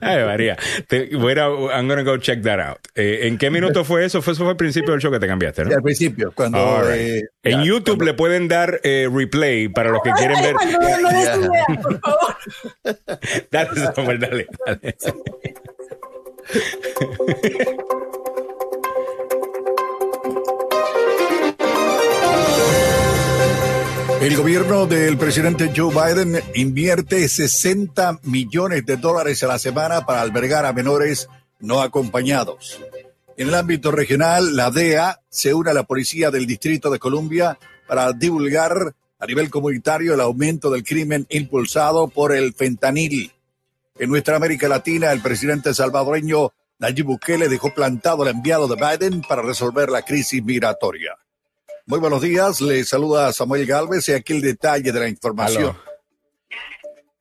Ay, 0.00 0.24
María. 0.24 0.56
Te, 0.88 1.14
voy 1.16 1.32
a, 1.32 1.46
I'm 1.76 1.88
gonna 1.88 2.02
go 2.02 2.16
check 2.18 2.42
that 2.42 2.58
out. 2.60 2.78
Eh, 2.94 3.20
¿En 3.28 3.38
qué 3.38 3.50
minuto 3.50 3.84
fue 3.84 4.04
eso? 4.04 4.22
Fue, 4.22 4.32
eso 4.32 4.42
fue 4.44 4.50
al 4.52 4.56
principio 4.56 4.92
del 4.92 5.00
show 5.00 5.10
que 5.12 5.18
te 5.20 5.26
cambiaste, 5.26 5.62
Sí, 5.64 5.68
¿no? 5.70 5.76
al 5.76 5.82
principio, 5.82 6.32
cuando. 6.34 6.82
Right. 6.82 7.00
eh, 7.00 7.22
en 7.42 7.58
ya, 7.58 7.64
YouTube 7.64 7.84
cuando- 7.96 8.04
le 8.06 8.14
pueden 8.14 8.48
dar 8.48 8.80
eh, 8.84 9.08
replay 9.12 9.68
para 9.68 9.90
los 9.90 10.02
que 10.02 10.10
quieren 10.12 10.40
ver. 10.42 10.54
Ay, 10.60 10.72
no, 10.72 11.00
no 11.00 11.08
des 11.10 11.24
Ya. 11.24 11.36
idea, 11.36 11.66
por 11.82 12.00
favor. 12.00 12.36
Dale, 13.50 13.80
Samuel, 13.94 14.18
dale, 14.20 14.46
dale. 14.66 14.96
El 24.24 24.38
gobierno 24.38 24.86
del 24.86 25.18
presidente 25.18 25.70
Joe 25.76 25.92
Biden 25.92 26.42
invierte 26.54 27.28
60 27.28 28.20
millones 28.22 28.86
de 28.86 28.96
dólares 28.96 29.42
a 29.42 29.48
la 29.48 29.58
semana 29.58 30.06
para 30.06 30.22
albergar 30.22 30.64
a 30.64 30.72
menores 30.72 31.28
no 31.60 31.82
acompañados. 31.82 32.80
En 33.36 33.48
el 33.48 33.54
ámbito 33.54 33.90
regional, 33.90 34.56
la 34.56 34.70
DEA 34.70 35.20
se 35.28 35.52
une 35.52 35.72
a 35.72 35.74
la 35.74 35.82
policía 35.82 36.30
del 36.30 36.46
Distrito 36.46 36.88
de 36.88 36.98
Columbia 36.98 37.58
para 37.86 38.14
divulgar 38.14 38.94
a 39.18 39.26
nivel 39.26 39.50
comunitario 39.50 40.14
el 40.14 40.20
aumento 40.22 40.70
del 40.70 40.84
crimen 40.84 41.26
impulsado 41.28 42.08
por 42.08 42.34
el 42.34 42.54
fentanil. 42.54 43.30
En 43.98 44.08
nuestra 44.08 44.36
América 44.36 44.68
Latina, 44.68 45.12
el 45.12 45.20
presidente 45.20 45.74
salvadoreño 45.74 46.50
Nayib 46.78 47.04
Bukele 47.04 47.50
dejó 47.50 47.74
plantado 47.74 48.22
al 48.22 48.28
enviado 48.28 48.68
de 48.68 48.76
Biden 48.76 49.20
para 49.20 49.42
resolver 49.42 49.90
la 49.90 50.00
crisis 50.00 50.42
migratoria. 50.42 51.14
Muy 51.86 51.98
buenos 51.98 52.22
días, 52.22 52.62
le 52.62 52.82
saluda 52.84 53.30
Samuel 53.34 53.66
Galvez 53.66 54.08
y 54.08 54.12
aquí 54.12 54.32
el 54.32 54.40
detalle 54.40 54.90
de 54.90 54.98
la 54.98 55.06
información. 55.06 55.76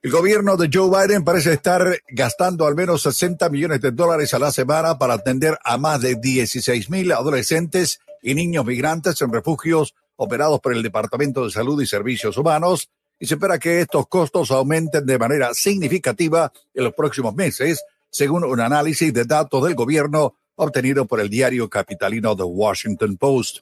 El 0.01 0.09
gobierno 0.09 0.55
de 0.55 0.69
Joe 0.71 0.89
Biden 0.89 1.25
parece 1.25 1.51
estar 1.51 1.99
gastando 2.07 2.65
al 2.65 2.73
menos 2.73 3.01
60 3.01 3.49
millones 3.49 3.81
de 3.81 3.91
dólares 3.91 4.33
a 4.33 4.39
la 4.39 4.53
semana 4.53 4.97
para 4.97 5.15
atender 5.15 5.57
a 5.65 5.77
más 5.77 5.99
de 5.99 6.15
16 6.15 6.89
mil 6.89 7.11
adolescentes 7.11 7.99
y 8.21 8.35
niños 8.35 8.63
migrantes 8.63 9.21
en 9.21 9.33
refugios 9.33 9.95
operados 10.15 10.61
por 10.61 10.73
el 10.73 10.81
Departamento 10.81 11.43
de 11.43 11.51
Salud 11.51 11.81
y 11.81 11.85
Servicios 11.85 12.37
Humanos 12.37 12.89
y 13.19 13.25
se 13.25 13.33
espera 13.33 13.59
que 13.59 13.81
estos 13.81 14.07
costos 14.07 14.49
aumenten 14.49 15.05
de 15.05 15.19
manera 15.19 15.53
significativa 15.53 16.53
en 16.73 16.85
los 16.85 16.93
próximos 16.93 17.35
meses, 17.35 17.83
según 18.09 18.45
un 18.45 18.61
análisis 18.61 19.13
de 19.13 19.25
datos 19.25 19.61
del 19.65 19.75
gobierno 19.75 20.35
obtenido 20.55 21.05
por 21.05 21.19
el 21.19 21.29
diario 21.29 21.69
capitalino 21.69 22.33
The 22.33 22.43
Washington 22.43 23.17
Post. 23.17 23.59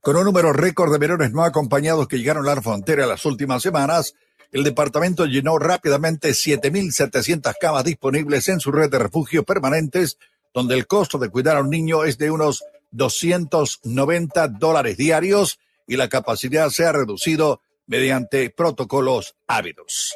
Con 0.00 0.16
un 0.16 0.24
número 0.24 0.52
récord 0.52 0.92
de 0.92 0.98
menores 0.98 1.32
no 1.32 1.44
acompañados 1.44 2.06
que 2.06 2.18
llegaron 2.18 2.48
a 2.48 2.54
la 2.54 2.62
frontera 2.62 3.06
las 3.06 3.24
últimas 3.24 3.62
semanas, 3.62 4.14
el 4.52 4.64
departamento 4.64 5.26
llenó 5.26 5.58
rápidamente 5.58 6.30
7.700 6.30 7.54
camas 7.60 7.84
disponibles 7.84 8.48
en 8.48 8.60
su 8.60 8.70
red 8.70 8.90
de 8.90 8.98
refugios 8.98 9.44
permanentes, 9.44 10.18
donde 10.54 10.76
el 10.76 10.86
costo 10.86 11.18
de 11.18 11.28
cuidar 11.28 11.56
a 11.56 11.60
un 11.60 11.70
niño 11.70 12.04
es 12.04 12.16
de 12.16 12.30
unos 12.30 12.64
290 12.92 14.48
dólares 14.48 14.96
diarios 14.96 15.58
y 15.86 15.96
la 15.96 16.08
capacidad 16.08 16.70
se 16.70 16.86
ha 16.86 16.92
reducido 16.92 17.60
mediante 17.86 18.50
protocolos 18.50 19.34
ávidos. 19.46 20.14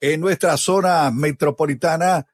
En 0.00 0.20
nuestra 0.20 0.56
zona 0.56 1.10
metropolitana, 1.12 2.26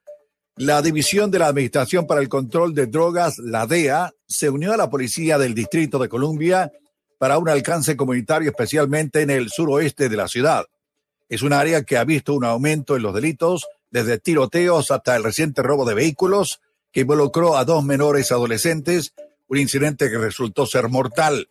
la 0.59 0.81
División 0.81 1.31
de 1.31 1.39
la 1.39 1.47
Administración 1.47 2.05
para 2.05 2.19
el 2.19 2.27
Control 2.27 2.73
de 2.73 2.87
Drogas, 2.87 3.37
la 3.37 3.65
DEA, 3.65 4.13
se 4.27 4.49
unió 4.49 4.73
a 4.73 4.77
la 4.77 4.89
policía 4.89 5.37
del 5.37 5.53
Distrito 5.53 5.99
de 5.99 6.09
Columbia 6.09 6.69
para 7.17 7.37
un 7.37 7.47
alcance 7.47 7.95
comunitario, 7.95 8.49
especialmente 8.49 9.21
en 9.21 9.29
el 9.29 9.49
suroeste 9.49 10.09
de 10.09 10.17
la 10.17 10.27
ciudad. 10.27 10.65
Es 11.29 11.43
un 11.43 11.53
área 11.53 11.83
que 11.83 11.95
ha 11.95 12.03
visto 12.03 12.33
un 12.33 12.43
aumento 12.43 12.97
en 12.97 13.03
los 13.03 13.13
delitos, 13.13 13.67
desde 13.89 14.19
tiroteos 14.19 14.91
hasta 14.91 15.15
el 15.15 15.23
reciente 15.23 15.63
robo 15.63 15.85
de 15.85 15.93
vehículos, 15.93 16.59
que 16.91 17.01
involucró 17.01 17.55
a 17.55 17.63
dos 17.63 17.85
menores 17.85 18.29
adolescentes, 18.33 19.13
un 19.47 19.59
incidente 19.59 20.09
que 20.09 20.17
resultó 20.17 20.65
ser 20.65 20.89
mortal. 20.89 21.49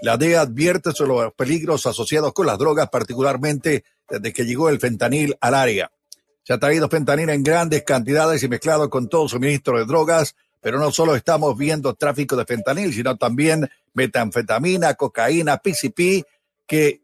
La 0.00 0.16
DEA 0.16 0.40
advierte 0.40 0.92
sobre 0.92 1.12
los 1.12 1.34
peligros 1.34 1.84
asociados 1.84 2.32
con 2.32 2.46
las 2.46 2.56
drogas, 2.56 2.88
particularmente 2.88 3.84
desde 4.08 4.32
que 4.32 4.46
llegó 4.46 4.70
el 4.70 4.80
fentanil 4.80 5.36
al 5.42 5.52
área. 5.52 5.90
Se 6.48 6.54
ha 6.54 6.58
traído 6.58 6.88
fentanil 6.88 7.28
en 7.28 7.42
grandes 7.42 7.82
cantidades 7.82 8.42
y 8.42 8.48
mezclado 8.48 8.88
con 8.88 9.06
todo 9.10 9.28
suministro 9.28 9.76
de 9.76 9.84
drogas, 9.84 10.34
pero 10.62 10.78
no 10.78 10.90
solo 10.90 11.14
estamos 11.14 11.54
viendo 11.58 11.92
tráfico 11.92 12.36
de 12.36 12.46
fentanil, 12.46 12.94
sino 12.94 13.18
también 13.18 13.68
metanfetamina, 13.92 14.94
cocaína, 14.94 15.58
PCP, 15.58 16.24
que 16.66 17.02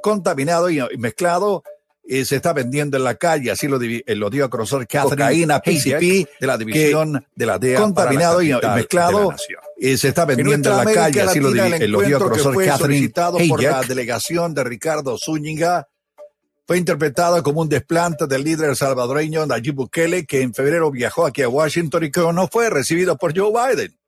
contaminado 0.00 0.70
y 0.70 0.78
mezclado 0.96 1.64
eh, 2.04 2.24
se 2.24 2.36
está 2.36 2.52
vendiendo 2.52 2.96
en 2.96 3.02
la 3.02 3.16
calle, 3.16 3.50
así 3.50 3.66
lo, 3.66 3.82
eh, 3.82 4.04
lo 4.14 4.30
dio 4.30 4.44
a 4.44 4.48
conocer 4.48 4.86
Catherine 4.86 5.10
Cocaína, 5.10 5.58
PCP 5.58 6.28
de 6.40 6.46
la 6.46 6.56
división 6.56 7.26
de 7.34 7.46
la 7.46 7.58
DEA 7.58 7.80
contaminado 7.80 8.42
y- 8.42 8.50
la 8.50 8.58
y 8.58 8.60
capital 8.60 8.76
mezclado. 8.76 9.34
Eh, 9.76 9.96
se 9.96 10.06
está 10.06 10.24
vendiendo 10.24 10.70
en, 10.70 10.76
la 10.76 10.82
América 10.82 11.02
calle, 11.02 11.22
así 11.22 11.40
lo, 11.40 11.52
eh, 11.52 11.88
lo 11.88 12.02
dio 12.02 12.18
a 12.18 12.20
conocer 12.20 12.44
Catherine 12.52 12.78
solicitado 12.78 13.38
por 13.48 13.60
la 13.60 13.78
Hayek. 13.78 13.88
delegación 13.88 14.54
de 14.54 14.62
Ricardo 14.62 15.18
Zúñiga 15.18 15.88
fue 16.68 16.76
interpretado 16.76 17.42
como 17.42 17.62
un 17.62 17.68
desplante 17.70 18.26
del 18.26 18.44
líder 18.44 18.76
salvadoreño 18.76 19.46
Nayib 19.46 19.74
Bukele, 19.74 20.26
que 20.26 20.42
en 20.42 20.52
febrero 20.52 20.90
viajó 20.90 21.24
aquí 21.24 21.40
a 21.40 21.48
Washington 21.48 22.04
y 22.04 22.10
que 22.10 22.20
no 22.20 22.46
fue 22.46 22.68
recibido 22.68 23.16
por 23.16 23.34
Joe 23.34 23.50
Biden. 23.50 23.98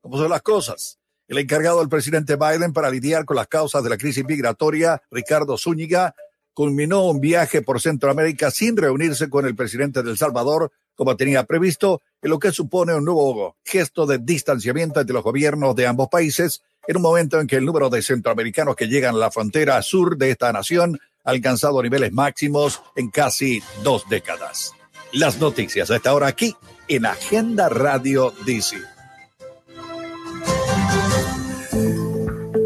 ¿Cómo 0.00 0.16
son 0.16 0.30
las 0.30 0.40
cosas? 0.40 0.98
El 1.28 1.36
encargado 1.36 1.80
del 1.80 1.90
presidente 1.90 2.36
Biden 2.36 2.72
para 2.72 2.88
lidiar 2.88 3.26
con 3.26 3.36
las 3.36 3.48
causas 3.48 3.84
de 3.84 3.90
la 3.90 3.98
crisis 3.98 4.24
migratoria, 4.24 5.02
Ricardo 5.10 5.58
Zúñiga, 5.58 6.14
culminó 6.54 7.04
un 7.04 7.20
viaje 7.20 7.60
por 7.60 7.82
Centroamérica 7.82 8.50
sin 8.50 8.78
reunirse 8.78 9.28
con 9.28 9.44
el 9.44 9.54
presidente 9.54 10.02
de 10.02 10.10
El 10.10 10.16
Salvador, 10.16 10.72
como 10.94 11.18
tenía 11.18 11.44
previsto, 11.44 12.00
en 12.22 12.30
lo 12.30 12.38
que 12.38 12.50
supone 12.50 12.94
un 12.94 13.04
nuevo 13.04 13.58
gesto 13.62 14.06
de 14.06 14.16
distanciamiento 14.16 15.00
entre 15.00 15.12
los 15.12 15.22
gobiernos 15.22 15.76
de 15.76 15.86
ambos 15.86 16.08
países, 16.08 16.62
en 16.88 16.96
un 16.96 17.02
momento 17.02 17.38
en 17.38 17.46
que 17.46 17.56
el 17.56 17.66
número 17.66 17.90
de 17.90 18.00
centroamericanos 18.00 18.74
que 18.74 18.88
llegan 18.88 19.16
a 19.16 19.18
la 19.18 19.30
frontera 19.30 19.82
sur 19.82 20.16
de 20.16 20.30
esta 20.30 20.50
nación 20.50 20.98
alcanzado 21.26 21.82
niveles 21.82 22.12
máximos 22.12 22.80
en 22.94 23.10
casi 23.10 23.62
dos 23.82 24.08
décadas. 24.08 24.72
Las 25.12 25.38
noticias 25.38 25.90
a 25.90 25.96
esta 25.96 26.14
hora 26.14 26.28
aquí 26.28 26.56
en 26.88 27.04
Agenda 27.04 27.68
Radio 27.68 28.32
DC. 28.46 28.76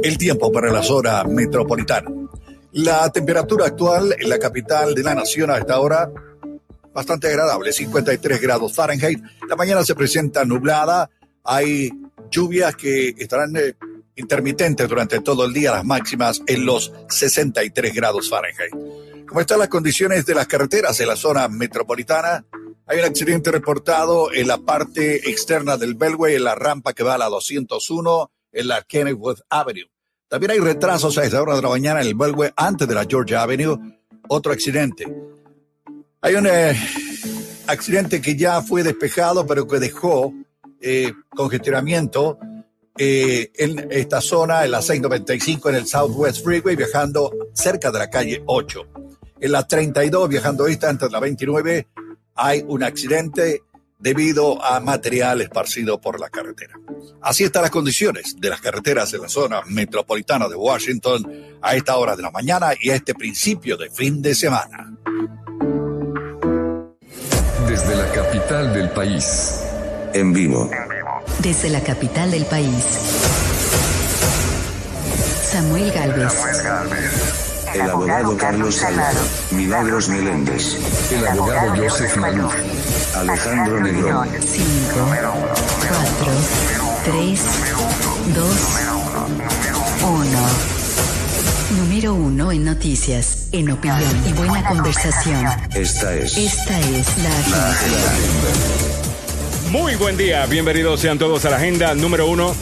El 0.03 0.19
tiempo 0.19 0.53
para 0.53 0.71
la 0.71 0.83
zona 0.83 1.25
metropolitana. 1.25 2.11
La 2.73 3.11
temperatura 3.11 3.67
actual 3.67 4.15
en 4.19 4.29
la 4.29 4.39
capital 4.39 4.95
de 4.95 5.03
la 5.03 5.15
nación 5.15 5.51
a 5.51 5.59
esta 5.59 5.81
hora 5.81 6.11
bastante 6.93 7.29
agradable, 7.29 7.73
53 7.73 8.41
grados 8.41 8.75
Fahrenheit. 8.75 9.21
La 9.49 9.57
mañana 9.57 9.85
se 9.85 9.95
presenta 9.95 10.45
nublada, 10.45 11.11
hay 11.45 11.91
lluvias 12.31 12.77
que 12.77 13.11
estarán 13.19 13.57
eh, 13.57 13.75
intermitentes 14.21 14.89
durante 14.89 15.21
todo 15.21 15.45
el 15.45 15.53
día, 15.53 15.73
las 15.73 15.85
máximas 15.85 16.43
en 16.47 16.65
los 16.65 16.93
63 17.09 17.95
grados 17.95 18.29
Fahrenheit. 18.29 18.73
¿Cómo 19.27 19.41
están 19.41 19.59
las 19.59 19.69
condiciones 19.69 20.27
de 20.27 20.35
las 20.35 20.47
carreteras 20.47 20.99
en 21.01 21.09
la 21.09 21.17
zona 21.17 21.49
metropolitana? 21.49 22.45
Hay 22.87 22.99
un 22.99 23.05
accidente 23.05 23.53
reportado 23.53 24.33
en 24.33 24.49
la 24.49 24.59
parte 24.59 25.31
externa 25.31 25.77
del 25.77 25.95
Beltway, 25.95 26.35
en 26.35 26.45
la 26.45 26.55
rampa 26.55 26.93
que 26.93 27.05
va 27.05 27.15
a 27.15 27.19
la 27.19 27.29
201, 27.29 28.31
en 28.53 28.69
la 28.69 28.83
Kennywood 28.83 29.39
Avenue. 29.49 29.89
También 30.29 30.51
hay 30.53 30.59
retrasos 30.59 31.17
a 31.19 31.25
esta 31.25 31.41
hora 31.41 31.57
de 31.57 31.63
la 31.63 31.69
mañana 31.69 32.01
en 32.01 32.09
el 32.09 32.15
Beltway 32.15 32.51
antes 32.57 32.87
de 32.87 32.95
la 32.95 33.05
Georgia 33.05 33.43
Avenue. 33.43 33.79
Otro 34.29 34.53
accidente. 34.53 35.07
Hay 36.21 36.35
un 36.35 36.47
eh, 36.47 36.77
accidente 37.69 38.21
que 38.21 38.37
ya 38.37 38.61
fue 38.63 38.83
despejado, 38.83 39.47
pero 39.47 39.67
que 39.67 39.79
dejó 39.79 40.35
eh, 40.81 41.13
congestionamiento 41.31 42.39
eh, 42.99 43.51
en 43.57 43.89
esta 43.91 44.21
zona, 44.21 44.65
en 44.65 44.73
la 44.73 44.83
695, 44.83 45.71
en 45.71 45.75
el 45.77 45.87
Southwest 45.87 46.45
Freeway, 46.45 46.77
viajando 46.77 47.31
cerca 47.55 47.91
de 47.91 47.99
la 47.99 48.11
calle 48.11 48.43
8. 48.47 48.87
En 49.41 49.53
la 49.53 49.67
32, 49.67 50.29
viajando 50.29 50.67
esta 50.67 50.89
antes 50.89 51.09
de 51.09 51.13
la 51.13 51.21
29, 51.21 51.89
hay 52.35 52.65
un 52.67 52.83
accidente 52.83 53.63
debido 53.99 54.63
a 54.65 54.81
material 54.81 55.41
esparcido 55.41 56.01
por 56.01 56.19
la 56.19 56.31
carretera. 56.31 56.75
Así 57.21 57.45
están 57.45 57.63
las 57.63 57.71
condiciones 57.71 58.37
de 58.39 58.49
las 58.49 58.61
carreteras 58.61 59.13
en 59.13 59.23
la 59.23 59.29
zona 59.29 59.63
metropolitana 59.67 60.49
de 60.49 60.57
Washington 60.57 61.59
a 61.61 61.77
esta 61.77 61.97
hora 61.97 62.17
de 62.17 62.23
la 62.23 62.31
mañana 62.31 62.71
y 62.81 62.91
a 62.91 62.95
este 62.95 63.15
principio 63.15 63.77
de 63.77 63.91
fin 63.91 64.23
de 64.23 64.35
semana. 64.35 64.97
Desde 67.69 67.97
la 67.97 68.11
capital 68.13 68.73
del 68.73 68.91
país. 68.91 69.61
En 70.13 70.33
vivo. 70.33 70.69
Desde 71.39 71.71
la 71.71 71.81
capital 71.81 72.31
del 72.31 72.45
país. 72.47 72.85
Samuel 75.51 75.91
Galvez. 75.93 76.33
El 77.75 77.83
abogado 77.83 78.37
Carlos 78.37 78.77
Salgado. 78.77 79.21
Milagros 79.53 80.09
Meléndez. 80.09 80.77
El 81.11 81.27
abogado 81.27 81.75
Joseph 81.77 82.17
Maluf. 82.17 82.53
Alejandro 83.15 83.81
Negrón. 83.81 84.29
5, 84.41 84.67
4, 86.25 86.33
3, 87.05 87.41
2, 88.35 88.47
1. 90.03 90.71
Número 91.79 92.15
1 92.15 92.53
en 92.53 92.65
noticias, 92.65 93.47
en 93.53 93.71
opinión 93.71 94.03
y 94.29 94.33
buena 94.33 94.69
conversación. 94.69 95.47
Esta 95.75 96.15
es 96.15 96.37
Esta 96.37 96.81
es 96.81 97.19
la 97.19 97.31
la 97.31 97.71
agenda. 97.71 99.00
Muy 99.71 99.95
buen 99.97 100.17
día, 100.17 100.47
bienvenidos 100.47 101.01
sean 101.01 101.19
todos 101.19 101.45
a 101.45 101.51
la 101.51 101.57
agenda 101.57 101.95
número 101.95 102.27
uno. 102.27 102.55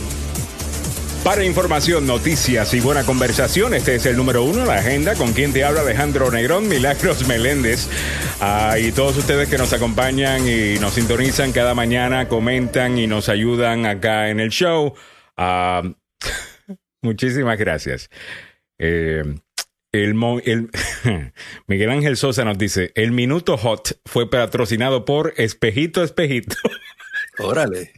Para 1.24 1.44
información, 1.44 2.06
noticias 2.06 2.72
y 2.74 2.80
buena 2.80 3.04
conversación, 3.04 3.74
este 3.74 3.96
es 3.96 4.06
el 4.06 4.16
número 4.16 4.44
uno, 4.44 4.64
la 4.64 4.76
agenda, 4.78 5.14
con 5.14 5.32
quien 5.32 5.52
te 5.52 5.64
habla 5.64 5.80
Alejandro 5.80 6.30
Negrón, 6.30 6.68
Milagros 6.68 7.26
Meléndez, 7.26 7.88
Ah, 8.40 8.76
y 8.78 8.92
todos 8.92 9.16
ustedes 9.16 9.48
que 9.48 9.58
nos 9.58 9.72
acompañan 9.72 10.46
y 10.48 10.78
nos 10.78 10.94
sintonizan 10.94 11.50
cada 11.52 11.74
mañana, 11.74 12.28
comentan 12.28 12.96
y 12.96 13.08
nos 13.08 13.28
ayudan 13.28 13.84
acá 13.84 14.30
en 14.30 14.38
el 14.38 14.50
show. 14.50 14.94
Ah, 15.36 15.82
muchísimas 17.02 17.58
gracias. 17.58 18.10
Eh, 18.78 19.24
el, 19.92 20.14
el- 20.44 20.70
Miguel 21.66 21.90
Ángel 21.90 22.16
Sosa 22.16 22.44
nos 22.44 22.58
dice, 22.58 22.92
el 22.94 23.10
minuto 23.10 23.56
hot 23.58 23.98
fue 24.06 24.30
patrocinado 24.30 25.04
por 25.04 25.34
Espejito 25.36 26.04
Espejito. 26.04 26.54
Órale. 27.38 27.92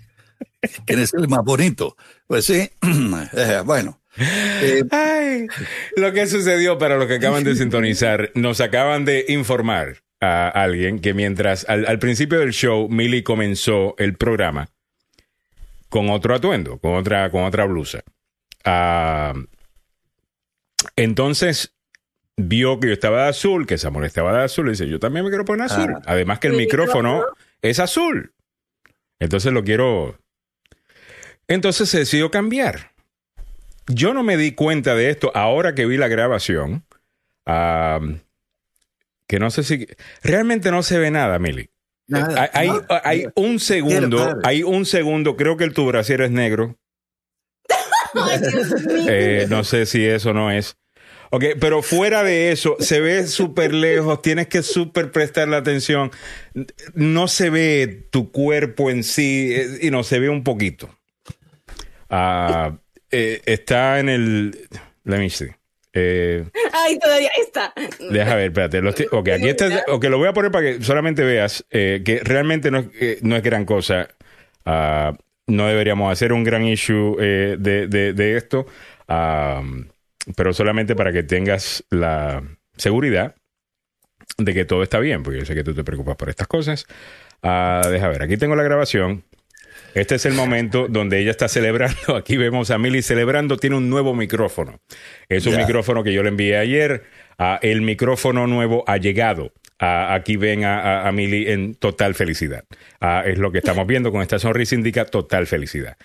¿Quién 0.86 1.01
es 1.01 1.14
el 1.14 1.28
más 1.28 1.41
bonito? 1.45 1.97
Pues 2.26 2.45
sí, 2.45 2.70
eh, 3.36 3.62
bueno. 3.64 4.01
Eh, 4.18 4.82
Ay, 4.91 5.47
lo 5.97 6.12
que 6.12 6.26
sucedió 6.26 6.78
para 6.78 6.97
los 6.97 7.07
que 7.07 7.14
acaban 7.14 7.45
de 7.45 7.55
sintonizar, 7.55 8.30
nos 8.34 8.61
acaban 8.61 9.05
de 9.05 9.24
informar 9.28 9.99
a 10.20 10.49
alguien 10.49 10.99
que 11.01 11.14
mientras 11.14 11.66
al, 11.68 11.86
al 11.86 11.99
principio 11.99 12.41
del 12.41 12.53
show 12.53 12.88
Millie 12.91 13.22
comenzó 13.24 13.95
el 13.99 14.16
programa 14.16 14.68
con 15.88 16.11
otro 16.11 16.34
atuendo, 16.34 16.78
con 16.78 16.95
otra, 16.95 17.30
con 17.30 17.45
otra 17.45 17.64
blusa. 17.64 18.03
Ah, 18.64 19.32
entonces 20.97 21.74
vio 22.36 22.80
que 22.80 22.88
yo 22.88 22.93
estaba 22.95 23.24
de 23.24 23.28
azul, 23.30 23.66
que 23.66 23.78
Samuel 23.78 24.07
estaba 24.07 24.36
de 24.38 24.45
azul, 24.45 24.68
y 24.68 24.70
dice, 24.70 24.88
yo 24.88 24.99
también 24.99 25.24
me 25.24 25.30
quiero 25.30 25.45
poner 25.45 25.66
azul. 25.66 25.95
Ah. 25.97 26.03
Además 26.07 26.38
que 26.38 26.49
el 26.49 26.55
El 26.55 26.59
micrófono 26.61 27.14
micrófono. 27.14 27.36
es 27.62 27.78
azul. 27.78 28.32
Entonces 29.21 29.53
lo 29.53 29.62
quiero... 29.62 30.18
Entonces 31.47 31.89
se 31.89 31.99
decidió 31.99 32.31
cambiar. 32.31 32.93
Yo 33.87 34.14
no 34.14 34.23
me 34.23 34.37
di 34.37 34.53
cuenta 34.53 34.95
de 34.95 35.11
esto 35.11 35.31
ahora 35.35 35.75
que 35.75 35.87
vi 35.87 35.97
la 35.97 36.09
grabación. 36.09 36.85
que 37.45 39.39
no 39.39 39.51
sé 39.51 39.62
si... 39.62 39.87
Realmente 40.23 40.71
no 40.71 40.83
se 40.83 40.99
ve 40.99 41.11
nada, 41.11 41.39
Mili. 41.39 41.71
Nada, 42.09 42.51
hay, 42.53 42.68
no. 42.68 42.83
hay 43.05 43.27
un 43.37 43.61
segundo, 43.61 44.41
hay 44.43 44.64
un 44.64 44.85
segundo, 44.85 45.37
creo 45.37 45.57
que 45.57 45.62
el 45.62 45.75
tu 45.75 45.87
brasier 45.87 46.23
es 46.23 46.33
negro. 46.33 46.77
Eh, 49.09 49.47
no 49.49 49.62
sé 49.62 49.87
si 49.87 50.05
eso 50.05 50.35
no 50.35 50.51
es. 50.51 50.77
Ok, 51.33 51.45
pero 51.61 51.81
fuera 51.83 52.22
de 52.24 52.51
eso, 52.51 52.76
se 52.81 53.01
ve 53.01 53.26
súper 53.28 53.72
lejos, 53.72 54.20
tienes 54.20 54.49
que 54.49 54.62
súper 54.62 55.12
prestarle 55.12 55.57
atención. 55.57 56.11
No 56.95 57.28
se 57.28 57.51
ve 57.51 58.09
tu 58.11 58.33
cuerpo 58.33 58.91
en 58.91 59.05
sí, 59.05 59.53
eh, 59.55 59.78
y 59.83 59.91
no 59.93 60.03
se 60.03 60.18
ve 60.18 60.28
un 60.28 60.43
poquito. 60.43 60.91
Eh, 63.12 63.41
está 63.45 63.99
en 64.01 64.09
el. 64.09 64.68
Let 65.05 65.18
me 65.18 65.31
see. 65.31 65.49
Eh, 65.93 66.45
Ay, 66.72 66.99
todavía 66.99 67.31
está. 67.41 67.72
Deja 68.11 68.35
ver, 68.37 68.47
espérate. 68.47 68.81
Lo 68.81 68.91
estoy- 68.91 69.09
ok, 69.11 69.28
aquí 69.31 69.49
está. 69.49 69.85
Ok, 69.89 70.05
lo 70.05 70.18
voy 70.18 70.28
a 70.28 70.33
poner 70.33 70.51
para 70.53 70.66
que 70.78 70.83
solamente 70.85 71.24
veas 71.24 71.64
eh, 71.70 72.03
que 72.05 72.20
realmente 72.20 72.70
no 72.70 72.89
es, 72.99 73.22
no 73.22 73.37
es 73.37 73.43
gran 73.43 73.64
cosa. 73.64 74.09
Ah, 74.64 75.16
no 75.47 75.66
deberíamos 75.66 76.12
hacer 76.12 76.33
un 76.33 76.45
gran 76.45 76.64
issue 76.64 77.16
de, 77.18 77.87
de- 77.89 78.12
de 78.12 78.37
esto. 78.37 78.66
Ah, 79.09 79.62
pero 80.37 80.53
solamente 80.53 80.95
para 80.95 81.12
que 81.12 81.23
tengas 81.23 81.85
la 81.91 82.43
seguridad 82.77 83.35
de 84.39 84.55
que 84.55 84.64
todo 84.64 84.83
está 84.83 84.99
bien, 84.99 85.23
porque 85.23 85.41
yo 85.41 85.45
sé 85.45 85.55
que 85.55 85.64
tú 85.64 85.75
te 85.75 85.85
preocupas 85.85 86.16
por 86.16 86.29
estas 86.29 86.47
cosas. 86.47 86.87
Ah, 87.43 87.83
deja 87.91 88.09
ver, 88.09 88.23
aquí 88.23 88.37
tengo 88.37 88.57
la 88.57 88.62
grabación. 88.62 89.25
Este 89.95 90.14
es 90.14 90.27
el 90.27 90.35
momento 90.35 90.87
donde 90.89 91.18
ella 91.18 91.33
está 91.33 91.49
celebrando. 91.49 92.14
Aquí 92.16 92.37
vemos 92.37 92.71
a 92.71 92.79
Millie 92.79 93.03
celebrando. 93.03 93.57
Tiene 93.57 93.77
un 93.77 93.91
nuevo 93.91 94.14
micrófono. 94.14 94.81
Es 95.29 95.47
un 95.47 95.57
micrófono 95.57 96.05
que 96.05 96.12
yo 96.12 96.23
le 96.23 96.29
envié 96.29 96.59
ayer. 96.59 97.03
Ah, 97.39 97.59
el 97.61 97.83
micrófono 97.83 98.47
nuevo 98.47 98.85
ha 98.87 98.99
llegado. 98.99 99.53
ah, 99.81 100.14
aquí 100.14 100.37
ven 100.37 100.64
a, 100.64 101.09
a, 101.09 101.11
en 101.11 101.75
total 101.75 102.14
felicidad. 102.14 102.64
Es 103.25 103.39
lo 103.39 103.51
que 103.51 103.59
estamos 103.59 103.85
viendo 103.87 104.12
con 104.12 104.23
esta 104.23 104.39
sonrisa, 104.39 104.77
indica 104.77 105.07
total 105.07 105.49
felicidad. 105.49 105.97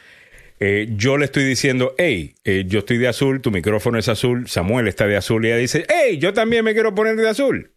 Eh, 0.59 0.87
yo 0.95 1.17
le 1.17 1.25
estoy 1.25 1.43
diciendo, 1.43 1.93
hey, 1.97 2.35
eh, 2.45 2.63
yo 2.67 2.79
estoy 2.79 2.97
de 2.97 3.07
azul, 3.07 3.41
tu 3.41 3.51
micrófono 3.51 3.97
es 3.99 4.07
azul, 4.07 4.47
Samuel 4.47 4.87
está 4.87 5.05
de 5.05 5.17
azul 5.17 5.43
y 5.45 5.49
ella 5.49 5.57
dice, 5.57 5.85
hey, 5.89 6.17
yo 6.17 6.33
también 6.33 6.63
me 6.63 6.73
quiero 6.73 6.95
poner 6.95 7.15
de 7.17 7.27
azul. 7.29 7.71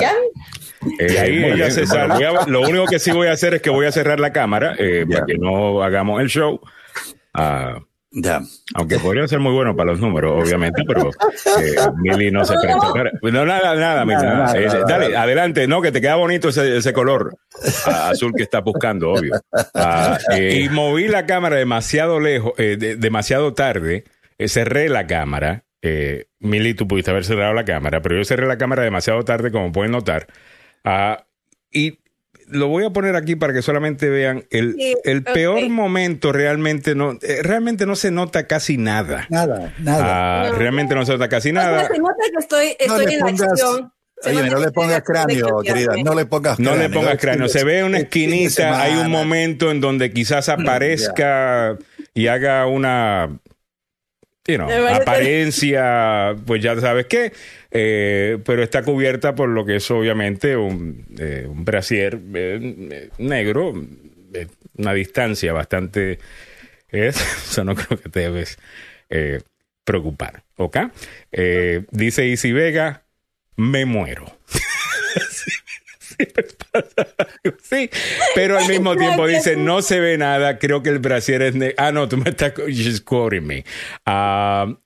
¿Ya? 0.00 0.12
Eh, 1.00 1.18
ahí 1.18 1.36
bien, 1.54 1.70
se 1.72 1.86
sale. 1.86 2.24
A- 2.24 2.46
lo 2.46 2.60
único 2.62 2.86
que 2.86 2.98
sí 2.98 3.10
voy 3.10 3.26
a 3.28 3.32
hacer 3.32 3.54
es 3.54 3.62
que 3.62 3.70
voy 3.70 3.86
a 3.86 3.92
cerrar 3.92 4.20
la 4.20 4.32
cámara 4.32 4.74
eh, 4.78 5.04
para 5.10 5.26
que 5.26 5.34
no 5.38 5.82
hagamos 5.82 6.20
el 6.20 6.28
show. 6.28 6.60
Ah, 7.34 7.80
Ya. 8.10 8.40
aunque 8.74 8.98
podría 8.98 9.28
ser 9.28 9.38
muy 9.38 9.52
bueno 9.52 9.76
para 9.76 9.90
los 9.92 10.00
números, 10.00 10.42
obviamente, 10.42 10.82
pero 10.86 11.10
eh, 11.10 11.74
Mili 11.96 12.30
no 12.30 12.42
se 12.44 12.54
presta. 12.54 12.90
para- 12.92 13.10
No, 13.22 13.44
nada, 13.44 13.74
nada, 13.74 14.04
Mili, 14.06 14.16
Nada, 14.22 14.34
nada. 14.34 14.52
nada, 14.54 14.66
nada, 14.66 14.84
dale, 14.88 15.08
nada. 15.10 15.22
adelante, 15.22 15.66
no, 15.68 15.82
que 15.82 15.92
te 15.92 16.00
queda 16.00 16.14
bonito 16.16 16.48
ese, 16.48 16.78
ese 16.78 16.92
color 16.94 17.36
ah, 17.86 18.10
azul 18.10 18.32
que 18.34 18.42
estás 18.44 18.64
buscando, 18.64 19.10
obvio. 19.12 19.34
Ah, 19.74 20.18
eh, 20.32 20.60
y 20.64 20.68
moví 20.70 21.06
la 21.08 21.26
cámara 21.26 21.56
demasiado 21.56 22.18
lejos, 22.18 22.52
eh, 22.56 22.76
de- 22.78 22.96
demasiado 22.96 23.52
tarde, 23.52 24.04
eh, 24.38 24.48
cerré 24.48 24.88
la 24.88 25.06
cámara. 25.06 25.64
Eh, 25.82 26.26
Mili, 26.40 26.72
tú 26.74 26.88
pudiste 26.88 27.10
haber 27.10 27.24
cerrado 27.26 27.52
la 27.52 27.64
cámara, 27.66 28.00
pero 28.00 28.16
yo 28.16 28.24
cerré 28.24 28.46
la 28.46 28.56
cámara 28.58 28.82
demasiado 28.84 29.22
tarde, 29.24 29.52
como 29.52 29.70
pueden 29.70 29.92
notar. 29.92 30.26
Ah, 30.82 31.26
y 31.70 31.98
lo 32.50 32.68
voy 32.68 32.84
a 32.84 32.90
poner 32.90 33.16
aquí 33.16 33.36
para 33.36 33.52
que 33.52 33.62
solamente 33.62 34.08
vean 34.08 34.44
el, 34.50 34.74
Sí, 34.74 34.94
el 35.04 35.22
peor 35.22 35.68
momento 35.68 36.32
realmente 36.32 36.94
no 36.94 37.12
eh, 37.22 37.40
realmente 37.42 37.86
no 37.86 37.96
se 37.96 38.10
nota 38.10 38.46
casi 38.46 38.76
nada. 38.78 39.26
Nada, 39.30 39.72
nada. 39.78 40.44
Ah, 40.46 40.48
No. 40.50 40.58
realmente 40.58 40.94
no 40.94 41.04
se 41.04 41.12
nota 41.12 41.28
casi 41.28 41.50
O 41.50 41.52
sea, 41.52 41.62
nada. 41.62 41.88
se 41.88 41.98
nota 41.98 42.14
que 42.32 42.38
estoy, 42.38 42.66
No 42.88 42.96
estoy 42.98 43.14
en 43.14 43.20
la 43.20 43.26
pongas- 43.26 43.50
acción. 43.52 43.92
Oye, 44.24 44.50
no 44.50 44.58
le 44.58 44.72
pongas 44.72 45.02
cráneo, 45.04 45.58
querida. 45.62 45.92
No 46.04 46.12
le 46.14 46.26
pongas 46.26 46.58
No 46.58 46.70
cráneo. 46.72 46.88
le 46.88 46.94
pongas 46.94 47.18
cráneo. 47.18 47.48
Se 47.48 47.62
ve 47.62 47.84
una 47.84 47.98
de 47.98 48.02
esquinita, 48.04 48.80
hay 48.82 48.94
un 48.96 49.10
momento 49.12 49.70
en 49.70 49.80
donde 49.80 50.12
quizás 50.12 50.48
aparezca 50.48 51.76
y 52.14 52.26
haga 52.26 52.66
una 52.66 53.38
you 54.48 54.56
know, 54.56 54.68
apariencia, 54.88 56.34
pues 56.46 56.62
ya 56.62 56.80
sabes 56.80 57.06
qué, 57.06 57.32
eh, 57.70 58.38
pero 58.44 58.62
está 58.62 58.82
cubierta 58.82 59.34
por 59.34 59.50
lo 59.50 59.64
que 59.64 59.76
es 59.76 59.90
obviamente 59.90 60.56
un, 60.56 61.04
eh, 61.18 61.46
un 61.48 61.64
brasier 61.64 62.18
eh, 62.34 63.10
negro, 63.18 63.74
eh, 64.34 64.46
una 64.76 64.94
distancia 64.94 65.52
bastante... 65.52 66.18
Es, 66.88 67.16
eso 67.50 67.64
no 67.64 67.74
creo 67.74 68.00
que 68.00 68.08
te 68.08 68.20
debes 68.20 68.58
eh, 69.10 69.42
preocupar, 69.84 70.42
¿ok? 70.56 70.78
Eh, 71.32 71.84
dice 71.90 72.26
Isi 72.26 72.52
Vega, 72.52 73.04
me 73.56 73.84
muero. 73.84 74.37
Sí, 77.62 77.90
pero 78.34 78.58
al 78.58 78.66
mismo 78.68 78.96
tiempo 78.96 79.26
dice, 79.26 79.56
no 79.56 79.82
se 79.82 80.00
ve 80.00 80.18
nada, 80.18 80.58
creo 80.58 80.82
que 80.82 80.90
el 80.90 80.98
brasier 80.98 81.42
es... 81.42 81.54
ne- 81.54 81.74
Ah, 81.76 81.92
no, 81.92 82.08
tú 82.08 82.16
me 82.16 82.30
estás... 82.30 82.52
She's 82.68 83.00
quoting 83.00 83.42
me. 83.46 83.64
Claro. 84.04 84.78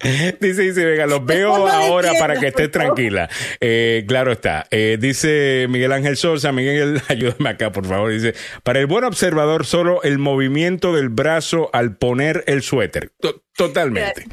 dice, 0.40 0.62
dice, 0.62 0.84
venga, 0.84 1.06
los 1.06 1.24
veo 1.24 1.66
ahora 1.66 2.12
para 2.18 2.38
que 2.38 2.48
estés 2.48 2.70
tranquila. 2.70 3.28
Eh, 3.60 4.04
claro 4.06 4.32
está. 4.32 4.66
Eh, 4.70 4.96
dice 5.00 5.66
Miguel 5.68 5.92
Ángel 5.92 6.16
Sosa, 6.16 6.52
Miguel, 6.52 7.00
ayúdame 7.08 7.50
acá, 7.50 7.72
por 7.72 7.86
favor. 7.86 8.10
Dice, 8.12 8.34
para 8.62 8.80
el 8.80 8.86
buen 8.86 9.04
observador, 9.04 9.66
solo 9.66 10.02
el 10.02 10.18
movimiento 10.18 10.94
del 10.94 11.08
brazo 11.08 11.70
al 11.72 11.96
poner 11.96 12.44
el 12.46 12.62
suéter. 12.62 13.10
To- 13.20 13.42
totalmente. 13.56 14.24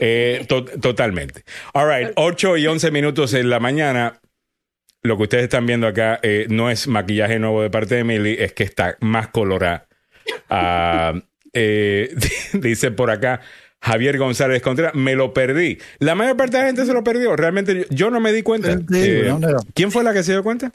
Eh, 0.00 0.44
to- 0.48 0.64
totalmente. 0.64 1.44
All 1.74 1.88
right, 1.88 2.12
8 2.16 2.56
y 2.56 2.66
11 2.66 2.90
minutos 2.90 3.34
en 3.34 3.50
la 3.50 3.60
mañana. 3.60 4.18
Lo 5.02 5.16
que 5.16 5.22
ustedes 5.24 5.44
están 5.44 5.64
viendo 5.66 5.86
acá 5.86 6.18
eh, 6.22 6.46
no 6.50 6.70
es 6.70 6.86
maquillaje 6.88 7.38
nuevo 7.38 7.62
de 7.62 7.70
parte 7.70 7.94
de 7.94 8.00
Emily, 8.02 8.36
es 8.38 8.52
que 8.52 8.64
está 8.64 8.96
más 9.00 9.28
colorada. 9.28 9.86
Eh, 11.52 12.14
dice 12.52 12.90
por 12.90 13.10
acá 13.10 13.40
Javier 13.82 14.18
González 14.18 14.60
Contreras, 14.62 14.94
me 14.94 15.14
lo 15.14 15.32
perdí. 15.32 15.78
La 15.98 16.14
mayor 16.14 16.36
parte 16.36 16.56
de 16.56 16.62
la 16.62 16.66
gente 16.68 16.84
se 16.84 16.92
lo 16.92 17.02
perdió. 17.02 17.34
Realmente 17.36 17.74
yo, 17.74 17.84
yo 17.90 18.10
no 18.10 18.20
me 18.20 18.32
di 18.32 18.42
cuenta. 18.42 18.76
Sí, 18.76 18.84
Eh. 18.92 19.34
¿Quién 19.74 19.90
fue 19.90 20.04
la 20.04 20.12
que 20.12 20.22
se 20.22 20.32
dio 20.32 20.42
cuenta? 20.42 20.70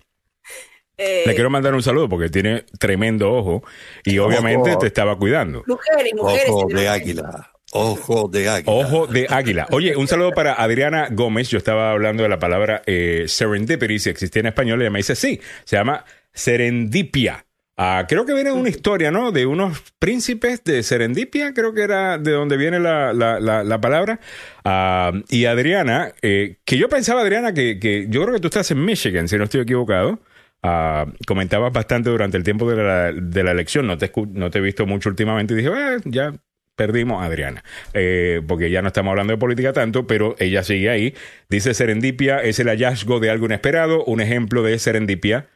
Eh, 0.98 1.24
Le 1.26 1.34
quiero 1.36 1.50
mandar 1.50 1.74
un 1.76 1.84
saludo 1.84 2.08
porque 2.10 2.30
tiene 2.30 2.64
tremendo 2.80 3.32
ojo 3.32 3.64
y 4.06 4.18
obviamente 4.18 4.72
Ojo. 4.72 4.80
te 4.80 4.88
estaba 4.88 5.18
cuidando. 5.18 5.64
mujeres, 5.68 6.14
mujeres. 6.16 6.46
Ojo 6.50 6.68
de 6.70 6.88
águila. 6.88 7.52
Ojo 7.78 8.30
de 8.30 8.48
águila. 8.48 8.72
Ojo 8.72 9.06
de 9.08 9.28
águila. 9.30 9.68
Oye, 9.72 9.98
un 9.98 10.08
saludo 10.08 10.32
para 10.32 10.54
Adriana 10.54 11.10
Gómez. 11.12 11.50
Yo 11.50 11.58
estaba 11.58 11.92
hablando 11.92 12.24
de 12.24 12.30
la 12.30 12.40
palabra 12.40 12.82
eh, 12.86 13.26
serendipity, 13.28 14.00
si 14.00 14.10
existía 14.10 14.40
en 14.40 14.46
español. 14.48 14.82
Ella 14.82 14.92
me 14.92 15.00
dice, 15.00 15.16
sí, 15.16 15.42
se 15.66 15.76
llama 15.76 16.06
serendipia. 16.34 17.46
Ah, 17.78 18.06
creo 18.08 18.26
que 18.26 18.34
viene 18.34 18.52
de 18.52 18.56
una 18.56 18.70
historia, 18.70 19.12
¿no? 19.12 19.34
De 19.34 19.46
unos 19.46 19.84
príncipes 20.00 20.64
de 20.64 20.82
Serendipia, 20.82 21.54
creo 21.54 21.74
que 21.74 21.82
era 21.82 22.18
de 22.18 22.32
donde 22.32 22.56
viene 22.56 22.80
la, 22.80 23.12
la, 23.12 23.42
la, 23.42 23.66
la 23.66 23.82
palabra. 23.82 24.22
Ah, 24.64 25.12
y 25.28 25.44
Adriana, 25.44 26.14
eh, 26.22 26.56
que 26.64 26.78
yo 26.78 26.88
pensaba, 26.88 27.20
Adriana, 27.20 27.54
que, 27.54 27.78
que 27.78 28.08
yo 28.10 28.22
creo 28.22 28.36
que 28.36 28.40
tú 28.40 28.48
estás 28.48 28.72
en 28.72 28.86
Michigan, 28.86 29.28
si 29.28 29.38
no 29.38 29.44
estoy 29.44 29.60
equivocado. 29.60 30.20
Ah, 30.64 31.06
comentabas 31.28 31.74
bastante 31.74 32.10
durante 32.10 32.38
el 32.38 32.44
tiempo 32.44 32.70
de 32.72 32.82
la, 32.82 33.12
de 33.12 33.44
la 33.44 33.52
elección, 33.52 33.86
no 33.86 33.98
te, 33.98 34.10
no 34.32 34.50
te 34.50 34.60
he 34.60 34.62
visto 34.62 34.86
mucho 34.86 35.10
últimamente 35.10 35.54
y 35.54 35.58
dije, 35.58 35.70
"Ah, 35.76 35.98
ya 36.06 36.34
perdimos 36.76 37.22
a 37.22 37.26
Adriana, 37.26 37.64
Eh, 37.94 38.42
porque 38.48 38.70
ya 38.70 38.82
no 38.82 38.88
estamos 38.90 39.12
hablando 39.12 39.34
de 39.34 39.38
política 39.38 39.74
tanto, 39.74 40.08
pero 40.08 40.36
ella 40.40 40.64
sigue 40.64 40.90
ahí. 40.90 41.14
Dice 41.50 41.74
serendipia 41.74 42.40
es 42.42 42.60
el 42.60 42.68
hallazgo 42.68 43.20
de 43.20 43.30
algo 43.30 43.46
inesperado, 43.46 44.04
un 44.06 44.22
ejemplo 44.22 44.62
de 44.64 44.78
serendipia 44.80 45.48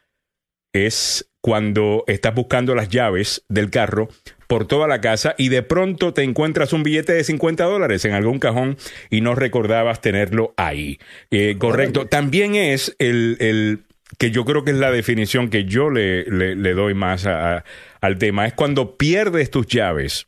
es 0.73 1.29
cuando 1.41 2.03
estás 2.07 2.35
buscando 2.35 2.75
las 2.75 2.89
llaves 2.89 3.43
del 3.49 3.69
carro 3.69 4.09
por 4.47 4.67
toda 4.67 4.87
la 4.87 4.99
casa 5.01 5.35
y 5.37 5.49
de 5.49 5.63
pronto 5.63 6.13
te 6.13 6.23
encuentras 6.23 6.73
un 6.73 6.83
billete 6.83 7.13
de 7.13 7.23
50 7.23 7.63
dólares 7.65 8.03
en 8.05 8.13
algún 8.13 8.39
cajón 8.39 8.77
y 9.09 9.21
no 9.21 9.35
recordabas 9.35 10.01
tenerlo 10.01 10.53
ahí. 10.57 10.99
Eh, 11.31 11.55
correcto. 11.57 12.05
También 12.07 12.55
es 12.55 12.95
el, 12.99 13.37
el 13.39 13.79
que 14.17 14.31
yo 14.31 14.43
creo 14.45 14.63
que 14.63 14.71
es 14.71 14.77
la 14.77 14.91
definición 14.91 15.49
que 15.49 15.65
yo 15.65 15.89
le, 15.89 16.23
le- 16.25 16.55
le 16.55 16.73
doy 16.73 16.93
más 16.93 17.25
a- 17.25 17.57
a- 17.57 17.63
al 18.01 18.17
tema, 18.17 18.45
es 18.47 18.53
cuando 18.53 18.97
pierdes 18.97 19.49
tus 19.51 19.67
llaves, 19.67 20.27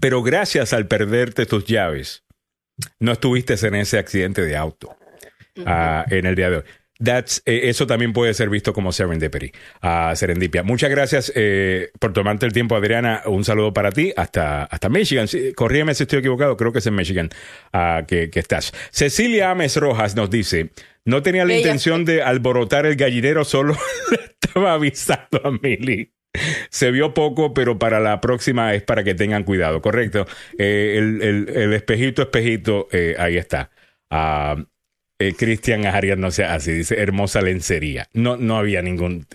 pero 0.00 0.22
gracias 0.22 0.72
al 0.72 0.86
perderte 0.86 1.46
tus 1.46 1.64
llaves, 1.64 2.24
no 3.00 3.12
estuviste 3.12 3.54
en 3.66 3.74
ese 3.74 3.98
accidente 3.98 4.42
de 4.42 4.56
auto 4.56 4.96
ah, 5.66 6.04
en 6.10 6.26
el 6.26 6.34
día 6.34 6.50
de 6.50 6.56
hoy. 6.58 6.64
That's, 7.02 7.42
eh, 7.46 7.62
eso 7.64 7.86
también 7.86 8.12
puede 8.12 8.34
ser 8.34 8.50
visto 8.50 8.72
como 8.72 8.90
serendipity, 8.90 9.52
ah, 9.82 10.12
serendipia. 10.16 10.64
Muchas 10.64 10.90
gracias 10.90 11.32
eh, 11.36 11.90
por 12.00 12.12
tomarte 12.12 12.44
el 12.44 12.52
tiempo, 12.52 12.74
Adriana. 12.74 13.22
Un 13.26 13.44
saludo 13.44 13.72
para 13.72 13.92
ti 13.92 14.12
hasta, 14.16 14.64
hasta 14.64 14.88
Michigan. 14.88 15.28
Sí, 15.28 15.52
corrígeme 15.54 15.94
si 15.94 16.02
estoy 16.02 16.18
equivocado, 16.18 16.56
creo 16.56 16.72
que 16.72 16.80
es 16.80 16.86
en 16.88 16.96
Michigan 16.96 17.30
ah, 17.72 18.02
que, 18.06 18.30
que 18.30 18.40
estás. 18.40 18.72
Cecilia 18.90 19.52
Ames 19.52 19.76
Rojas 19.76 20.16
nos 20.16 20.28
dice, 20.28 20.70
no 21.04 21.22
tenía 21.22 21.44
la 21.44 21.56
intención 21.56 22.04
de 22.04 22.22
alborotar 22.22 22.84
el 22.84 22.96
gallinero, 22.96 23.44
solo 23.44 23.76
le 24.10 24.16
estaba 24.16 24.72
avisando 24.72 25.40
a 25.44 25.52
Milly. 25.52 26.12
Se 26.70 26.90
vio 26.90 27.14
poco, 27.14 27.54
pero 27.54 27.78
para 27.78 28.00
la 28.00 28.20
próxima 28.20 28.74
es 28.74 28.82
para 28.82 29.02
que 29.02 29.14
tengan 29.14 29.44
cuidado, 29.44 29.80
correcto. 29.80 30.26
Eh, 30.58 30.96
el, 30.98 31.22
el- 31.22 31.48
el 31.56 31.72
espejito, 31.72 32.22
espejito, 32.22 32.86
eh, 32.92 33.16
ahí 33.18 33.36
está. 33.36 33.70
Ah, 34.10 34.56
eh, 35.20 35.34
Cristian 35.36 35.84
Arias 35.84 36.16
no 36.16 36.30
sea 36.30 36.54
así, 36.54 36.70
dice 36.72 37.00
hermosa 37.02 37.40
lencería. 37.42 38.06
No, 38.12 38.36
no 38.36 38.56
había 38.56 38.82
ningún. 38.82 39.26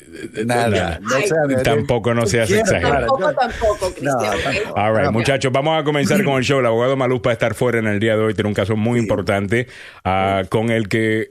Nada. 0.45 0.99
No 1.01 1.13
Ay, 1.15 1.27
sea- 1.27 1.63
Tampoco 1.63 2.13
no 2.13 2.25
seas 2.25 2.49
exagerado. 2.51 3.07
Tampoco, 3.07 3.33
tampoco, 3.33 3.89
Cristian. 3.93 4.71
All 4.77 4.93
right, 4.95 5.05
No, 5.05 5.11
muchachos, 5.11 5.51
vamos 5.51 5.77
a 5.77 5.83
comenzar 5.83 6.23
con 6.23 6.35
el 6.37 6.43
show. 6.45 6.59
El 6.61 6.67
abogado 6.67 6.95
Maluf 6.95 7.21
va 7.27 7.31
a 7.31 7.33
estar 7.33 7.53
fuera 7.53 7.79
en 7.79 7.87
el 7.87 7.99
día 7.99 8.15
de 8.15 8.21
hoy. 8.23 8.33
Tiene 8.33 8.47
un 8.47 8.53
caso 8.53 8.77
muy 8.77 8.97
importante 8.97 9.67
ah, 10.05 10.43
con 10.49 10.69
el 10.69 10.87
que 10.87 11.27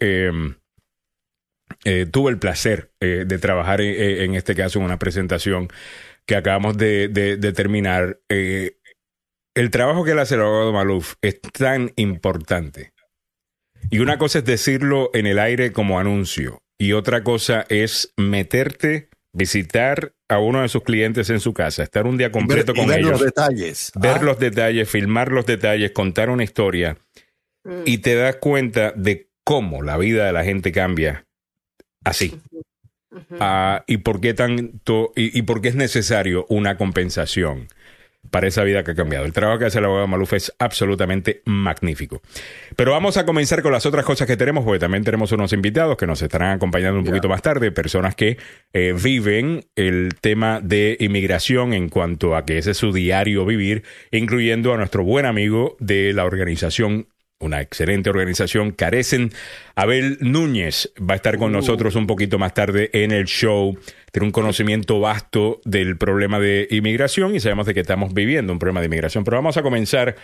eh, 1.84 2.06
tuve 2.10 2.30
el 2.30 2.38
placer 2.38 2.90
eh, 3.00 3.24
de 3.26 3.38
trabajar 3.38 3.80
en, 3.80 3.90
eh, 3.94 4.24
en 4.24 4.34
este 4.34 4.54
caso 4.54 4.78
en 4.78 4.84
una 4.84 4.98
presentación 4.98 5.68
que 6.26 6.36
acabamos 6.36 6.76
de, 6.78 7.08
de- 7.08 7.36
de 7.36 7.52
terminar. 7.52 8.20
Eh, 8.28 8.76
el 9.54 9.70
trabajo 9.70 10.04
que 10.04 10.12
él 10.12 10.18
hace 10.18 10.36
el 10.36 10.42
abogado 10.42 10.72
Maluf 10.72 11.14
es 11.22 11.40
tan 11.40 11.92
importante. 11.96 12.92
Y 13.90 13.98
una 13.98 14.16
cosa 14.16 14.38
es 14.38 14.44
decirlo 14.44 15.10
en 15.12 15.26
el 15.26 15.38
aire 15.38 15.72
como 15.72 15.98
anuncio. 15.98 16.62
Y 16.80 16.92
otra 16.92 17.22
cosa 17.22 17.66
es 17.68 18.12
meterte, 18.16 19.08
visitar 19.34 20.14
a 20.30 20.38
uno 20.38 20.62
de 20.62 20.68
sus 20.68 20.82
clientes 20.82 21.28
en 21.30 21.40
su 21.40 21.52
casa, 21.52 21.82
estar 21.82 22.06
un 22.06 22.16
día 22.16 22.28
Ver, 22.28 22.32
completo 22.32 22.72
y 22.72 22.76
con 22.76 22.86
ver 22.88 23.00
ellos 23.00 23.12
los 23.12 23.20
detalles. 23.20 23.92
ver 23.94 24.18
Ah, 24.20 24.22
los 24.22 24.38
detalles, 24.38 24.88
filmar 24.88 25.30
los 25.32 25.46
detalles, 25.46 25.90
contar 25.92 26.30
una 26.30 26.44
historia 26.44 26.96
Mm. 27.64 27.82
y 27.84 27.98
te 27.98 28.14
das 28.16 28.36
cuenta 28.36 28.92
de 28.96 29.28
cómo 29.44 29.82
la 29.82 29.96
vida 29.96 30.26
de 30.26 30.32
la 30.32 30.42
gente 30.44 30.72
cambia 30.72 31.26
así. 32.04 32.40
Ah, 33.40 33.84
y 33.86 33.98
por 33.98 34.20
qué 34.20 34.34
tanto 34.34 35.12
y, 35.16 35.38
y 35.38 35.42
por 35.42 35.60
qué 35.60 35.68
es 35.68 35.74
necesario 35.74 36.46
una 36.48 36.76
compensación. 36.76 37.68
para 38.30 38.46
esa 38.46 38.62
vida 38.62 38.84
que 38.84 38.92
ha 38.92 38.94
cambiado. 38.94 39.26
El 39.26 39.32
trabajo 39.32 39.58
que 39.58 39.66
hace 39.66 39.78
el 39.78 39.84
abogado 39.84 40.06
Maluf 40.06 40.32
es 40.32 40.52
absolutamente 40.58 41.42
magnífico. 41.44 42.22
Pero 42.76 42.92
vamos 42.92 43.16
a 43.16 43.26
comenzar 43.26 43.62
con 43.62 43.72
las 43.72 43.84
otras 43.84 44.04
cosas 44.04 44.26
que 44.26 44.36
tenemos, 44.36 44.64
porque 44.64 44.78
también 44.78 45.04
tenemos 45.04 45.32
unos 45.32 45.52
invitados 45.52 45.96
que 45.96 46.06
nos 46.06 46.22
estarán 46.22 46.52
acompañando 46.52 46.98
un 46.98 47.04
poquito 47.04 47.28
más 47.28 47.42
tarde, 47.42 47.72
personas 47.72 48.14
que 48.14 48.38
eh, 48.72 48.94
viven 49.00 49.66
el 49.76 50.10
tema 50.20 50.60
de 50.62 50.96
inmigración 51.00 51.74
en 51.74 51.88
cuanto 51.88 52.36
a 52.36 52.46
que 52.46 52.58
ese 52.58 52.70
es 52.70 52.78
su 52.78 52.92
diario 52.92 53.44
vivir, 53.44 53.82
incluyendo 54.12 54.72
a 54.72 54.76
nuestro 54.76 55.04
buen 55.04 55.26
amigo 55.26 55.76
de 55.80 56.12
la 56.12 56.24
organización 56.24 57.08
una 57.42 57.60
excelente 57.60 58.08
organización, 58.08 58.72
Carecen. 58.72 59.32
Abel 59.74 60.18
Núñez 60.20 60.92
va 60.98 61.14
a 61.14 61.16
estar 61.16 61.38
con 61.38 61.52
nosotros 61.52 61.94
un 61.96 62.06
poquito 62.06 62.38
más 62.38 62.54
tarde 62.54 62.90
en 62.92 63.10
el 63.10 63.24
show. 63.24 63.76
Tiene 64.10 64.26
un 64.26 64.32
conocimiento 64.32 65.00
vasto 65.00 65.60
del 65.64 65.96
problema 65.96 66.38
de 66.38 66.68
inmigración 66.70 67.34
y 67.34 67.40
sabemos 67.40 67.66
de 67.66 67.74
que 67.74 67.80
estamos 67.80 68.14
viviendo 68.14 68.52
un 68.52 68.58
problema 68.58 68.80
de 68.80 68.86
inmigración. 68.86 69.24
Pero 69.24 69.38
vamos 69.38 69.56
a 69.56 69.62
comenzar 69.62 70.16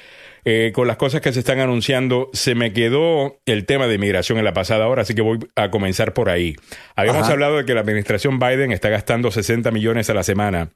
eh, 0.45 0.73
con 0.75 0.87
las 0.87 0.97
cosas 0.97 1.21
que 1.21 1.33
se 1.33 1.41
están 1.41 1.61
anunciando. 1.61 2.31
Se 2.33 2.55
me 2.55 2.73
quedó 2.73 3.41
el 3.47 3.65
tema 3.65 3.87
de 3.87 3.95
inmigración 3.95 4.39
en 4.39 4.45
la 4.45 4.53
pasada 4.53 4.87
hora, 4.87 5.03
así 5.03 5.15
que 5.15 5.23
voy 5.23 5.39
a 5.57 5.71
comenzar 5.71 6.13
por 6.15 6.29
ahí. 6.29 6.55
Habíamos 6.95 7.25
Ajá. 7.25 7.33
hablado 7.33 7.57
de 7.57 7.65
que 7.65 7.75
la 7.75 7.81
administración 7.81 8.39
Biden 8.39 8.73
está 8.73 8.91
gastando 8.91 9.31
60 9.31 9.71
millones 9.71 10.11
a 10.11 10.15
la 10.15 10.23
semana 10.23 10.71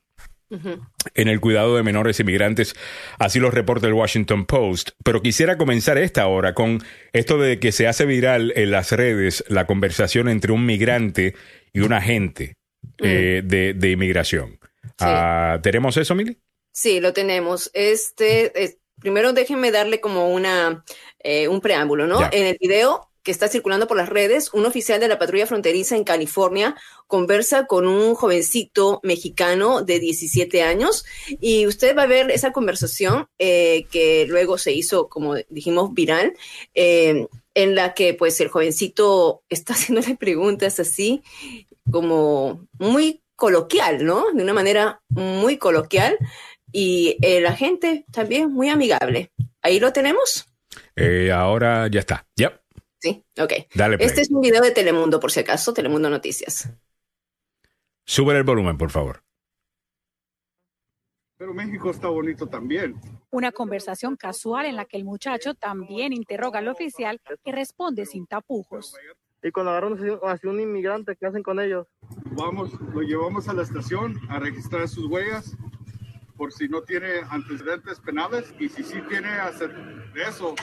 en 1.15 1.29
el 1.29 1.41
cuidado 1.41 1.77
de 1.77 1.83
menores 1.83 2.21
inmigrantes, 2.21 2.75
así 3.19 3.41
lo 3.41 3.51
reporta 3.51 3.87
el 3.87 3.93
Washington 3.93 4.47
Post. 4.47 4.91
Pero 5.05 5.23
quisiera 5.23 5.59
comenzar 5.59 5.99
esta 5.99 6.27
hora 6.27 6.55
con 6.55 6.83
esto 7.13 7.39
de 7.39 7.59
que 7.59 7.73
se 7.73 7.87
hace 7.87 8.07
viral 8.07 8.53
en 8.57 8.71
las 8.71 8.93
redes 8.93 9.45
la 9.49 9.67
conversación 9.67 10.29
entre 10.29 10.53
un 10.53 10.67
migrante 10.67 11.35
y 11.73 11.81
un 11.81 11.93
agente 11.93 12.57
eh, 12.99 13.43
de, 13.45 13.75
de 13.75 13.91
inmigración. 13.91 14.59
Ah, 14.99 15.59
¿Tenemos 15.63 15.97
eso, 15.97 16.15
Mili? 16.15 16.39
Sí, 16.73 17.01
lo 17.01 17.13
tenemos. 17.13 17.71
Este, 17.75 18.65
eh, 18.65 18.79
primero 18.99 19.33
déjenme 19.33 19.71
darle 19.71 20.01
como 20.01 20.29
una, 20.29 20.85
eh, 21.19 21.49
un 21.49 21.61
preámbulo, 21.61 22.07
¿no? 22.07 22.21
Ya. 22.21 22.31
En 22.33 22.47
el 22.47 22.57
video 22.61 23.12
que 23.23 23.31
está 23.31 23.49
circulando 23.49 23.87
por 23.87 23.97
las 23.97 24.09
redes, 24.09 24.53
un 24.53 24.67
oficial 24.67 25.01
de 25.01 25.09
la 25.09 25.19
patrulla 25.19 25.47
fronteriza 25.47 25.97
en 25.97 26.05
California 26.05 26.77
conversa 27.07 27.67
con 27.67 27.87
un 27.87 28.15
jovencito 28.15 29.01
mexicano 29.03 29.83
de 29.83 30.01
17 30.01 30.63
años 30.63 31.05
y 31.41 31.67
usted 31.67 31.97
va 31.97 32.03
a 32.03 32.07
ver 32.07 32.31
esa 32.31 32.53
conversación 32.53 33.27
eh, 33.39 33.87
que 33.91 34.27
luego 34.29 34.59
se 34.59 34.73
hizo, 34.73 35.09
como 35.09 35.37
dijimos, 35.49 35.93
viral, 35.93 36.35
eh, 36.75 37.27
en 37.55 37.75
la 37.75 37.95
que 37.95 38.15
pues 38.15 38.41
el 38.41 38.49
jovencito 38.49 39.43
está 39.49 39.73
haciéndole 39.75 40.17
preguntas 40.17 40.81
así 40.81 41.23
como 41.91 42.67
muy 42.79 43.23
coloquial, 43.37 44.05
¿no? 44.05 44.27
De 44.33 44.43
una 44.43 44.55
manera 44.55 45.03
muy 45.09 45.59
coloquial 45.59 46.17
y 46.71 47.19
eh, 47.23 47.41
la 47.41 47.55
gente 47.55 48.05
también 48.11 48.53
muy 48.53 48.69
amigable. 48.69 49.33
¿Ahí 49.61 49.79
lo 49.79 49.93
tenemos? 49.93 50.47
Eh, 50.97 51.31
ahora 51.33 51.89
ya 51.89 52.01
está. 52.01 52.27
Ya. 52.37 52.62
Sí, 53.03 53.25
ok. 53.37 53.53
Dale 53.75 53.97
play. 53.97 54.07
Este 54.09 54.21
es 54.21 54.31
un 54.31 54.41
video 54.41 54.63
de 54.63 54.71
Telemundo, 54.71 55.19
por 55.19 55.33
si 55.33 55.41
acaso, 55.41 55.75
Telemundo 55.75 56.09
Noticias. 56.09 56.71
Sube 58.05 58.37
el 58.37 58.45
volumen, 58.45 58.79
por 58.79 58.91
favor. 58.91 59.25
Pero 61.37 61.53
México 61.53 61.91
está 61.91 62.07
bonito 62.07 62.47
también. 62.47 62.95
Una 63.31 63.51
conversación 63.51 64.15
casual 64.15 64.67
en 64.67 64.77
la 64.77 64.85
que 64.85 64.97
el 64.99 65.05
muchacho 65.05 65.55
también 65.55 66.13
interroga 66.13 66.61
al 66.61 66.69
oficial 66.69 67.21
que 67.45 67.51
responde 67.51 68.07
sin 68.07 68.25
tapujos. 68.29 68.95
Y 69.43 69.51
cuando 69.51 69.73
agarran 69.73 69.95
así- 69.95 70.19
así 70.23 70.47
un 70.47 70.61
inmigrante, 70.61 71.17
¿qué 71.17 71.27
hacen 71.27 71.43
con 71.43 71.59
ellos? 71.59 71.89
Vamos, 72.37 72.71
lo 72.95 73.01
llevamos 73.03 73.49
a 73.49 73.53
la 73.55 73.63
estación 73.63 74.17
a 74.29 74.39
registrar 74.39 74.87
sus 74.89 75.07
huellas 75.07 75.57
por 76.37 76.53
si 76.53 76.69
no 76.69 76.83
tiene 76.83 77.23
antecedentes 77.31 77.99
penales 77.99 78.55
y 78.61 78.69
si 78.69 78.85
sí 78.85 79.01
tiene 79.09 79.29
hacer 79.29 79.75
de 80.13 80.23
eso, 80.23 80.55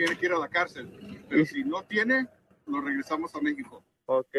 tiene 0.00 0.16
que 0.18 0.26
ir 0.26 0.32
a 0.32 0.38
la 0.38 0.48
cárcel. 0.48 0.88
Pero 1.28 1.44
si 1.44 1.62
no 1.62 1.82
tiene, 1.84 2.26
lo 2.66 2.80
regresamos 2.80 3.34
a 3.34 3.40
México. 3.40 3.84
Ok, 4.06 4.34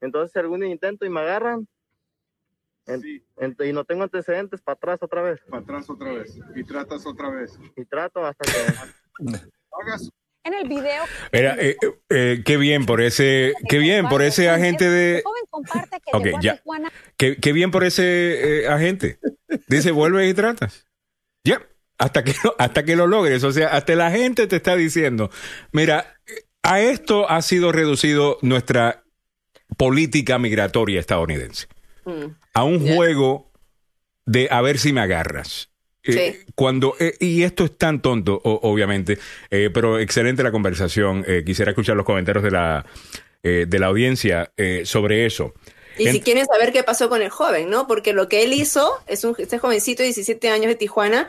entonces 0.00 0.34
algún 0.36 0.64
intento 0.64 1.04
y 1.04 1.10
me 1.10 1.20
agarran. 1.20 1.68
En- 2.86 3.02
ent- 3.36 3.68
y 3.68 3.72
no 3.74 3.84
tengo 3.84 4.04
antecedentes 4.04 4.62
para 4.62 4.74
atrás 4.74 4.98
otra 5.02 5.20
vez. 5.22 5.40
Para 5.50 5.62
atrás 5.62 5.90
otra 5.90 6.12
vez. 6.12 6.38
Y 6.56 6.64
tratas 6.64 7.04
otra 7.06 7.28
vez. 7.28 7.58
Y 7.76 7.84
trato 7.84 8.24
hasta 8.24 8.50
que... 8.50 8.58
Hagas 9.80 10.08
En 10.44 10.54
el 10.54 10.66
video, 10.66 11.04
Mira, 11.32 11.56
eh, 11.60 11.76
eh, 11.80 11.98
eh, 12.08 12.42
qué 12.44 12.56
bien 12.56 12.86
por 12.86 13.00
ese, 13.02 13.52
qué 13.68 13.78
bien 13.78 14.08
por 14.08 14.22
ese 14.22 14.48
agente 14.48 14.88
de, 14.88 15.18
el 15.18 15.22
joven 15.22 15.42
comparte 15.50 16.00
que 16.00 16.16
Ok, 16.16 16.24
llegó 16.24 16.38
a 16.38 16.40
ya. 16.40 16.62
Qué, 17.18 17.36
qué 17.36 17.52
bien 17.52 17.70
por 17.70 17.84
ese 17.84 18.62
eh, 18.64 18.68
agente. 18.68 19.18
Dice, 19.68 19.90
vuelve 19.92 20.26
y 20.28 20.34
tratas. 20.34 20.86
Ya, 21.44 21.62
hasta 22.02 22.24
que 22.24 22.34
lo, 22.44 22.54
hasta 22.58 22.84
que 22.84 22.96
lo 22.96 23.06
logres. 23.06 23.44
O 23.44 23.52
sea, 23.52 23.68
hasta 23.68 23.94
la 23.94 24.10
gente 24.10 24.46
te 24.46 24.56
está 24.56 24.76
diciendo, 24.76 25.30
mira, 25.72 26.16
a 26.62 26.80
esto 26.80 27.28
ha 27.30 27.40
sido 27.42 27.72
reducido 27.72 28.38
nuestra 28.42 29.04
política 29.76 30.38
migratoria 30.38 31.00
estadounidense. 31.00 31.66
Mm. 32.04 32.26
A 32.54 32.64
un 32.64 32.80
juego 32.94 33.50
de 34.26 34.48
a 34.50 34.60
ver 34.60 34.78
si 34.78 34.92
me 34.92 35.00
agarras. 35.00 35.68
Eh, 36.04 36.44
Cuando, 36.56 36.94
eh, 36.98 37.14
y 37.20 37.44
esto 37.44 37.64
es 37.64 37.78
tan 37.78 38.02
tonto, 38.02 38.40
o- 38.42 38.68
obviamente, 38.68 39.18
eh, 39.50 39.70
pero 39.72 40.00
excelente 40.00 40.42
la 40.42 40.50
conversación. 40.50 41.24
Quisiera 41.46 41.70
escuchar 41.70 41.96
los 41.96 42.04
comentarios 42.04 42.42
de 42.42 42.50
la, 42.50 42.84
de 43.42 43.78
la 43.78 43.86
audiencia 43.86 44.52
eh, 44.56 44.82
sobre 44.84 45.26
eso. 45.26 45.54
Y 45.98 46.06
En- 46.08 46.12
si 46.14 46.20
quieren 46.20 46.46
saber 46.46 46.72
qué 46.72 46.82
pasó 46.82 47.08
con 47.08 47.22
el 47.22 47.28
joven, 47.30 47.70
¿no? 47.70 47.86
Porque 47.86 48.12
lo 48.14 48.28
que 48.28 48.42
él 48.42 48.52
hizo 48.52 48.90
es 49.06 49.24
un 49.24 49.34
este 49.38 49.58
jovencito 49.58 50.02
de 50.02 50.08
17 50.08 50.48
años 50.50 50.66
de 50.66 50.74
Tijuana 50.74 51.28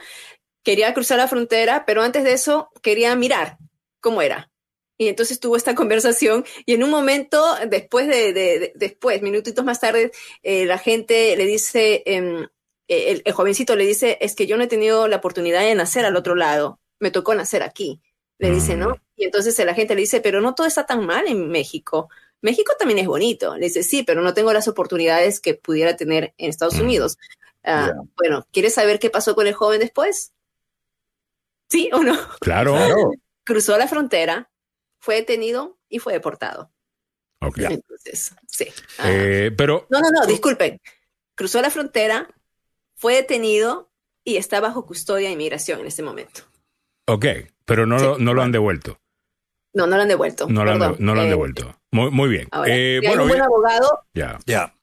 quería 0.64 0.94
cruzar 0.94 1.18
la 1.18 1.28
frontera, 1.28 1.86
pero 1.86 2.02
antes 2.04 2.24
de 2.24 2.34
eso 2.34 2.70
quería 2.82 3.16
mirar 3.16 3.58
cómo 4.00 4.22
era. 4.22 4.50
Y 4.98 5.08
entonces 5.08 5.40
tuvo 5.40 5.56
esta 5.58 5.76
conversación 5.76 6.46
y 6.66 6.74
en 6.74 6.84
un 6.84 6.90
momento, 6.90 7.44
después 7.68 8.08
de, 8.08 8.34
de- 8.34 8.60
de- 8.60 8.74
después, 8.76 9.22
minutitos 9.22 9.66
más 9.66 9.80
tarde, 9.80 10.12
eh, 10.44 10.66
la 10.66 10.78
gente 10.78 11.36
le 11.36 11.46
dice, 11.46 12.04
em, 12.06 12.44
eh, 12.88 13.12
el, 13.12 13.22
el 13.26 13.34
jovencito 13.34 13.76
le 13.76 13.86
dice, 13.86 14.18
es 14.22 14.36
que 14.36 14.48
yo 14.48 14.58
no 14.58 14.64
he 14.64 14.68
tenido 14.68 15.08
la 15.08 15.18
oportunidad 15.18 15.62
de 15.62 15.76
nacer 15.76 16.06
al 16.06 16.16
otro 16.16 16.36
lado, 16.36 16.80
me 17.00 17.12
tocó 17.12 17.34
nacer 17.36 17.64
aquí, 17.64 18.02
le 18.40 18.52
dice, 18.52 18.76
¿no? 18.76 18.98
Y 19.16 19.26
entonces 19.26 19.58
la 19.66 19.74
gente 19.74 19.96
le 19.96 20.02
dice, 20.02 20.22
pero 20.22 20.42
no 20.42 20.56
todo 20.56 20.68
está 20.68 20.86
tan 20.86 21.06
mal 21.06 21.28
en 21.28 21.50
México. 21.50 22.10
México 22.42 22.74
también 22.78 23.00
es 23.00 23.08
bonito. 23.08 23.56
Le 23.58 23.68
dice, 23.68 23.84
sí, 23.84 24.04
pero 24.04 24.22
no 24.22 24.34
tengo 24.34 24.52
las 24.54 24.68
oportunidades 24.68 25.40
que 25.40 25.54
pudiera 25.54 25.96
tener 25.96 26.34
en 26.38 26.50
Estados 26.50 26.80
Unidos. 26.80 27.18
Ah, 27.64 27.94
Bueno, 28.18 28.46
¿quieres 28.52 28.74
saber 28.74 29.00
qué 29.00 29.10
pasó 29.10 29.36
con 29.36 29.48
el 29.48 29.54
joven 29.54 29.80
después? 29.80 30.33
¿Sí 31.74 31.90
o 31.92 32.04
no? 32.04 32.16
Claro. 32.40 32.78
Cruzó 33.44 33.76
la 33.80 33.88
frontera, 33.88 34.52
fue 35.00 35.16
detenido 35.16 35.80
y 35.90 35.98
fue 35.98 36.14
deportado. 36.14 36.72
Ok. 37.42 37.58
Entonces, 37.58 38.36
sí. 38.48 38.68
Ah. 39.00 39.10
Eh, 39.10 39.52
pero, 39.58 39.88
No, 39.90 40.00
no, 40.00 40.10
no, 40.12 40.26
disculpen. 40.28 40.80
Cruzó 41.36 41.62
la 41.64 41.72
frontera, 41.72 42.28
fue 42.96 43.16
detenido 43.16 43.92
y 44.24 44.38
está 44.38 44.60
bajo 44.62 44.86
custodia 44.86 45.30
de 45.30 45.34
inmigración 45.34 45.80
en 45.80 45.88
este 45.88 46.04
momento. 46.04 46.42
ok, 47.08 47.26
pero 47.66 47.88
no, 47.88 47.98
lo, 47.98 48.18
no 48.20 48.34
lo 48.36 48.44
han 48.44 48.52
devuelto. 48.52 49.00
No, 49.74 49.88
no 49.88 49.96
lo 49.96 50.04
han 50.04 50.08
devuelto. 50.10 50.48
No 50.48 50.64
lo 50.64 50.72
han, 50.74 50.78
perdón. 50.80 50.98
de- 51.00 51.04
no 51.04 51.16
lo 51.16 51.22
han 51.22 51.28
Eh, 51.28 51.30
devuelto. 51.32 51.76
Muy, 51.92 52.12
muy 52.12 52.30
bien. 52.30 52.48
ahora, 52.52 52.72
Eh, 52.72 53.00
si 53.02 53.08
hay 53.08 53.08
bueno, 53.08 53.24
un 53.24 53.30
buen 53.30 53.42
abogado, 53.42 54.06
ya. 54.14 54.38
Ya. 54.46 54.76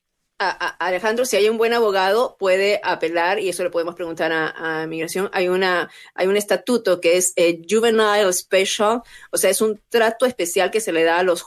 A- 0.49 0.87
Alejandro, 0.87 1.25
si 1.27 1.37
hay 1.37 1.49
un 1.49 1.59
buen 1.59 1.75
abogado, 1.75 2.37
puede 2.39 2.81
apelar 2.83 3.39
y 3.39 3.51
eso 3.51 3.62
le 3.62 3.71
podemos 3.71 3.95
preguntar 3.95 4.33
a, 4.33 4.87
migración. 4.87 5.29
Hay 5.33 5.49
una, 5.49 5.91
hay 6.15 6.27
un 6.27 6.37
estatuto 6.37 7.01
que 7.01 7.19
es 7.19 7.35
eh, 7.37 7.61
Juvenile 7.69 8.33
Special, 8.33 9.03
o 9.31 9.37
sea, 9.37 9.51
es 9.51 9.61
un 9.61 9.81
trato 9.91 10.25
especial 10.25 10.71
que 10.71 10.81
se 10.81 10.93
le 10.93 11.05
da 11.05 11.19
a 11.19 11.23
los, 11.23 11.45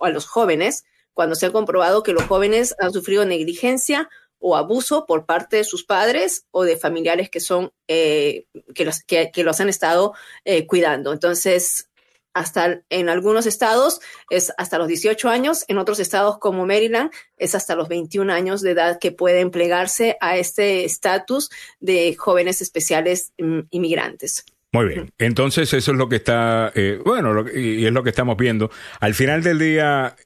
a 0.00 0.08
los 0.08 0.26
jóvenes 0.26 0.84
cuando 1.12 1.34
se 1.34 1.46
ha 1.46 1.52
comprobado 1.52 2.02
que 2.02 2.12
los 2.12 2.24
jóvenes 2.24 2.74
han 2.80 2.92
sufrido 2.92 3.24
negligencia 3.24 4.08
o 4.38 4.56
abuso 4.56 5.06
por 5.06 5.26
parte 5.26 5.56
de 5.56 5.64
sus 5.64 5.84
padres 5.84 6.46
o 6.50 6.64
de 6.64 6.76
familiares 6.76 7.30
que 7.30 7.40
son 7.40 7.72
eh, 7.88 8.46
que, 8.74 8.84
los, 8.84 9.02
que, 9.02 9.30
que 9.32 9.44
los 9.44 9.60
han 9.60 9.68
estado 9.68 10.14
eh, 10.44 10.66
cuidando. 10.66 11.12
Entonces, 11.12 11.88
hasta 12.34 12.82
en 12.90 13.08
algunos 13.08 13.46
estados 13.46 14.00
es 14.28 14.52
hasta 14.58 14.78
los 14.78 14.88
18 14.88 15.28
años, 15.28 15.64
en 15.68 15.78
otros 15.78 16.00
estados 16.00 16.38
como 16.38 16.66
Maryland 16.66 17.10
es 17.36 17.54
hasta 17.54 17.76
los 17.76 17.88
21 17.88 18.32
años 18.32 18.60
de 18.60 18.72
edad 18.72 18.98
que 19.00 19.12
pueden 19.12 19.50
plegarse 19.50 20.16
a 20.20 20.36
este 20.36 20.84
estatus 20.84 21.50
de 21.80 22.14
jóvenes 22.16 22.60
especiales 22.60 23.32
mm, 23.38 23.60
inmigrantes. 23.70 24.44
Muy 24.72 24.88
bien. 24.88 25.12
Entonces, 25.18 25.72
eso 25.72 25.92
es 25.92 25.96
lo 25.96 26.08
que 26.08 26.16
está, 26.16 26.72
eh, 26.74 27.00
bueno, 27.04 27.32
lo 27.32 27.48
y 27.48 27.86
es 27.86 27.92
lo 27.92 28.02
que 28.02 28.10
estamos 28.10 28.36
viendo. 28.36 28.72
Al 28.98 29.14
final 29.14 29.40
del 29.44 29.60
día, 29.60 30.16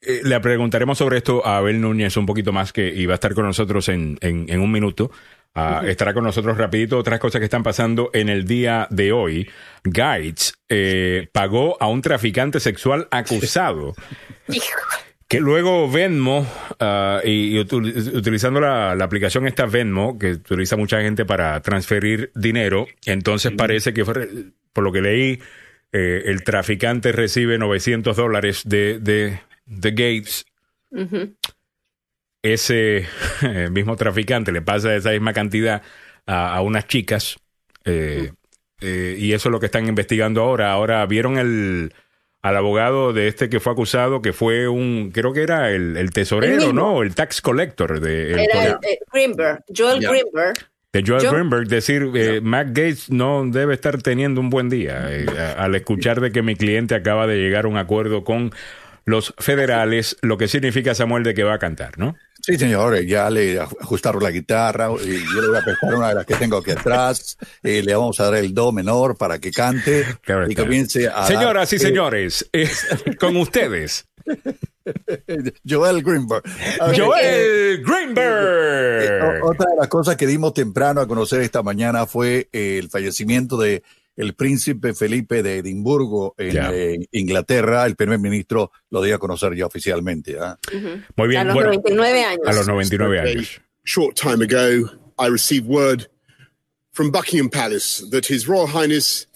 eh, 0.00 0.22
le 0.24 0.40
preguntaremos 0.40 0.96
sobre 0.96 1.18
esto 1.18 1.46
a 1.46 1.58
Abel 1.58 1.78
Núñez 1.78 2.16
un 2.16 2.24
poquito 2.24 2.52
más, 2.52 2.72
que 2.72 2.88
iba 2.88 3.12
a 3.12 3.16
estar 3.16 3.34
con 3.34 3.44
nosotros 3.44 3.90
en, 3.90 4.16
en, 4.22 4.46
en 4.48 4.60
un 4.60 4.72
minuto. 4.72 5.10
Ah. 5.54 5.82
Estará 5.86 6.14
con 6.14 6.24
nosotros 6.24 6.56
rapidito. 6.56 6.98
Otras 6.98 7.20
cosas 7.20 7.38
que 7.38 7.44
están 7.44 7.62
pasando 7.62 8.10
en 8.14 8.28
el 8.28 8.44
día 8.44 8.86
de 8.90 9.12
hoy. 9.12 9.50
Guides 9.84 10.54
eh, 10.68 11.28
pagó 11.32 11.76
a 11.80 11.88
un 11.88 12.00
traficante 12.00 12.60
sexual 12.60 13.08
acusado 13.10 13.94
Que 15.28 15.40
luego 15.40 15.90
Venmo, 15.90 16.40
uh, 16.40 17.26
y, 17.26 17.56
y 17.56 17.58
util, 17.58 17.86
utilizando 18.14 18.60
la, 18.60 18.94
la, 18.94 19.04
aplicación 19.06 19.46
esta 19.46 19.64
Venmo, 19.64 20.18
que 20.18 20.32
utiliza 20.32 20.76
mucha 20.76 21.00
gente 21.00 21.24
para 21.24 21.58
transferir 21.62 22.30
dinero, 22.34 22.86
entonces 23.06 23.50
parece 23.52 23.94
que, 23.94 24.04
fue, 24.04 24.28
por 24.74 24.84
lo 24.84 24.92
que 24.92 25.00
leí, 25.00 25.40
eh, 25.90 26.24
el 26.26 26.44
traficante 26.44 27.12
recibe 27.12 27.56
900 27.56 28.14
dólares 28.14 28.60
de, 28.66 28.98
de, 28.98 29.40
de 29.64 29.90
Gates. 29.92 30.44
Uh 30.90 30.98
-huh. 30.98 31.34
Ese 32.42 33.06
mismo 33.70 33.96
traficante 33.96 34.52
le 34.52 34.62
pasa 34.62 34.94
esa 34.94 35.10
misma 35.10 35.32
cantidad 35.32 35.82
a, 36.26 36.54
a 36.56 36.60
unas 36.62 36.86
chicas. 36.86 37.36
Eh, 37.84 38.32
eh, 38.80 39.16
y 39.18 39.32
eso 39.32 39.48
es 39.48 39.52
lo 39.52 39.60
que 39.60 39.66
están 39.66 39.86
investigando 39.88 40.42
ahora. 40.42 40.72
Ahora 40.72 41.04
vieron 41.06 41.38
el 41.38 41.92
al 42.44 42.56
abogado 42.56 43.12
de 43.12 43.28
este 43.28 43.48
que 43.48 43.60
fue 43.60 43.72
acusado, 43.72 44.20
que 44.20 44.32
fue 44.32 44.66
un, 44.66 45.12
creo 45.14 45.32
que 45.32 45.44
era 45.44 45.70
el, 45.70 45.96
el 45.96 46.10
tesorero, 46.10 46.70
El 46.70 46.74
¿no? 46.74 47.02
El 47.04 47.14
tax 47.14 47.40
collector 47.40 48.00
de 48.00 48.32
el- 48.32 48.38
Era 48.40 48.64
el, 48.64 48.72
eh, 48.82 48.98
Greenberg, 49.12 49.60
Joel. 49.76 50.00
Greenberg. 50.00 50.54
de 50.92 51.04
Joel 51.06 51.22
Yo- 51.22 51.30
Greenberg 51.30 51.68
decir, 51.68 52.10
eh, 52.16 52.40
Matt 52.42 52.66
Gates 52.70 53.10
no 53.10 53.44
debe 53.46 53.74
estar 53.74 54.02
teniendo 54.02 54.40
un 54.40 54.50
buen 54.50 54.68
día 54.68 55.06
eh, 55.16 55.26
a- 55.38 55.62
al 55.62 55.76
escuchar 55.76 56.20
de 56.20 56.32
que 56.32 56.42
mi 56.42 56.56
cliente 56.56 56.96
acaba 56.96 57.28
de 57.28 57.36
llegar 57.36 57.66
a 57.66 57.68
un 57.68 57.76
acuerdo 57.76 58.24
con 58.24 58.50
los 59.04 59.34
federales, 59.38 60.16
lo 60.22 60.36
que 60.36 60.48
significa 60.48 60.96
Samuel 60.96 61.22
de 61.22 61.34
que 61.34 61.44
va 61.44 61.54
a 61.54 61.58
cantar, 61.60 61.96
¿no? 61.96 62.16
Sí, 62.44 62.58
señor, 62.58 62.96
eh, 62.96 63.06
ya 63.06 63.30
le 63.30 63.60
ajustaron 63.60 64.20
la 64.22 64.30
guitarra, 64.32 64.88
y 64.90 65.24
yo 65.32 65.40
le 65.40 65.48
voy 65.48 65.58
a 65.58 65.62
prestar 65.62 65.94
una 65.94 66.08
de 66.08 66.14
las 66.16 66.26
que 66.26 66.34
tengo 66.34 66.56
aquí 66.56 66.72
atrás, 66.72 67.36
eh, 67.62 67.82
le 67.84 67.94
vamos 67.94 68.18
a 68.18 68.24
dar 68.24 68.34
el 68.34 68.52
do 68.52 68.72
menor 68.72 69.16
para 69.16 69.38
que 69.38 69.52
cante 69.52 70.04
Claro 70.22 70.50
y 70.50 70.54
comience 70.56 71.06
a... 71.08 71.24
Señoras 71.26 71.72
y 71.72 71.76
dar- 71.76 71.86
señores, 71.86 72.48
eh, 72.52 72.68
con 73.20 73.36
ustedes, 73.36 74.06
Joel 75.68 76.02
Greenberg. 76.02 76.42
Ver, 76.44 77.00
Joel 77.00 77.20
eh, 77.24 77.82
Greenberg. 77.84 79.44
Otra 79.44 79.70
de 79.70 79.76
las 79.78 79.88
cosas 79.88 80.16
que 80.16 80.26
dimos 80.26 80.54
temprano 80.54 81.00
a 81.00 81.06
conocer 81.06 81.40
esta 81.42 81.62
mañana 81.62 82.06
fue 82.06 82.48
eh, 82.52 82.78
el 82.78 82.88
fallecimiento 82.90 83.56
de 83.56 83.82
el 84.16 84.34
príncipe 84.34 84.94
Felipe 84.94 85.42
de 85.42 85.58
Edimburgo 85.58 86.34
en 86.38 86.56
eh, 86.56 87.06
Inglaterra. 87.12 87.86
El 87.86 87.96
primer 87.96 88.18
ministro 88.18 88.70
lo 88.90 89.02
dio 89.02 89.14
a 89.14 89.18
conocer 89.18 89.54
ya 89.54 89.66
oficialmente. 89.66 90.38
¿ah? 90.38 90.58
Muy 91.16 91.28
bien, 91.28 91.42
A 91.42 91.44
los 91.44 91.54
bueno, 91.54 91.70
99 91.70 92.24
años. 92.24 92.46
a 92.46 92.52
los 92.52 92.68
99 92.68 93.20
años. 93.20 93.60
short 93.84 94.16
time 94.16 94.42
ago, 94.42 94.88
I 95.18 95.28
received 95.28 95.66
word 95.66 96.08
from 96.92 97.10
Buckingham 97.10 97.48
Palace 97.48 98.04
that 98.10 98.26
His 98.26 98.46
Royal 98.46 98.68
Highness 98.68 99.26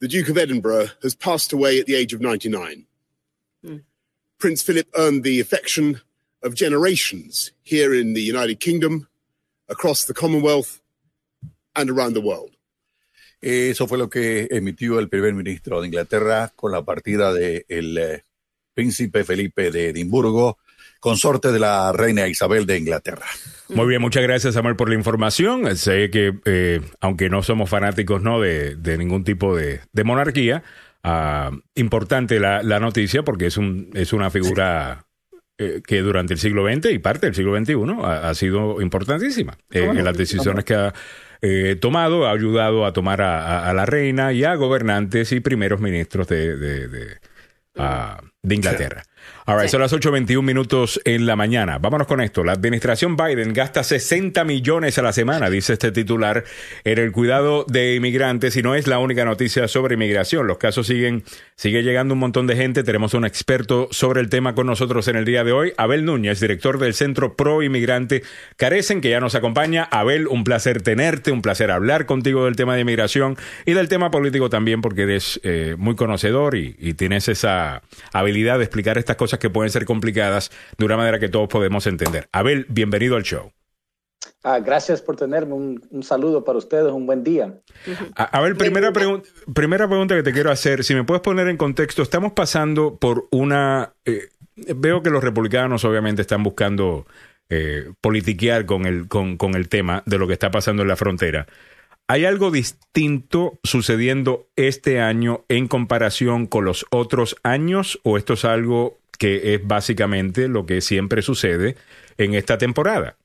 the 0.00 0.08
Duke 0.08 0.28
of 0.28 0.36
Edinburgh 0.36 0.88
has 1.04 1.14
passed 1.14 1.52
away 1.52 1.78
at 1.78 1.86
the 1.86 1.94
age 1.94 2.12
of 2.12 2.20
99. 2.20 2.86
Prince 4.38 4.60
Philip 4.60 4.88
earned 4.96 5.22
the 5.22 5.38
affection 5.38 6.00
of 6.42 6.56
generations 6.56 7.52
here 7.62 7.94
in 7.94 8.12
the 8.14 8.20
United 8.20 8.58
Kingdom, 8.58 9.06
across 9.68 10.02
the 10.04 10.12
Commonwealth, 10.12 10.80
and 11.76 11.88
around 11.88 12.14
the 12.14 12.20
world. 12.20 12.56
Eso 13.42 13.88
fue 13.88 13.98
lo 13.98 14.08
que 14.08 14.46
emitió 14.52 15.00
el 15.00 15.08
primer 15.08 15.34
ministro 15.34 15.80
de 15.80 15.88
Inglaterra 15.88 16.52
con 16.54 16.70
la 16.70 16.84
partida 16.84 17.34
del 17.34 17.98
eh, 17.98 18.24
príncipe 18.72 19.24
Felipe 19.24 19.72
de 19.72 19.88
Edimburgo, 19.88 20.58
consorte 21.00 21.50
de 21.50 21.58
la 21.58 21.92
reina 21.92 22.28
Isabel 22.28 22.66
de 22.66 22.78
Inglaterra. 22.78 23.26
Muy 23.68 23.88
bien, 23.88 24.00
muchas 24.00 24.22
gracias 24.22 24.54
Samuel 24.54 24.76
por 24.76 24.88
la 24.88 24.94
información. 24.94 25.76
Sé 25.76 26.08
que 26.10 26.38
eh, 26.44 26.80
aunque 27.00 27.28
no 27.28 27.42
somos 27.42 27.68
fanáticos 27.68 28.22
no 28.22 28.40
de, 28.40 28.76
de 28.76 28.96
ningún 28.96 29.24
tipo 29.24 29.56
de, 29.56 29.80
de 29.92 30.04
monarquía, 30.04 30.62
ah, 31.02 31.50
importante 31.74 32.38
la, 32.38 32.62
la 32.62 32.78
noticia 32.78 33.24
porque 33.24 33.46
es 33.46 33.56
un 33.56 33.90
es 33.94 34.12
una 34.12 34.30
figura 34.30 35.06
eh, 35.58 35.82
que 35.84 36.00
durante 36.00 36.34
el 36.34 36.38
siglo 36.38 36.64
XX 36.64 36.92
y 36.92 36.98
parte 37.00 37.26
del 37.26 37.34
siglo 37.34 37.58
XXI 37.58 37.74
ha, 38.04 38.28
ha 38.30 38.34
sido 38.34 38.80
importantísima 38.80 39.58
eh, 39.70 39.80
¿Cómo 39.80 39.94
no? 39.94 39.98
en 39.98 40.04
las 40.04 40.16
decisiones 40.16 40.64
que 40.64 40.74
ha 40.74 40.94
eh, 41.42 41.76
tomado, 41.80 42.26
ha 42.26 42.32
ayudado 42.32 42.86
a 42.86 42.92
tomar 42.92 43.20
a, 43.22 43.68
a- 43.68 43.72
la 43.74 43.84
reina 43.86 44.32
y 44.32 44.44
a 44.44 44.54
gobernantes 44.54 45.32
y 45.32 45.40
primeros 45.40 45.80
ministros 45.80 46.28
de, 46.28 46.56
de, 46.56 47.18
ah, 47.76 48.20
de 48.42 48.54
Inglaterra. 48.54 49.02
All 49.44 49.58
right, 49.58 49.68
son 49.68 49.80
las 49.80 49.92
8.21 49.92 50.40
minutos 50.40 51.00
en 51.04 51.26
la 51.26 51.34
mañana. 51.34 51.78
Vámonos 51.78 52.06
con 52.06 52.20
esto. 52.20 52.44
La 52.44 52.52
administración 52.52 53.16
Biden 53.16 53.52
gasta 53.52 53.82
60 53.82 54.44
millones 54.44 54.98
a 54.98 55.02
la 55.02 55.12
semana, 55.12 55.50
dice 55.50 55.72
este 55.72 55.90
titular, 55.90 56.44
en 56.84 56.98
el 57.00 57.10
cuidado 57.10 57.66
de 57.68 57.96
inmigrantes 57.96 58.56
y 58.56 58.62
no 58.62 58.76
es 58.76 58.86
la 58.86 59.00
única 59.00 59.24
noticia 59.24 59.66
sobre 59.66 59.94
inmigración. 59.94 60.46
Los 60.46 60.58
casos 60.58 60.86
siguen, 60.86 61.24
sigue 61.56 61.82
llegando 61.82 62.14
un 62.14 62.20
montón 62.20 62.46
de 62.46 62.54
gente. 62.54 62.84
Tenemos 62.84 63.14
un 63.14 63.24
experto 63.24 63.88
sobre 63.90 64.20
el 64.20 64.28
tema 64.28 64.54
con 64.54 64.68
nosotros 64.68 65.08
en 65.08 65.16
el 65.16 65.24
día 65.24 65.42
de 65.42 65.50
hoy, 65.50 65.72
Abel 65.76 66.04
Núñez, 66.04 66.38
director 66.38 66.78
del 66.78 66.94
Centro 66.94 67.34
Pro 67.34 67.64
Inmigrante 67.64 68.22
Carecen, 68.56 69.00
que 69.00 69.10
ya 69.10 69.18
nos 69.18 69.34
acompaña. 69.34 69.88
Abel, 69.90 70.28
un 70.28 70.44
placer 70.44 70.82
tenerte, 70.82 71.32
un 71.32 71.42
placer 71.42 71.72
hablar 71.72 72.06
contigo 72.06 72.44
del 72.44 72.54
tema 72.54 72.76
de 72.76 72.82
inmigración 72.82 73.36
y 73.66 73.72
del 73.72 73.88
tema 73.88 74.12
político 74.12 74.48
también, 74.50 74.82
porque 74.82 75.02
eres 75.02 75.40
eh, 75.42 75.74
muy 75.76 75.96
conocedor 75.96 76.54
y, 76.54 76.76
y 76.78 76.94
tienes 76.94 77.28
esa 77.28 77.82
habilidad 78.12 78.58
de 78.58 78.64
explicar 78.66 78.98
estas 78.98 79.16
cosas 79.16 79.31
que 79.38 79.50
pueden 79.50 79.70
ser 79.70 79.84
complicadas 79.84 80.50
de 80.78 80.84
una 80.84 80.96
manera 80.96 81.18
que 81.18 81.28
todos 81.28 81.48
podemos 81.48 81.86
entender. 81.86 82.28
Abel, 82.32 82.66
bienvenido 82.68 83.16
al 83.16 83.22
show. 83.22 83.52
Ah, 84.44 84.60
gracias 84.60 85.02
por 85.02 85.16
tenerme. 85.16 85.54
Un, 85.54 85.82
un 85.90 86.02
saludo 86.02 86.44
para 86.44 86.58
ustedes. 86.58 86.92
Un 86.92 87.06
buen 87.06 87.22
día. 87.24 87.60
A, 88.16 88.24
a 88.24 88.40
ver, 88.40 88.56
primera, 88.56 88.92
pregun- 88.92 89.24
primera 89.52 89.88
pregunta 89.88 90.14
que 90.14 90.22
te 90.22 90.32
quiero 90.32 90.50
hacer, 90.50 90.84
si 90.84 90.94
me 90.94 91.04
puedes 91.04 91.22
poner 91.22 91.48
en 91.48 91.56
contexto, 91.56 92.02
estamos 92.02 92.32
pasando 92.32 92.96
por 92.96 93.28
una... 93.30 93.94
eh, 94.04 94.28
veo 94.76 95.02
que 95.02 95.10
los 95.10 95.24
republicanos 95.24 95.84
obviamente 95.84 96.22
están 96.22 96.42
buscando 96.42 97.06
eh, 97.48 97.92
politiquear 98.00 98.66
con 98.66 98.86
el, 98.86 99.08
con, 99.08 99.36
con 99.36 99.54
el 99.54 99.68
tema 99.68 100.02
de 100.06 100.18
lo 100.18 100.26
que 100.26 100.34
está 100.34 100.50
pasando 100.50 100.82
en 100.82 100.88
la 100.88 100.96
frontera. 100.96 101.46
¿Hay 102.08 102.24
algo 102.24 102.50
distinto 102.50 103.58
sucediendo 103.62 104.48
este 104.56 105.00
año 105.00 105.44
en 105.48 105.68
comparación 105.68 106.46
con 106.46 106.64
los 106.64 106.84
otros 106.90 107.36
años 107.42 108.00
o 108.02 108.18
esto 108.18 108.34
es 108.34 108.44
algo 108.44 108.98
que 109.18 109.54
es 109.54 109.66
básicamente 109.66 110.48
lo 110.48 110.66
que 110.66 110.80
siempre 110.80 111.22
sucede 111.22 111.76
en 112.18 112.34
esta 112.34 112.58
temporada? 112.58 113.16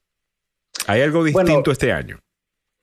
¿Hay 0.88 1.02
algo 1.02 1.24
distinto 1.24 1.54
Bueno, 1.54 1.72
este 1.72 1.92
año? 1.92 2.20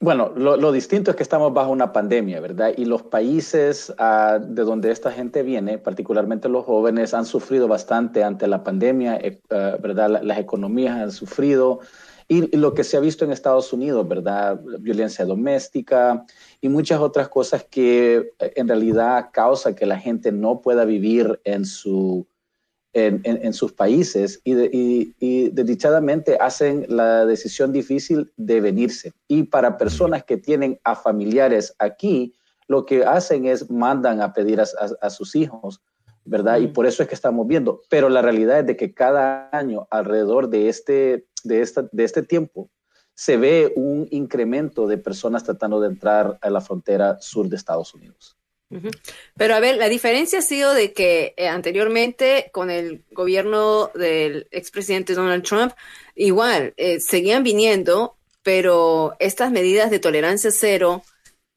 Bueno, 0.01 0.33
lo, 0.35 0.57
lo 0.57 0.71
distinto 0.73 1.09
es 1.11 1.17
que 1.17 1.23
estamos 1.23 1.53
bajo 1.53 1.71
una 1.71 1.93
pandemia, 1.93 2.41
¿verdad? 2.41 2.73
Y 2.77 2.83
los 2.85 3.03
países 3.03 3.93
ah, 3.97 4.39
de 4.41 4.63
donde 4.63 4.91
esta 4.91 5.11
gente 5.11 5.41
viene, 5.41 5.77
particularmente 5.77 6.49
los 6.49 6.65
jóvenes, 6.65 7.13
han 7.13 7.25
sufrido 7.25 7.67
bastante 7.67 8.23
ante 8.23 8.45
la 8.47 8.63
pandemia, 8.63 9.15
eh, 9.15 9.39
ah, 9.49 9.77
¿verdad? 9.81 10.09
La- 10.09 10.21
las 10.23 10.37
economías 10.37 10.97
han 10.97 11.11
sufrido. 11.11 11.79
Y, 12.27 12.53
y 12.53 12.57
lo 12.59 12.73
que 12.73 12.83
se 12.83 12.97
ha 12.97 12.99
visto 12.99 13.23
en 13.23 13.31
Estados 13.31 13.71
Unidos, 13.71 14.07
¿verdad? 14.07 14.59
Violencia 14.79 15.25
doméstica 15.25 16.25
y 16.59 16.69
muchas 16.69 16.99
otras 16.99 17.29
cosas 17.29 17.63
que 17.63 18.33
eh, 18.39 18.53
en 18.57 18.67
realidad 18.67 19.29
causa 19.31 19.75
que 19.75 19.85
la 19.85 19.97
gente 19.97 20.31
no 20.31 20.59
pueda 20.61 20.85
vivir 20.85 21.39
en 21.45 21.65
su, 21.65 22.27
en, 22.95 23.19
en- 23.25 23.45
en 23.45 23.53
sus 23.53 23.73
países 23.73 24.39
y, 24.43 24.53
de- 24.53 24.69
y- 24.73 25.15
y 25.19 25.49
desdichadamente 25.49 26.37
hacen 26.39 26.85
la 26.89 27.25
decisión 27.25 27.71
difícil 27.73 28.31
de 28.37 28.61
venirse. 28.61 29.11
Y 29.27 29.43
para 29.43 29.77
personas 29.77 30.23
que 30.23 30.37
tienen 30.37 30.79
a 30.83 30.95
familiares 30.95 31.75
aquí, 31.77 32.33
lo 32.67 32.85
que 32.85 33.03
hacen 33.05 33.45
es 33.45 33.69
mandan 33.69 34.21
a 34.21 34.33
pedir 34.33 34.59
a, 34.61 34.63
a- 34.63 35.05
a 35.07 35.09
sus 35.09 35.35
hijos, 35.35 35.81
¿verdad? 36.23 36.57
Y 36.59 36.67
por 36.67 36.85
eso 36.87 37.03
es 37.03 37.09
que 37.09 37.15
estamos 37.15 37.45
viendo. 37.45 37.81
Pero 37.89 38.07
la 38.09 38.21
realidad 38.21 38.59
es 38.61 38.65
de 38.65 38.77
que 38.77 38.93
cada 38.93 39.49
año 39.51 39.87
alrededor 39.91 40.49
de 40.49 40.69
este, 40.69 41.27
de 41.43 41.61
esta, 41.61 41.87
de 41.91 42.03
este 42.05 42.23
tiempo 42.23 42.71
se 43.13 43.37
ve 43.37 43.73
un 43.75 44.07
incremento 44.11 44.87
de 44.87 44.97
personas 44.97 45.43
tratando 45.43 45.79
de 45.81 45.87
entrar 45.89 46.37
a 46.41 46.49
la 46.49 46.61
frontera 46.61 47.17
sur 47.19 47.47
de 47.49 47.55
Estados 47.57 47.93
Unidos. 47.93 48.35
Pero 49.35 49.55
a 49.55 49.59
ver, 49.59 49.77
la 49.77 49.89
diferencia 49.89 50.39
ha 50.39 50.41
sido 50.41 50.73
de 50.73 50.93
que 50.93 51.33
eh, 51.37 51.47
anteriormente 51.47 52.49
con 52.51 52.69
el 52.69 53.03
gobierno 53.11 53.91
del 53.95 54.47
expresidente 54.51 55.13
Donald 55.13 55.43
Trump, 55.43 55.73
igual, 56.15 56.73
eh, 56.77 56.99
seguían 56.99 57.43
viniendo, 57.43 58.15
pero 58.43 59.15
estas 59.19 59.51
medidas 59.51 59.91
de 59.91 59.99
tolerancia 59.99 60.51
cero 60.51 61.03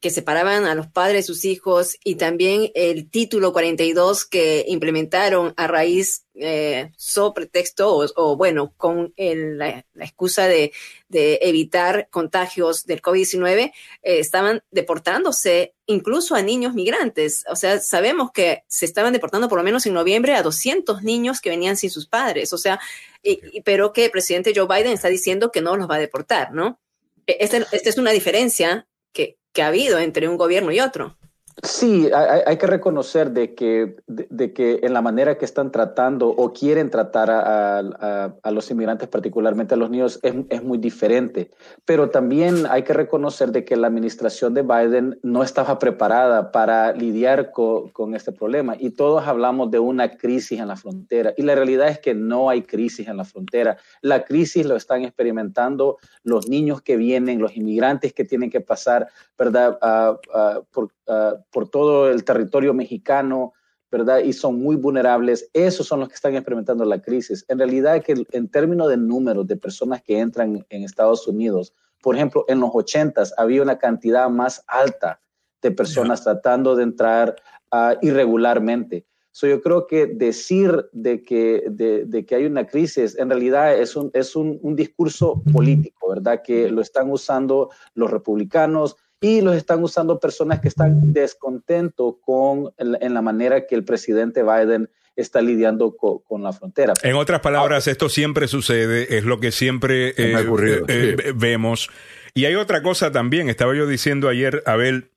que 0.01 0.09
separaban 0.11 0.65
a 0.65 0.75
los 0.75 0.87
padres 0.87 1.15
de 1.27 1.33
sus 1.33 1.43
hijos 1.43 1.97
y 2.05 2.15
también 2.15 2.71
el 2.73 3.09
título 3.09 3.51
42 3.51 4.25
que 4.25 4.63
implementaron 4.67 5.53
a 5.57 5.67
raíz, 5.67 6.23
eh, 6.35 6.91
so 6.95 7.33
pretexto 7.33 7.93
o, 7.93 8.05
o, 8.15 8.37
bueno, 8.37 8.73
con 8.77 9.13
el- 9.17 9.57
la, 9.57 9.85
la 9.93 10.05
excusa 10.05 10.47
de, 10.47 10.71
de 11.09 11.39
evitar 11.41 12.07
contagios 12.09 12.85
del 12.85 13.01
COVID-19, 13.01 13.59
eh, 13.59 13.71
estaban 14.19 14.63
deportándose 14.71 15.73
incluso 15.85 16.35
a 16.35 16.41
niños 16.41 16.73
migrantes. 16.75 17.43
O 17.49 17.55
sea, 17.57 17.79
sabemos 17.81 18.31
que 18.31 18.63
se 18.67 18.85
estaban 18.85 19.11
deportando 19.11 19.49
por 19.49 19.57
lo 19.57 19.63
menos 19.65 19.85
en 19.85 19.93
noviembre 19.95 20.33
a 20.35 20.43
200 20.43 21.03
niños 21.03 21.41
que 21.41 21.49
venían 21.49 21.75
sin 21.75 21.89
sus 21.89 22.07
padres. 22.07 22.53
O 22.53 22.57
sea, 22.57 22.79
y- 23.21 23.41
y- 23.51 23.61
pero 23.61 23.91
que 23.91 24.05
el 24.05 24.11
presidente 24.11 24.53
Joe 24.55 24.67
Biden 24.67 24.93
está 24.93 25.09
diciendo 25.09 25.51
que 25.51 25.61
no 25.61 25.75
los 25.75 25.89
va 25.89 25.95
a 25.95 25.99
deportar, 25.99 26.53
¿no? 26.53 26.79
E- 27.27 27.37
Esta, 27.41 27.57
esta 27.57 27.89
es 27.89 27.97
una 27.97 28.11
diferencia 28.11 28.87
que, 29.11 29.37
que 29.53 29.61
ha 29.61 29.67
habido 29.67 29.99
entre 29.99 30.27
un 30.27 30.37
gobierno 30.37 30.71
y 30.71 30.79
otro. 30.79 31.18
Sí, 31.63 32.09
hay, 32.13 32.57
que 32.57 32.67
reconocer 32.67 33.31
de 33.31 33.53
que, 33.53 33.97
de, 34.07 34.53
que 34.53 34.79
en 34.83 34.93
la 34.93 35.01
manera 35.01 35.37
que 35.37 35.45
están 35.45 35.71
tratando 35.71 36.29
o 36.29 36.53
quieren 36.53 36.89
tratar 36.89 37.29
a, 37.29 37.79
a, 37.79 38.51
los 38.51 38.71
inmigrantes, 38.71 39.09
particularmente 39.09 39.73
a 39.73 39.77
los 39.77 39.89
niños, 39.89 40.19
es, 40.23 40.35
es, 40.49 40.63
muy 40.63 40.77
diferente. 40.77 41.51
Pero 41.85 42.09
también 42.09 42.65
hay 42.69 42.83
que 42.83 42.93
reconocer 42.93 43.51
de 43.51 43.65
que 43.65 43.75
la 43.75 43.87
administración 43.87 44.53
de 44.53 44.61
Biden 44.61 45.19
no 45.21 45.43
estaba 45.43 45.79
preparada 45.79 46.51
para 46.51 46.93
lidiar 46.93 47.51
con, 47.51 48.15
este 48.15 48.31
problema. 48.31 48.75
Y 48.79 48.91
todos 48.91 49.27
hablamos 49.27 49.69
de 49.71 49.79
una 49.79 50.11
crisis 50.11 50.59
en 50.59 50.67
la 50.67 50.75
frontera. 50.75 51.33
Y 51.35 51.43
la 51.43 51.55
realidad 51.55 51.89
es 51.89 51.99
que 51.99 52.13
no 52.13 52.49
hay 52.49 52.63
crisis 52.63 53.07
en 53.07 53.17
la 53.17 53.25
frontera. 53.25 53.77
La 54.01 54.23
crisis 54.23 54.65
lo 54.65 54.75
están 54.75 55.03
experimentando 55.03 55.97
los 56.23 56.47
niños 56.47 56.81
que 56.81 56.95
vienen, 56.95 57.39
los 57.39 57.55
inmigrantes 57.55 58.13
que 58.13 58.23
tienen 58.23 58.49
que 58.49 58.61
pasar, 58.61 59.07
¿verdad? 59.37 59.77
Uh, 59.81 60.63
por 60.71 60.89
uh, 61.09 61.41
por 61.51 61.69
todo 61.69 62.09
el 62.09 62.23
territorio 62.23 62.73
mexicano, 62.73 63.53
¿verdad? 63.91 64.19
Y 64.19 64.33
son 64.33 64.61
muy 64.61 64.75
vulnerables. 64.75 65.49
Esos 65.53 65.87
son 65.87 65.99
los 65.99 66.09
que 66.09 66.15
están 66.15 66.35
experimentando 66.35 66.85
la 66.85 67.01
crisis. 67.01 67.43
En 67.47 67.57
realidad, 67.57 68.03
que 68.03 68.23
en 68.31 68.47
términos 68.49 68.87
de 68.89 68.97
números 68.97 69.47
de 69.47 69.57
personas 69.57 70.01
que 70.01 70.19
entran 70.19 70.65
en 70.69 70.83
Estados 70.83 71.27
Unidos, 71.27 71.73
por 72.01 72.15
ejemplo, 72.15 72.45
en 72.47 72.59
los 72.59 72.69
80 72.73 73.23
había 73.37 73.61
una 73.61 73.77
cantidad 73.77 74.29
más 74.29 74.63
alta 74.67 75.19
de 75.61 75.71
personas 75.71 76.23
tratando 76.23 76.75
de 76.75 76.83
entrar 76.83 77.35
uh, 77.71 77.95
irregularmente. 78.01 79.05
So 79.31 79.47
yo 79.47 79.61
creo 79.61 79.87
que 79.87 80.07
decir 80.07 80.89
de 80.91 81.21
que, 81.23 81.63
de, 81.69 82.05
de, 82.05 82.25
que 82.25 82.35
hay 82.35 82.45
una 82.45 82.65
crisis 82.65 83.17
en 83.17 83.29
realidad 83.29 83.77
es, 83.77 83.95
un, 83.95 84.09
es 84.13 84.35
un, 84.35 84.59
un 84.63 84.75
discurso 84.75 85.41
político, 85.53 86.09
¿verdad? 86.09 86.41
Que 86.43 86.69
lo 86.69 86.81
están 86.81 87.11
usando 87.11 87.69
los 87.93 88.09
republicanos, 88.09 88.97
y 89.21 89.41
los 89.41 89.55
están 89.55 89.83
usando 89.83 90.19
personas 90.19 90.59
que 90.61 90.67
están 90.67 91.13
descontentos 91.13 92.15
con 92.21 92.73
en 92.77 93.13
la 93.13 93.21
manera 93.21 93.67
que 93.67 93.75
el 93.75 93.83
presidente 93.83 94.43
Biden 94.43 94.89
está 95.15 95.41
lidiando 95.41 95.95
con, 95.97 96.19
con 96.19 96.43
la 96.43 96.53
frontera. 96.53 96.93
En 97.03 97.15
otras 97.15 97.41
palabras, 97.41 97.87
ah, 97.87 97.91
esto 97.91 98.07
siempre 98.09 98.47
sucede, 98.47 99.17
es 99.17 99.25
lo 99.25 99.39
que 99.39 99.51
siempre 99.51 100.13
eh, 100.17 100.35
ocurrido, 100.37 100.85
eh, 100.87 101.15
sí. 101.17 101.31
vemos. 101.35 101.89
Y 102.33 102.45
hay 102.45 102.55
otra 102.55 102.81
cosa 102.81 103.11
también, 103.11 103.49
estaba 103.49 103.75
yo 103.75 103.87
diciendo 103.87 104.29
ayer, 104.29 104.63
Abel, 104.65 105.11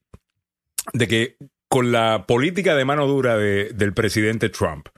de 0.92 1.06
que 1.06 1.36
con 1.68 1.92
la 1.92 2.26
política 2.26 2.74
de 2.74 2.84
mano 2.84 3.06
dura 3.06 3.36
de, 3.38 3.70
del 3.72 3.94
presidente 3.94 4.48
Trump 4.48 4.88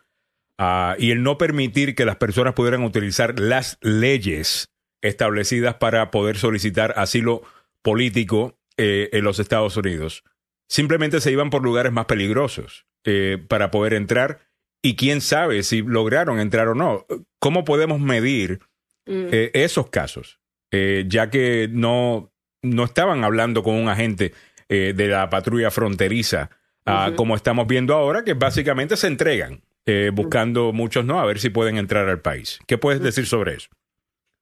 uh, 0.59 0.99
y 0.99 1.11
el 1.11 1.23
no 1.23 1.39
permitir 1.39 1.95
que 1.95 2.05
las 2.05 2.17
personas 2.17 2.55
pudieran 2.55 2.83
utilizar 2.83 3.39
las 3.39 3.79
leyes 3.81 4.71
establecidas 5.03 5.75
para 5.75 6.11
poder 6.11 6.39
solicitar 6.39 6.95
asilo 6.97 7.43
político 7.83 8.57
eh, 8.77 9.11
en 9.13 9.25
los 9.25 9.39
Estados 9.39 9.77
Unidos. 9.77 10.25
Simplemente 10.69 11.21
se 11.21 11.31
iban 11.31 11.51
por 11.51 11.63
lugares 11.63 11.93
más 11.93 12.07
peligrosos 12.07 12.87
eh, 13.05 13.39
para 13.49 13.71
poder 13.71 13.95
entrar 13.95 14.41
y 14.83 14.97
quién 14.97 15.21
sabe 15.21 15.63
si 15.63 15.83
lograron 15.83 16.41
entrar 16.41 16.69
o 16.69 16.75
no. 16.75 17.07
¿Cómo 17.39 17.65
podemos 17.65 18.01
medir 18.01 18.61
mm. 19.07 19.27
eh, 19.31 19.51
esos 19.55 19.91
casos? 19.91 20.41
Ya 21.07 21.31
que 21.31 21.69
no, 21.71 22.33
no 22.63 22.83
estaban 22.83 23.23
hablando 23.23 23.63
con 23.63 23.77
un 23.77 23.89
agente 23.89 24.35
de 24.69 25.07
la 25.07 25.31
patrulla 25.31 25.71
fronteriza, 25.71 26.51
uh 26.85 26.91
-huh. 26.91 27.15
como 27.15 27.37
estamos 27.37 27.69
viendo 27.69 27.95
ahora, 27.95 28.25
que 28.25 28.35
básicamente 28.35 28.97
se 28.97 29.07
entregan, 29.07 29.63
buscando 30.15 30.73
muchos 30.73 31.05
no, 31.05 31.21
a 31.21 31.27
ver 31.27 31.39
si 31.39 31.51
pueden 31.51 31.77
entrar 31.77 32.09
al 32.09 32.23
país. 32.23 32.59
¿Qué 32.67 32.77
puedes 32.77 33.01
decir 33.01 33.25
sobre 33.27 33.55
eso? 33.55 33.69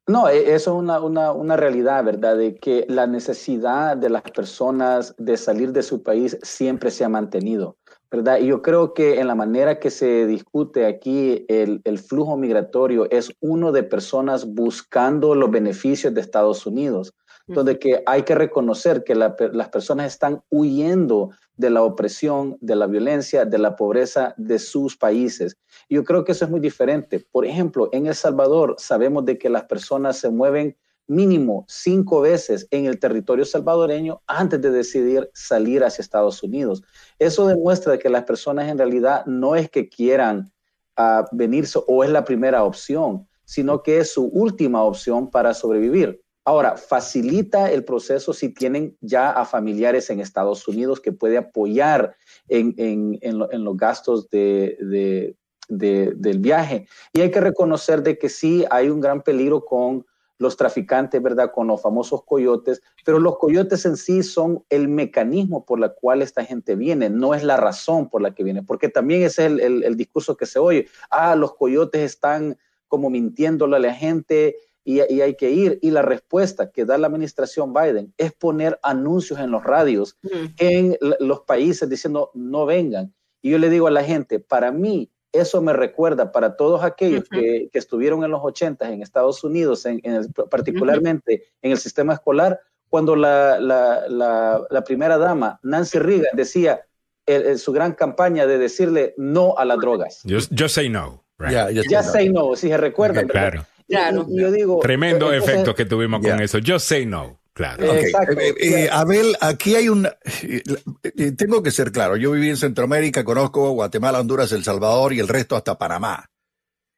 No, 0.08 0.28
e, 0.28 0.54
eso 0.54 0.72
es 0.72 0.82
una, 0.82 1.00
una, 1.00 1.32
una, 1.32 1.56
realidad, 1.56 2.04
¿verdad? 2.04 2.36
De 2.36 2.56
que 2.56 2.84
la 2.88 3.06
necesidad 3.06 3.96
de 3.96 4.10
las 4.10 4.22
personas 4.22 5.14
de 5.16 5.36
salir 5.36 5.72
de 5.72 5.82
su 5.82 6.02
país 6.02 6.36
siempre 6.42 6.90
se 6.90 7.04
ha 7.04 7.08
mantenido, 7.08 7.76
¿verdad? 8.10 8.38
Y 8.40 8.46
yo 8.46 8.62
creo 8.62 8.94
que 8.94 9.20
en 9.20 9.28
la 9.28 9.36
manera 9.36 9.78
que 9.78 9.90
se 9.90 10.26
discute 10.26 10.86
aquí 10.86 11.44
el, 11.48 11.80
el 11.84 11.98
flujo 12.00 12.36
migratorio 12.36 13.08
es 13.10 13.32
uno 13.38 13.70
de 13.70 13.84
personas 13.84 14.44
buscando 14.44 15.36
los 15.36 15.52
beneficios 15.52 16.12
de 16.12 16.20
Estados 16.20 16.66
Unidos, 16.66 17.14
donde 17.46 17.78
que 17.78 18.02
hay 18.06 18.22
que 18.22 18.34
reconocer 18.34 19.04
que 19.04 19.14
la, 19.14 19.36
las 19.52 19.68
personas 19.68 20.06
están 20.12 20.42
huyendo 20.50 21.30
de 21.56 21.70
la 21.70 21.82
opresión, 21.82 22.56
de 22.60 22.76
la 22.76 22.86
violencia, 22.86 23.44
de 23.44 23.58
la 23.58 23.76
pobreza 23.76 24.34
de 24.36 24.58
sus 24.58 24.96
países. 24.96 25.56
Yo 25.88 26.04
creo 26.04 26.24
que 26.24 26.32
eso 26.32 26.44
es 26.44 26.50
muy 26.50 26.60
diferente. 26.60 27.26
Por 27.30 27.44
ejemplo, 27.44 27.88
en 27.92 28.06
El 28.06 28.14
Salvador 28.14 28.76
sabemos 28.78 29.24
de 29.24 29.38
que 29.38 29.48
las 29.48 29.64
personas 29.64 30.16
se 30.16 30.30
mueven 30.30 30.76
mínimo 31.06 31.64
cinco 31.68 32.20
veces 32.20 32.66
en 32.70 32.86
el 32.86 32.98
territorio 32.98 33.44
salvadoreño 33.44 34.22
antes 34.26 34.60
de 34.60 34.70
decidir 34.70 35.30
salir 35.34 35.84
hacia 35.84 36.02
Estados 36.02 36.42
Unidos. 36.42 36.82
Eso 37.18 37.46
demuestra 37.46 37.98
que 37.98 38.08
las 38.08 38.24
personas 38.24 38.68
en 38.68 38.78
realidad 38.78 39.24
no 39.26 39.56
es 39.56 39.68
que 39.68 39.88
quieran 39.88 40.52
uh, 40.96 41.24
venirse 41.32 41.78
o 41.86 42.04
es 42.04 42.10
la 42.10 42.24
primera 42.24 42.64
opción, 42.64 43.28
sino 43.44 43.82
que 43.82 43.98
es 43.98 44.12
su 44.12 44.26
última 44.26 44.82
opción 44.82 45.30
para 45.30 45.54
sobrevivir. 45.54 46.22
Ahora, 46.44 46.76
facilita 46.76 47.70
el 47.70 47.84
proceso 47.84 48.32
si 48.32 48.48
tienen 48.48 48.96
ya 49.00 49.30
a 49.30 49.44
familiares 49.44 50.10
en 50.10 50.20
Estados 50.20 50.66
Unidos 50.66 51.00
que 51.00 51.12
puede 51.12 51.38
apoyar 51.38 52.16
en, 52.48 52.74
en, 52.78 53.18
en, 53.22 53.38
lo, 53.38 53.52
en 53.52 53.62
los 53.62 53.76
gastos 53.76 54.28
de, 54.28 54.76
de, 54.80 55.36
de, 55.68 56.12
del 56.16 56.40
viaje. 56.40 56.88
Y 57.12 57.20
hay 57.20 57.30
que 57.30 57.40
reconocer 57.40 58.02
de 58.02 58.18
que 58.18 58.28
sí 58.28 58.64
hay 58.70 58.88
un 58.90 59.00
gran 59.00 59.22
peligro 59.22 59.64
con 59.64 60.04
los 60.38 60.56
traficantes, 60.56 61.22
¿verdad? 61.22 61.52
Con 61.52 61.68
los 61.68 61.80
famosos 61.80 62.24
coyotes, 62.24 62.82
pero 63.04 63.20
los 63.20 63.38
coyotes 63.38 63.86
en 63.86 63.96
sí 63.96 64.24
son 64.24 64.64
el 64.68 64.88
mecanismo 64.88 65.64
por 65.64 65.82
el 65.82 65.92
cual 65.94 66.20
esta 66.20 66.44
gente 66.44 66.74
viene, 66.74 67.08
no 67.08 67.34
es 67.34 67.44
la 67.44 67.56
razón 67.56 68.10
por 68.10 68.20
la 68.20 68.34
que 68.34 68.42
viene, 68.42 68.64
porque 68.64 68.88
también 68.88 69.22
ese 69.22 69.46
es 69.46 69.52
el, 69.52 69.60
el, 69.60 69.84
el 69.84 69.96
discurso 69.96 70.36
que 70.36 70.46
se 70.46 70.58
oye, 70.58 70.88
ah, 71.10 71.36
los 71.36 71.54
coyotes 71.54 72.02
están 72.02 72.58
como 72.88 73.08
mintiéndole 73.08 73.76
a 73.76 73.78
la 73.78 73.94
gente, 73.94 74.56
y, 74.84 75.00
y, 75.12 75.20
hay 75.20 75.36
que 75.36 75.50
ir. 75.50 75.78
Y 75.82 75.90
la 75.90 76.02
respuesta 76.02 76.70
que 76.70 76.84
da 76.84 76.98
la 76.98 77.06
administración 77.06 77.72
Biden 77.72 78.12
es 78.18 78.32
poner 78.32 78.78
anuncios 78.82 79.38
en 79.38 79.50
los 79.50 79.62
radios 79.62 80.16
mm. 80.22 80.46
en 80.58 80.98
los 81.20 81.40
países 81.40 81.88
diciendo 81.88 82.30
no 82.34 82.66
vengan. 82.66 83.14
Y 83.40 83.50
yo 83.50 83.58
le 83.58 83.70
digo 83.70 83.86
a 83.86 83.90
la 83.90 84.04
gente, 84.04 84.38
para 84.38 84.70
mí 84.72 85.10
eso 85.32 85.60
me 85.62 85.72
recuerda 85.72 86.30
para 86.30 86.56
todos 86.56 86.84
aquellos 86.84 87.22
uh 87.22 87.34
-huh. 87.34 87.40
que, 87.40 87.68
que, 87.72 87.78
estuvieron 87.78 88.22
en 88.22 88.30
los 88.30 88.40
80 88.42 88.92
en 88.92 89.02
Estados 89.02 89.42
Unidos, 89.42 89.86
en, 89.86 90.00
en 90.04 90.14
el, 90.14 90.32
particularmente 90.50 91.34
uh 91.34 91.38
-huh. 91.38 91.58
en 91.62 91.72
el 91.72 91.78
sistema 91.78 92.12
escolar, 92.12 92.60
cuando 92.88 93.16
la, 93.16 93.58
la, 93.58 94.06
la, 94.08 94.62
la 94.68 94.84
primera 94.84 95.16
dama, 95.16 95.58
Nancy 95.62 95.98
Reagan, 95.98 96.36
decía 96.36 96.82
el, 97.24 97.42
el, 97.46 97.58
su 97.58 97.72
gran 97.72 97.94
campaña 97.94 98.46
de 98.46 98.58
decirle 98.58 99.14
no 99.16 99.56
a 99.56 99.64
las 99.64 99.78
drogas. 99.78 100.20
Just, 100.28 100.52
just 100.54 100.74
say 100.74 100.90
no. 100.90 101.24
Right. 101.38 101.52
Yeah, 101.52 101.70
just, 101.72 101.90
just 101.90 102.12
say 102.12 102.28
no, 102.28 102.54
si 102.54 102.68
se 102.68 102.76
recuerdan. 102.76 103.24
Okay, 103.24 103.32
claro. 103.32 103.66
Claro. 103.92 104.26
Y, 104.26 104.40
yo 104.40 104.50
digo, 104.50 104.80
Tremendo 104.80 105.30
entonces, 105.30 105.54
efecto 105.54 105.74
que 105.74 105.84
tuvimos 105.84 106.22
yeah. 106.22 106.32
con 106.32 106.42
eso. 106.42 106.58
Just 106.66 106.86
say 106.86 107.04
no. 107.04 107.38
Claro. 107.52 107.92
Okay. 107.92 108.10
Eh, 108.38 108.54
eh, 108.62 108.88
Abel, 108.90 109.36
aquí 109.38 109.74
hay 109.74 109.90
un. 109.90 110.08
Eh, 110.42 111.32
tengo 111.36 111.62
que 111.62 111.70
ser 111.70 111.92
claro. 111.92 112.16
Yo 112.16 112.30
viví 112.30 112.48
en 112.48 112.56
Centroamérica, 112.56 113.22
conozco 113.22 113.70
Guatemala, 113.72 114.20
Honduras, 114.20 114.50
El 114.52 114.64
Salvador 114.64 115.12
y 115.12 115.20
el 115.20 115.28
resto 115.28 115.56
hasta 115.56 115.76
Panamá. 115.76 116.30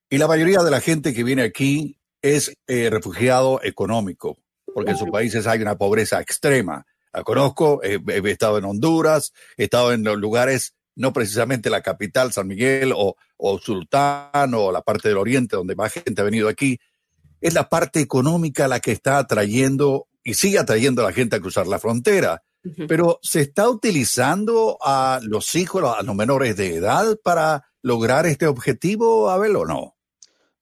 Y 0.09 0.19
la 0.19 0.29
mayoría 0.29 0.63
de 0.63 0.71
la 0.71 0.81
gente 0.81 1.13
que 1.13 1.25
viene 1.25 1.43
aquí 1.43 1.99
es 2.23 2.57
eh, 2.69 2.89
refugiado 2.91 3.61
económico, 3.65 4.39
porque 4.73 4.93
en 4.93 4.97
sus 4.97 5.11
países 5.11 5.49
hay 5.49 5.61
una 5.61 5.77
pobreza 5.77 6.21
extrema. 6.21 6.87
La 7.13 7.25
conozco, 7.25 7.81
he 7.83 7.99
estado 8.31 8.59
en 8.59 8.65
Honduras, 8.65 9.33
he 9.57 9.65
estado 9.65 9.93
en 9.93 10.05
los 10.05 10.19
lugares, 10.19 10.75
no 10.97 11.13
precisamente 11.13 11.71
la 11.71 11.83
capital, 11.83 12.33
San 12.33 12.47
Miguel 12.47 12.93
o, 12.95 13.17
o 13.37 13.59
Sultán 13.59 14.55
o 14.55 14.73
la 14.73 14.83
parte 14.83 15.09
del 15.09 15.19
oriente 15.19 15.57
donde 15.57 15.75
más 15.75 15.93
gente 15.93 16.21
ha 16.21 16.25
venido 16.25 16.49
aquí. 16.49 16.79
Es 17.41 17.55
la 17.55 17.69
parte 17.69 18.01
económica 18.01 18.69
la 18.69 18.81
que 18.81 18.93
está 18.93 19.19
atrayendo 19.19 20.09
y 20.23 20.35
sigue 20.35 20.59
atrayendo 20.59 21.03
a 21.03 21.07
la 21.07 21.13
gente 21.13 21.37
a 21.37 21.41
cruzar 21.41 21.67
la 21.67 21.79
frontera. 21.79 22.43
Uh 22.65 22.69
-huh. 22.69 22.87
Pero 22.89 23.19
se 23.23 23.41
está 23.41 23.69
utilizando 23.69 24.79
a 24.81 25.21
los 25.23 25.55
hijos, 25.55 25.83
a 25.85 26.03
los 26.03 26.15
menores 26.15 26.57
de 26.57 26.77
edad 26.77 27.19
para 27.23 27.65
lograr 27.83 28.25
este 28.25 28.47
objetivo, 28.47 29.29
Abel, 29.29 29.57
o 29.57 29.67
no? 29.67 29.95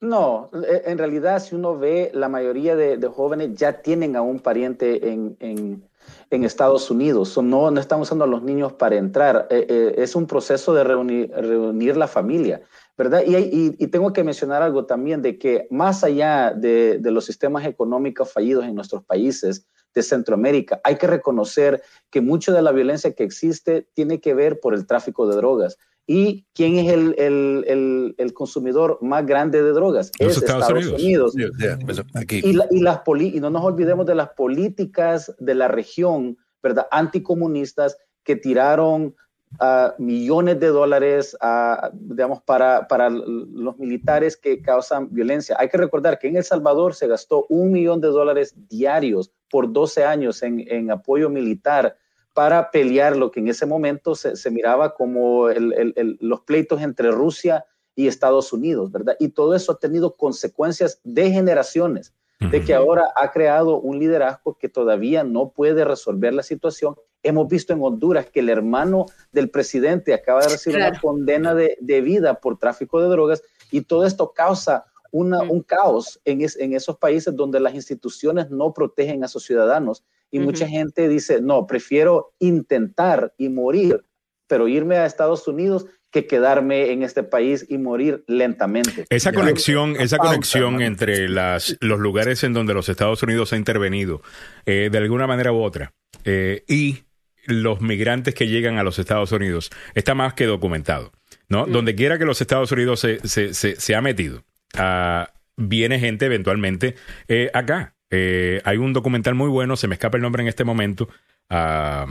No, 0.01 0.51
e, 0.53 0.91
en 0.91 0.99
realidad 0.99 1.41
si 1.41 1.55
uno 1.55 1.79
ve, 1.79 2.11
la 2.13 2.29
mayoría 2.29 2.75
de, 2.75 2.97
de 2.97 3.07
jóvenes 3.07 3.55
ya 3.55 3.81
tienen 3.81 4.17
a 4.17 4.23
un 4.23 4.41
pariente 4.41 5.09
en, 5.09 5.37
en, 5.39 5.89
en 6.31 6.45
Estados 6.45 6.91
Unidos. 6.91 7.37
No, 7.39 7.71
no 7.71 7.81
están 7.81 8.01
usando 8.01 8.25
a 8.25 8.29
los 8.29 8.43
niños 8.43 8.73
para 8.73 8.97
entrar. 8.97 9.47
Eh, 9.51 9.67
eh, 9.69 9.95
es 9.99 10.17
un 10.17 10.27
proceso 10.27 10.73
de 10.75 10.85
reunir, 10.85 11.97
la 11.97 12.09
familia. 12.09 12.63
¿verdad? 12.97 13.23
Y, 13.27 13.87
tengo 13.89 14.13
que 14.13 14.25
mencionar 14.25 14.63
algo 14.63 14.87
también 14.87 15.23
de 15.23 15.39
que 15.39 15.67
más 15.71 16.05
allá 16.05 16.53
de, 16.53 17.01
los 17.03 17.25
sistemas 17.25 17.67
económicos 17.67 18.33
fallidos 18.33 18.65
en 18.65 18.75
nuestros 18.75 19.05
países 19.05 19.67
de 19.95 20.03
Centroamérica, 20.03 20.81
hay 20.85 20.97
que 20.97 21.07
reconocer 21.07 21.83
que 22.11 22.21
mucho 22.21 22.53
de 22.53 22.63
la 22.63 22.73
violencia 22.73 23.15
que 23.15 23.25
existe 23.25 23.87
tiene 23.95 24.21
que 24.21 24.35
ver 24.35 24.61
por 24.61 24.75
el 24.75 24.87
tráfico 24.87 25.27
de 25.27 25.37
drogas. 25.37 25.79
¿Y 26.07 26.47
quién 26.55 26.79
es 26.79 26.93
el, 26.93 27.15
el, 27.17 27.65
el, 27.69 28.15
el 28.19 28.35
consumidor 28.35 28.99
más 29.01 29.25
grande 29.25 29.63
de 29.63 29.71
drogas? 29.71 30.11
Los 30.19 30.33
es 30.33 30.39
Estados, 30.39 30.69
Estados 30.69 31.01
Unidos. 31.01 31.35
Unidos. 31.35 31.59
Yeah, 31.59 31.79
aquí. 32.15 32.41
Y, 32.43 32.55
la, 32.55 32.67
y, 32.71 32.81
las 32.81 33.01
y 33.07 33.41
no 33.41 33.51
nos 33.51 33.65
olvidemos 33.65 34.05
de 34.07 34.17
las 34.17 34.31
políticas 34.31 35.33
de 35.39 35.55
la 35.55 35.69
región, 35.69 36.37
¿verdad? 36.63 36.89
Anticomunistas 36.91 37.97
que 38.25 38.35
tiraron 38.35 39.15
ah, 39.61 39.95
millones 39.99 40.59
de 40.59 40.69
dólares, 40.69 41.37
ah, 41.41 41.91
digamos, 41.93 42.43
para, 42.43 42.89
para 42.89 43.09
los 43.09 43.79
militares 43.79 44.37
que 44.37 44.61
causan 44.61 45.09
violencia. 45.15 45.57
Hay 45.59 45.69
que 45.69 45.79
recordar 45.79 46.19
que 46.19 46.27
en 46.27 46.37
El 46.37 46.45
Salvador 46.45 46.95
se 46.97 47.07
gastó 47.07 47.47
un 47.49 47.71
millón 47.71 48.01
de 48.01 48.09
dólares 48.09 48.55
diarios 48.69 49.31
por 49.49 49.73
12 49.73 50.05
años 50.05 50.43
en, 50.43 50.65
en 50.67 50.91
apoyo 50.91 51.31
militar 51.31 51.97
para 52.35 52.71
pelear 52.71 53.17
lo 53.17 53.31
que 53.31 53.41
en 53.41 53.49
ese 53.49 53.67
momento 53.67 54.15
se, 54.15 54.37
se 54.37 54.51
miraba 54.51 54.95
como 54.95 55.49
el- 55.51 55.73
el- 55.75 55.93
el- 55.97 56.19
los 56.21 56.41
pleitos 56.41 56.81
entre 56.83 57.11
Rusia 57.11 57.65
y 57.95 58.07
Estados 58.07 58.53
Unidos, 58.53 58.91
¿verdad? 58.91 59.17
Y 59.21 59.29
todo 59.29 59.55
eso 59.55 59.73
ha 59.73 59.79
tenido 59.79 60.17
consecuencias 60.17 61.01
de 61.05 61.31
generaciones, 61.31 62.15
de 62.51 62.65
que 62.65 62.75
ahora 62.75 63.05
ha 63.15 63.31
creado 63.31 63.79
un 63.79 63.99
liderazgo 64.01 64.57
que 64.59 64.69
todavía 64.69 65.23
no 65.23 65.51
puede 65.51 65.85
resolver 65.85 66.35
la 66.35 66.43
situación. 66.43 66.97
Hemos 67.23 67.47
visto 67.49 67.73
en 67.73 67.81
Honduras 67.83 68.27
que 68.27 68.41
el 68.41 68.49
hermano 68.49 69.07
del 69.31 69.49
presidente 69.51 70.13
acaba 70.13 70.41
de 70.41 70.49
recibir 70.49 70.79
una 70.79 70.89
Claro. 70.91 71.03
condena 71.07 71.55
de, 71.55 71.77
de 71.81 72.01
vida 72.01 72.41
por 72.41 72.59
tráfico 72.59 73.01
de 73.01 73.09
drogas 73.09 73.43
y 73.71 73.83
todo 73.83 74.05
esto 74.07 74.33
causa 74.33 74.87
una, 75.13 75.43
un 75.43 75.61
caos 75.63 76.19
en, 76.25 76.41
es- 76.41 76.57
en 76.59 76.73
esos 76.73 76.97
países 76.97 77.37
donde 77.37 77.61
las 77.61 77.75
instituciones 77.75 78.51
no 78.51 78.73
protegen 78.73 79.23
a 79.23 79.29
sus 79.29 79.45
ciudadanos 79.45 80.03
y 80.33 80.41
mucha 80.41 80.67
gente 80.67 81.09
dice, 81.09 81.41
no, 81.41 81.67
prefiero 81.67 82.35
intentar 82.41 83.35
y 83.39 83.49
morir, 83.49 84.03
pero 84.49 84.67
irme 84.67 84.97
a 84.97 85.07
Estados 85.07 85.47
Unidos 85.47 85.87
que 86.11 86.27
quedarme 86.27 86.91
en 86.91 87.03
este 87.03 87.23
país 87.23 87.65
y 87.69 87.79
morir 87.79 88.25
lentamente. 88.27 89.07
Esa 89.09 89.33
conexión, 89.33 89.97
esa 89.99 90.19
conexión 90.19 90.83
entre 90.83 91.29
las, 91.29 91.77
los 91.81 92.01
lugares 92.01 92.43
en 92.45 92.53
donde 92.53 92.75
los 92.75 92.89
Estados 92.89 93.23
Unidos 93.23 93.53
ha 93.53 93.57
intervenido, 93.57 94.23
eh, 94.67 94.89
de 94.91 94.99
alguna 94.99 95.27
manera 95.27 95.53
u 95.53 95.63
otra, 95.63 95.93
eh, 96.25 96.65
y 96.67 97.05
los 97.47 97.81
migrantes 97.81 98.35
que 98.35 98.49
llegan 98.49 98.79
a 98.79 98.83
los 98.83 98.99
Estados 98.99 99.33
Unidos, 99.33 99.71
está 99.95 100.15
más 100.15 100.35
que 100.35 100.47
documentado. 100.47 101.13
¿no? 101.49 101.67
Donde 101.67 101.95
quiera 101.95 102.19
que 102.19 102.25
los 102.25 102.41
Estados 102.41 102.73
Unidos 102.73 103.01
se, 103.01 103.27
se, 103.29 103.53
se, 103.53 103.77
se 103.79 103.95
ha 103.95 104.01
metido, 104.01 104.43
ah, 104.75 105.33
viene 105.57 106.01
gente 106.01 106.27
eventualmente 106.27 106.97
eh, 107.29 107.51
acá. 107.53 107.95
Eh, 108.15 108.61
hay 108.65 108.77
un 108.77 108.93
documental 108.93 109.35
muy 109.35 109.49
bueno, 109.49 109.75
se 109.77 109.89
me 109.89 109.95
escapa 109.95 110.19
el 110.19 110.23
nombre 110.23 110.43
en 110.43 110.49
este 110.49 110.65
momento, 110.65 111.09
ah, 111.49 112.07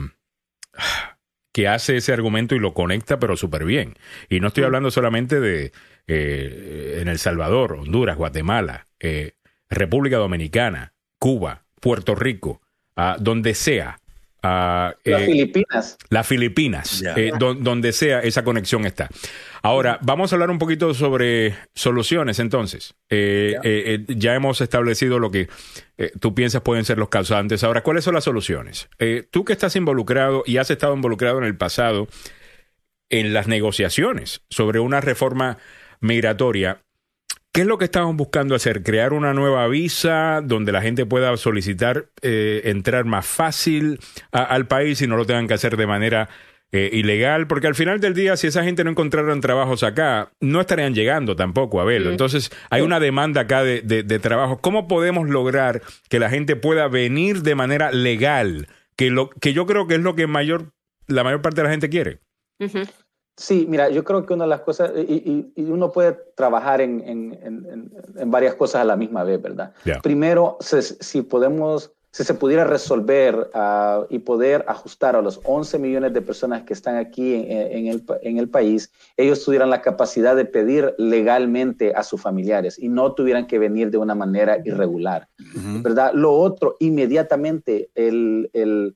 que 1.54 1.68
hace 1.68 1.98
ese 1.98 2.12
argumento 2.12 2.56
y 2.56 2.60
lo 2.60 2.74
conecta, 2.74 3.20
pero 3.20 3.38
súper 3.38 3.66
bien. 3.66 3.94
Y 4.28 4.40
no 4.40 4.48
estoy 4.48 4.64
hablando 4.64 4.90
solamente 4.90 5.40
de 5.40 5.72
eh, 6.08 6.98
en 7.02 7.08
El 7.08 7.20
Salvador, 7.20 7.74
Honduras, 7.74 8.18
Guatemala, 8.18 8.88
eh, 9.00 9.34
República 9.70 10.18
Dominicana, 10.18 10.94
Cuba, 11.20 11.66
Puerto 11.80 12.16
Rico, 12.16 12.62
ah, 12.96 13.18
donde 13.20 13.54
sea. 13.54 14.00
Ah, 14.44 14.94
Las 15.04 15.22
eh, 15.22 15.26
Filipinas. 15.26 15.98
las 16.10 16.28
Filipinas, 16.28 17.04
eh, 17.16 17.32
don- 17.38 17.64
donde 17.64 17.92
sea 17.94 18.20
esa 18.20 18.44
conexión 18.44 18.86
está. 18.86 19.10
Ahora, 19.62 20.00
vamos 20.02 20.32
a 20.32 20.36
hablar 20.36 20.50
un 20.50 20.58
poquito 20.58 20.94
sobre 20.94 21.56
soluciones 21.76 22.40
entonces. 22.40 22.96
Eh, 23.10 23.56
eh, 23.64 24.06
eh, 24.08 24.16
ya 24.18 24.34
hemos 24.36 24.62
establecido 24.62 25.20
lo 25.20 25.30
que 25.32 25.48
eh, 25.98 26.12
tú 26.20 26.34
piensas 26.34 26.62
pueden 26.62 26.86
ser 26.86 26.98
los 26.98 27.10
causantes. 27.10 27.64
Ahora, 27.64 27.82
¿cuáles 27.84 28.04
son 28.04 28.16
las 28.16 28.24
soluciones? 28.24 28.90
Eh, 29.00 29.28
tú 29.30 29.46
que 29.46 29.54
estás 29.54 29.76
involucrado 29.76 30.44
y 30.46 30.58
has 30.58 30.72
estado 30.72 30.96
involucrado 30.96 31.38
en 31.38 31.44
el 31.44 31.56
pasado 31.58 32.08
en 33.10 33.34
las 33.34 33.48
negociaciones 33.48 34.42
sobre 34.50 34.80
una 34.80 35.02
reforma 35.02 35.58
migratoria, 36.00 36.82
¿Qué 37.54 37.62
es 37.62 37.68
lo 37.68 37.78
que 37.78 37.86
estamos 37.86 38.16
buscando 38.16 38.56
hacer? 38.56 38.82
¿Crear 38.82 39.12
una 39.12 39.34
nueva 39.34 39.68
visa 39.68 40.42
donde 40.42 40.72
la 40.72 40.82
gente 40.82 41.06
pueda 41.06 41.36
solicitar 41.36 42.06
eh, 42.22 42.62
entrar 42.66 43.04
más 43.06 43.26
fácil 43.26 44.00
a- 44.32 44.44
al 44.44 44.68
país 44.68 45.02
y 45.02 45.08
no 45.08 45.18
lo 45.18 45.26
tengan 45.26 45.48
que 45.48 45.56
hacer 45.56 45.76
de 45.76 45.86
manera 45.86 46.30
eh, 46.72 46.90
ilegal? 46.94 47.48
Porque 47.48 47.68
al 47.68 47.76
final 47.76 48.00
del 48.00 48.14
día, 48.14 48.38
si 48.38 48.48
esa 48.48 48.64
gente 48.64 48.86
no 48.86 48.92
encontraran 48.92 49.42
trabajos 49.42 49.84
acá, 49.84 50.32
no 50.40 50.62
estarían 50.62 50.94
llegando 50.96 51.36
tampoco 51.36 51.82
a 51.82 51.84
verlo. 51.84 52.08
Mm. 52.08 52.12
Entonces, 52.14 52.52
hay 52.70 52.84
una 52.84 53.02
demanda 53.02 53.42
acá 53.42 53.64
de, 53.66 53.82
de, 53.82 54.04
de 54.04 54.20
trabajo. 54.20 54.62
¿Cómo 54.62 54.88
podemos 54.88 55.28
lograr 55.28 55.82
que 56.08 56.20
la 56.20 56.30
gente 56.30 56.56
pueda 56.56 56.88
venir 56.88 57.42
de 57.42 57.56
manera 57.56 57.92
legal? 57.92 58.70
Que, 58.96 59.10
lo, 59.10 59.30
que 59.30 59.52
yo 59.52 59.66
creo 59.66 59.88
que 59.88 59.96
es 59.96 60.02
lo 60.02 60.16
que 60.16 60.26
mayor, 60.26 60.72
la 61.08 61.26
mayor 61.26 61.42
parte 61.42 61.60
de 61.60 61.66
la 61.66 61.72
gente 61.72 61.90
quiere. 61.90 62.20
Sí, 63.42 63.66
mira, 63.68 63.90
yo 63.90 64.04
creo 64.04 64.24
que 64.26 64.34
una 64.36 64.44
de 64.44 64.50
las 64.52 64.62
cosas, 64.62 64.92
y, 64.96 65.02
y- 65.02 65.52
y 65.56 65.64
uno 65.72 65.92
puede 65.92 66.16
trabajar 66.36 66.80
en, 66.80 67.02
en- 67.02 67.40
en- 67.42 67.66
en- 67.74 67.92
en 68.18 68.30
varias 68.32 68.54
cosas 68.54 68.82
a 68.82 68.86
la 68.86 68.96
misma 68.96 69.24
vez, 69.24 69.42
¿verdad? 69.42 69.74
Primero, 70.04 70.58
si 70.62 71.24
podemos, 71.24 71.92
si 72.12 72.24
se 72.24 72.34
pudiera 72.36 72.66
resolver 72.66 73.50
ah, 73.56 74.06
y 74.10 74.20
poder 74.20 74.64
ajustar 74.68 75.16
a 75.16 75.22
los 75.24 75.40
11 75.44 75.80
millones 75.80 76.14
de 76.14 76.22
personas 76.22 76.62
que 76.64 76.74
están 76.74 76.98
aquí 76.98 77.34
en, 77.48 77.88
el, 77.88 78.02
pa- 78.04 78.20
en 78.22 78.38
el 78.38 78.48
país, 78.48 78.92
ellos 79.18 79.44
tuvieran 79.44 79.72
la 79.72 79.82
capacidad 79.82 80.36
de 80.36 80.46
pedir 80.46 80.94
legalmente 81.00 81.94
a 81.96 82.04
sus 82.04 82.22
familiares 82.22 82.78
y 82.78 82.90
no 82.90 83.14
tuvieran 83.14 83.48
que 83.48 83.58
venir 83.58 83.90
de 83.90 83.98
una 83.98 84.14
manera 84.14 84.60
irregular, 84.64 85.28
¿verdad? 85.82 86.12
Lo 86.14 86.34
otro, 86.34 86.76
inmediatamente 86.80 87.90
el, 87.96 88.52
el, 88.54 88.96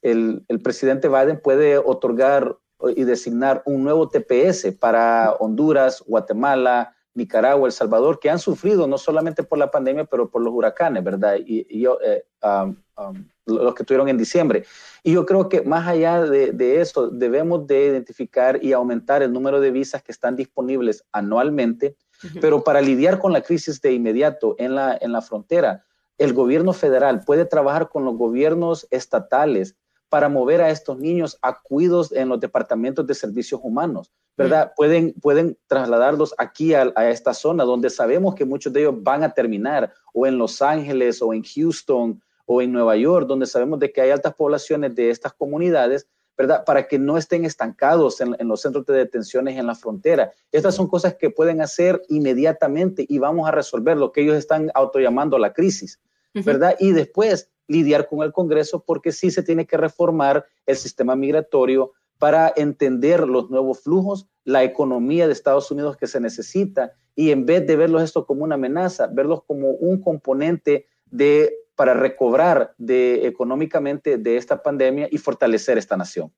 el, 0.00 0.44
el 0.48 0.60
presidente 0.60 1.08
Biden 1.08 1.40
puede 1.42 1.76
otorgar 1.78 2.56
y 2.90 3.04
designar 3.04 3.62
un 3.66 3.84
nuevo 3.84 4.08
TPS 4.08 4.72
para 4.78 5.32
Honduras, 5.38 6.02
Guatemala, 6.06 6.94
Nicaragua, 7.14 7.66
El 7.66 7.72
Salvador, 7.72 8.18
que 8.18 8.30
han 8.30 8.38
sufrido 8.38 8.86
no 8.86 8.98
solamente 8.98 9.42
por 9.42 9.58
la 9.58 9.70
pandemia, 9.70 10.04
pero 10.04 10.30
por 10.30 10.42
los 10.42 10.52
huracanes, 10.52 11.04
¿verdad? 11.04 11.36
Y, 11.44 11.66
y 11.68 11.80
yo, 11.80 11.98
eh, 12.02 12.24
um, 12.42 12.76
um, 12.96 13.24
los 13.44 13.74
que 13.74 13.84
tuvieron 13.84 14.08
en 14.08 14.16
diciembre. 14.16 14.64
Y 15.02 15.12
yo 15.12 15.26
creo 15.26 15.48
que 15.48 15.62
más 15.62 15.86
allá 15.86 16.22
de, 16.22 16.52
de 16.52 16.80
eso, 16.80 17.08
debemos 17.08 17.66
de 17.66 17.86
identificar 17.86 18.62
y 18.64 18.72
aumentar 18.72 19.22
el 19.22 19.32
número 19.32 19.60
de 19.60 19.70
visas 19.70 20.02
que 20.02 20.12
están 20.12 20.36
disponibles 20.36 21.04
anualmente, 21.12 21.96
pero 22.40 22.62
para 22.62 22.80
lidiar 22.80 23.18
con 23.18 23.32
la 23.32 23.42
crisis 23.42 23.80
de 23.80 23.92
inmediato 23.92 24.54
en 24.58 24.76
la, 24.76 24.96
en 25.00 25.10
la 25.10 25.22
frontera, 25.22 25.84
el 26.18 26.32
gobierno 26.34 26.72
federal 26.72 27.24
puede 27.24 27.44
trabajar 27.44 27.88
con 27.88 28.04
los 28.04 28.16
gobiernos 28.16 28.86
estatales 28.90 29.74
para 30.12 30.28
mover 30.28 30.60
a 30.60 30.68
estos 30.68 30.98
niños 30.98 31.38
a 31.40 31.58
cuidos 31.62 32.12
en 32.12 32.28
los 32.28 32.38
departamentos 32.38 33.06
de 33.06 33.14
servicios 33.14 33.58
humanos, 33.64 34.12
¿verdad? 34.36 34.74
Pueden, 34.76 35.14
pueden 35.14 35.56
trasladarlos 35.66 36.34
aquí 36.36 36.74
a, 36.74 36.92
a 36.96 37.08
esta 37.08 37.32
zona 37.32 37.64
donde 37.64 37.88
sabemos 37.88 38.34
que 38.34 38.44
muchos 38.44 38.74
de 38.74 38.80
ellos 38.80 39.02
van 39.02 39.22
a 39.22 39.32
terminar, 39.32 39.90
o 40.12 40.26
en 40.26 40.36
Los 40.36 40.60
Ángeles, 40.60 41.22
o 41.22 41.32
en 41.32 41.42
Houston, 41.42 42.22
o 42.44 42.60
en 42.60 42.72
Nueva 42.72 42.94
York, 42.94 43.26
donde 43.26 43.46
sabemos 43.46 43.78
de 43.78 43.90
que 43.90 44.02
hay 44.02 44.10
altas 44.10 44.34
poblaciones 44.34 44.94
de 44.94 45.08
estas 45.08 45.32
comunidades, 45.32 46.06
¿verdad? 46.36 46.62
Para 46.66 46.86
que 46.86 46.98
no 46.98 47.16
estén 47.16 47.46
estancados 47.46 48.20
en, 48.20 48.36
en 48.38 48.48
los 48.48 48.60
centros 48.60 48.84
de 48.84 48.92
detenciones 48.92 49.56
en 49.56 49.66
la 49.66 49.74
frontera. 49.74 50.30
Estas 50.50 50.74
son 50.74 50.88
cosas 50.88 51.14
que 51.14 51.30
pueden 51.30 51.62
hacer 51.62 52.02
inmediatamente 52.10 53.06
y 53.08 53.18
vamos 53.18 53.48
a 53.48 53.50
resolver 53.50 53.96
lo 53.96 54.12
que 54.12 54.20
ellos 54.20 54.36
están 54.36 54.70
autollamando 54.74 55.38
la 55.38 55.54
crisis, 55.54 56.00
¿verdad? 56.34 56.76
Y 56.78 56.92
después 56.92 57.48
lidiar 57.68 58.08
con 58.08 58.22
el 58.22 58.32
Congreso 58.32 58.84
porque 58.84 59.12
sí 59.12 59.30
se 59.30 59.42
tiene 59.42 59.66
que 59.66 59.76
reformar 59.76 60.46
el 60.66 60.76
sistema 60.76 61.16
migratorio 61.16 61.92
para 62.18 62.52
entender 62.54 63.26
los 63.26 63.50
nuevos 63.50 63.80
flujos, 63.80 64.28
la 64.44 64.62
economía 64.62 65.26
de 65.26 65.32
Estados 65.32 65.70
Unidos 65.70 65.96
que 65.96 66.06
se 66.06 66.20
necesita 66.20 66.92
y 67.14 67.30
en 67.30 67.46
vez 67.46 67.66
de 67.66 67.76
verlos 67.76 68.02
esto 68.02 68.26
como 68.26 68.44
una 68.44 68.54
amenaza, 68.54 69.08
verlos 69.08 69.42
como 69.44 69.70
un 69.70 70.00
componente 70.00 70.86
de 71.06 71.54
para 71.74 71.94
recobrar 71.94 72.74
de 72.78 73.26
económicamente 73.26 74.18
de 74.18 74.36
esta 74.36 74.62
pandemia 74.62 75.08
y 75.10 75.18
fortalecer 75.18 75.78
esta 75.78 75.96
nación. 75.96 76.32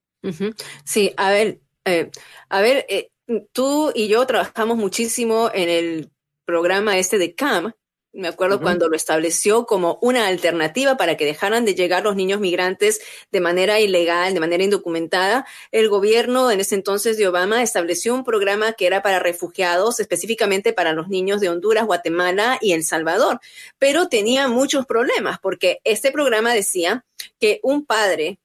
Sí, 0.83 1.13
a 1.17 1.29
ver, 1.29 1.59
eh, 1.85 2.09
a 2.49 2.61
ver, 2.61 2.85
eh, 2.89 3.11
tú 3.51 3.91
y 3.93 4.07
yo 4.07 4.25
trabajamos 4.25 4.77
muchísimo 4.77 5.51
en 5.53 5.69
el 5.69 6.11
programa 6.45 6.97
este 6.97 7.17
de 7.17 7.35
CAM. 7.35 7.73
Me 8.15 8.29
acuerdo 8.29 8.61
cuando 8.61 8.87
lo 8.87 8.95
estableció 8.95 9.65
como 9.65 9.99
una 10.01 10.27
alternativa 10.27 10.95
para 10.95 11.17
que 11.17 11.25
dejaran 11.25 11.65
de 11.65 11.75
llegar 11.75 12.03
los 12.03 12.15
niños 12.15 12.39
migrantes 12.39 13.01
de 13.29 13.41
manera 13.41 13.81
ilegal, 13.81 14.33
de 14.33 14.39
manera 14.39 14.63
indocumentada. 14.63 15.45
El 15.73 15.89
gobierno 15.89 16.49
en 16.49 16.61
ese 16.61 16.75
entonces 16.75 17.17
de 17.17 17.27
Obama 17.27 17.61
estableció 17.61 18.15
un 18.15 18.23
programa 18.23 18.71
que 18.71 18.87
era 18.87 19.01
para 19.01 19.19
refugiados, 19.19 19.99
específicamente 19.99 20.71
para 20.71 20.93
los 20.93 21.09
niños 21.09 21.41
de 21.41 21.49
Honduras, 21.49 21.85
Guatemala 21.85 22.57
y 22.61 22.71
El 22.71 22.85
Salvador. 22.85 23.41
Pero 23.79 24.07
tenía 24.07 24.47
muchos 24.47 24.85
problemas 24.85 25.37
porque 25.39 25.81
este 25.83 26.13
programa 26.13 26.53
decía 26.53 27.03
que 27.37 27.59
un 27.63 27.85
padre 27.85 28.39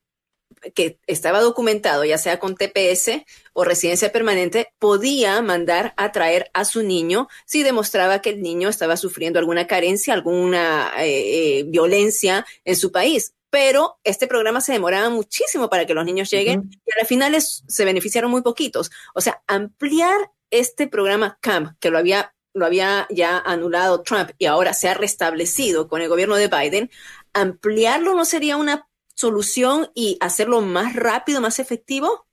que 0.75 0.99
estaba 1.07 1.41
documentado, 1.41 2.05
ya 2.05 2.19
sea 2.19 2.39
con 2.39 2.55
TPS 2.57 3.25
o 3.53 3.65
residencia 3.65 4.13
permanente, 4.13 4.73
podía 4.79 5.41
mandar 5.43 5.95
a 5.97 6.13
traer 6.13 6.51
a 6.55 6.65
su 6.65 6.83
niño 6.83 7.29
si 7.47 7.63
demostraba 7.63 8.21
que 8.21 8.31
el 8.31 8.43
niño 8.43 8.69
estaba 8.69 8.97
sufriendo 8.97 9.39
alguna 9.39 9.67
carencia, 9.67 10.15
alguna 10.15 10.93
eh, 10.99 11.59
eh, 11.61 11.65
violencia 11.67 12.45
en 12.65 12.77
su 12.77 12.93
país. 12.93 13.35
Pero 13.51 13.99
este 14.05 14.27
programa 14.29 14.61
se 14.61 14.73
demoraba 14.73 15.11
muchísimo 15.11 15.69
para 15.69 15.85
que 15.87 15.95
los 15.95 16.05
niños 16.05 16.31
lleguen 16.31 16.71
y 16.87 17.01
al 17.01 17.07
final 17.07 17.35
es- 17.35 17.65
se 17.67 17.85
beneficiaron 17.85 18.31
muy 18.31 18.43
poquitos. 18.43 18.91
O 19.15 19.21
sea, 19.21 19.43
ampliar 19.49 20.31
este 20.51 20.87
programa 20.87 21.39
CAMP, 21.41 21.77
que 21.81 21.91
lo 21.91 21.99
había, 21.99 22.33
lo 22.55 22.67
había 22.67 23.07
ya 23.11 23.39
anulado 23.39 24.03
Trump 24.03 24.31
y 24.39 24.47
ahora 24.47 24.73
se 24.75 24.89
ha 24.89 24.95
restablecido 24.95 25.89
con 25.89 26.01
el 26.03 26.09
gobierno 26.09 26.37
de 26.37 26.47
Biden, 26.49 26.91
ampliarlo 27.33 28.15
no 28.15 28.25
sería 28.25 28.57
una 28.57 28.87
solución 29.21 29.91
y 29.95 30.17
hacerlo 30.21 30.63
más 30.63 30.97
rápido, 30.97 31.41
más 31.41 31.59
efectivo? 31.59 32.27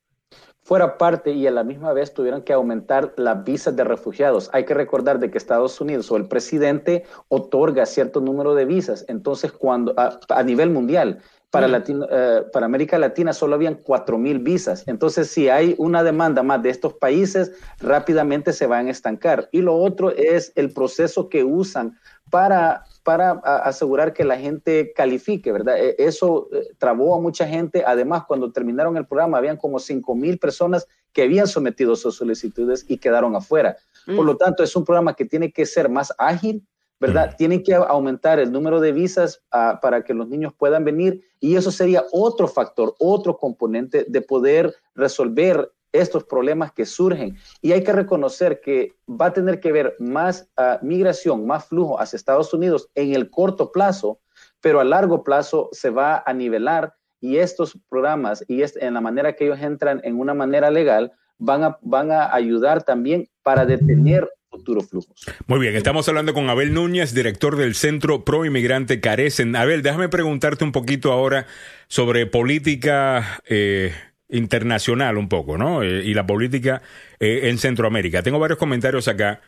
fuera 0.67 0.97
parte 0.97 1.31
y 1.31 1.47
a 1.47 1.51
la 1.51 1.63
misma 1.63 1.93
vez 1.93 2.13
tuvieron 2.13 2.41
que 2.41 2.51
aumentar 2.51 3.13
las 3.15 3.41
visas 3.45 3.73
de 3.73 3.85
refugiados. 3.85 4.49
Hay 4.51 4.65
que 4.65 4.73
recordar 4.73 5.17
de 5.17 5.31
que 5.31 5.37
Estados 5.37 5.79
Unidos 5.79 6.11
o 6.11 6.17
el 6.17 6.27
presidente 6.27 7.05
otorga 7.29 7.85
cierto 7.85 8.19
número 8.19 8.53
de 8.53 8.65
visas. 8.65 9.05
Entonces, 9.07 9.53
cuando 9.53 9.93
a, 9.95 10.43
nivel 10.43 10.69
mundial, 10.71 11.21
para, 11.51 11.67
eh, 11.87 12.43
para 12.51 12.65
América 12.65 12.99
Latina 12.99 13.31
solo 13.31 13.55
habían 13.55 13.75
4 13.75 14.17
mil 14.17 14.39
visas. 14.39 14.83
Entonces, 14.87 15.29
si 15.29 15.47
hay 15.47 15.73
una 15.77 16.03
demanda 16.03 16.43
más 16.43 16.61
de 16.61 16.69
estos 16.69 16.95
países, 16.95 17.53
rápidamente 17.79 18.51
se 18.51 18.67
van 18.67 18.87
a 18.87 18.91
estancar. 18.91 19.47
Y 19.53 19.61
lo 19.61 19.77
otro 19.77 20.11
es 20.11 20.51
el 20.55 20.73
proceso 20.73 21.29
que 21.29 21.45
usan 21.45 21.97
para 22.29 22.83
para 23.07 23.31
asegurar 23.31 24.11
que 24.11 24.25
la 24.25 24.37
gente 24.37 24.91
califique, 24.93 25.53
¿verdad? 25.53 25.77
E, 25.77 25.95
eso 25.97 26.49
eh, 26.51 26.73
trabó 26.77 27.15
a 27.15 27.21
mucha 27.21 27.47
gente. 27.47 27.81
Además, 27.87 28.25
cuando 28.27 28.51
terminaron 28.51 28.97
el 28.97 29.07
programa, 29.07 29.37
habían 29.37 29.55
como 29.55 29.79
5 29.79 30.13
mil 30.13 30.37
personas 30.37 30.85
que 31.13 31.21
habían 31.21 31.47
sometido 31.47 31.95
sus 31.95 32.17
solicitudes 32.17 32.83
y 32.85 32.97
quedaron 32.97 33.33
afuera. 33.33 33.77
Por 34.05 34.25
lo 34.25 34.33
mm. 34.33 34.37
tanto, 34.39 34.61
es 34.61 34.75
un 34.75 34.83
programa 34.83 35.13
que 35.13 35.23
tiene 35.23 35.53
que 35.53 35.65
ser 35.65 35.87
más 35.87 36.13
ágil, 36.17 36.67
¿verdad? 36.99 37.31
Mm. 37.31 37.35
Tienen 37.37 37.63
que 37.63 37.75
aumentar 37.75 38.39
el 38.39 38.51
número 38.51 38.81
de 38.81 38.91
visas 38.91 39.41
ah, 39.53 39.79
para 39.81 40.03
que 40.03 40.13
los 40.13 40.27
niños 40.27 40.53
puedan 40.53 40.83
venir 40.83 41.21
y 41.39 41.55
eso 41.55 41.71
sería 41.71 42.03
otro 42.11 42.49
factor, 42.49 42.93
otro 42.99 43.37
componente 43.37 44.05
de 44.05 44.21
poder 44.21 44.75
resolver 44.95 45.71
estos 45.91 46.23
problemas 46.23 46.71
que 46.71 46.85
surgen. 46.85 47.37
Y 47.61 47.71
hay 47.71 47.83
que 47.83 47.93
reconocer 47.93 48.61
que 48.61 48.93
va 49.09 49.27
a 49.27 49.33
tener 49.33 49.59
que 49.59 49.69
haber 49.69 49.95
más 49.99 50.49
ah, 50.57 50.79
migración, 50.81 51.45
más 51.45 51.65
flujo 51.65 51.99
hacia 51.99 52.17
Estados 52.17 52.53
Unidos 52.53 52.89
en 52.95 53.13
el 53.13 53.29
corto 53.29 53.71
plazo, 53.71 54.19
pero 54.61 54.79
a 54.79 54.83
largo 54.83 55.23
plazo 55.23 55.69
se 55.71 55.89
va 55.89 56.23
a 56.25 56.33
nivelar 56.33 56.93
y 57.19 57.37
estos 57.37 57.77
programas 57.89 58.43
y 58.47 58.61
en 58.63 58.93
la 58.93 59.01
manera 59.01 59.33
que 59.33 59.45
ellos 59.45 59.59
entran 59.59 60.01
en 60.03 60.19
una 60.19 60.33
manera 60.33 60.69
legal 60.69 61.11
van 61.39 61.63
a, 61.63 61.77
van 61.81 62.11
a 62.11 62.33
ayudar 62.33 62.83
también 62.83 63.27
para 63.41 63.65
detener 63.65 64.29
futuros 64.49 64.89
flujos. 64.89 65.25
Muy 65.45 65.59
bien, 65.59 65.75
estamos 65.75 66.07
hablando 66.07 66.33
con 66.33 66.49
Abel 66.49 66.73
Núñez, 66.73 67.13
director 67.13 67.57
del 67.57 67.75
Centro 67.75 68.23
Pro 68.23 68.45
Inmigrante 68.45 68.99
Carecen. 69.01 69.55
Abel, 69.55 69.81
déjame 69.81 70.09
preguntarte 70.09 70.63
un 70.63 70.71
poquito 70.71 71.11
ahora 71.11 71.47
sobre 71.87 72.25
política 72.25 73.41
eh, 73.47 73.93
internacional 74.29 75.17
un 75.17 75.29
poco, 75.29 75.57
¿no? 75.57 75.83
Eh, 75.83 76.03
y 76.05 76.13
la 76.13 76.25
política 76.25 76.81
eh, 77.19 77.41
en 77.43 77.57
Centroamérica. 77.57 78.23
Tengo 78.23 78.39
varios 78.39 78.59
comentarios 78.59 79.07
acá 79.07 79.41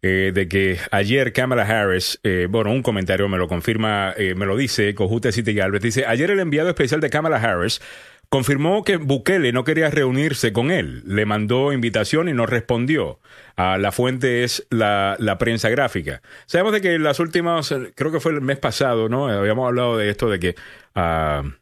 eh, 0.00 0.32
de 0.34 0.48
que 0.48 0.78
ayer 0.90 1.32
Kamala 1.32 1.62
Harris, 1.62 2.20
bueno, 2.48 2.72
un 2.72 2.82
comentario 2.82 3.28
me 3.28 3.38
lo 3.38 3.46
confirma, 3.46 4.14
me 4.18 4.46
lo 4.46 4.56
dice 4.56 4.94
Cojute 4.94 5.30
City 5.30 5.54
Galvez, 5.54 5.80
dice, 5.80 6.06
ayer 6.06 6.30
el 6.30 6.40
enviado 6.40 6.68
especial 6.68 7.00
de 7.00 7.08
Kamala 7.08 7.36
Harris 7.36 7.80
confirmó 8.28 8.82
que 8.82 8.96
Bukele 8.96 9.52
no 9.52 9.62
quería 9.62 9.90
reunirse 9.90 10.52
con 10.52 10.70
él, 10.70 11.02
le 11.06 11.26
mandó 11.26 11.72
invitación 11.72 12.28
y 12.28 12.32
no 12.32 12.46
respondió. 12.46 13.20
a 13.56 13.76
la 13.78 13.92
fuente 13.92 14.42
es 14.42 14.66
la, 14.70 15.16
la, 15.20 15.36
prensa 15.38 15.68
gráfica. 15.68 16.22
Sabemos 16.46 16.72
de 16.72 16.80
que 16.80 16.98
las 16.98 17.20
últimas, 17.20 17.72
creo 17.94 18.10
que 18.10 18.20
fue 18.20 18.32
el 18.32 18.40
mes 18.40 18.58
pasado, 18.58 19.10
¿no? 19.10 19.28
Habíamos 19.28 19.68
hablado 19.68 19.98
de 19.98 20.08
esto 20.08 20.30
de 20.30 20.40
que... 20.40 20.54
Uh, 20.96 21.46
eh, 21.46 21.61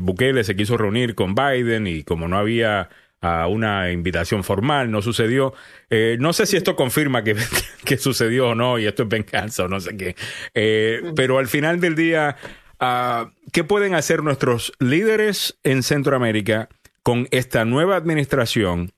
Bukele 0.00 0.44
se 0.44 0.56
quiso 0.56 0.76
reunir 0.76 1.14
con 1.14 1.34
Biden 1.34 1.86
y 1.86 2.02
como 2.04 2.28
no 2.28 2.38
había 2.38 2.88
ah, 3.20 3.46
una 3.48 3.90
invitación 3.90 4.44
formal, 4.44 4.90
no 4.90 5.02
sucedió. 5.02 5.54
Eh, 5.90 6.16
no 6.20 6.32
sé 6.32 6.46
si 6.46 6.56
esto 6.56 6.76
confirma 6.76 7.24
que, 7.24 7.36
que, 7.84 7.98
sucedió 7.98 8.48
o 8.48 8.54
no, 8.54 8.78
y 8.78 8.86
esto 8.86 9.04
es 9.04 9.08
venganza 9.08 9.64
o 9.64 9.68
no 9.68 9.80
sé 9.80 9.96
qué. 9.96 10.16
Eh, 10.54 11.12
pero 11.16 11.38
al 11.38 11.48
final 11.48 11.80
del 11.80 11.94
día, 11.94 12.36
ah, 12.80 13.30
¿qué 13.52 13.64
pueden 13.64 13.94
hacer 13.94 14.22
nuestros 14.22 14.72
líderes 14.78 15.58
en 15.62 15.82
Centroamérica 15.82 16.68
con 17.02 17.28
esta 17.30 17.64
nueva 17.64 17.96
administración 17.96 18.92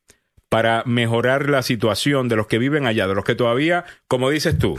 para 0.49 0.85
mejorar 0.87 1.49
la 1.49 1.63
situación 1.63 2.29
de 2.29 2.37
los 2.37 2.47
que 2.47 2.59
viven 2.59 2.87
allá, 2.87 3.09
de 3.09 3.15
los 3.15 3.25
que 3.25 3.35
todavía, 3.35 3.85
como 4.07 4.31
dices 4.31 4.57
tú, 4.57 4.79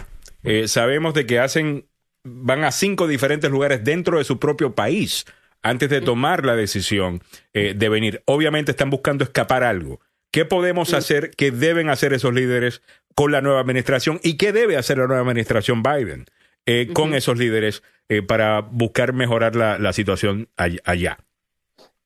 sabemos 0.67 1.13
de 1.15 1.25
que 1.25 1.39
hacen, 1.39 1.87
van 2.23 2.63
a 2.63 2.71
cinco 2.71 3.07
diferentes 3.07 3.51
lugares 3.51 3.83
dentro 3.83 4.19
de 4.19 4.23
su 4.23 4.39
propio 4.39 4.73
país 4.73 5.25
antes 5.65 5.89
de 5.89 5.99
tomar 5.99 6.45
la 6.45 6.55
decisión 6.55 7.21
eh, 7.53 7.73
de 7.75 7.89
venir. 7.89 8.21
Obviamente 8.25 8.71
están 8.71 8.91
buscando 8.91 9.23
escapar 9.23 9.63
algo. 9.63 9.99
¿Qué 10.29 10.45
podemos 10.45 10.93
hacer? 10.93 11.31
¿Qué 11.31 11.49
deben 11.49 11.89
hacer 11.89 12.13
esos 12.13 12.33
líderes 12.33 12.83
con 13.15 13.31
la 13.31 13.41
nueva 13.41 13.61
administración? 13.61 14.19
¿Y 14.21 14.37
qué 14.37 14.53
debe 14.53 14.77
hacer 14.77 14.99
la 14.99 15.07
nueva 15.07 15.23
administración 15.23 15.81
Biden 15.81 16.25
eh, 16.67 16.89
con 16.93 17.15
esos 17.15 17.39
líderes 17.39 17.81
eh, 18.09 18.21
para 18.21 18.61
buscar 18.61 19.13
mejorar 19.13 19.55
la, 19.55 19.93
situación 19.93 20.49
allá? 20.55 21.17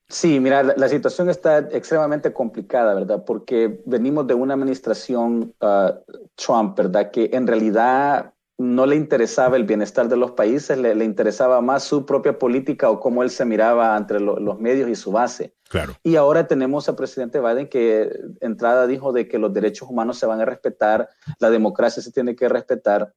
Sí, 0.08 0.40
mira, 0.40 0.64
la, 0.64 0.88
situación 0.88 1.30
está 1.30 1.58
extremadamente 1.58 2.32
complicada, 2.32 2.94
¿verdad? 2.94 3.26
Porque 3.26 3.82
venimos 3.86 4.26
de 4.26 4.36
una 4.36 4.54
administración 4.54 5.54
ah, 5.60 5.96
Trump, 6.36 6.78
¿verdad? 6.78 7.12
Que 7.12 7.30
en 7.34 7.46
realidad 7.46 8.34
no 8.60 8.86
le 8.86 8.98
interesaba 8.98 9.56
el 9.56 9.64
bienestar 9.64 10.10
de 10.10 10.18
los 10.18 10.32
países, 10.32 10.78
le, 10.78 11.06
interesaba 11.06 11.62
más 11.62 11.82
su 11.84 12.06
propia 12.06 12.38
política 12.38 12.90
o 12.90 13.00
cómo 13.00 13.24
él 13.24 13.30
se 13.30 13.46
miraba 13.46 13.96
entre 13.96 14.20
los 14.20 14.60
medios 14.60 14.90
y 14.90 14.96
su 14.96 15.14
base. 15.14 15.56
Claro. 15.70 15.94
Y 16.04 16.18
ahora 16.18 16.46
tenemos 16.46 16.90
al 16.90 16.98
presidente 16.98 17.40
Biden 17.40 17.70
que 17.70 18.12
entrada 18.42 18.86
dijo 18.86 19.14
de 19.14 19.30
que 19.30 19.40
los 19.40 19.54
derechos 19.54 19.90
humanos 19.90 20.20
se 20.20 20.26
van 20.26 20.42
a 20.42 20.46
respetar, 20.46 21.08
la 21.40 21.50
democracia 21.50 22.04
se 22.04 22.12
tiene 22.12 22.36
que 22.36 22.50
respetar. 22.50 23.14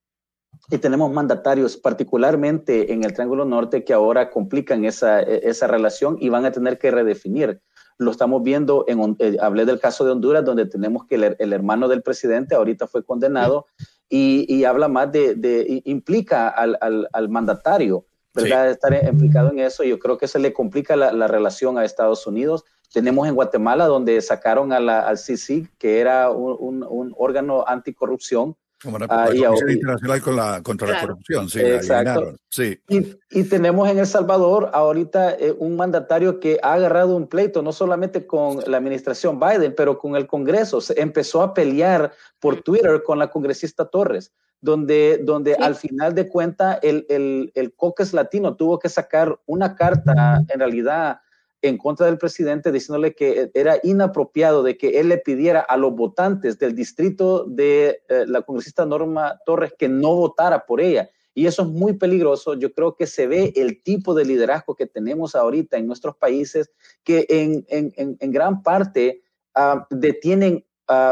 Y 0.70 0.78
tenemos 0.78 1.10
mandatarios, 1.10 1.76
particularmente 1.76 2.92
en 2.92 3.02
el 3.02 3.12
Triángulo 3.12 3.44
Norte, 3.44 3.82
que 3.82 3.94
ahora 3.94 4.30
complican 4.30 4.84
esa, 4.84 5.20
esa 5.22 5.66
relación 5.66 6.18
y 6.20 6.28
van 6.28 6.44
a 6.44 6.52
tener 6.52 6.78
que 6.78 6.92
redefinir 6.92 7.60
lo 7.98 8.10
estamos 8.10 8.42
viendo, 8.42 8.84
en, 8.88 9.16
eh, 9.20 9.36
hablé 9.40 9.64
del 9.64 9.78
caso 9.78 10.04
de 10.04 10.10
Honduras, 10.10 10.44
donde 10.44 10.66
tenemos 10.66 11.04
que 11.06 11.14
el, 11.16 11.36
el 11.38 11.52
hermano 11.52 11.88
del 11.88 12.02
presidente 12.02 12.54
ahorita 12.54 12.86
fue 12.86 13.04
condenado 13.04 13.66
y, 14.14 14.64
habla 14.64 14.88
más 14.88 15.10
de, 15.10 15.82
implica 15.86 16.48
al, 16.48 16.76
al, 16.80 17.28
mandatario, 17.30 18.04
¿verdad? 18.34 18.68
Estar 18.68 18.92
implicado 19.06 19.50
en 19.50 19.60
eso. 19.60 19.84
Yo 19.84 19.98
creo 19.98 20.18
que 20.18 20.28
se 20.28 20.38
le 20.38 20.52
complica 20.52 20.96
la, 20.96 21.12
la 21.12 21.28
relación 21.28 21.78
a 21.78 21.84
Estados 21.84 22.26
Unidos. 22.26 22.64
Tenemos 22.92 23.26
en 23.26 23.34
Guatemala 23.34 23.86
donde 23.86 24.20
sacaron 24.20 24.74
a 24.74 24.80
la, 24.80 25.00
al 25.00 25.16
CICIG, 25.16 25.70
que 25.78 25.98
era 26.00 26.30
un, 26.30 26.84
un, 26.86 27.14
órgano 27.16 27.64
anticorrupción, 27.66 28.54
como 28.82 28.98
la, 28.98 29.06
ah, 29.08 29.28
Internacional 29.32 30.20
con 30.20 30.36
la, 30.36 30.62
contra 30.62 30.88
la 30.88 31.00
corrupción, 31.00 31.48
sí. 31.48 31.60
Exacto. 31.60 32.34
sí. 32.48 32.78
Y, 32.88 33.16
y, 33.30 33.44
tenemos 33.44 33.88
en 33.88 33.98
El 33.98 34.06
Salvador 34.06 34.70
ahorita 34.72 35.34
eh, 35.34 35.54
un 35.56 35.76
mandatario 35.76 36.40
que 36.40 36.58
ha 36.62 36.74
agarrado 36.74 37.16
un 37.16 37.28
pleito, 37.28 37.62
no 37.62 37.72
solamente 37.72 38.26
con 38.26 38.58
la 38.66 38.78
administración 38.78 39.38
Biden, 39.38 39.74
pero 39.76 39.98
con 39.98 40.16
el 40.16 40.26
Congreso. 40.26 40.80
Se 40.80 41.00
empezó 41.00 41.42
a 41.42 41.54
pelear 41.54 42.12
por 42.40 42.62
Twitter 42.62 43.02
con 43.02 43.18
la 43.18 43.30
congresista 43.30 43.84
Torres, 43.84 44.32
donde, 44.60 45.20
donde 45.22 45.54
al 45.54 45.74
final 45.76 46.14
de 46.14 46.28
cuentas 46.28 46.78
el, 46.82 47.06
el, 47.08 47.52
el 47.54 47.74
caucus 47.74 48.12
latino 48.12 48.56
tuvo 48.56 48.78
que 48.78 48.88
sacar 48.88 49.38
una 49.46 49.76
carta, 49.76 50.42
en 50.48 50.58
realidad, 50.58 51.20
en 51.62 51.78
contra 51.78 52.06
del 52.06 52.18
presidente 52.18 52.72
diciéndole 52.72 53.14
que 53.14 53.50
era 53.54 53.78
inapropiado 53.82 54.62
de 54.62 54.76
que 54.76 55.00
él 55.00 55.08
le 55.08 55.18
pidiera 55.18 55.60
a 55.60 55.76
los 55.76 55.94
votantes 55.94 56.58
del 56.58 56.74
distrito 56.74 57.44
de 57.44 58.02
eh, 58.08 58.24
la 58.26 58.42
congresista 58.42 58.84
Norma 58.84 59.38
Torres 59.46 59.72
que 59.78 59.88
no 59.88 60.14
votara 60.14 60.66
por 60.66 60.80
ella. 60.80 61.08
Y 61.34 61.46
eso 61.46 61.62
es 61.62 61.68
muy 61.68 61.94
peligroso. 61.94 62.54
Yo 62.54 62.72
creo 62.74 62.94
que 62.94 63.06
se 63.06 63.26
ve 63.26 63.52
el 63.56 63.82
tipo 63.82 64.12
de 64.12 64.24
liderazgo 64.24 64.74
que 64.74 64.86
tenemos 64.86 65.34
ahorita 65.34 65.78
en 65.78 65.86
nuestros 65.86 66.16
países 66.16 66.70
que 67.04 67.24
en, 67.28 67.64
en, 67.68 68.16
en, 68.20 68.32
gran 68.32 68.62
parte 68.62 69.22
uh, 69.56 69.80
detienen 69.88 70.66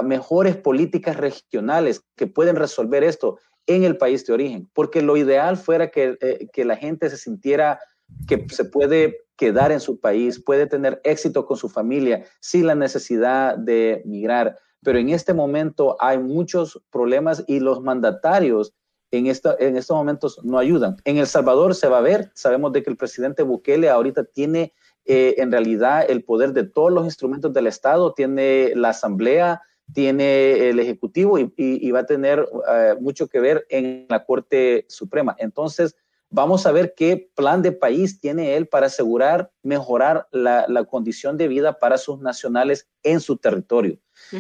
mejores 0.05 0.57
políticas 0.57 1.17
regionales 1.17 2.05
que 2.15 2.27
pueden 2.27 2.57
resolver 2.57 3.03
esto 3.03 3.39
en 3.67 3.85
el 3.85 3.97
país 3.97 4.27
de 4.27 4.33
origen. 4.33 4.71
Porque 4.73 5.03
lo 5.03 5.17
ideal 5.17 5.57
fuera 5.57 5.91
que, 5.91 6.19
eh, 6.21 6.49
que 6.53 6.65
la 6.65 6.77
gente 6.77 7.09
se 7.09 7.17
sintiera 7.17 7.81
que 8.27 8.47
se 8.49 8.65
puede 8.65 9.19
quedar 9.37 9.73
en 9.73 9.81
su 9.81 10.01
país, 10.01 10.39
puede 10.39 10.67
tener 10.67 11.01
éxito 11.05 11.47
con 11.47 11.57
su 11.57 11.69
familia 11.69 12.25
sin 12.41 12.67
la 12.67 12.75
necesidad 12.75 13.57
de 13.57 14.03
migrar. 14.05 14.59
Pero 14.83 14.99
en 14.99 15.09
este 15.11 15.35
momento 15.35 15.97
hay 16.01 16.19
muchos 16.19 16.81
problemas 16.91 17.45
y 17.47 17.61
los 17.61 17.83
mandatarios 17.83 18.75
en, 19.11 19.27
en 19.27 19.77
estos 19.77 19.97
momentos 19.97 20.41
no 20.45 20.59
ayudan. 20.59 20.97
En 21.05 21.19
El 21.19 21.27
Salvador 21.27 21.75
se 21.75 21.89
va 21.89 21.99
a 21.99 22.03
ver, 22.03 22.31
sabemos 22.35 22.73
de 22.73 22.83
que 22.83 22.91
el 22.91 22.97
presidente 22.97 23.43
Bukele 23.43 23.89
ahorita 23.89 24.25
tiene 24.25 24.73
eh, 25.05 25.37
en 25.39 25.51
realidad 25.51 26.05
el 26.09 26.23
poder 26.23 26.53
de 26.53 26.65
todos 26.65 26.93
los 26.93 27.05
instrumentos 27.05 27.53
del 27.53 27.67
Estado, 27.67 28.13
tiene 28.13 28.73
la 28.77 28.91
Asamblea, 28.91 29.63
tiene 29.93 30.69
el 30.69 30.79
Ejecutivo 30.79 31.39
y, 31.39 31.91
va 31.91 32.01
a 32.01 32.07
tener 32.07 32.47
eh, 32.69 32.95
mucho 33.01 33.27
que 33.27 33.41
ver 33.41 33.67
en 33.71 34.07
la 34.09 34.25
Corte 34.25 34.85
Suprema. 34.89 35.35
Entonces, 35.39 35.97
Vamos 36.31 36.65
a 36.65 36.73
ver 36.73 36.95
qué 36.97 37.29
plan 37.35 37.61
de 37.61 37.73
país 37.73 38.21
tiene 38.21 38.57
él 38.57 38.67
para 38.67 38.87
asegurar 38.87 39.51
mejorar 39.63 40.29
la, 40.31 40.67
condición 40.89 41.37
de 41.37 41.49
vida 41.49 41.79
para 41.79 41.99
sus 41.99 42.21
nacionales 42.21 42.89
en 43.03 43.21
su 43.21 43.37
territorio. 43.37 43.99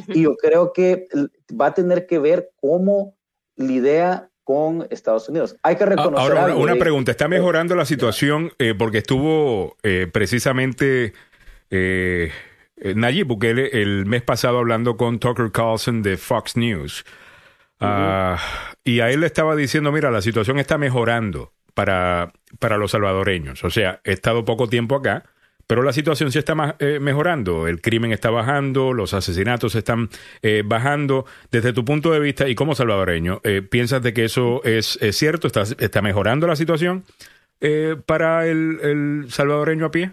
Y 0.09 0.23
yo 0.23 0.37
creo 0.37 0.73
que 0.73 1.09
va 1.61 1.67
a 1.67 1.75
tener 1.75 2.07
que 2.07 2.19
ver 2.19 2.51
cómo 2.61 3.17
lidia 3.57 4.31
con 4.45 4.87
Estados 4.91 5.29
Unidos. 5.29 5.57
Hay 5.63 5.77
que 5.77 5.87
reconocer. 5.87 6.37
Ahora, 6.37 6.55
una, 6.55 6.77
pregunta: 6.77 7.11
¿está 7.11 7.29
mejorando 7.29 7.75
la 7.75 7.85
situación? 7.85 8.53
Eh, 8.59 8.75
porque 8.77 8.99
estuvo 8.99 9.77
eh, 9.83 10.09
precisamente. 10.13 11.13
Eh, 11.71 12.31
eh, 12.81 12.95
Nayib 12.95 13.27
Bukele 13.27 13.83
el 13.83 14.07
mes 14.07 14.23
pasado 14.23 14.59
hablando 14.59 14.97
con 14.97 15.19
Tucker 15.19 15.53
Carlson 15.53 16.03
de 16.03 16.17
Fox 16.17 16.57
News. 16.57 17.05
Ah, 17.79 18.39
y 18.85 19.01
a 19.01 19.11
él 19.11 19.21
le 19.21 19.27
estaba 19.27 19.57
diciendo, 19.57 19.91
mira, 19.93 20.11
la 20.11 20.21
situación 20.21 20.59
está 20.59 20.77
mejorando 20.77 21.53
para, 21.75 22.33
para 22.59 22.77
los 22.77 22.93
salvadoreños. 22.93 23.65
O 23.65 23.71
sea, 23.71 24.01
he 24.05 24.13
estado 24.13 24.45
poco 24.45 24.69
tiempo 24.69 24.97
acá, 24.97 25.25
pero 25.67 25.83
la 25.83 25.93
situación 25.93 26.33
sí 26.33 26.39
está 26.39 26.77
eh, 26.81 26.99
mejorando. 27.01 27.69
El 27.69 27.81
crimen 27.81 28.13
está 28.13 28.31
bajando, 28.31 28.93
los 28.93 29.15
asesinatos 29.15 29.77
están 29.77 30.09
eh, 30.43 30.63
bajando. 30.65 31.27
Desde 31.53 31.73
tu 31.73 31.85
punto 31.85 32.11
de 32.11 32.19
vista 32.19 32.49
y 32.49 32.57
como 32.57 32.75
salvadoreño, 32.75 33.41
eh, 33.45 33.63
¿piensas 33.63 34.03
de 34.03 34.13
que 34.13 34.25
eso 34.25 34.63
es, 34.65 34.99
es 35.01 35.17
cierto? 35.17 35.47
¿Está, 35.47 35.63
¿Está 35.63 36.03
mejorando 36.03 36.49
la 36.49 36.57
situación 36.57 37.05
eh, 37.61 37.95
para 38.05 38.49
el, 38.49 38.81
el 38.83 39.27
salvadoreño 39.31 39.87
a 39.87 39.91
pie? 39.93 40.13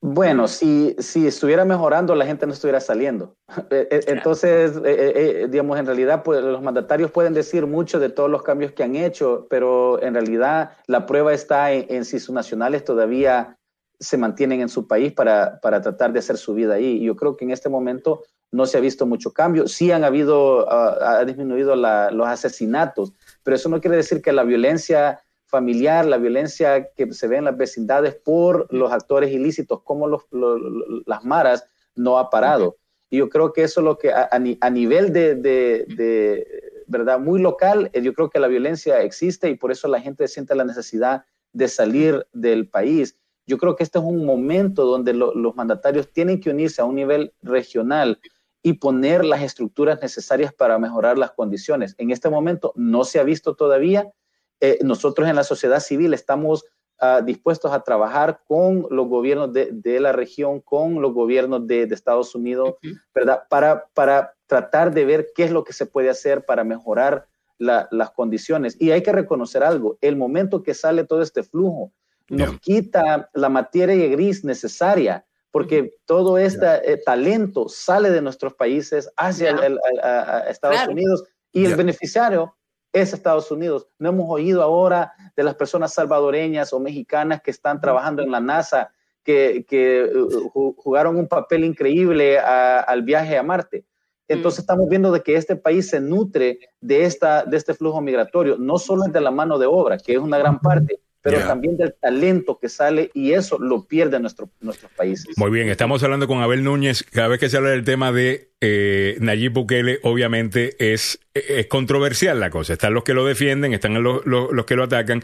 Bueno, 0.00 0.46
si, 0.46 0.94
si 0.98 1.26
estuviera 1.26 1.64
mejorando, 1.64 2.14
la 2.14 2.24
gente 2.24 2.46
no 2.46 2.52
estuviera 2.52 2.80
saliendo. 2.80 3.34
Eh, 3.70 3.88
eh, 3.90 4.00
Entonces, 4.06 4.76
eh, 4.84 5.12
eh, 5.44 5.46
digamos, 5.50 5.78
en 5.78 5.86
realidad, 5.86 6.22
pues, 6.22 6.42
los 6.42 6.62
mandatarios 6.62 7.10
pueden 7.10 7.34
decir 7.34 7.66
mucho 7.66 7.98
de 7.98 8.08
todos 8.08 8.30
los 8.30 8.42
cambios 8.42 8.72
que 8.72 8.84
han 8.84 8.94
hecho, 8.96 9.46
pero 9.50 10.00
en 10.02 10.14
realidad 10.14 10.70
la 10.86 11.04
prueba 11.06 11.32
está 11.34 11.72
en, 11.72 11.86
en 11.88 12.04
si 12.04 12.18
sus 12.20 12.34
nacionales 12.34 12.84
todavía 12.84 13.56
se 14.00 14.16
mantienen 14.16 14.60
en 14.60 14.68
su 14.68 14.86
país 14.86 15.12
para, 15.12 15.58
para 15.60 15.80
tratar 15.82 16.12
de 16.12 16.20
hacer 16.20 16.36
su 16.38 16.54
vida 16.54 16.74
ahí. 16.74 17.02
Yo 17.04 17.16
creo 17.16 17.36
que 17.36 17.44
en 17.44 17.50
este 17.50 17.68
momento 17.68 18.22
no 18.52 18.64
se 18.66 18.78
ha 18.78 18.80
visto 18.80 19.04
mucho 19.06 19.32
cambio. 19.32 19.66
Sí 19.66 19.90
han 19.90 20.04
habido, 20.04 20.70
ah, 20.70 21.18
ha 21.18 21.24
disminuido 21.24 21.74
la- 21.74 22.10
los 22.12 22.26
asesinatos, 22.28 23.12
pero 23.42 23.56
eso 23.56 23.68
no 23.68 23.80
quiere 23.80 23.96
decir 23.96 24.22
que 24.22 24.32
la 24.32 24.44
violencia 24.44 25.20
familiar, 25.48 26.04
la 26.06 26.18
violencia 26.18 26.90
que 26.94 27.12
se 27.12 27.26
ve 27.26 27.38
en 27.38 27.44
las 27.46 27.56
vecindades 27.56 28.14
por 28.14 28.72
los 28.72 28.92
actores 28.92 29.32
ilícitos, 29.32 29.82
como 29.82 30.06
los, 30.06 30.22
lo- 30.30 30.58
lo- 30.58 31.02
las 31.06 31.24
maras, 31.24 31.66
no 31.96 32.18
ha 32.18 32.30
parado. 32.30 32.76
Y 33.10 33.16
yo 33.18 33.28
creo 33.30 33.52
que 33.52 33.62
eso 33.64 33.80
es 33.80 33.84
lo 33.84 33.96
que 33.98 34.12
a, 34.12 34.28
a 34.30 34.70
nivel 34.70 35.12
de, 35.12 35.34
de- 35.34 35.84
de, 35.96 36.62
verdad 36.86 37.18
muy 37.18 37.40
local, 37.40 37.90
eh, 37.92 38.00
yo 38.02 38.12
creo 38.14 38.30
que 38.30 38.38
la 38.38 38.46
violencia 38.48 39.02
existe 39.02 39.50
y 39.50 39.56
por 39.56 39.70
eso 39.72 39.88
la 39.88 40.00
gente 40.00 40.28
siente 40.28 40.54
la 40.54 40.64
necesidad 40.64 41.24
de 41.52 41.68
salir 41.68 42.26
del 42.32 42.68
país. 42.68 43.16
Yo 43.46 43.56
creo 43.58 43.74
que 43.76 43.82
este 43.82 43.98
es 43.98 44.04
un 44.04 44.24
momento 44.26 44.84
donde 44.84 45.12
lo- 45.14 45.34
los 45.34 45.56
mandatarios 45.56 46.12
tienen 46.12 46.40
que 46.40 46.50
unirse 46.50 46.80
a 46.82 46.84
un 46.84 46.94
nivel 46.94 47.32
regional 47.42 48.20
y 48.62 48.74
poner 48.74 49.24
las 49.24 49.42
estructuras 49.42 50.00
necesarias 50.02 50.52
para 50.52 50.78
mejorar 50.78 51.16
las 51.16 51.30
condiciones. 51.30 51.94
En 51.98 52.10
este 52.10 52.28
momento 52.28 52.72
no 52.76 53.04
se 53.04 53.18
ha 53.18 53.22
visto 53.22 53.54
todavía. 53.54 54.10
Eh, 54.60 54.78
nosotros 54.82 55.28
en 55.28 55.36
la 55.36 55.44
sociedad 55.44 55.80
civil 55.80 56.14
estamos 56.14 56.64
ah, 57.00 57.20
dispuestos 57.24 57.72
a 57.72 57.80
trabajar 57.80 58.40
con 58.46 58.86
los 58.90 59.06
gobiernos 59.08 59.52
de, 59.52 59.68
de 59.72 60.00
la 60.00 60.12
región, 60.12 60.60
con 60.60 61.00
los 61.00 61.12
gobiernos 61.12 61.66
de, 61.66 61.86
de 61.86 61.94
Estados 61.94 62.34
Unidos, 62.34 62.74
¿verdad? 63.14 63.42
Para, 63.48 63.86
para 63.94 64.34
tratar 64.46 64.92
de 64.92 65.04
ver 65.04 65.28
qué 65.34 65.44
es 65.44 65.50
lo 65.52 65.62
que 65.64 65.72
se 65.72 65.86
puede 65.86 66.10
hacer 66.10 66.44
para 66.44 66.64
mejorar 66.64 67.26
la- 67.58 67.86
las 67.92 68.10
condiciones. 68.10 68.76
Y 68.80 68.90
hay 68.90 69.02
que 69.02 69.12
reconocer 69.12 69.62
algo, 69.62 69.96
el 70.00 70.16
momento 70.16 70.62
que 70.62 70.74
sale 70.74 71.04
todo 71.04 71.22
este 71.22 71.42
flujo 71.42 71.92
nos 72.30 72.60
quita 72.60 73.30
la 73.32 73.48
materia 73.48 74.06
gris 74.08 74.44
necesaria, 74.44 75.24
porque 75.50 75.94
todo 76.04 76.36
este 76.36 76.66
eh, 76.92 76.98
talento 76.98 77.70
sale 77.70 78.10
de 78.10 78.20
nuestros 78.20 78.52
países 78.52 79.08
hacia 79.16 79.50
el- 79.50 79.62
el- 79.64 79.78
a, 80.02 80.06
a- 80.20 80.36
a 80.40 80.50
Estados 80.50 80.76
Claro. 80.76 80.92
Unidos 80.92 81.24
y 81.52 81.64
el 81.64 81.74
beneficiario 81.74 82.54
es 82.92 83.12
Estados 83.12 83.50
Unidos. 83.50 83.88
No 83.98 84.08
hemos 84.10 84.26
oído 84.28 84.62
ahora 84.62 85.12
de 85.36 85.42
las 85.42 85.54
personas 85.54 85.92
salvadoreñas 85.94 86.72
o 86.72 86.80
mexicanas 86.80 87.42
que 87.42 87.50
están 87.50 87.80
trabajando 87.80 88.22
en 88.22 88.30
la 88.30 88.40
NASA, 88.40 88.90
que, 89.22 89.64
que, 89.68 90.10
ju- 90.12 90.74
jugaron 90.76 91.16
un 91.16 91.28
papel 91.28 91.64
increíble 91.64 92.38
a- 92.38 92.80
al 92.80 93.02
viaje 93.02 93.36
a 93.36 93.42
Marte. 93.42 93.84
Entonces 94.26 94.60
estamos 94.60 94.88
viendo 94.88 95.10
de 95.10 95.22
que 95.22 95.36
este 95.36 95.56
país 95.56 95.88
se 95.88 96.00
nutre 96.00 96.58
de, 96.80 97.04
esta, 97.04 97.44
de 97.44 97.56
este 97.56 97.72
flujo 97.74 98.00
migratorio, 98.00 98.56
no 98.58 98.78
solo 98.78 99.04
de 99.04 99.20
la 99.20 99.30
mano 99.30 99.58
de 99.58 99.66
obra, 99.66 99.96
que 99.98 100.12
es 100.12 100.18
una 100.18 100.36
gran 100.38 100.58
parte, 100.60 101.00
pero 101.20 101.38
Yeah. 101.38 101.48
también 101.48 101.76
del 101.76 101.94
talento 102.00 102.58
que 102.60 102.68
sale 102.68 103.10
y 103.12 103.32
eso 103.32 103.58
lo 103.58 103.86
pierde 103.86 104.18
nuestro, 104.20 104.50
nuestros 104.60 104.90
países. 104.92 105.36
Muy 105.36 105.50
bien, 105.50 105.68
estamos 105.68 106.02
hablando 106.02 106.26
con 106.28 106.40
Abel 106.40 106.62
Núñez. 106.64 107.02
Cada 107.02 107.28
vez 107.28 107.40
que 107.40 107.48
se 107.48 107.56
habla 107.56 107.70
del 107.70 107.84
tema 107.84 108.12
de 108.12 108.50
eh, 108.60 109.16
Nayib 109.20 109.52
Bukele, 109.52 109.98
obviamente 110.02 110.76
es, 110.92 111.20
es 111.34 111.66
controversial 111.66 112.38
la 112.40 112.50
cosa. 112.50 112.72
Están 112.72 112.94
los 112.94 113.04
que 113.04 113.14
lo 113.14 113.26
defienden, 113.26 113.72
están 113.74 114.00
los, 114.02 114.24
los- 114.26 114.52
los 114.52 114.64
que 114.64 114.76
lo 114.76 114.84
atacan. 114.84 115.22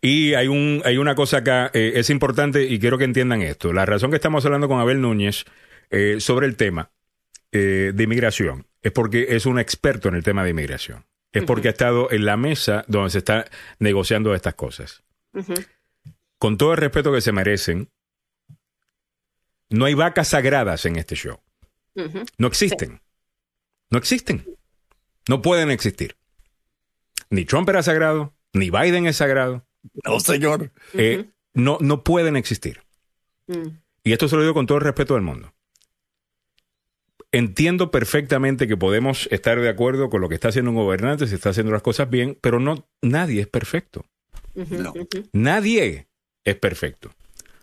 Y 0.00 0.34
hay, 0.34 0.48
un, 0.48 0.82
hay 0.84 0.98
una 0.98 1.14
cosa 1.14 1.38
acá, 1.38 1.70
eh, 1.74 1.92
es 1.96 2.10
importante 2.10 2.64
y 2.64 2.78
quiero 2.78 2.98
que 2.98 3.04
entiendan 3.04 3.42
esto. 3.42 3.72
La 3.72 3.86
razón 3.86 4.10
que 4.10 4.16
estamos 4.16 4.44
hablando 4.44 4.68
con 4.68 4.78
Abel 4.80 5.00
Núñez 5.00 5.44
eh, 5.90 6.16
sobre 6.18 6.46
el 6.46 6.56
tema 6.56 6.90
eh, 7.52 7.92
de 7.94 8.02
inmigración 8.04 8.66
es 8.82 8.92
porque 8.92 9.26
es 9.30 9.46
un 9.46 9.58
experto 9.58 10.08
en 10.08 10.16
el 10.16 10.22
tema 10.24 10.44
de 10.44 10.50
inmigración. 10.50 11.04
Es 11.32 11.44
porque 11.44 11.68
ha 11.68 11.72
estado 11.72 12.10
en 12.10 12.24
la 12.24 12.36
mesa 12.36 12.84
donde 12.88 13.10
se 13.10 13.18
está 13.18 13.44
negociando 13.78 14.34
estas 14.34 14.54
cosas. 14.54 15.02
Con 16.38 16.58
todo 16.58 16.72
el 16.72 16.78
respeto 16.78 17.12
que 17.12 17.20
se 17.20 17.32
merecen, 17.32 17.90
no 19.70 19.84
hay 19.84 19.94
vacas 19.94 20.28
sagradas 20.28 20.84
en 20.86 20.96
este 20.96 21.14
show. 21.14 21.40
No 22.38 22.46
existen. 22.46 23.00
No 23.90 23.98
existen. 23.98 24.46
No 25.28 25.42
pueden 25.42 25.70
existir. 25.70 26.16
Ni 27.30 27.44
Trump 27.44 27.68
era 27.68 27.82
sagrado, 27.82 28.34
ni 28.52 28.70
Biden 28.70 29.06
es 29.06 29.16
sagrado. 29.16 29.66
No, 30.04 30.20
señor. 30.20 30.72
Eh, 30.94 31.30
no, 31.54 31.78
no 31.80 32.04
pueden 32.04 32.36
existir. 32.36 32.82
Y 34.04 34.12
esto 34.12 34.28
se 34.28 34.36
lo 34.36 34.42
digo 34.42 34.54
con 34.54 34.66
todo 34.66 34.78
el 34.78 34.84
respeto 34.84 35.14
del 35.14 35.22
mundo. 35.22 35.52
Entiendo 37.32 37.90
perfectamente 37.90 38.68
que 38.68 38.76
podemos 38.76 39.28
estar 39.30 39.60
de 39.60 39.68
acuerdo 39.68 40.08
con 40.08 40.20
lo 40.20 40.28
que 40.28 40.36
está 40.36 40.48
haciendo 40.48 40.70
un 40.70 40.76
gobernante, 40.76 41.26
si 41.26 41.34
está 41.34 41.50
haciendo 41.50 41.72
las 41.72 41.82
cosas 41.82 42.08
bien, 42.08 42.38
pero 42.40 42.60
no, 42.60 42.88
nadie 43.02 43.42
es 43.42 43.48
perfecto. 43.48 44.06
Nadie 45.32 46.08
es 46.44 46.54
perfecto. 46.56 47.12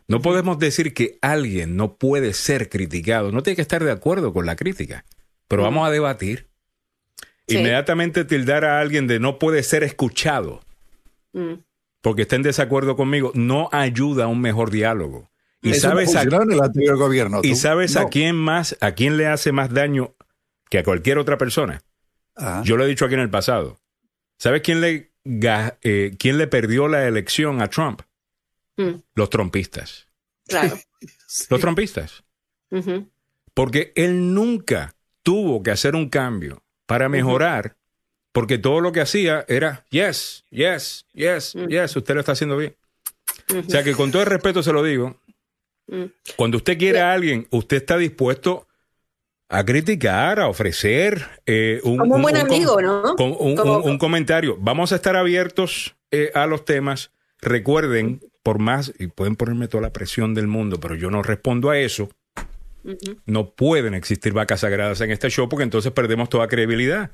No 0.08 0.22
podemos 0.22 0.60
decir 0.60 0.94
que 0.94 1.18
alguien 1.22 1.76
no 1.78 1.96
puede 1.96 2.34
ser 2.34 2.70
criticado. 2.70 3.32
No 3.32 3.42
tiene 3.42 3.56
que 3.56 3.62
estar 3.62 3.84
de 3.84 3.92
acuerdo 3.92 4.34
con 4.34 4.46
la 4.46 4.56
crítica, 4.56 5.06
pero 5.48 5.64
vamos 5.64 5.88
a 5.88 5.92
debatir. 5.92 6.50
Sí. 7.48 7.58
Inmediatamente 7.58 8.26
tildar 8.26 8.66
a 8.66 8.80
alguien 8.80 9.08
de 9.08 9.20
no 9.20 9.40
puede 9.40 9.64
ser 9.64 9.84
escuchado 9.84 10.62
Mm. 11.34 11.54
porque 12.02 12.22
está 12.24 12.36
en 12.36 12.44
desacuerdo 12.44 12.96
conmigo 12.96 13.32
no 13.34 13.68
ayuda 13.72 14.26
a 14.26 14.28
un 14.28 14.40
mejor 14.40 14.70
diálogo. 14.70 15.32
Y 15.64 15.72
Eso 15.72 15.88
no 15.88 15.94
sabes, 15.94 16.16
a, 16.16 16.22
en 16.22 16.52
el 16.52 16.62
anterior 16.62 16.98
gobierno. 16.98 17.40
y 17.42 17.56
sabes 17.56 17.96
a 17.96 18.04
No. 18.04 18.10
quién 18.10 18.36
más, 18.36 18.78
a 18.82 18.92
quién 18.92 19.18
le 19.18 19.26
hace 19.28 19.52
más 19.54 19.74
daño 19.74 20.14
que 20.70 20.78
a 20.80 20.84
cualquier 20.84 21.18
otra 21.18 21.38
persona. 21.38 21.82
Yo 22.66 22.76
lo 22.78 22.84
he 22.84 22.88
dicho 22.88 23.06
aquí 23.06 23.14
en 23.16 23.22
el 23.22 23.30
pasado. 23.30 23.80
¿Sabes 24.38 24.62
quién 24.62 24.82
le, 24.82 25.13
eh, 25.26 26.16
quién 26.20 26.38
le 26.38 26.48
perdió 26.48 26.88
la 26.88 27.08
elección 27.08 27.62
a 27.62 27.70
Trump? 27.70 28.02
Mm. 28.78 28.96
Los 29.16 29.30
trompistas. 29.30 30.08
Claro. 30.48 30.78
Los 31.50 31.60
trompistas. 31.60 32.24
Porque 33.54 33.92
él 33.96 34.34
nunca 34.34 34.96
tuvo 35.22 35.62
que 35.62 35.72
hacer 35.72 35.96
un 35.96 36.10
cambio 36.10 36.64
para 36.86 37.08
mejorar, 37.08 37.78
porque 38.32 38.58
todo 38.58 38.82
lo 38.82 38.92
que 38.92 39.02
hacía 39.02 39.46
era, 39.48 39.86
yes, 39.92 40.44
yes, 40.50 41.06
yes, 41.14 41.54
yes, 41.70 41.96
usted 41.96 42.14
lo 42.16 42.20
está 42.22 42.32
haciendo 42.32 42.58
bien. 42.58 42.76
O 43.56 43.70
sea 43.70 43.84
que 43.84 43.94
con 43.94 44.12
todo 44.12 44.24
el 44.24 44.28
respeto 44.30 44.64
se 44.64 44.74
lo 44.74 44.84
digo, 44.84 45.20
Mm. 45.86 46.06
cuando 46.38 46.58
usted 46.58 46.78
quiere 46.78 47.02
a 47.02 47.12
alguien, 47.12 47.46
usted 47.52 47.76
está 47.78 47.98
dispuesto 47.98 48.68
a 49.58 49.66
criticar, 49.66 50.40
a 50.40 50.48
ofrecer 50.48 51.26
eh, 51.46 51.80
un, 51.84 51.98
Como 51.98 52.16
un 52.16 52.22
buen 52.22 52.38
amigo, 52.38 52.82
¿no? 52.82 53.16
con 53.16 53.36
un, 53.40 53.56
Como- 53.56 53.78
un- 53.80 53.92
un 53.92 53.98
comentario. 53.98 54.58
Vamos 54.60 54.92
a 54.92 54.96
estar 54.96 55.16
abiertos 55.16 55.96
eh, 56.12 56.32
a 56.34 56.46
los 56.48 56.66
temas. 56.66 57.12
Recuerden, 57.42 58.22
por 58.42 58.60
más, 58.60 58.94
y 59.00 59.08
pueden 59.08 59.36
ponerme 59.36 59.68
toda 59.68 59.82
la 59.84 59.94
presión 59.94 60.34
del 60.34 60.48
mundo, 60.48 60.80
pero 60.80 60.96
yo 60.96 61.10
no 61.12 61.22
respondo 61.24 61.70
a 61.70 61.78
eso. 61.78 62.10
No 63.26 63.52
pueden 63.52 63.94
existir 63.94 64.34
vacas 64.34 64.60
sagradas 64.62 65.00
en 65.02 65.12
este 65.12 65.30
show 65.30 65.48
porque 65.48 65.64
entonces 65.64 65.92
perdemos 65.94 66.30
toda 66.30 66.48
credibilidad. 66.48 67.12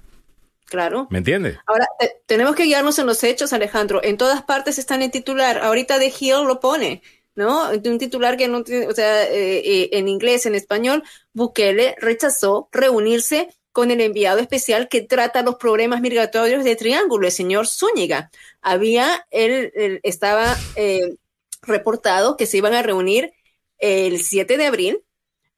Claro. 0.66 1.08
¿Me 1.10 1.18
entiendes? 1.20 1.58
Ahora, 1.68 1.88
te- 2.00 2.22
tenemos 2.28 2.56
que 2.56 2.64
guiarnos 2.64 2.98
en 3.00 3.06
los 3.08 3.24
hechos, 3.24 3.54
Alejandro. 3.54 4.02
En 4.04 4.18
todas 4.18 4.44
partes 4.44 4.78
están 4.80 5.02
en 5.02 5.12
titular. 5.12 5.58
Ahorita 5.60 5.98
de 6.00 6.08
Hill 6.20 6.46
lo 6.48 6.60
pone, 6.60 7.02
¿no? 7.36 7.70
Un 7.72 7.98
titular 7.98 8.38
que 8.38 8.48
no 8.48 8.64
tiene, 8.64 8.88
o 8.88 8.94
sea, 8.94 9.24
eh, 9.24 9.60
eh, 9.60 9.90
en 9.94 10.08
inglés, 10.08 10.46
en 10.46 10.56
español, 10.56 11.04
Bukele 11.34 11.96
rechazó 12.00 12.70
reunirse 12.72 13.50
con 13.72 13.92
el 13.92 14.02
enviado 14.02 14.40
especial 14.40 14.90
que 14.90 15.02
trata 15.02 15.44
los 15.44 15.56
problemas 15.56 16.02
migratorios 16.02 16.64
de 16.64 16.76
Triángulo, 16.76 17.28
el 17.28 17.32
señor 17.32 17.68
Zúñiga. 17.68 18.32
Había, 18.62 19.26
él, 19.32 20.00
estaba 20.04 20.58
eh, 20.76 21.16
reportado 21.62 22.36
que 22.36 22.46
se 22.46 22.58
iban 22.58 22.74
a 22.74 22.82
reunir 22.82 23.32
el 23.78 24.22
7 24.22 24.58
de 24.58 24.66
abril 24.66 25.04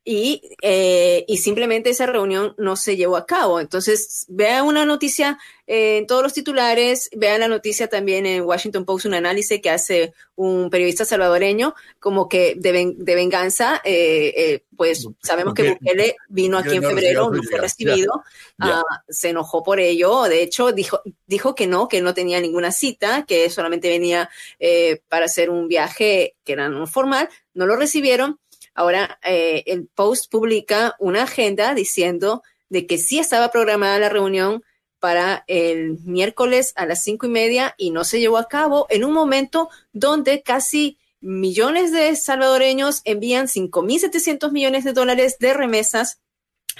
y, 0.04 0.42
eh, 0.64 1.26
y 1.28 1.38
simplemente 1.38 1.92
esa 1.92 2.08
reunión 2.08 2.56
no 2.58 2.76
se 2.76 2.98
llevó 2.98 3.18
a 3.18 3.26
cabo. 3.28 3.60
Entonces, 3.60 4.26
vea 4.30 4.64
una 4.64 4.84
noticia 4.86 5.38
eh, 5.68 5.98
en 5.98 6.08
todos 6.08 6.24
los 6.24 6.34
titulares, 6.34 7.10
vean 7.16 7.40
la 7.42 7.48
noticia 7.48 7.88
también 7.88 8.26
en 8.26 8.42
Washington 8.44 8.84
Post, 8.84 9.06
un 9.06 9.14
análisis 9.14 9.62
que 9.62 9.70
hace 9.70 10.14
un 10.36 10.70
periodista 10.72 11.06
salvadoreño 11.06 11.76
como 12.00 12.28
que 12.28 12.56
de, 12.58 12.72
ven- 12.72 12.96
de 12.98 13.16
venganza, 13.16 13.80
eh, 13.86 14.34
eh, 14.36 14.64
pues 14.76 15.08
sabemos 15.22 15.54
que 15.54 15.64
Bukele 15.80 16.16
vino 16.30 16.58
aquí 16.58 16.70
en 16.78 16.82
febrero, 16.96 17.22
no 17.38 17.44
fue 17.44 17.60
recibido, 17.62 18.24
ah, 18.60 18.84
se 19.08 19.30
enojó 19.30 19.62
por 19.64 19.80
ello, 19.80 20.24
de 20.24 20.42
hecho 20.42 20.72
dijo, 20.72 21.02
dijo 21.28 21.54
que 21.54 21.68
no, 21.68 21.88
que 21.88 22.02
no 22.02 22.14
tenía 22.16 22.42
ninguna 22.42 22.72
cita, 22.72 23.24
que 23.28 23.50
solamente 23.52 23.88
venía 23.90 24.30
eh, 24.60 25.02
para 25.10 25.26
hacer 25.26 25.52
un 25.52 25.68
viaje 25.68 26.36
que 26.44 26.54
era 26.54 26.70
no 26.70 26.88
formal, 26.88 27.30
no 27.54 27.68
lo 27.68 27.76
recibieron. 27.76 28.40
Ahora 28.74 29.20
eh, 29.24 29.64
el 29.68 29.88
Post 29.88 30.32
publica 30.32 30.96
una 31.00 31.24
agenda 31.24 31.74
diciendo 31.74 32.44
de 32.70 32.88
que 32.88 32.98
sí 32.98 33.20
estaba 33.20 33.52
programada 33.52 34.00
la 34.00 34.10
reunión 34.10 34.64
para 35.00 35.44
el 35.48 35.98
miércoles 36.06 36.74
a 36.76 36.86
las 36.86 37.04
cinco 37.04 37.26
y 37.26 37.30
media 37.30 37.74
y 37.78 37.92
no 37.92 38.04
se 38.04 38.20
llevó 38.20 38.38
a 38.38 38.48
cabo 38.48 38.86
en 38.90 39.04
un 39.04 39.14
momento 39.14 39.70
donde 39.92 40.42
casi 40.44 41.00
millones 41.20 41.92
de 41.92 42.16
salvadoreños 42.16 43.02
envían 43.04 43.48
5.700 43.48 44.52
millones 44.52 44.84
de 44.84 44.94
dólares 44.94 45.38
de 45.40 45.54
remesas 45.54 46.20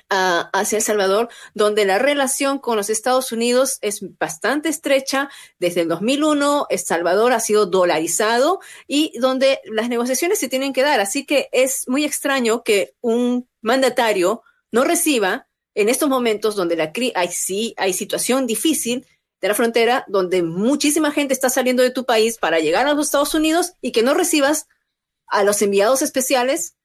a- 0.10 0.50
hacia 0.54 0.78
El 0.78 0.84
Salvador, 0.84 1.30
donde 1.54 1.86
la 1.86 2.00
relación 2.00 2.60
con 2.60 2.78
los 2.78 2.90
Estados 2.90 3.32
Unidos 3.32 3.78
es 3.82 4.00
bastante 4.20 4.70
estrecha. 4.70 5.30
Desde 5.60 5.82
el 5.82 5.88
2001, 5.88 6.68
El 6.70 6.80
Salvador 6.80 7.34
ha 7.34 7.40
sido 7.40 7.66
dolarizado 7.66 8.60
y 8.88 9.18
donde 9.20 9.60
las 9.66 9.90
negociaciones 9.90 10.40
se 10.40 10.50
tienen 10.50 10.74
que 10.74 10.84
dar. 10.84 11.00
Así 11.00 11.26
que 11.26 11.50
es 11.52 11.88
muy 11.88 12.04
extraño 12.06 12.64
que 12.64 12.94
un 13.02 13.48
mandatario 13.62 14.44
no 14.72 14.84
reciba 14.84 15.48
en 15.76 15.90
estos 15.90 16.10
momentos 16.10 16.56
donde 16.56 16.76
la 16.76 16.92
hay, 17.16 17.28
sí, 17.30 17.74
hay 17.78 17.94
situación 17.94 18.46
difícil 18.46 19.08
de 19.42 19.48
la 19.48 19.56
frontera, 19.56 20.06
donde 20.08 20.44
muchísima 20.44 21.12
gente 21.12 21.34
está 21.34 21.50
saliendo 21.50 21.82
de 21.82 21.90
tu 21.92 22.06
país 22.06 22.38
para 22.38 22.60
llegar 22.60 22.88
a 22.88 22.94
los 22.94 23.08
Estados 23.08 23.34
Unidos 23.34 23.74
y 23.82 23.92
que 23.92 24.04
no 24.04 24.14
recibas 24.14 24.68
a 25.28 25.44
los 25.44 25.62
enviados 25.62 26.02
especiales 26.02 26.76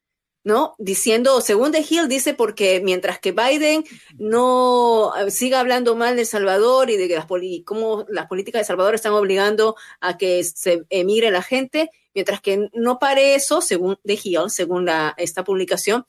¿no? 0.47 0.75
Diciendo, 0.77 1.41
según 1.41 1.73
The 1.73 1.85
Hill, 1.87 2.07
dice 2.07 2.33
porque 2.33 2.79
mientras 2.81 3.19
que 3.19 3.33
Biden 3.33 3.83
no 4.17 5.11
eh, 5.15 5.29
siga 5.29 5.59
hablando 5.59 5.95
mal 5.95 6.15
de 6.15 6.23
Salvador 6.23 6.89
y 6.89 6.95
de 6.95 7.09
que 7.09 7.15
las, 7.15 7.25
poli- 7.25 7.63
cómo 7.65 8.05
las 8.07 8.27
políticas 8.27 8.61
de 8.61 8.65
Salvador 8.65 8.95
están 8.95 9.11
obligando 9.11 9.75
a 9.99 10.17
que 10.17 10.41
se 10.45 10.85
emigre 10.89 11.31
la 11.31 11.43
gente, 11.43 11.91
mientras 12.15 12.39
que 12.39 12.69
no 12.73 12.97
pare 12.97 13.35
eso, 13.35 13.59
según 13.61 13.99
The 14.05 14.17
Hill, 14.23 14.49
según 14.49 14.85
la, 14.85 15.13
esta 15.17 15.43
publicación, 15.43 16.05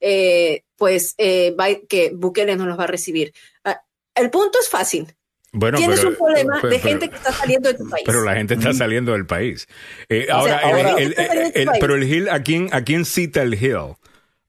eh, 0.00 0.64
pues 0.76 1.14
eh, 1.18 1.54
que 1.86 2.12
Bukele 2.14 2.56
no 2.56 2.64
los 2.64 2.78
va 2.78 2.84
a 2.84 2.86
recibir. 2.88 3.34
Ah, 3.62 3.82
el 4.14 4.30
punto 4.30 4.58
es 4.58 4.70
fácil. 4.70 5.14
Bueno, 5.52 5.76
Tienes 5.78 5.98
pero- 6.00 6.10
un 6.10 6.16
problema 6.16 6.58
pero- 6.62 6.72
de 6.72 6.78
pero- 6.78 6.88
gente 6.88 7.08
que 7.10 7.16
está 7.16 7.32
saliendo 7.32 7.68
de 7.68 7.74
tu 7.78 7.88
país. 7.88 8.04
Pero 8.06 8.24
la 8.24 8.34
gente 8.34 8.54
está 8.54 8.72
saliendo 8.72 9.12
del 9.12 9.26
país. 9.26 9.68
Eh, 10.08 10.26
ahora, 10.30 10.60
sea, 10.60 10.70
el- 10.70 10.76
ahora- 10.86 11.02
el- 11.02 11.10
Está 11.10 11.26
saliendo 11.26 11.46
el- 11.48 11.52
del 11.52 11.62
el- 11.62 11.66
país. 11.68 11.78
pero 11.80 11.94
el 11.94 12.02
Hill, 12.04 12.28
¿a 12.30 12.42
quién, 12.42 12.68
¿a 12.72 12.82
quién 12.84 13.04
cita 13.04 13.42
el 13.42 13.54
Hill? 13.54 13.94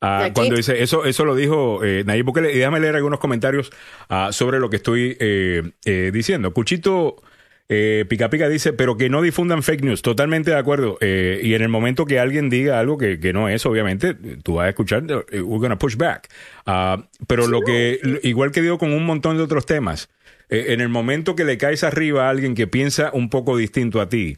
Ah, 0.06 0.30
cuando 0.34 0.56
dice 0.56 0.82
eso, 0.84 1.06
eso 1.06 1.24
lo 1.24 1.34
dijo 1.36 1.82
eh, 1.84 2.04
Nayib 2.06 2.26
Bukele. 2.26 2.52
Y 2.54 2.58
déjame 2.58 2.80
leer 2.82 2.96
algunos 2.96 3.20
comentarios 3.20 3.72
ah, 4.10 4.30
sobre 4.32 4.60
lo 4.60 4.70
que 4.70 4.76
estoy 4.78 5.16
eh, 5.20 5.72
eh, 5.86 6.12
diciendo. 6.14 6.54
Cuchito 6.54 7.22
eh, 7.70 8.04
Pica 8.10 8.30
Pica 8.30 8.50
dice, 8.50 8.74
pero 8.74 8.98
que 8.98 9.10
no 9.10 9.22
difundan 9.22 9.64
fake 9.64 9.84
news. 9.84 10.02
Totalmente 10.02 10.52
de 10.52 10.58
acuerdo. 10.58 10.98
Eh, 11.00 11.40
y 11.44 11.54
en 11.54 11.62
el 11.62 11.70
momento 11.70 12.06
que 12.06 12.20
alguien 12.20 12.50
diga 12.50 12.80
algo 12.80 12.98
que, 12.98 13.20
que 13.20 13.32
no 13.32 13.48
es, 13.48 13.66
obviamente, 13.66 14.14
tú 14.44 14.56
vas 14.56 14.66
a 14.66 14.70
escuchar, 14.70 15.04
we're 15.32 15.42
gonna 15.42 15.78
push 15.80 15.96
back. 15.96 16.28
Ah, 16.66 17.08
pero 17.26 17.48
lo 17.48 17.62
que, 17.62 18.00
igual 18.24 18.52
que 18.52 18.62
digo 18.62 18.78
con 18.78 18.92
un 18.94 19.06
montón 19.06 19.38
de 19.38 19.44
otros 19.44 19.66
temas, 19.66 20.10
eh, 20.50 20.66
en 20.70 20.82
el 20.82 20.90
momento 20.90 21.36
que 21.36 21.46
le 21.46 21.58
caes 21.58 21.84
arriba 21.84 22.26
a 22.28 22.30
alguien 22.30 22.56
que 22.56 22.68
piensa 22.68 23.12
un 23.14 23.30
poco 23.30 23.58
distinto 23.58 24.02
a 24.02 24.10
ti, 24.10 24.38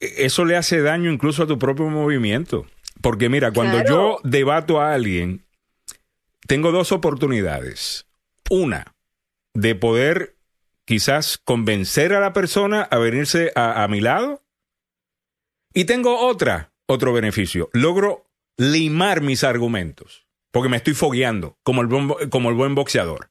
e- 0.00 0.24
eso 0.26 0.44
le 0.44 0.56
hace 0.56 0.80
daño 0.82 1.10
incluso 1.10 1.42
a 1.42 1.46
tu 1.46 1.58
propio 1.58 1.86
movimiento. 1.86 2.66
Porque 3.02 3.28
mira, 3.28 3.52
cuando 3.52 3.78
Claro. 3.82 3.88
yo 3.88 4.18
debato 4.28 4.80
a 4.80 4.94
alguien, 4.94 5.44
tengo 6.46 6.72
dos 6.72 6.92
oportunidades. 6.92 8.06
Una, 8.50 8.94
de 9.54 9.74
poder 9.74 10.36
quizás 10.84 11.38
convencer 11.38 12.12
a 12.14 12.20
la 12.20 12.32
persona 12.32 12.82
a 12.82 12.98
venirse 12.98 13.52
a, 13.54 13.82
a 13.82 13.88
mi 13.88 14.00
lado. 14.00 14.42
Y 15.74 15.84
tengo 15.84 16.18
otra, 16.26 16.72
otro 16.86 17.12
beneficio. 17.12 17.68
Logro 17.72 18.24
limar 18.56 19.20
mis 19.20 19.44
argumentos. 19.44 20.26
Porque 20.52 20.70
me 20.70 20.78
estoy 20.78 20.94
fogueando 20.94 21.58
como 21.62 21.82
el, 21.82 22.28
como 22.30 22.48
el 22.48 22.54
buen 22.54 22.74
boxeador. 22.74 23.30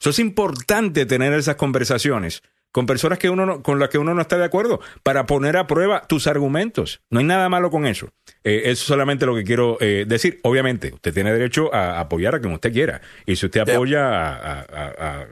Eso 0.00 0.10
es 0.10 0.18
importante 0.18 1.06
tener 1.06 1.32
esas 1.32 1.56
conversaciones 1.56 2.42
con 2.72 2.84
personas 2.84 3.18
que 3.18 3.30
uno 3.30 3.46
no- 3.46 3.62
con 3.62 3.78
las 3.78 3.88
que 3.88 3.96
uno 3.96 4.12
no 4.12 4.20
está 4.20 4.36
de 4.36 4.44
acuerdo 4.44 4.80
para 5.02 5.24
poner 5.24 5.56
a 5.56 5.66
prueba 5.66 6.02
tus 6.06 6.26
argumentos. 6.26 7.00
No 7.08 7.20
hay 7.20 7.24
nada 7.24 7.48
malo 7.48 7.70
con 7.70 7.86
eso. 7.86 8.10
Eh, 8.44 8.62
eso 8.64 8.70
es 8.72 8.78
solamente 8.80 9.24
lo 9.24 9.34
que 9.34 9.44
quiero 9.44 9.78
eh, 9.80 10.04
decir. 10.06 10.40
Obviamente, 10.42 10.92
usted 10.92 11.14
tiene 11.14 11.32
derecho 11.32 11.74
a 11.74 12.00
apoyar 12.00 12.34
a 12.34 12.40
quien 12.40 12.52
usted 12.52 12.72
quiera. 12.72 13.00
Y 13.24 13.36
si 13.36 13.46
usted 13.46 13.62
apoya 13.62 14.04
a, 14.10 14.34
a, 14.34 14.60
a- 14.60 15.20
a- 15.22 15.26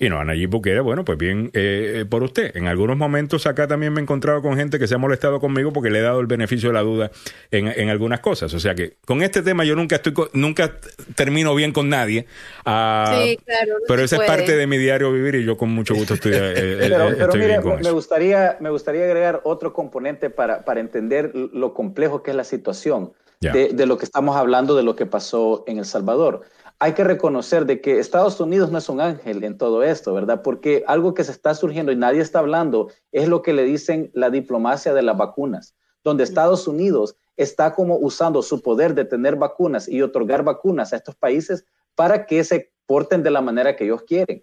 y 0.00 0.08
no, 0.08 0.18
a 0.18 0.24
Nayib 0.24 0.48
Bukele, 0.48 0.80
bueno, 0.80 1.04
pues 1.04 1.18
bien 1.18 1.50
eh, 1.52 2.00
eh, 2.00 2.04
por 2.06 2.22
usted. 2.22 2.56
En 2.56 2.66
algunos 2.68 2.96
momentos 2.96 3.46
acá 3.46 3.68
también 3.68 3.92
me 3.92 4.00
he 4.00 4.02
encontrado 4.02 4.40
con 4.40 4.56
gente 4.56 4.78
que 4.78 4.88
se 4.88 4.94
ha 4.94 4.98
molestado 4.98 5.40
conmigo 5.40 5.74
porque 5.74 5.90
le 5.90 5.98
he 5.98 6.02
dado 6.02 6.20
el 6.20 6.26
beneficio 6.26 6.70
de 6.70 6.72
la 6.72 6.80
duda 6.80 7.10
en, 7.50 7.68
en 7.68 7.90
algunas 7.90 8.20
cosas. 8.20 8.54
O 8.54 8.58
sea 8.60 8.74
que 8.74 8.96
con 9.04 9.20
este 9.22 9.42
tema 9.42 9.62
yo 9.64 9.76
nunca 9.76 9.96
estoy 9.96 10.14
nunca 10.32 10.72
termino 11.14 11.54
bien 11.54 11.72
con 11.72 11.90
nadie. 11.90 12.26
Ah, 12.64 13.20
Sí, 13.22 13.36
claro, 13.44 13.74
no 13.74 13.84
pero 13.86 14.02
esa 14.02 14.16
es 14.16 14.22
parte 14.22 14.56
de 14.56 14.66
mi 14.66 14.78
diario 14.78 15.12
vivir 15.12 15.34
y 15.34 15.44
yo 15.44 15.58
con 15.58 15.68
mucho 15.70 15.94
gusto 15.94 16.14
estoy, 16.14 16.32
eh, 16.32 16.36
eh, 16.56 16.76
Pero, 16.80 17.08
eh, 17.10 17.12
pero 17.12 17.24
estoy 17.24 17.40
mire, 17.40 17.52
bien 17.52 17.62
con 17.62 17.74
me 17.74 17.80
eso. 17.82 17.92
gustaría, 17.92 18.56
me 18.60 18.70
gustaría 18.70 19.04
agregar 19.04 19.42
otro 19.44 19.74
componente 19.74 20.30
para, 20.30 20.64
para 20.64 20.80
entender 20.80 21.32
lo 21.34 21.74
complejo 21.74 22.22
que 22.22 22.30
es 22.30 22.36
la 22.38 22.44
situación 22.44 23.12
de 23.40 23.86
lo 23.86 23.96
que 23.96 24.04
estamos 24.04 24.36
hablando, 24.36 24.76
de 24.76 24.82
lo 24.82 24.96
que 24.96 25.06
pasó 25.06 25.64
en 25.66 25.78
El 25.78 25.86
Salvador. 25.86 26.42
Hay 26.82 26.94
que 26.94 27.04
reconocer 27.04 27.66
de 27.66 27.82
que 27.82 27.98
Estados 27.98 28.40
Unidos 28.40 28.70
no 28.70 28.78
es 28.78 28.88
un 28.88 29.02
ángel 29.02 29.44
en 29.44 29.58
todo 29.58 29.82
esto, 29.82 30.14
¿verdad? 30.14 30.40
Porque 30.42 30.82
algo 30.86 31.12
que 31.12 31.24
se 31.24 31.32
está 31.32 31.54
surgiendo 31.54 31.92
y 31.92 31.96
nadie 31.96 32.22
está 32.22 32.38
hablando 32.38 32.88
es 33.12 33.28
lo 33.28 33.42
que 33.42 33.52
le 33.52 33.64
dicen 33.64 34.10
la 34.14 34.30
diplomacia 34.30 34.94
de 34.94 35.02
las 35.02 35.18
vacunas, 35.18 35.76
donde 36.02 36.24
Estados 36.24 36.66
Unidos 36.66 37.16
está 37.36 37.74
como 37.74 37.98
usando 37.98 38.40
su 38.42 38.62
poder 38.62 38.94
de 38.94 39.04
tener 39.04 39.36
vacunas 39.36 39.88
y 39.88 40.00
otorgar 40.00 40.42
vacunas 40.42 40.94
a 40.94 40.96
estos 40.96 41.14
países 41.16 41.66
para 41.94 42.24
que 42.24 42.42
se 42.44 42.72
porten 42.86 43.22
de 43.22 43.30
la 43.30 43.42
manera 43.42 43.76
que 43.76 43.84
ellos 43.84 44.02
quieren. 44.04 44.42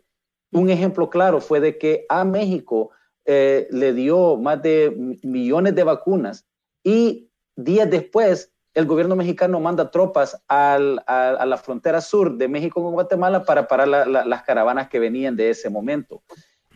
Un 0.51 0.69
ejemplo 0.69 1.09
claro 1.09 1.41
fue 1.41 1.59
de 1.59 1.79
que 1.79 2.05
a 2.07 2.23
México 2.23 2.91
eh, 3.25 3.67
le 3.71 3.93
dio 3.93 4.37
más 4.37 4.61
de 4.61 5.17
millones 5.23 5.73
de 5.73 5.83
vacunas 5.83 6.45
y 6.83 7.31
días 7.55 7.89
después 7.89 8.53
el 8.77 8.85
gobierno 8.85 9.15
mexicano 9.15 9.59
manda 9.59 9.89
tropas 9.89 10.39
al- 10.47 10.99
a, 11.07 11.29
a 11.29 11.45
la 11.47 11.57
frontera 11.57 11.99
sur 11.99 12.37
de 12.37 12.47
México 12.47 12.83
con 12.83 12.93
Guatemala 12.93 13.43
para 13.43 13.67
parar 13.67 13.87
la- 13.87 14.05
la- 14.05 14.23
las 14.23 14.43
caravanas 14.43 14.87
que 14.87 14.99
venían 14.99 15.35
de 15.35 15.49
ese 15.49 15.69
momento. 15.69 16.21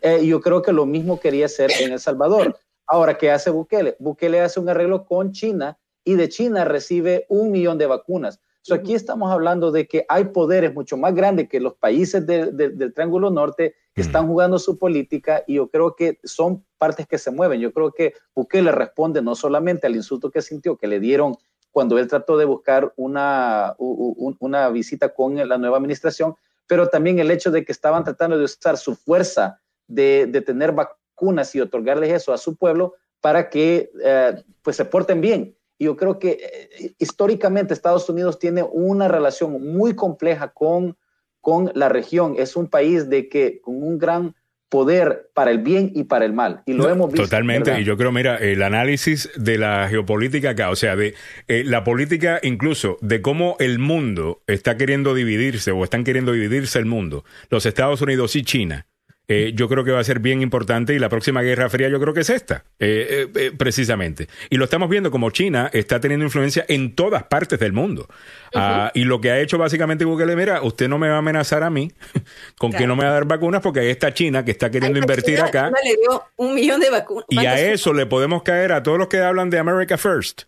Eh, 0.02 0.26
yo 0.26 0.42
creo 0.42 0.64
que 0.64 0.74
lo 0.74 0.88
mismo 0.88 1.20
quería 1.20 1.46
hacer 1.46 1.70
en 1.80 1.92
El 1.94 2.00
Salvador. 2.00 2.58
Ahora, 2.88 3.18
¿qué 3.20 3.30
hace 3.30 3.52
Bukele? 3.52 3.96
Bukele 4.00 4.42
hace 4.42 4.60
un 4.60 4.68
arreglo 4.68 5.06
con 5.06 5.32
China 5.32 5.78
y 6.04 6.16
de 6.16 6.28
China 6.28 6.66
recibe 6.66 7.28
un 7.30 7.52
millón 7.52 7.78
de 7.78 7.86
vacunas. 7.86 8.40
So, 8.64 8.74
aquí 8.76 8.94
estamos 8.96 9.32
hablando 9.32 9.72
de 9.72 9.88
que 9.88 10.06
hay 10.10 10.26
poderes 10.26 10.74
mucho 10.74 10.98
más 10.98 11.14
grandes 11.14 11.50
que 11.50 11.60
los 11.60 11.76
países 11.76 12.26
de- 12.26 12.52
de- 12.52 12.70
del 12.70 12.94
Triángulo 12.94 13.30
Norte 13.30 13.76
que 13.94 14.02
están 14.02 14.26
jugando 14.28 14.58
su 14.58 14.78
política 14.80 15.44
y 15.48 15.56
yo 15.56 15.68
creo 15.70 15.96
que 15.96 16.20
son 16.24 16.64
partes 16.80 17.06
que 17.08 17.18
se 17.20 17.30
mueven. 17.30 17.60
Yo 17.60 17.72
creo 17.74 17.92
que 17.92 18.14
Bukele 18.36 18.72
responde 18.72 19.22
no 19.22 19.36
solamente 19.36 19.86
al 19.86 19.96
insulto 19.96 20.32
que 20.32 20.42
sintió, 20.42 20.78
que 20.78 20.88
le 20.88 21.00
dieron 21.00 21.36
cuando 21.72 21.98
él 21.98 22.08
trató 22.08 22.38
de 22.38 22.46
buscar 22.46 22.94
una, 22.96 23.76
una 23.78 24.70
visita 24.70 25.14
con 25.14 25.36
la 25.36 25.58
nueva 25.58 25.78
administración, 25.78 26.36
pero 26.68 26.90
también 26.90 27.20
el 27.20 27.32
hecho 27.32 27.52
de 27.52 27.66
que 27.66 27.72
estaban 27.72 28.04
tratando 28.04 28.38
de 28.38 28.46
usar 28.46 28.78
su 28.78 28.96
fuerza 28.96 29.60
de, 29.88 30.28
de 30.28 30.42
tener 30.42 30.74
vacunas 30.74 31.56
y 31.56 31.62
otorgarles 31.62 32.12
eso 32.12 32.34
a 32.34 32.38
su 32.38 32.56
pueblo 32.56 32.96
para 33.22 33.50
que 33.50 33.92
eh, 34.04 34.44
pues 34.62 34.76
se 34.76 34.86
porten 34.86 35.22
bien. 35.22 35.56
Y 35.78 35.86
yo 35.86 35.96
creo 35.96 36.20
que 36.20 36.38
eh, 36.80 36.96
históricamente 37.00 37.74
Estados 37.74 38.10
Unidos 38.10 38.38
tiene 38.38 38.64
una 38.64 39.08
relación 39.08 39.74
muy 39.74 39.96
compleja 39.96 40.52
con, 40.54 40.98
con 41.40 41.72
la 41.74 41.90
región. 41.90 42.36
Es 42.38 42.56
un 42.56 42.68
país 42.68 43.10
de 43.10 43.30
que 43.30 43.62
con 43.62 43.82
un 43.82 43.98
gran 43.98 44.36
poder 44.72 45.30
para 45.34 45.52
el 45.52 45.60
bien 45.60 45.92
y 45.94 46.06
para 46.06 46.24
el 46.24 46.32
mal. 46.32 46.64
Y 46.66 46.72
lo 46.74 46.90
hemos 46.90 47.12
visto. 47.12 47.24
Totalmente, 47.24 47.72
¿verdad? 47.72 47.82
y 47.82 47.86
yo 47.86 47.98
creo, 47.98 48.14
mira, 48.14 48.38
el 48.38 48.64
análisis 48.64 49.30
de 49.36 49.58
la 49.58 49.90
geopolítica 49.90 50.52
acá, 50.52 50.70
o 50.70 50.78
sea, 50.78 50.96
de 50.96 51.14
eh, 51.50 51.64
la 51.66 51.84
política 51.84 52.40
incluso 52.42 52.98
de 53.02 53.22
cómo 53.22 53.58
el 53.60 53.80
mundo 53.80 54.42
está 54.48 54.78
queriendo 54.78 55.14
dividirse 55.14 55.72
o 55.72 55.84
están 55.84 56.06
queriendo 56.06 56.32
dividirse 56.32 56.80
el 56.80 56.86
mundo, 56.86 57.26
los 57.50 57.66
Estados 57.66 58.02
Unidos 58.02 58.38
y 58.38 58.44
China, 58.44 58.88
eh, 59.34 59.54
yo 59.56 59.70
creo 59.70 59.86
que 59.86 59.92
va 59.92 60.00
a 60.00 60.04
ser 60.04 60.20
bien 60.20 60.42
importante 60.42 60.94
y 60.94 61.00
la 61.00 61.08
próxima 61.08 61.42
Guerra 61.42 61.70
Fría 61.70 61.88
yo 61.88 62.02
creo 62.02 62.14
que 62.14 62.20
es 62.20 62.30
esta, 62.30 62.66
eh, 62.80 63.28
eh, 63.34 63.40
eh, 63.40 63.52
precisamente. 63.58 64.28
Y 64.50 64.58
lo 64.58 64.66
estamos 64.66 64.90
viendo 64.90 65.10
como 65.10 65.30
China 65.30 65.70
está 65.72 66.02
teniendo 66.02 66.26
influencia 66.26 66.66
en 66.68 66.96
todas 66.96 67.24
partes 67.24 67.58
del 67.58 67.72
mundo. 67.72 68.08
Ah, 68.54 68.92
y 68.94 69.06
lo 69.06 69.22
que 69.22 69.32
ha 69.32 69.40
hecho 69.40 69.58
básicamente 69.58 70.04
Google, 70.04 70.36
mira, 70.36 70.62
usted 70.62 70.90
no 70.90 70.98
me 70.98 71.08
va 71.08 71.16
a 71.16 71.20
amenazar 71.20 71.64
a 71.64 71.70
mí 71.70 71.90
con 72.58 72.74
que 72.74 72.86
no 72.86 72.98
me 72.98 73.06
va 73.06 73.12
a 73.12 73.14
dar 73.14 73.26
vacunas 73.26 73.62
porque 73.62 73.80
ahí 73.80 73.90
está 73.90 74.14
China 74.14 74.44
que 74.44 74.52
está 74.52 74.70
queriendo 74.70 75.00
invertir 75.00 75.36
China, 75.36 75.48
acá. 75.48 75.68
China 75.68 75.80
le 75.84 75.96
dio 75.96 76.24
un 76.36 76.54
millón 76.54 76.82
de 76.82 76.90
vacunas. 76.90 77.26
Y 77.30 77.38
a 77.38 77.42
¿Cuántas- 77.44 77.62
eso 77.62 77.94
le 77.94 78.06
podemos 78.08 78.44
caer 78.44 78.74
a 78.74 78.84
todos 78.84 78.98
los 78.98 79.08
que 79.08 79.20
hablan 79.20 79.50
de 79.50 79.60
America 79.60 79.98
First. 79.98 80.44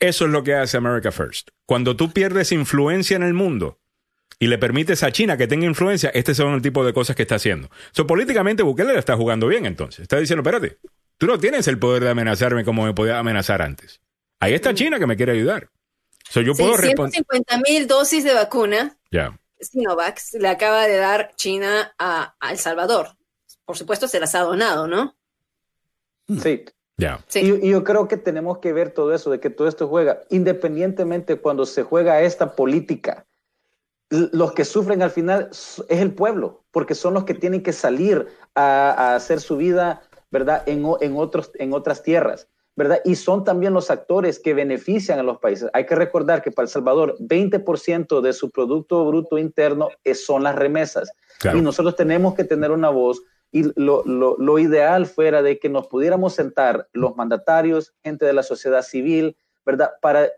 Eso 0.00 0.24
es 0.24 0.30
lo 0.30 0.42
que 0.42 0.54
hace 0.54 0.78
America 0.78 1.12
First. 1.12 1.48
Cuando 1.66 1.94
tú 1.94 2.10
pierdes 2.12 2.52
influencia 2.52 3.16
en 3.16 3.22
el 3.22 3.34
mundo 3.34 3.81
y 4.38 4.46
le 4.46 4.58
permites 4.58 5.02
a 5.02 5.12
China 5.12 5.36
que 5.36 5.46
tenga 5.46 5.66
influencia, 5.66 6.10
este 6.14 6.34
son 6.34 6.54
el 6.54 6.62
tipo 6.62 6.84
de 6.84 6.92
cosas 6.92 7.16
que 7.16 7.22
está 7.22 7.36
haciendo. 7.36 7.70
So, 7.92 8.06
políticamente 8.06 8.62
Bukele 8.62 8.92
la 8.92 8.98
está 8.98 9.16
jugando 9.16 9.46
bien 9.46 9.66
entonces. 9.66 10.00
Está 10.00 10.18
diciendo, 10.18 10.42
espérate, 10.42 10.78
tú 11.18 11.26
no 11.26 11.38
tienes 11.38 11.68
el 11.68 11.78
poder 11.78 12.02
de 12.04 12.10
amenazarme 12.10 12.64
como 12.64 12.84
me 12.84 12.94
podía 12.94 13.18
amenazar 13.18 13.62
antes. 13.62 14.00
Ahí 14.40 14.54
está 14.54 14.74
China 14.74 14.98
que 14.98 15.06
me 15.06 15.16
quiere 15.16 15.32
ayudar. 15.32 15.70
So, 16.28 16.40
yo 16.40 16.54
puedo 16.54 16.76
responder. 16.76 17.12
650 17.12 17.58
mil 17.68 17.86
dosis 17.86 18.24
de 18.24 18.34
vacuna 18.34 18.96
Ya. 19.10 19.38
Sinovac 19.60 20.20
le 20.40 20.48
acaba 20.48 20.86
de 20.88 20.96
dar 20.96 21.32
China 21.36 21.94
a, 21.98 22.34
a 22.40 22.50
El 22.50 22.58
Salvador. 22.58 23.10
Por 23.64 23.76
supuesto, 23.76 24.08
se 24.08 24.18
las 24.18 24.34
ha 24.34 24.40
donado, 24.40 24.88
¿no? 24.88 25.16
Sí. 26.42 26.64
Ya. 26.96 27.24
Y, 27.34 27.66
y 27.66 27.70
yo 27.70 27.84
creo 27.84 28.08
que 28.08 28.16
tenemos 28.16 28.58
que 28.58 28.72
ver 28.72 28.90
todo 28.90 29.14
eso, 29.14 29.30
de 29.30 29.40
que 29.40 29.50
todo 29.50 29.68
esto 29.68 29.88
juega, 29.88 30.22
independientemente 30.30 31.36
cuando 31.36 31.64
se 31.66 31.82
juega 31.82 32.22
esta 32.22 32.54
política, 32.56 33.26
los 34.12 34.52
que 34.52 34.64
sufren 34.64 35.02
al 35.02 35.10
final 35.10 35.48
es 35.50 35.82
el 35.88 36.12
pueblo, 36.14 36.62
porque 36.70 36.94
son 36.94 37.14
los 37.14 37.24
que 37.24 37.34
tienen 37.34 37.62
que 37.62 37.72
salir 37.72 38.26
a, 38.54 38.90
a 38.90 39.14
hacer 39.16 39.40
su 39.40 39.56
vida, 39.56 40.02
¿verdad? 40.30 40.62
En, 40.66 40.84
en, 41.00 41.16
otros, 41.16 41.50
en 41.54 41.72
otras 41.72 42.02
tierras, 42.02 42.46
¿verdad? 42.76 43.00
Y 43.04 43.16
son 43.16 43.42
también 43.44 43.72
los 43.72 43.90
actores 43.90 44.38
que 44.38 44.54
benefician 44.54 45.18
a 45.18 45.22
los 45.22 45.38
países. 45.38 45.70
Hay 45.72 45.86
que 45.86 45.94
recordar 45.94 46.42
que 46.42 46.50
para 46.50 46.64
El 46.64 46.70
Salvador, 46.70 47.16
20% 47.20 48.20
de 48.20 48.32
su 48.32 48.50
Producto 48.50 49.04
Bruto 49.06 49.38
Interno 49.38 49.88
son 50.14 50.42
las 50.42 50.54
remesas. 50.54 51.10
Claro. 51.38 51.58
Y 51.58 51.62
nosotros 51.62 51.96
tenemos 51.96 52.34
que 52.34 52.44
tener 52.44 52.70
una 52.70 52.90
voz 52.90 53.22
y 53.50 53.64
lo, 53.80 54.02
lo- 54.04 54.36
lo 54.38 54.58
ideal 54.58 55.06
fuera 55.06 55.42
de 55.42 55.58
que 55.58 55.68
nos 55.68 55.86
pudiéramos 55.88 56.34
sentar 56.34 56.88
los 56.92 57.16
mandatarios, 57.16 57.94
gente 58.02 58.24
de 58.26 58.32
la 58.32 58.42
sociedad 58.42 58.82
civil, 58.82 59.36
¿verdad? 59.66 59.92
Para 60.00 60.28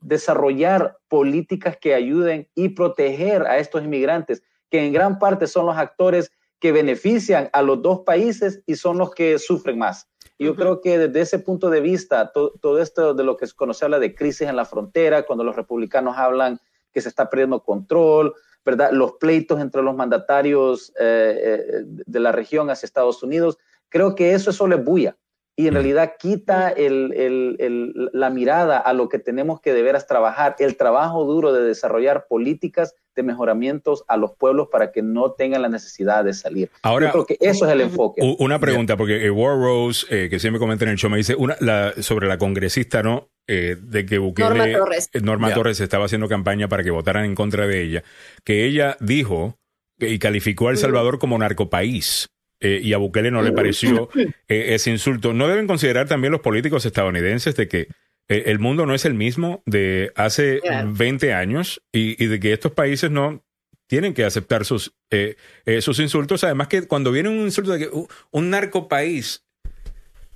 desarrollar 0.00 0.96
políticas 1.08 1.76
que 1.80 1.94
ayuden 1.94 2.48
y 2.54 2.70
proteger 2.70 3.42
a 3.42 3.58
estos 3.58 3.82
inmigrantes, 3.84 4.42
que 4.70 4.84
en 4.86 4.92
gran 4.92 5.18
parte 5.18 5.46
son 5.46 5.66
los 5.66 5.76
actores 5.76 6.30
que 6.58 6.72
benefician 6.72 7.50
a 7.52 7.62
los 7.62 7.82
dos 7.82 8.00
países 8.00 8.62
y 8.66 8.76
son 8.76 8.98
los 8.98 9.12
que 9.14 9.38
sufren 9.38 9.78
más. 9.78 10.08
Y 10.38 10.44
yo 10.44 10.54
creo 10.54 10.80
que 10.80 10.98
desde 10.98 11.20
ese 11.20 11.38
punto 11.38 11.70
de 11.70 11.80
vista, 11.80 12.32
to- 12.32 12.52
todo 12.60 12.80
esto 12.80 13.14
de 13.14 13.24
lo 13.24 13.36
que 13.36 13.46
cuando 13.56 13.74
se 13.74 13.84
habla 13.84 13.98
de 13.98 14.14
crisis 14.14 14.48
en 14.48 14.56
la 14.56 14.64
frontera, 14.64 15.24
cuando 15.24 15.44
los 15.44 15.56
republicanos 15.56 16.16
hablan 16.16 16.60
que 16.92 17.00
se 17.00 17.08
está 17.08 17.28
perdiendo 17.28 17.62
control, 17.62 18.34
¿verdad? 18.64 18.90
Los 18.92 19.12
pleitos 19.14 19.60
entre 19.60 19.82
los 19.82 19.94
mandatarios 19.96 20.92
eh, 21.00 21.40
eh, 21.42 21.82
de 21.84 22.20
la 22.20 22.30
región 22.32 22.70
hacia 22.70 22.86
Estados 22.86 23.22
Unidos, 23.22 23.58
creo 23.88 24.14
que 24.14 24.32
eso 24.34 24.50
es 24.50 24.56
solo 24.56 24.76
es 24.76 24.84
bulla. 24.84 25.16
Y 25.54 25.66
en 25.68 25.74
realidad 25.74 26.14
quita 26.18 26.70
el- 26.70 27.12
el- 27.12 27.56
el- 27.58 28.10
la 28.14 28.30
mirada 28.30 28.78
a 28.78 28.94
lo 28.94 29.10
que 29.10 29.18
tenemos 29.18 29.60
que 29.60 29.74
de 29.74 29.82
veras 29.82 30.06
trabajar, 30.06 30.56
el 30.58 30.76
trabajo 30.78 31.24
duro 31.24 31.52
de 31.52 31.62
desarrollar 31.62 32.26
políticas 32.26 32.94
de 33.14 33.22
mejoramientos 33.22 34.02
a 34.08 34.16
los 34.16 34.32
pueblos 34.34 34.68
para 34.72 34.92
que 34.92 35.02
no 35.02 35.32
tengan 35.32 35.60
la 35.60 35.68
necesidad 35.68 36.24
de 36.24 36.32
salir. 36.32 36.70
Ahora- 36.82 37.08
Yo 37.08 37.12
creo 37.12 37.26
que 37.26 37.36
eso 37.40 37.66
es 37.66 37.72
el 37.72 37.82
enfoque. 37.82 38.22
Una 38.38 38.58
pregunta, 38.58 38.96
porque 38.96 39.26
eh, 39.26 39.30
War 39.30 39.58
Rose, 39.58 40.06
eh, 40.08 40.30
que 40.30 40.38
siempre 40.38 40.58
comenta 40.58 40.86
en 40.86 40.92
el 40.92 40.96
show, 40.96 41.10
me 41.10 41.18
dice 41.18 41.34
una, 41.34 41.54
la, 41.60 41.92
sobre 42.00 42.26
la 42.28 42.38
congresista, 42.38 43.02
¿no? 43.02 43.28
Eh, 43.46 43.76
de 43.78 44.06
que 44.06 44.16
Bukele, 44.16 44.48
Norma 44.48 44.78
Torres. 44.78 45.10
eh, 45.12 45.20
Norma. 45.20 45.52
Torres 45.52 45.80
estaba 45.80 46.06
haciendo 46.06 46.28
campaña 46.28 46.68
para 46.68 46.82
que 46.82 46.90
votaran 46.90 47.26
en 47.26 47.34
contra 47.34 47.66
de 47.66 47.82
ella, 47.82 48.04
que 48.44 48.64
ella 48.64 48.96
dijo 49.00 49.58
que- 49.98 50.08
y 50.08 50.18
calificó 50.18 50.68
a 50.68 50.70
El 50.70 50.78
Salvador 50.78 51.18
como 51.18 51.36
narcopaís. 51.36 52.28
Eh, 52.62 52.80
y 52.82 52.92
a 52.94 52.98
Bukele 52.98 53.30
no 53.30 53.42
le 53.42 53.52
pareció 53.52 54.08
eh, 54.16 54.34
ese 54.74 54.90
insulto. 54.90 55.32
¿No 55.34 55.48
deben 55.48 55.66
considerar 55.66 56.08
también 56.08 56.32
los 56.32 56.40
políticos 56.40 56.86
estadounidenses 56.86 57.54
de 57.56 57.68
que 57.68 57.88
eh, 58.28 58.44
el 58.46 58.58
mundo 58.58 58.86
no 58.86 58.94
es 58.94 59.04
el 59.04 59.14
mismo 59.14 59.62
de 59.66 60.12
hace 60.14 60.60
Claro. 60.60 60.92
20 60.94 61.34
años 61.34 61.82
y, 61.92 62.22
y 62.22 62.28
de 62.28 62.40
que 62.40 62.52
estos 62.52 62.72
países 62.72 63.10
no 63.10 63.44
tienen 63.92 64.14
que 64.14 64.24
aceptar 64.24 64.64
sus, 64.64 64.94
eh, 65.10 65.36
eh, 65.66 65.82
sus 65.82 65.98
insultos. 65.98 66.44
Además 66.44 66.68
que 66.68 66.86
cuando 66.86 67.12
viene 67.12 67.28
un 67.28 67.40
insulto 67.40 67.72
de 67.72 67.78
que 67.80 67.88
uh, 67.88 68.08
un 68.30 68.48
narcopaís, 68.48 69.44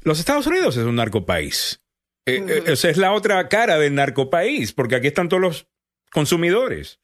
los 0.03 0.19
Estados 0.19 0.47
Unidos 0.47 0.77
es 0.77 0.85
un 0.85 0.97
narcopaís. 0.97 1.81
Eh, 2.27 2.45
eh, 2.47 2.73
o 2.73 2.77
sea, 2.77 2.91
es 2.91 2.99
la 2.99 3.13
otra 3.13 3.49
cara 3.49 3.79
del 3.79 3.95
narcopaís, 3.95 4.73
porque 4.73 4.97
aquí 4.97 5.07
están 5.07 5.29
todos 5.31 5.41
los 5.41 5.67
consumidores. 6.13 6.99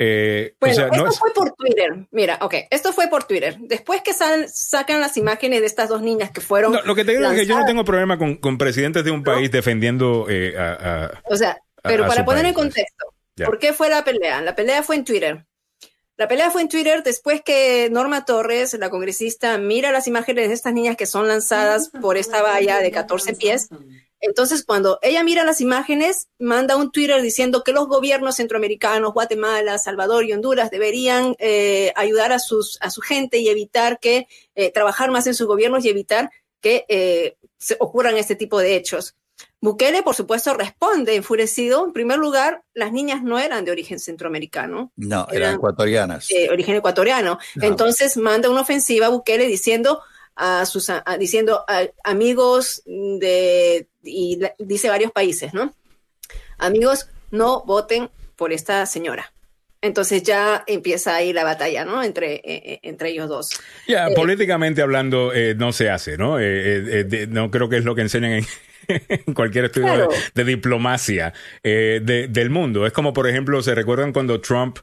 Eh, 0.00 0.54
Bueno, 0.60 0.72
o 0.72 0.76
sea, 0.76 0.86
esto 0.86 0.96
no 1.04 1.10
es- 1.10 1.18
fue 1.18 1.34
por 1.34 1.52
Twitter. 1.54 2.06
Mira, 2.12 2.38
ok, 2.40 2.54
esto 2.70 2.92
fue 2.92 3.08
por 3.08 3.24
Twitter. 3.24 3.56
Después 3.58 4.00
que 4.02 4.14
sal- 4.14 4.48
sacan 4.48 5.00
las 5.00 5.16
imágenes 5.16 5.60
de 5.60 5.66
estas 5.66 5.88
dos 5.88 6.02
niñas 6.02 6.30
que 6.30 6.40
fueron. 6.40 6.72
no, 6.72 6.82
lo 6.82 6.94
que 6.94 7.04
te 7.04 7.12
digo 7.16 7.28
es 7.30 7.36
que 7.40 7.46
yo 7.46 7.58
no 7.58 7.66
tengo 7.66 7.84
problema 7.84 8.16
con, 8.16 8.36
con 8.36 8.58
presidentes 8.58 9.02
de 9.04 9.10
un 9.10 9.24
país 9.24 9.50
defendiendo 9.50 10.26
eh, 10.28 10.54
a, 10.56 11.04
a- 11.06 11.22
O 11.24 11.36
sea, 11.36 11.58
pero 11.82 12.04
a- 12.04 12.08
para 12.08 12.24
poner 12.24 12.46
en 12.46 12.54
país, 12.54 12.54
pues. 12.54 12.74
contexto, 12.74 13.06
Ya. 13.36 13.46
¿por 13.46 13.58
qué 13.58 13.72
fue 13.72 13.88
la 13.88 14.04
pelea? 14.04 14.40
La 14.40 14.54
pelea 14.54 14.82
fue 14.84 14.94
en 14.96 15.04
Twitter. 15.04 15.44
La 16.16 16.26
pelea 16.26 16.50
fue 16.50 16.62
en 16.62 16.68
Twitter 16.68 17.02
después 17.04 17.42
que 17.42 17.88
Norma 17.92 18.24
Torres, 18.24 18.74
la 18.74 18.90
congresista, 18.90 19.56
mira 19.58 19.92
las 19.92 20.08
imágenes 20.08 20.48
de 20.48 20.54
estas 20.54 20.72
niñas 20.72 20.96
que 20.96 21.06
son 21.06 21.28
lanzadas 21.28 21.90
por 22.00 22.16
esta 22.16 22.42
valla 22.42 22.78
de 22.80 22.90
14 22.90 23.34
pies. 23.34 23.68
Entonces, 24.20 24.64
cuando 24.64 24.98
ella 25.02 25.22
mira 25.22 25.44
las 25.44 25.60
imágenes, 25.60 26.28
manda 26.38 26.76
un 26.76 26.90
Twitter 26.90 27.22
diciendo 27.22 27.62
que 27.62 27.72
los 27.72 27.86
gobiernos 27.86 28.36
centroamericanos, 28.36 29.12
Guatemala, 29.12 29.78
Salvador 29.78 30.24
y 30.24 30.32
Honduras 30.32 30.70
deberían 30.70 31.36
eh, 31.38 31.92
ayudar 31.96 32.32
a, 32.32 32.38
sus, 32.38 32.78
a 32.80 32.90
su 32.90 33.00
gente 33.00 33.38
y 33.38 33.48
evitar 33.48 34.00
que, 34.00 34.26
eh, 34.54 34.72
trabajar 34.72 35.10
más 35.10 35.26
en 35.26 35.34
sus 35.34 35.46
gobiernos 35.46 35.84
y 35.84 35.88
evitar 35.90 36.30
que 36.60 36.84
eh, 36.88 37.36
se 37.58 37.76
ocurran 37.78 38.16
este 38.16 38.34
tipo 38.34 38.58
de 38.58 38.74
hechos. 38.76 39.14
Bukele, 39.60 40.02
por 40.02 40.14
supuesto, 40.16 40.54
responde 40.54 41.14
enfurecido. 41.14 41.84
En 41.84 41.92
primer 41.92 42.18
lugar, 42.18 42.62
las 42.74 42.92
niñas 42.92 43.22
no 43.22 43.38
eran 43.38 43.64
de 43.64 43.70
origen 43.70 43.98
centroamericano, 44.00 44.92
No, 44.96 45.26
eran 45.30 45.36
Eran- 45.42 45.54
ecuatorianas. 45.56 46.28
de 46.28 46.50
origen 46.50 46.74
ecuatoriano. 46.76 47.38
Entonces 47.60 48.16
manda 48.16 48.50
una 48.50 48.62
ofensiva 48.62 49.06
a 49.06 49.10
Bukele 49.10 49.46
diciendo 49.46 50.00
a 50.38 50.64
sus 50.66 50.88
a- 50.88 51.04
diciendo 51.18 51.64
a- 51.68 51.88
amigos 52.04 52.82
de 52.86 53.88
y 54.02 54.36
la- 54.36 54.54
dice 54.58 54.88
varios 54.88 55.12
países, 55.12 55.52
¿no? 55.52 55.74
Amigos, 56.58 57.08
no 57.30 57.62
voten 57.64 58.10
por 58.36 58.52
esta 58.52 58.86
señora. 58.86 59.32
Entonces 59.80 60.24
ya 60.24 60.64
empieza 60.66 61.14
ahí 61.14 61.32
la 61.32 61.44
batalla, 61.44 61.84
¿no? 61.84 62.02
Entre, 62.02 62.34
eh, 62.36 62.42
eh, 62.44 62.80
entre 62.82 63.10
ellos 63.10 63.28
dos. 63.28 63.50
Ya, 63.86 64.08
Eh, 64.08 64.14
políticamente 64.16 64.82
hablando, 64.82 65.32
eh, 65.32 65.54
no 65.56 65.72
se 65.72 65.88
hace, 65.88 66.16
¿no? 66.18 66.40
Eh, 66.40 66.44
eh, 66.44 66.82
eh, 67.00 67.04
de- 67.04 67.26
no 67.28 67.50
creo 67.50 67.68
que 67.68 67.76
es 67.76 67.84
lo 67.84 67.94
que 67.94 68.00
enseñan 68.02 68.32
en, 68.32 68.46
en 69.26 69.34
cualquier 69.34 69.66
estudio 69.66 69.86
Claro. 69.86 70.08
de, 70.34 70.42
de 70.42 70.50
diplomacia 70.50 71.32
eh, 71.62 72.00
de- 72.02 72.26
del 72.26 72.50
mundo. 72.50 72.86
Es 72.86 72.92
como, 72.92 73.12
por 73.12 73.28
ejemplo, 73.28 73.62
¿se 73.62 73.72
recuerdan 73.74 74.12
cuando 74.12 74.40
Trump 74.40 74.78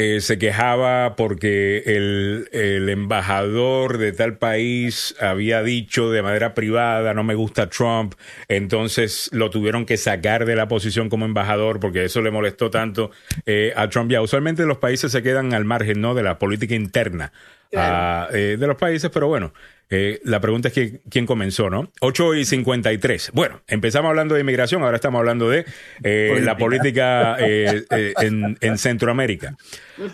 eh, 0.00 0.20
se 0.20 0.38
quejaba 0.38 1.16
porque 1.16 1.82
el, 1.84 2.48
el 2.52 2.88
embajador 2.88 3.98
de 3.98 4.12
tal 4.12 4.38
país 4.38 5.16
había 5.20 5.64
dicho 5.64 6.12
de 6.12 6.22
manera 6.22 6.54
privada, 6.54 7.14
no 7.14 7.24
me 7.24 7.34
gusta 7.34 7.68
Trump, 7.68 8.14
entonces 8.46 9.28
lo 9.32 9.50
tuvieron 9.50 9.86
que 9.86 9.96
sacar 9.96 10.44
de 10.44 10.54
la 10.54 10.68
posición 10.68 11.08
como 11.08 11.24
embajador 11.24 11.80
porque 11.80 12.04
eso 12.04 12.22
le 12.22 12.30
molestó 12.30 12.70
tanto 12.70 13.10
eh, 13.44 13.72
a 13.74 13.88
Trump? 13.88 14.08
Ya, 14.08 14.22
usualmente 14.22 14.64
los 14.66 14.78
países 14.78 15.10
se 15.10 15.20
quedan 15.20 15.52
al 15.52 15.64
margen, 15.64 16.00
¿no? 16.00 16.14
De 16.14 16.22
la 16.22 16.38
política 16.38 16.76
interna 16.76 17.32
ah, 17.74 18.28
eh, 18.32 18.56
de 18.56 18.66
los 18.68 18.76
países, 18.76 19.10
pero 19.12 19.26
bueno, 19.26 19.52
eh, 19.90 20.20
la 20.22 20.38
pregunta 20.38 20.68
es 20.68 20.74
que, 20.74 21.00
quién 21.10 21.26
comenzó, 21.26 21.70
¿no? 21.70 21.90
8 22.02 22.36
y 22.36 22.44
53. 22.44 23.32
Bueno, 23.34 23.62
empezamos 23.66 24.10
hablando 24.10 24.36
de 24.36 24.42
inmigración, 24.42 24.84
ahora 24.84 24.94
estamos 24.94 25.18
hablando 25.18 25.50
de 25.50 25.66
eh, 26.04 26.38
la 26.40 26.56
política 26.56 27.36
en, 27.40 28.56
en 28.60 28.78
Centroamérica. 28.78 29.56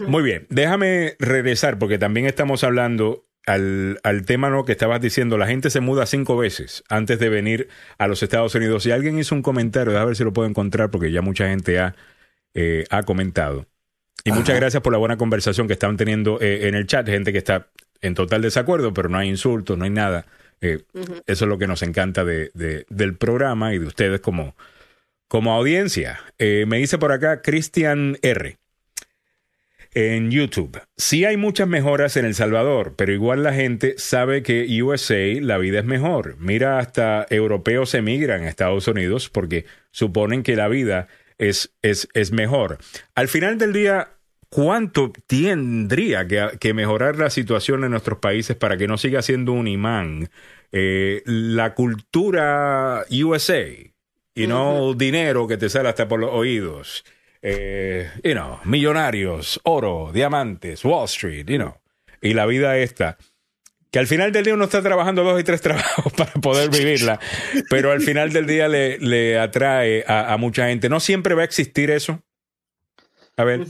Muy 0.07 0.23
bien, 0.23 0.47
déjame 0.51 1.17
regresar 1.19 1.79
porque 1.79 1.99
también 1.99 2.27
estamos 2.27 2.65
hablando 2.65 3.23
al, 3.47 4.01
al 4.03 4.25
tema 4.25 4.49
¿no? 4.51 4.65
que 4.65 4.73
estabas 4.73 5.01
diciendo, 5.01 5.37
la 5.37 5.47
gente 5.47 5.69
se 5.71 5.81
muda 5.81 6.07
cinco 6.07 6.37
veces 6.37 6.83
antes 6.89 7.19
de 7.19 7.29
venir 7.29 7.69
a 7.99 8.07
los 8.09 8.23
Estados 8.23 8.55
Unidos. 8.55 8.87
Y 8.87 8.91
alguien 8.93 9.19
hizo 9.19 9.35
un 9.35 9.43
comentario, 9.43 9.99
a 9.99 10.05
ver 10.05 10.17
si 10.17 10.25
lo 10.25 10.33
puedo 10.33 10.49
encontrar 10.49 10.91
porque 10.91 11.13
ya 11.13 11.21
mucha 11.23 11.49
gente 11.49 11.79
ha, 11.79 11.95
eh, 12.55 12.85
ha 12.91 13.03
comentado. 13.03 13.67
Y 14.25 14.33
muchas 14.33 14.57
gracias 14.57 14.83
por 14.83 14.93
la 14.93 14.99
buena 14.99 15.19
conversación 15.19 15.67
que 15.67 15.75
están 15.75 15.99
teniendo 15.99 16.41
eh, 16.41 16.69
en 16.69 16.75
el 16.75 16.87
chat, 16.87 17.07
gente 17.07 17.33
que 17.33 17.39
está 17.39 17.69
en 18.01 18.15
total 18.15 18.41
desacuerdo, 18.41 18.95
pero 18.95 19.09
no 19.11 19.19
hay 19.19 19.29
insultos, 19.29 19.77
no 19.77 19.85
hay 19.85 19.91
nada. 19.91 20.25
Eh, 20.63 20.79
Eso 21.27 21.45
es 21.45 21.49
lo 21.49 21.59
que 21.59 21.67
nos 21.67 21.83
encanta 21.83 22.25
de, 22.25 22.51
de- 22.55 22.87
del 22.89 23.17
programa 23.17 23.75
y 23.75 23.79
de 23.79 23.87
ustedes 23.87 24.21
como, 24.21 24.57
como 25.29 25.53
audiencia. 25.53 26.21
Me 26.39 26.79
dice 26.79 26.97
por 26.97 27.13
acá 27.13 27.43
Cristian 27.43 28.17
R. 28.23 28.57
en 29.95 30.31
YouTube. 30.31 30.81
Sí 30.97 31.25
hay 31.25 31.37
muchas 31.37 31.69
mejoras 31.69 32.17
en 32.17 32.25
El 32.25 32.35
Salvador, 32.35 32.95
pero 32.97 33.13
igual 33.13 33.43
la 33.43 33.55
gente 33.55 33.95
sabe 33.97 34.43
que 34.43 34.83
USA 34.83 35.41
la 35.41 35.59
vida 35.59 35.79
es 35.79 35.85
mejor. 35.85 36.37
Mira, 36.39 36.79
hasta 36.79 37.27
europeos 37.31 37.95
emigran 37.95 38.43
a 38.43 38.49
Estados 38.49 38.89
Unidos 38.89 39.31
porque 39.31 39.65
suponen 39.93 40.43
que 40.43 40.57
la 40.57 40.69
vida 40.69 41.09
es, 41.39 41.73
es, 41.83 42.09
es 42.15 42.33
mejor. 42.33 42.79
Al 43.15 43.29
final 43.29 43.57
del 43.57 43.73
día, 43.73 44.09
¿cuánto 44.49 45.13
tendría 45.27 46.27
que, 46.27 46.59
que, 46.59 46.75
mejorar 46.75 47.17
la 47.17 47.31
situación 47.31 47.85
en 47.85 47.93
nuestros 47.93 48.19
países 48.19 48.57
para 48.57 48.77
que 48.77 48.89
no 48.89 48.99
siga 48.99 49.23
siendo 49.23 49.53
un 49.53 49.69
imán? 49.69 50.29
Eh, 50.73 51.23
la 51.25 51.75
cultura 51.75 53.05
USA 53.11 53.65
y 54.35 54.47
no 54.49 54.95
dinero 54.95 55.47
que 55.47 55.57
te 55.57 55.69
sale 55.69 55.89
hasta 55.89 56.09
por 56.09 56.19
los 56.19 56.31
oídos 56.33 57.05
eh, 57.47 58.11
you 58.23 58.33
know, 58.33 58.59
millonarios, 58.65 59.61
oro, 59.65 60.11
diamantes, 60.13 60.83
Wall 60.83 61.05
Street, 61.05 61.45
you 61.47 61.59
know, 61.59 61.75
y 62.23 62.33
la 62.33 62.47
vida 62.47 62.79
esta, 62.79 63.19
que 63.91 63.99
al 63.99 64.07
final 64.07 64.33
del 64.33 64.45
día 64.45 64.55
uno 64.55 64.65
está 64.65 64.81
trabajando 64.81 65.23
dos 65.25 65.39
y 65.39 65.45
tres 65.45 65.61
trabajos 65.63 66.11
para 66.15 66.33
poder 66.33 66.71
vivirla, 66.71 67.21
pero 67.69 67.93
al 67.93 68.01
final 68.01 68.33
del 68.33 68.47
día 68.47 68.67
le, 68.67 68.99
le 68.99 69.39
atrae 69.39 70.05
a, 70.09 70.35
mucha 70.39 70.69
gente. 70.69 70.89
¿No 70.89 71.01
siempre 71.01 71.35
va 71.35 71.43
a 71.43 71.45
existir 71.45 71.91
eso? 71.91 72.19
A 73.37 73.45
ver. 73.45 73.67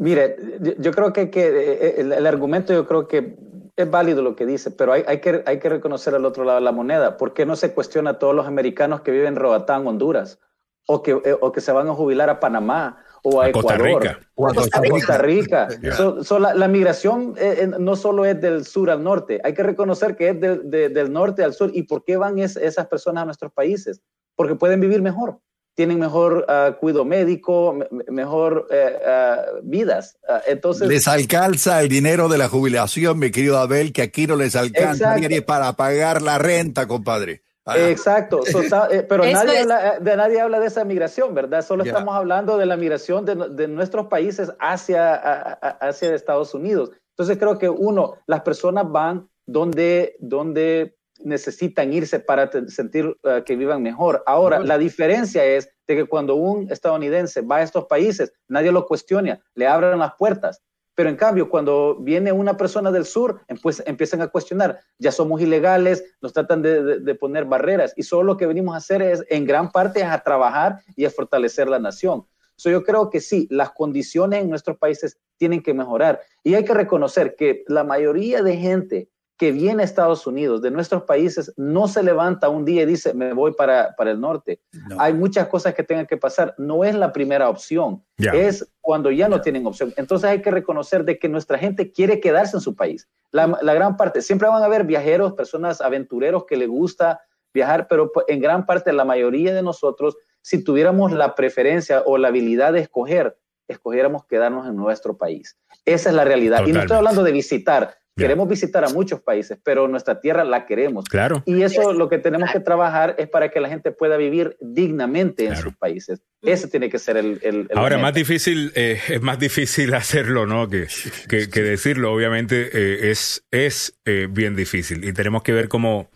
Mire, 0.00 0.36
yo 0.78 0.90
creo 0.90 1.12
que, 1.12 1.30
eh, 1.32 1.94
el, 1.98 2.12
el, 2.12 2.26
argumento 2.26 2.72
yo 2.72 2.88
creo 2.88 3.06
que 3.06 3.36
es 3.76 3.88
válido 3.88 4.20
lo 4.20 4.34
que 4.34 4.46
dice, 4.46 4.72
pero 4.72 4.92
hay, 4.92 5.04
hay, 5.06 5.20
que, 5.20 5.44
hay 5.46 5.60
que 5.60 5.68
reconocer 5.68 6.16
al 6.16 6.24
otro 6.24 6.42
lado 6.42 6.58
de 6.58 6.64
la 6.64 6.72
moneda. 6.72 7.16
¿Por 7.16 7.34
qué 7.34 7.46
no 7.46 7.54
se 7.54 7.72
cuestiona 7.72 8.10
a 8.10 8.18
todos 8.18 8.34
los 8.34 8.46
americanos 8.46 9.02
que 9.02 9.12
viven 9.12 9.28
en 9.28 9.36
Roatán, 9.36 9.86
Honduras? 9.86 10.40
O 10.86 11.02
que, 11.02 11.10
eh, 11.10 11.36
o 11.40 11.52
que 11.52 11.60
se 11.60 11.72
van 11.72 11.88
a 11.88 11.94
jubilar 11.94 12.30
a 12.30 12.40
Panamá 12.40 13.04
o 13.22 13.40
a, 13.40 13.48
Ecuador, 13.48 13.72
Costa 13.72 13.76
Rica. 13.78 14.20
O 14.34 14.48
a 14.48 14.54
Costa 14.54 15.18
Rica. 15.18 15.68
la, 16.54 16.68
migración 16.68 17.34
eh, 17.36 17.68
no 17.78 17.96
solo 17.96 18.24
es 18.24 18.40
del 18.40 18.64
sur 18.64 18.88
al 18.90 19.02
norte, 19.02 19.40
hay 19.42 19.52
que 19.52 19.64
reconocer 19.64 20.16
que 20.16 20.30
es 20.30 20.40
del 20.40 21.12
norte 21.12 21.42
al 21.42 21.52
sur. 21.52 21.70
¿Y 21.74 21.82
por 21.82 22.04
qué 22.04 22.16
van 22.16 22.38
esas 22.38 22.86
personas 22.86 23.22
a 23.22 23.24
nuestros 23.26 23.52
países? 23.52 24.00
Porque 24.36 24.54
pueden 24.54 24.80
vivir 24.80 25.02
mejor, 25.02 25.40
tienen 25.74 25.98
mejor 25.98 26.46
uh, 26.48 26.78
cuidado 26.78 27.04
médico, 27.04 27.76
mejor 28.08 28.68
uh, 28.70 29.60
vidas. 29.62 30.18
Uh, 30.28 30.38
entonces 30.46 30.86
Les 30.88 31.08
alcanza 31.08 31.80
el 31.80 31.88
dinero 31.88 32.28
de 32.28 32.38
la 32.38 32.48
jubilación, 32.48 33.18
mi 33.18 33.30
querido 33.30 33.58
Abel, 33.58 33.92
que 33.92 34.02
aquí 34.02 34.26
no 34.26 34.36
les 34.36 34.54
alcanza 34.54 35.16
ni 35.16 35.40
para 35.40 35.72
pagar 35.72 36.22
la 36.22 36.38
renta, 36.38 36.86
compadre. 36.86 37.42
Ah. 37.66 37.78
Exacto, 37.90 38.42
eh, 38.90 39.02
pero 39.08 39.24
nadie, 39.24 39.58
habla, 39.58 39.96
eh, 39.96 39.98
de, 40.00 40.16
nadie 40.16 40.40
habla 40.40 40.60
de 40.60 40.66
esa 40.66 40.84
migración, 40.84 41.34
¿verdad? 41.34 41.62
Solo 41.62 41.82
estamos 41.82 42.14
hablando 42.14 42.56
de 42.58 42.66
la 42.66 42.76
migración 42.76 43.24
de, 43.24 43.34
de 43.50 43.66
nuestros 43.66 44.06
países 44.06 44.52
hacia, 44.60 45.14
hacia 45.14 46.14
Estados 46.14 46.54
Unidos. 46.54 46.92
Entonces 47.10 47.38
creo 47.38 47.58
que 47.58 47.68
uno, 47.68 48.18
las 48.26 48.42
personas 48.42 48.90
van 48.90 49.28
donde, 49.46 50.16
donde 50.20 50.96
necesitan 51.24 51.92
irse 51.92 52.20
para 52.20 52.50
sentir 52.68 53.06
uh, 53.06 53.42
que 53.44 53.56
vivan 53.56 53.82
mejor. 53.82 54.22
Ahora, 54.26 54.60
la 54.60 54.78
diferencia 54.78 55.44
es 55.44 55.68
de 55.86 55.96
que 55.96 56.04
cuando 56.04 56.34
un 56.34 56.70
estadounidense 56.70 57.40
va 57.40 57.56
a 57.56 57.62
estos 57.62 57.86
países, 57.86 58.32
nadie 58.48 58.72
lo 58.72 58.86
cuestiona, 58.86 59.40
le 59.54 59.66
abren 59.66 59.98
las 59.98 60.12
puertas. 60.18 60.62
Pero 60.96 61.10
en 61.10 61.16
cambio, 61.16 61.50
cuando 61.50 61.96
viene 62.00 62.32
una 62.32 62.56
persona 62.56 62.90
del 62.90 63.04
sur, 63.04 63.42
pues 63.62 63.82
empiezan 63.86 64.22
a 64.22 64.28
cuestionar, 64.28 64.80
ya 64.98 65.12
somos 65.12 65.42
ilegales, 65.42 66.02
nos 66.22 66.32
tratan 66.32 66.62
de, 66.62 67.14
poner 67.20 67.44
barreras 67.44 67.92
y 67.96 68.02
solo 68.02 68.24
lo 68.24 68.36
que 68.38 68.46
venimos 68.46 68.74
a 68.74 68.78
hacer 68.78 69.02
es, 69.02 69.22
en 69.28 69.44
gran 69.44 69.70
parte, 69.70 70.02
a 70.02 70.18
trabajar 70.22 70.80
y 70.96 71.04
a 71.04 71.10
fortalecer 71.10 71.68
la 71.68 71.78
nación. 71.78 72.26
So, 72.56 72.70
yo 72.70 72.82
creo 72.82 73.10
que 73.10 73.20
sí, 73.20 73.46
las 73.50 73.72
condiciones 73.72 74.42
en 74.42 74.48
nuestros 74.48 74.78
países 74.78 75.18
tienen 75.36 75.62
que 75.62 75.74
mejorar 75.74 76.22
y 76.42 76.54
hay 76.54 76.64
que 76.64 76.72
reconocer 76.72 77.36
que 77.36 77.62
la 77.68 77.84
mayoría 77.84 78.42
de 78.42 78.56
gente 78.56 79.10
que 79.36 79.52
viene 79.52 79.82
a 79.82 79.84
Estados 79.84 80.26
Unidos, 80.26 80.62
de 80.62 80.70
nuestros 80.70 81.02
países, 81.02 81.52
no 81.56 81.88
se 81.88 82.02
levanta 82.02 82.48
un 82.48 82.64
día 82.64 82.82
y 82.82 82.86
dice, 82.86 83.12
me 83.12 83.34
voy 83.34 83.52
para, 83.52 83.94
para 83.96 84.10
el 84.10 84.20
norte. 84.20 84.60
No. 84.88 84.98
Hay 84.98 85.12
muchas 85.12 85.48
cosas 85.48 85.74
que 85.74 85.82
tengan 85.82 86.06
que 86.06 86.16
pasar. 86.16 86.54
No 86.56 86.84
es 86.84 86.94
la 86.94 87.12
primera 87.12 87.50
opción, 87.50 88.02
yeah. 88.16 88.32
es 88.32 88.66
cuando 88.80 89.10
ya 89.10 89.28
no 89.28 89.36
yeah. 89.36 89.42
tienen 89.42 89.66
opción. 89.66 89.92
Entonces 89.96 90.30
hay 90.30 90.40
que 90.40 90.50
reconocer 90.50 91.04
de 91.04 91.18
que 91.18 91.28
nuestra 91.28 91.58
gente 91.58 91.92
quiere 91.92 92.18
quedarse 92.20 92.56
en 92.56 92.62
su 92.62 92.74
país. 92.74 93.08
La, 93.30 93.58
la, 93.60 93.74
gran 93.74 93.96
parte, 93.98 94.22
siempre 94.22 94.48
van 94.48 94.62
a 94.62 94.66
haber 94.66 94.84
viajeros, 94.84 95.34
personas 95.34 95.82
aventureros 95.82 96.46
que 96.46 96.56
les 96.56 96.68
gusta 96.68 97.20
viajar, 97.52 97.88
pero 97.88 98.10
en 98.28 98.40
gran 98.40 98.64
parte 98.64 98.92
la 98.92 99.04
mayoría 99.04 99.54
de 99.54 99.62
nosotros, 99.62 100.16
si 100.40 100.64
tuviéramos 100.64 101.12
la 101.12 101.34
preferencia 101.34 102.02
o 102.06 102.16
la 102.16 102.28
habilidad 102.28 102.72
de 102.72 102.80
escoger, 102.80 103.36
escogiéramos 103.68 104.24
quedarnos 104.26 104.66
en 104.66 104.76
nuestro 104.76 105.16
país. 105.16 105.58
Esa 105.84 106.10
es 106.10 106.14
la 106.14 106.24
realidad. 106.24 106.58
Totalmente. 106.58 106.70
Y 106.70 106.74
no 106.74 106.80
estoy 106.80 106.96
hablando 106.96 107.22
de 107.22 107.32
visitar, 107.32 107.96
Queremos 108.16 108.48
visitar 108.48 108.82
a 108.82 108.88
muchos 108.88 109.20
países, 109.20 109.58
pero 109.62 109.88
nuestra 109.88 110.20
tierra 110.20 110.42
la 110.42 110.64
queremos. 110.64 111.04
Claro. 111.04 111.42
Y 111.44 111.62
eso 111.62 111.92
lo 111.92 112.08
que 112.08 112.18
tenemos 112.18 112.50
que 112.50 112.60
trabajar 112.60 113.14
es 113.18 113.28
para 113.28 113.50
que 113.50 113.60
la 113.60 113.68
gente 113.68 113.92
pueda 113.92 114.16
vivir 114.16 114.56
dignamente 114.60 115.46
en 115.46 115.56
sus 115.56 115.76
países. 115.76 116.22
Ese 116.42 116.68
tiene 116.68 116.88
que 116.88 116.98
ser 116.98 117.18
el. 117.18 117.38
el, 117.42 117.66
el 117.68 117.78
Ahora, 117.78 117.98
más 117.98 118.14
difícil, 118.14 118.72
eh, 118.74 118.98
es 119.08 119.20
más 119.20 119.38
difícil 119.38 119.92
hacerlo, 119.94 120.46
¿no? 120.46 120.68
Que, 120.68 120.86
que, 121.28 121.50
que 121.50 121.62
decirlo. 121.62 122.12
Obviamente 122.12 122.70
eh, 122.72 123.10
es, 123.10 123.44
es 123.50 123.98
eh, 124.06 124.28
bien 124.30 124.56
difícil 124.56 125.04
y 125.04 125.12
tenemos 125.12 125.42
que 125.42 125.52
ver 125.52 125.68
cómo 125.68 126.10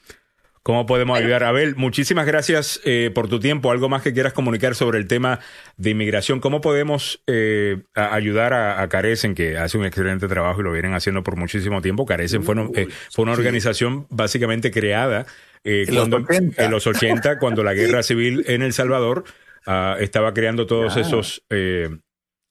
¿Cómo 0.63 0.85
podemos 0.85 1.19
ayudar? 1.19 1.43
Abel, 1.43 1.75
muchísimas 1.77 2.27
gracias 2.27 2.83
eh, 2.85 3.11
por 3.15 3.29
tu 3.29 3.41
tiempo. 3.41 3.71
¿Algo 3.71 3.89
más 3.89 4.03
que 4.03 4.13
quieras 4.13 4.35
comunicar 4.35 4.75
sobre 4.75 4.99
el 4.99 5.07
tema 5.07 5.41
de 5.79 5.91
inmigración? 5.91 6.39
¿Cómo 6.39 6.61
podemos 6.61 7.23
eh, 7.27 7.83
a 7.95 8.15
ayudar 8.15 8.53
a, 8.53 8.83
a, 8.83 8.89
Carecen, 8.91 9.35
que 9.35 9.57
hace 9.57 9.79
un 9.79 9.87
excelente 9.87 10.29
trabajo 10.29 10.61
y 10.61 10.65
lo 10.65 10.73
vienen 10.73 10.93
haciendo 10.93 11.23
por 11.23 11.37
muchísimo 11.37 11.81
tiempo? 11.81 12.05
Carecen 12.05 12.43
fue, 12.43 12.55
eh, 12.75 12.89
fue 13.11 13.23
una 13.23 13.33
organización 13.33 14.07
básicamente 14.11 14.71
creada 14.71 15.25
en, 15.65 15.95
cuando, 15.95 16.19
los 16.19 16.29
en, 16.31 16.71
los 16.71 16.87
80, 16.87 17.39
cuando 17.39 17.65
la 17.65 17.73
guerra 17.75 18.03
civil 18.03 18.45
en 18.47 18.61
El 18.61 18.75
Salvador 18.75 19.25
uh, 19.67 19.99
estaba 19.99 20.35
creando 20.35 20.67
todos 20.67 20.93
claro. 20.93 21.09
esos 21.09 21.43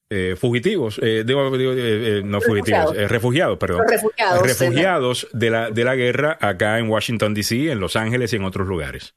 eh, 0.10 0.36
fugitivos, 0.36 0.99
eh, 1.03 1.23
digo, 1.26 1.56
digo 1.57 1.73
eh, 1.76 2.22
no 2.26 2.41
fugitivos, 2.41 2.95
refugiados, 2.95 3.11
refugiados 3.11 3.57
perdón. 3.57 3.81
refugiados, 3.88 4.41
refugiados 4.41 5.27
de 5.34 5.49
la, 5.49 5.69
de 5.69 5.84
la 5.84 5.95
guerra 5.95 6.38
acá 6.41 6.80
en 6.80 6.90
Washington, 6.90 7.34
D.C., 7.34 7.72
en 7.72 7.80
Los 7.80 7.95
Ángeles 7.95 8.34
y 8.34 8.38
en 8.38 8.44
otros 8.44 8.68
lugares. 8.68 9.15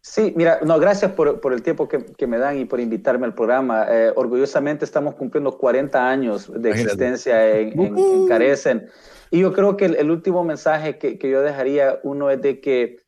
Sí, 0.00 0.32
mira, 0.36 0.60
no, 0.64 0.78
gracias 0.78 1.12
por, 1.12 1.40
por 1.40 1.52
el 1.52 1.62
tiempo 1.62 1.88
que, 1.88 2.04
que, 2.16 2.26
me 2.28 2.38
dan 2.38 2.58
y 2.58 2.64
por 2.64 2.78
invitarme 2.78 3.26
al 3.26 3.34
programa. 3.34 3.86
Eh, 3.90 4.12
orgullosamente 4.14 4.84
estamos 4.84 5.16
cumpliendo 5.16 5.58
40 5.58 6.08
años 6.08 6.52
de 6.54 6.70
existencia 6.70 7.58
en, 7.58 7.78
en, 7.78 7.98
en, 7.98 8.28
Carecen. 8.28 8.88
Y 9.30 9.40
yo 9.40 9.52
creo 9.52 9.76
que 9.76 9.86
el, 9.86 9.96
el 9.96 10.10
último 10.10 10.44
mensaje 10.44 10.96
que, 10.96 11.18
que, 11.18 11.28
yo 11.28 11.42
dejaría, 11.42 11.98
uno 12.04 12.30
es 12.30 12.40
de 12.40 12.60
que 12.60 12.98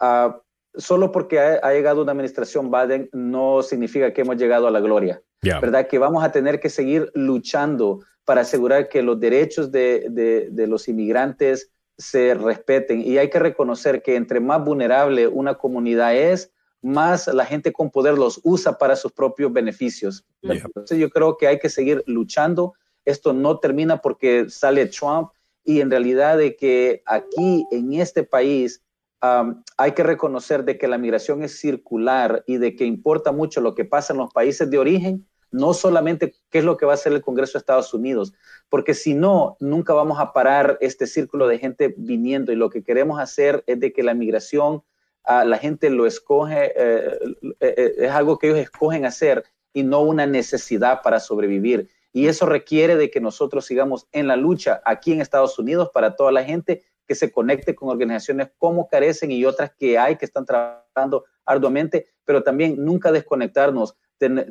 uh, 0.00 0.32
solo 0.74 1.12
porque 1.12 1.40
ha, 1.40 1.60
ha, 1.62 1.72
llegado 1.72 2.02
una 2.02 2.12
administración 2.12 2.70
Biden 2.70 3.10
no 3.12 3.62
significa 3.62 4.12
que 4.12 4.22
hemos 4.22 4.36
llegado 4.36 4.66
a 4.66 4.70
la 4.70 4.80
gloria. 4.80 5.22
Yeah. 5.42 5.60
¿Verdad? 5.60 5.86
Que 5.86 5.98
vamos 5.98 6.24
a 6.24 6.32
tener 6.32 6.60
que 6.60 6.68
seguir 6.68 7.10
luchando 7.14 8.00
para 8.24 8.42
asegurar 8.42 8.88
que 8.88 9.02
los 9.02 9.18
derechos 9.18 9.70
de, 9.70 10.06
de, 10.10 10.48
de, 10.50 10.66
los 10.66 10.88
inmigrantes 10.88 11.70
se 11.96 12.34
respeten. 12.34 13.00
Y 13.00 13.18
hay 13.18 13.30
que 13.30 13.38
reconocer 13.38 14.02
que 14.02 14.16
entre 14.16 14.40
más 14.40 14.64
vulnerable 14.64 15.28
una 15.28 15.54
comunidad 15.54 16.14
es, 16.14 16.50
más 16.82 17.26
la 17.28 17.44
gente 17.44 17.72
con 17.72 17.90
poder 17.90 18.14
los 18.14 18.40
usa 18.44 18.78
para 18.78 18.96
sus 18.96 19.12
propios 19.12 19.52
beneficios. 19.52 20.24
Yeah. 20.42 20.54
Entonces 20.64 20.98
yo 20.98 21.08
creo 21.10 21.36
que 21.36 21.46
hay 21.46 21.58
que 21.58 21.70
seguir 21.70 22.02
luchando. 22.06 22.74
Esto 23.04 23.32
no 23.32 23.58
termina 23.58 24.00
porque 24.00 24.50
sale 24.50 24.86
Trump 24.86 25.30
y 25.64 25.80
en 25.80 25.90
realidad 25.90 26.36
de 26.36 26.56
que 26.56 27.02
aquí 27.06 27.66
en 27.70 27.94
este 27.94 28.24
país 28.24 28.82
Um, 29.20 29.64
hay 29.76 29.92
que 29.92 30.04
reconocer 30.04 30.64
de 30.64 30.78
que 30.78 30.86
la 30.86 30.96
migración 30.96 31.42
es 31.42 31.58
circular 31.58 32.44
y 32.46 32.58
de 32.58 32.76
que 32.76 32.84
importa 32.84 33.32
mucho 33.32 33.60
lo 33.60 33.74
que 33.74 33.84
pasa 33.84 34.12
en 34.12 34.20
los 34.20 34.32
países 34.32 34.70
de 34.70 34.78
origen, 34.78 35.27
no 35.50 35.74
solamente 35.74 36.34
qué 36.50 36.58
es 36.58 36.64
lo 36.64 36.76
que 36.76 36.86
va 36.86 36.92
a 36.92 36.94
hacer 36.94 37.12
el 37.12 37.22
Congreso 37.22 37.54
de 37.54 37.60
Estados 37.60 37.92
Unidos, 37.94 38.34
porque 38.68 38.94
si 38.94 39.14
no, 39.14 39.56
nunca 39.60 39.94
vamos 39.94 40.18
a 40.20 40.32
parar 40.32 40.78
este 40.80 41.06
círculo 41.06 41.48
de 41.48 41.58
gente 41.58 41.94
viniendo 41.96 42.52
y 42.52 42.56
lo 42.56 42.70
que 42.70 42.82
queremos 42.82 43.20
hacer 43.20 43.64
es 43.66 43.80
de 43.80 43.92
que 43.92 44.02
la 44.02 44.14
migración, 44.14 44.82
uh, 45.26 45.44
la 45.44 45.58
gente 45.58 45.90
lo 45.90 46.06
escoge, 46.06 46.72
eh, 46.76 47.18
eh, 47.60 47.94
es 47.98 48.10
algo 48.10 48.38
que 48.38 48.48
ellos 48.48 48.58
escogen 48.58 49.04
hacer 49.04 49.44
y 49.72 49.82
no 49.82 50.00
una 50.00 50.26
necesidad 50.26 51.02
para 51.02 51.20
sobrevivir. 51.20 51.88
Y 52.12 52.26
eso 52.26 52.46
requiere 52.46 52.96
de 52.96 53.10
que 53.10 53.20
nosotros 53.20 53.66
sigamos 53.66 54.06
en 54.12 54.26
la 54.26 54.36
lucha 54.36 54.82
aquí 54.84 55.12
en 55.12 55.20
Estados 55.20 55.58
Unidos 55.58 55.90
para 55.92 56.16
toda 56.16 56.32
la 56.32 56.44
gente 56.44 56.82
que 57.06 57.14
se 57.14 57.32
conecte 57.32 57.74
con 57.74 57.88
organizaciones 57.88 58.50
como 58.58 58.88
Carecen 58.88 59.30
y 59.30 59.44
otras 59.44 59.72
que 59.78 59.98
hay 59.98 60.16
que 60.16 60.26
están 60.26 60.44
trabajando 60.44 61.24
arduamente, 61.46 62.08
pero 62.24 62.42
también 62.42 62.76
nunca 62.84 63.10
desconectarnos 63.12 63.96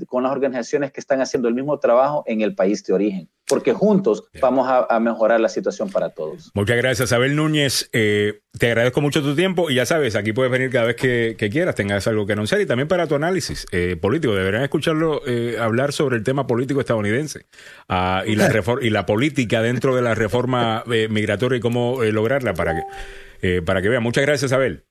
con 0.08 0.24
las 0.24 0.32
organizaciones 0.32 0.92
que 0.92 1.00
están 1.00 1.22
haciendo 1.22 1.48
el 1.48 1.54
mismo 1.54 1.80
trabajo 1.80 2.24
en 2.28 2.42
el 2.42 2.56
país 2.56 2.84
de 2.84 2.94
origen. 2.94 3.30
porque 3.48 3.72
juntos 3.72 4.26
vamos 4.42 4.68
a, 4.68 4.86
a 4.90 5.00
mejorar 5.00 5.40
la 5.40 5.48
situación 5.48 5.90
para 5.90 6.10
todos. 6.10 6.52
Muchas 6.54 6.76
gracias, 6.78 7.14
Abel 7.14 7.36
Núñez. 7.36 7.90
Eh, 7.94 8.42
te 8.60 8.68
agradezco 8.68 9.00
mucho 9.02 9.22
tu 9.22 9.36
tiempo 9.36 9.70
y 9.70 9.76
ya 9.76 9.86
sabes, 9.86 10.16
aquí 10.16 10.34
puedes 10.34 10.52
venir 10.52 10.70
cada 10.70 10.86
vez 10.86 10.96
que, 10.96 11.36
que 11.38 11.50
quieras, 11.50 11.76
tengas 11.76 12.08
algo 12.08 12.26
que 12.26 12.34
anunciar 12.34 12.60
y 12.60 12.66
también 12.66 12.88
para 12.88 13.08
tu 13.08 13.16
análisis 13.16 13.66
eh, 13.72 13.96
político. 13.96 14.36
Deberían 14.36 14.64
escucharlo 14.64 15.22
eh, 15.26 15.58
hablar 15.60 15.94
sobre 15.94 16.18
el 16.18 16.24
tema 16.24 16.46
político 16.48 16.82
estadounidense 16.82 17.46
ah, 17.88 18.24
y, 18.26 18.36
la 18.36 18.50
y 18.82 18.90
la 18.90 19.06
política 19.06 19.62
dentro 19.62 19.96
de 19.96 20.02
la 20.02 20.16
reforma 20.16 20.84
eh, 20.92 21.08
migratoria 21.10 21.58
y 21.58 21.62
cómo 21.62 22.04
eh, 22.04 22.12
lograrla 22.12 22.54
para 22.54 22.76
que, 22.76 23.58
eh, 23.58 23.62
para 23.62 23.82
que 23.82 23.90
vean. 23.90 24.04
Muchas 24.04 24.26
gracias, 24.26 24.52
Abel. 24.52 24.84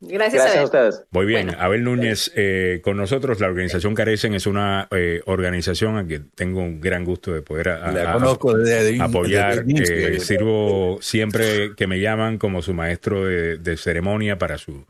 Gracias, 0.00 0.44
a 0.46 0.62
él. 0.86 0.92
Muy 1.10 1.26
bien, 1.26 1.50
Abel 1.58 1.82
Núñez 1.82 2.30
eh, 2.36 2.80
con 2.84 2.96
nosotros. 2.96 3.40
La 3.40 3.48
organización 3.48 3.94
Carecen 3.96 4.32
es 4.34 4.46
una 4.46 4.86
eh, 4.92 5.22
organización 5.26 5.96
a 5.98 6.06
que 6.06 6.20
tengo 6.20 6.60
un 6.60 6.80
gran 6.80 7.04
gusto 7.04 7.32
de 7.32 7.42
poder 7.42 7.70
a- 7.70 7.90
La 7.90 8.10
a- 8.10 8.14
conozco 8.14 8.56
desde- 8.56 8.84
desde- 8.92 9.02
apoyar. 9.02 9.64
desde- 9.64 10.16
Eh, 10.16 10.20
sirvo 10.20 10.98
siempre 11.00 11.74
que 11.76 11.86
me 11.88 11.98
llaman 12.00 12.38
como 12.38 12.62
su 12.62 12.74
maestro 12.74 13.24
de, 13.24 13.58
de 13.58 13.76
ceremonia 13.76 14.38
para 14.38 14.56
su 14.58 14.86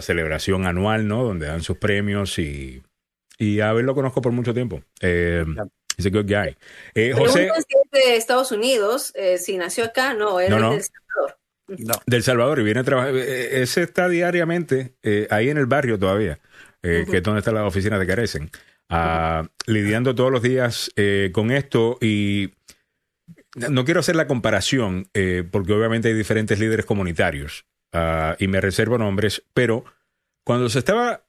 celebración 0.00 0.66
anual, 0.66 1.06
¿no? 1.08 1.24
Donde 1.24 1.46
dan 1.46 1.62
sus 1.62 1.76
premios 1.78 2.38
y, 2.38 2.82
y 3.38 3.60
a 3.60 3.70
Abel 3.70 3.86
lo 3.86 3.94
conozco 3.94 4.22
por 4.22 4.32
mucho 4.32 4.54
tiempo. 4.54 4.82
Eh, 5.00 5.44
He's 5.96 6.06
a 6.06 6.10
good 6.10 6.26
guy. 6.26 6.56
Eh, 6.94 7.12
José 7.16 7.48
si 7.54 7.60
es 7.76 7.90
de 7.92 8.16
Estados 8.16 8.50
Unidos, 8.50 9.12
eh, 9.14 9.38
si 9.38 9.56
nació 9.56 9.84
acá, 9.84 10.12
no, 10.14 10.40
él 10.40 10.50
No, 10.50 10.56
es 10.56 10.62
no. 10.62 10.70
del 10.72 10.82
Salvador. 11.66 12.02
del 12.06 12.22
Salvador 12.22 12.60
y 12.60 12.62
viene 12.64 12.80
a 12.80 12.84
trabajar. 12.84 13.14
eh, 13.16 13.62
Ese 13.62 13.82
está 13.82 14.08
diariamente 14.08 14.94
eh, 15.02 15.26
ahí 15.30 15.48
en 15.48 15.58
el 15.58 15.66
barrio 15.66 15.98
todavía, 15.98 16.40
eh, 16.82 17.06
que 17.10 17.18
es 17.18 17.22
donde 17.22 17.38
está 17.40 17.52
la 17.52 17.66
oficina 17.66 17.98
de 17.98 18.06
Carecen, 18.06 18.50
ah, 18.90 19.48
lidiando 19.66 20.14
todos 20.14 20.30
los 20.30 20.42
días 20.42 20.90
eh, 20.96 21.30
con 21.32 21.50
esto 21.50 21.98
y 22.00 22.52
no 23.70 23.84
quiero 23.84 24.00
hacer 24.00 24.16
la 24.16 24.26
comparación 24.26 25.08
eh, 25.14 25.44
porque 25.50 25.72
obviamente 25.72 26.08
hay 26.08 26.14
diferentes 26.14 26.58
líderes 26.58 26.84
comunitarios 26.84 27.66
ah, 27.92 28.36
y 28.38 28.48
me 28.48 28.60
reservo 28.60 28.98
nombres, 28.98 29.42
pero 29.54 29.84
cuando 30.44 30.68
se 30.68 30.78
estaba 30.80 31.24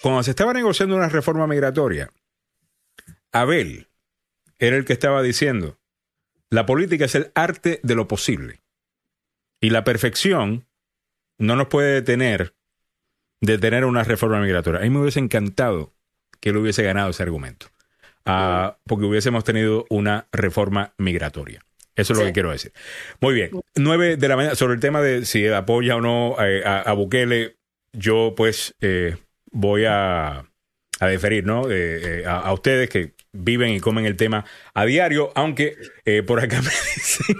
cuando 0.00 0.22
se 0.22 0.30
estaba 0.30 0.52
negociando 0.52 0.94
una 0.94 1.08
reforma 1.08 1.48
migratoria, 1.48 2.12
Abel 3.32 3.88
era 4.60 4.76
el 4.76 4.84
que 4.84 4.92
estaba 4.92 5.22
diciendo 5.22 5.78
la 6.50 6.66
política 6.66 7.04
es 7.04 7.14
el 7.14 7.30
arte 7.34 7.80
de 7.82 7.94
lo 7.94 8.06
posible. 8.08 8.60
Y 9.60 9.70
la 9.70 9.84
perfección 9.84 10.66
no 11.38 11.56
nos 11.56 11.68
puede 11.68 11.94
detener 11.94 12.54
de 13.40 13.58
tener 13.58 13.84
una 13.84 14.04
reforma 14.04 14.40
migratoria. 14.40 14.80
A 14.80 14.82
mí 14.82 14.90
me 14.90 15.00
hubiese 15.00 15.20
encantado 15.20 15.92
que 16.40 16.50
él 16.50 16.56
hubiese 16.56 16.82
ganado 16.82 17.10
ese 17.10 17.22
argumento. 17.22 17.66
Ah, 18.24 18.78
porque 18.84 19.06
hubiésemos 19.06 19.44
tenido 19.44 19.86
una 19.88 20.28
reforma 20.32 20.92
migratoria. 20.98 21.60
Eso 21.96 22.12
es 22.12 22.18
lo 22.18 22.24
que 22.26 22.32
quiero 22.32 22.50
decir. 22.50 22.72
Muy 23.20 23.34
bien. 23.34 23.50
Nueve 23.74 24.16
de 24.16 24.28
la 24.28 24.36
mañana, 24.36 24.54
sobre 24.54 24.74
el 24.74 24.80
tema 24.80 25.00
de 25.00 25.24
si 25.24 25.48
apoya 25.48 25.96
o 25.96 26.00
no 26.00 26.36
eh, 26.38 26.62
a, 26.64 26.80
a 26.80 26.92
Bukele, 26.92 27.56
yo 27.92 28.34
pues 28.36 28.74
eh, 28.80 29.16
voy 29.50 29.84
a, 29.86 30.44
a 31.00 31.06
deferir, 31.06 31.44
¿no? 31.44 31.68
Eh, 31.70 32.20
eh, 32.20 32.24
a, 32.26 32.38
a 32.38 32.52
ustedes 32.52 32.88
que 32.88 33.14
viven 33.32 33.70
y 33.70 33.80
comen 33.80 34.06
el 34.06 34.16
tema 34.16 34.44
a 34.74 34.84
diario, 34.84 35.32
aunque 35.34 35.76
eh, 36.04 36.22
por 36.22 36.40
acá 36.40 36.56
me 36.62 36.70
dicen 36.70 37.36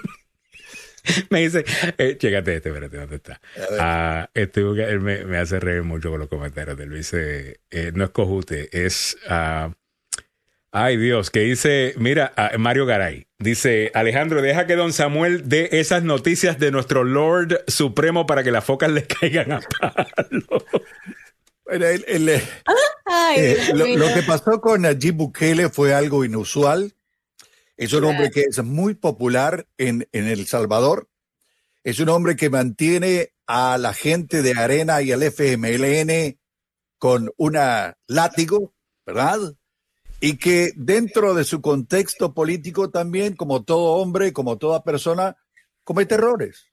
me 1.30 1.40
dice, 1.40 1.64
eh, 1.98 2.16
chécate 2.18 2.56
este, 2.56 2.68
espérate, 2.68 2.96
¿dónde 2.96 3.16
está? 3.16 3.40
Ah, 3.78 4.30
este, 4.34 4.60
él 4.60 5.00
me, 5.00 5.24
me 5.24 5.38
hace 5.38 5.60
reír 5.60 5.82
mucho 5.82 6.10
con 6.10 6.20
los 6.20 6.28
comentarios 6.28 6.76
de 6.76 6.84
él. 6.84 6.94
Dice, 6.94 7.60
eh, 7.70 7.92
no 7.94 8.04
es 8.04 8.10
cojute, 8.10 8.68
es, 8.84 9.16
ah, 9.28 9.72
ay 10.72 10.96
Dios, 10.96 11.30
que 11.30 11.40
dice, 11.40 11.94
mira, 11.96 12.32
ah, 12.36 12.52
Mario 12.58 12.86
Garay, 12.86 13.26
dice, 13.38 13.90
Alejandro, 13.94 14.42
deja 14.42 14.66
que 14.66 14.76
don 14.76 14.92
Samuel 14.92 15.48
dé 15.48 15.68
esas 15.72 16.02
noticias 16.02 16.58
de 16.58 16.70
nuestro 16.70 17.04
Lord 17.04 17.64
Supremo 17.66 18.26
para 18.26 18.42
que 18.44 18.50
las 18.50 18.64
focas 18.64 18.90
le 18.90 19.06
caigan 19.06 19.52
a 19.52 19.60
palo. 19.60 20.64
Bueno, 21.64 21.84
eh, 21.86 22.42
Ay, 23.10 23.36
eh, 23.38 23.58
lo, 23.74 23.86
lo 23.86 24.14
que 24.14 24.22
pasó 24.22 24.60
con 24.60 24.82
Nayib 24.82 25.14
Bukele 25.14 25.70
fue 25.70 25.94
algo 25.94 26.24
inusual. 26.24 26.94
Es 27.78 27.92
un 27.92 28.04
hombre 28.04 28.30
que 28.32 28.42
es 28.42 28.62
muy 28.62 28.94
popular 28.94 29.66
en, 29.78 30.08
en 30.10 30.26
El 30.26 30.46
Salvador. 30.46 31.08
Es 31.84 32.00
un 32.00 32.08
hombre 32.08 32.34
que 32.34 32.50
mantiene 32.50 33.30
a 33.46 33.78
la 33.78 33.94
gente 33.94 34.42
de 34.42 34.52
Arena 34.52 35.00
y 35.00 35.12
al 35.12 35.22
FMLN 35.22 36.38
con 36.98 37.30
una 37.36 37.96
látigo, 38.08 38.74
¿verdad? 39.06 39.54
Y 40.20 40.38
que 40.38 40.72
dentro 40.74 41.34
de 41.34 41.44
su 41.44 41.60
contexto 41.60 42.34
político 42.34 42.90
también, 42.90 43.36
como 43.36 43.62
todo 43.62 43.92
hombre, 43.92 44.32
como 44.32 44.58
toda 44.58 44.82
persona, 44.82 45.36
comete 45.84 46.16
errores. 46.16 46.66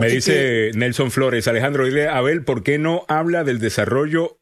Me 0.00 0.06
Así 0.06 0.16
dice 0.16 0.70
Nelson 0.74 1.12
Flores, 1.12 1.46
Alejandro, 1.46 1.84
dile 1.84 2.08
a 2.08 2.16
Abel, 2.16 2.44
¿por 2.44 2.64
qué 2.64 2.78
no 2.78 3.04
habla 3.06 3.44
del 3.44 3.60
desarrollo 3.60 4.41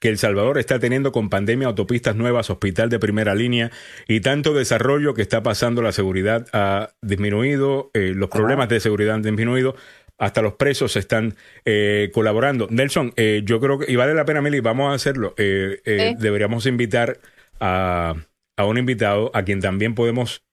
que 0.00 0.08
El 0.08 0.18
Salvador 0.18 0.58
está 0.58 0.78
teniendo 0.80 1.12
con 1.12 1.28
pandemia, 1.30 1.68
autopistas 1.68 2.16
nuevas, 2.16 2.50
hospital 2.50 2.88
de 2.88 2.98
primera 2.98 3.34
línea 3.34 3.70
y 4.08 4.20
tanto 4.20 4.54
desarrollo 4.54 5.14
que 5.14 5.22
está 5.22 5.42
pasando? 5.42 5.82
La 5.82 5.92
seguridad 5.92 6.46
ha 6.52 6.90
disminuido, 7.02 7.90
eh, 7.94 8.12
los 8.16 8.30
problemas 8.30 8.68
de 8.68 8.80
seguridad 8.80 9.14
han 9.16 9.22
disminuido. 9.22 9.76
Hasta 10.18 10.42
los 10.42 10.54
presos 10.54 10.96
están 10.96 11.34
eh, 11.64 12.10
colaborando. 12.12 12.66
Nelson, 12.70 13.12
eh, 13.16 13.42
yo 13.44 13.58
creo 13.60 13.78
que, 13.78 13.90
y 13.90 13.96
vale 13.96 14.12
la 14.14 14.24
pena, 14.26 14.42
Mili, 14.42 14.60
vamos 14.60 14.90
a 14.90 14.94
hacerlo. 14.94 15.34
Eh. 15.38 16.14
Deberíamos 16.18 16.66
invitar 16.66 17.20
a, 17.58 18.14
a 18.56 18.64
un 18.66 18.76
invitado 18.76 19.30
a 19.32 19.44
quien 19.44 19.60
también 19.60 19.94
podemos 19.94 20.44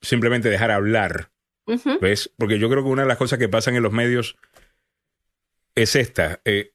simplemente 0.00 0.48
dejar 0.48 0.70
hablar. 0.70 1.30
¿Ves? 2.00 2.32
Porque 2.38 2.58
yo 2.58 2.68
creo 2.70 2.82
que 2.82 2.88
una 2.88 3.02
de 3.02 3.08
las 3.08 3.18
cosas 3.18 3.38
que 3.38 3.48
pasan 3.48 3.76
en 3.76 3.82
los 3.82 3.92
medios 3.92 4.36
es 5.74 5.96
esta. 5.96 6.40
es- 6.44 6.70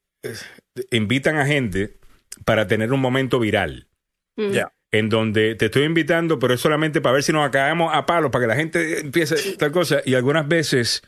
invitan 0.91 1.37
a 1.37 1.45
gente 1.45 1.97
para 2.45 2.67
tener 2.67 2.93
un 2.93 3.01
momento 3.01 3.39
viral. 3.39 3.89
Mm. 4.37 4.51
En 4.91 5.09
donde 5.09 5.55
te 5.55 5.65
estoy 5.65 5.83
invitando, 5.83 6.39
pero 6.39 6.53
es 6.53 6.61
solamente 6.61 7.01
para 7.01 7.13
ver 7.13 7.23
si 7.23 7.33
nos 7.33 7.45
acabamos 7.45 7.93
a 7.93 8.05
palos, 8.05 8.31
para 8.31 8.43
que 8.43 8.47
la 8.47 8.55
gente 8.55 8.99
empiece 9.01 9.57
tal 9.57 9.71
cosa. 9.71 10.01
Y 10.05 10.13
algunas 10.13 10.47
veces, 10.47 11.01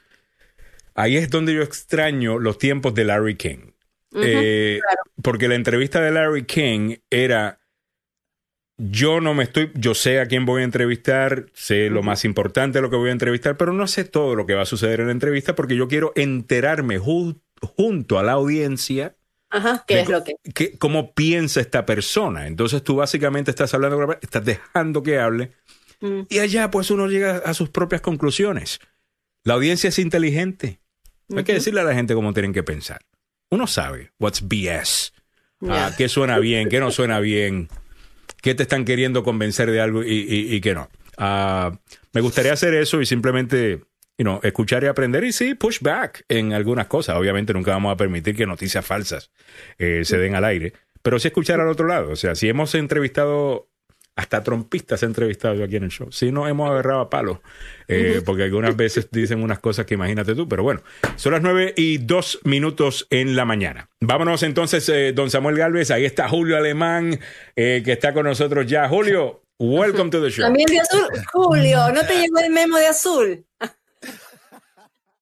ahí 0.93 1.15
es 1.15 1.29
donde 1.29 1.53
yo 1.53 1.61
extraño 1.61 2.37
los 2.37 2.57
tiempos 2.57 2.93
de 2.95 3.05
Larry 3.05 3.35
King. 3.35 3.71
Eh, 4.15 4.79
Porque 5.21 5.47
la 5.47 5.55
entrevista 5.55 6.01
de 6.01 6.11
Larry 6.11 6.43
King 6.45 6.95
era 7.09 7.59
yo 8.79 9.21
no 9.21 9.33
me 9.33 9.43
estoy, 9.43 9.71
yo 9.73 9.95
sé 9.95 10.19
a 10.19 10.27
quién 10.27 10.45
voy 10.45 10.61
a 10.61 10.65
entrevistar, 10.65 11.47
sé 11.53 11.89
lo 11.89 12.03
más 12.03 12.25
importante 12.25 12.77
de 12.77 12.83
lo 12.83 12.89
que 12.91 12.95
voy 12.95 13.09
a 13.09 13.13
entrevistar, 13.13 13.57
pero 13.57 13.73
no 13.73 13.87
sé 13.87 14.03
todo 14.05 14.35
lo 14.35 14.45
que 14.45 14.53
va 14.53 14.61
a 14.61 14.65
suceder 14.67 14.99
en 14.99 15.07
la 15.07 15.13
entrevista 15.13 15.55
porque 15.55 15.75
yo 15.75 15.87
quiero 15.87 16.13
enterarme 16.15 16.99
ju- 16.99 17.41
junto 17.61 18.19
a 18.19 18.23
la 18.23 18.33
audiencia 18.33 19.16
Ajá, 19.49 19.83
¿qué 19.87 19.95
de 19.95 20.01
es 20.01 20.09
lo 20.09 20.23
que? 20.23 20.33
que- 20.53 20.77
cómo 20.77 21.13
piensa 21.13 21.61
esta 21.61 21.85
persona. 21.85 22.47
Entonces 22.47 22.83
tú 22.83 22.95
básicamente 22.97 23.51
estás 23.51 23.73
hablando, 23.73 23.97
con 23.97 24.09
la- 24.09 24.19
estás 24.21 24.43
dejando 24.43 25.01
que 25.03 25.19
hable 25.19 25.51
Mm. 26.01 26.21
y 26.29 26.39
allá 26.39 26.69
pues 26.69 26.91
uno 26.91 27.07
llega 27.07 27.37
a 27.37 27.53
sus 27.53 27.69
propias 27.69 28.01
conclusiones. 28.01 28.79
La 29.43 29.53
audiencia 29.53 29.87
es 29.89 29.99
inteligente. 29.99 30.79
No 31.29 31.39
hay 31.39 31.43
que 31.43 31.53
decirle 31.53 31.81
a 31.81 31.83
la 31.83 31.93
gente 31.93 32.13
cómo 32.13 32.33
tienen 32.33 32.53
que 32.53 32.63
pensar. 32.63 33.01
Uno 33.49 33.67
sabe 33.67 34.11
what's 34.19 34.47
BS. 34.47 35.11
Ah, 35.67 35.91
qué 35.97 36.07
suena 36.09 36.37
bien, 36.39 36.69
qué 36.69 36.79
no 36.79 36.91
suena 36.91 37.19
bien, 37.19 37.67
qué 38.41 38.53
te 38.53 38.63
están 38.63 38.85
queriendo 38.85 39.23
convencer 39.23 39.71
de 39.71 39.81
algo 39.81 40.03
y, 40.03 40.09
y- 40.13 40.53
y 40.55 40.61
qué 40.61 40.73
no. 40.75 40.89
Ah, 41.17 41.79
me 42.13 42.21
gustaría 42.21 42.53
hacer 42.53 42.73
eso 42.75 43.01
y 43.01 43.05
simplemente 43.05 43.81
you 44.17 44.23
know, 44.23 44.39
escuchar 44.43 44.83
y 44.83 44.87
aprender 44.87 45.23
y 45.23 45.31
sí, 45.31 45.53
push 45.53 45.79
back 45.81 46.25
en 46.27 46.53
algunas 46.53 46.87
cosas. 46.87 47.15
Obviamente 47.17 47.53
nunca 47.53 47.71
vamos 47.71 47.93
a 47.93 47.97
permitir 47.97 48.35
que 48.35 48.45
noticias 48.45 48.85
falsas 48.85 49.31
eh, 49.77 50.01
se 50.03 50.17
den 50.17 50.35
al 50.35 50.43
aire, 50.43 50.73
pero 51.01 51.19
sí 51.19 51.27
escuchar 51.27 51.59
al 51.59 51.69
otro 51.69 51.87
lado. 51.87 52.11
O 52.11 52.15
sea, 52.15 52.35
si 52.35 52.49
hemos 52.49 52.73
entrevistado, 52.75 53.69
hasta 54.15 54.43
trompistas 54.43 55.03
he 55.03 55.05
entrevistado 55.05 55.53
yo 55.53 55.63
aquí 55.63 55.75
en 55.75 55.83
el 55.83 55.91
show, 55.91 56.11
sí 56.11 56.31
nos 56.31 56.49
hemos 56.49 56.69
agarrado 56.69 57.01
a 57.01 57.09
palos, 57.09 57.37
eh, 57.87 58.21
porque 58.25 58.43
algunas 58.43 58.75
veces 58.75 59.09
dicen 59.11 59.43
unas 59.43 59.59
cosas 59.59 59.85
que 59.85 59.93
imagínate 59.93 60.33
tú, 60.33 60.49
pero 60.49 60.63
bueno, 60.63 60.81
son 61.15 61.33
las 61.33 61.41
nueve 61.41 61.73
y 61.77 61.99
dos 61.99 62.39
minutos 62.43 63.05
en 63.11 63.35
la 63.35 63.45
mañana. 63.45 63.89
Vámonos 64.01 64.41
entonces, 64.41 64.89
eh, 64.89 65.13
don 65.13 65.29
Samuel 65.29 65.57
Galvez, 65.57 65.91
ahí 65.91 66.05
está 66.05 66.27
Julio 66.27 66.57
Alemán, 66.57 67.19
eh, 67.55 67.83
que 67.85 67.91
está 67.91 68.11
con 68.13 68.25
nosotros 68.25 68.65
ya. 68.65 68.89
Julio, 68.89 69.43
welcome 69.59 70.09
to 70.09 70.21
the 70.21 70.31
show. 70.31 70.45
También 70.45 70.67
de 70.67 70.79
azul. 70.79 71.07
Julio, 71.31 71.91
¿no 71.93 72.03
te 72.03 72.13
llegó 72.19 72.39
el 72.39 72.51
memo 72.51 72.77
de 72.77 72.87
azul? 72.87 73.46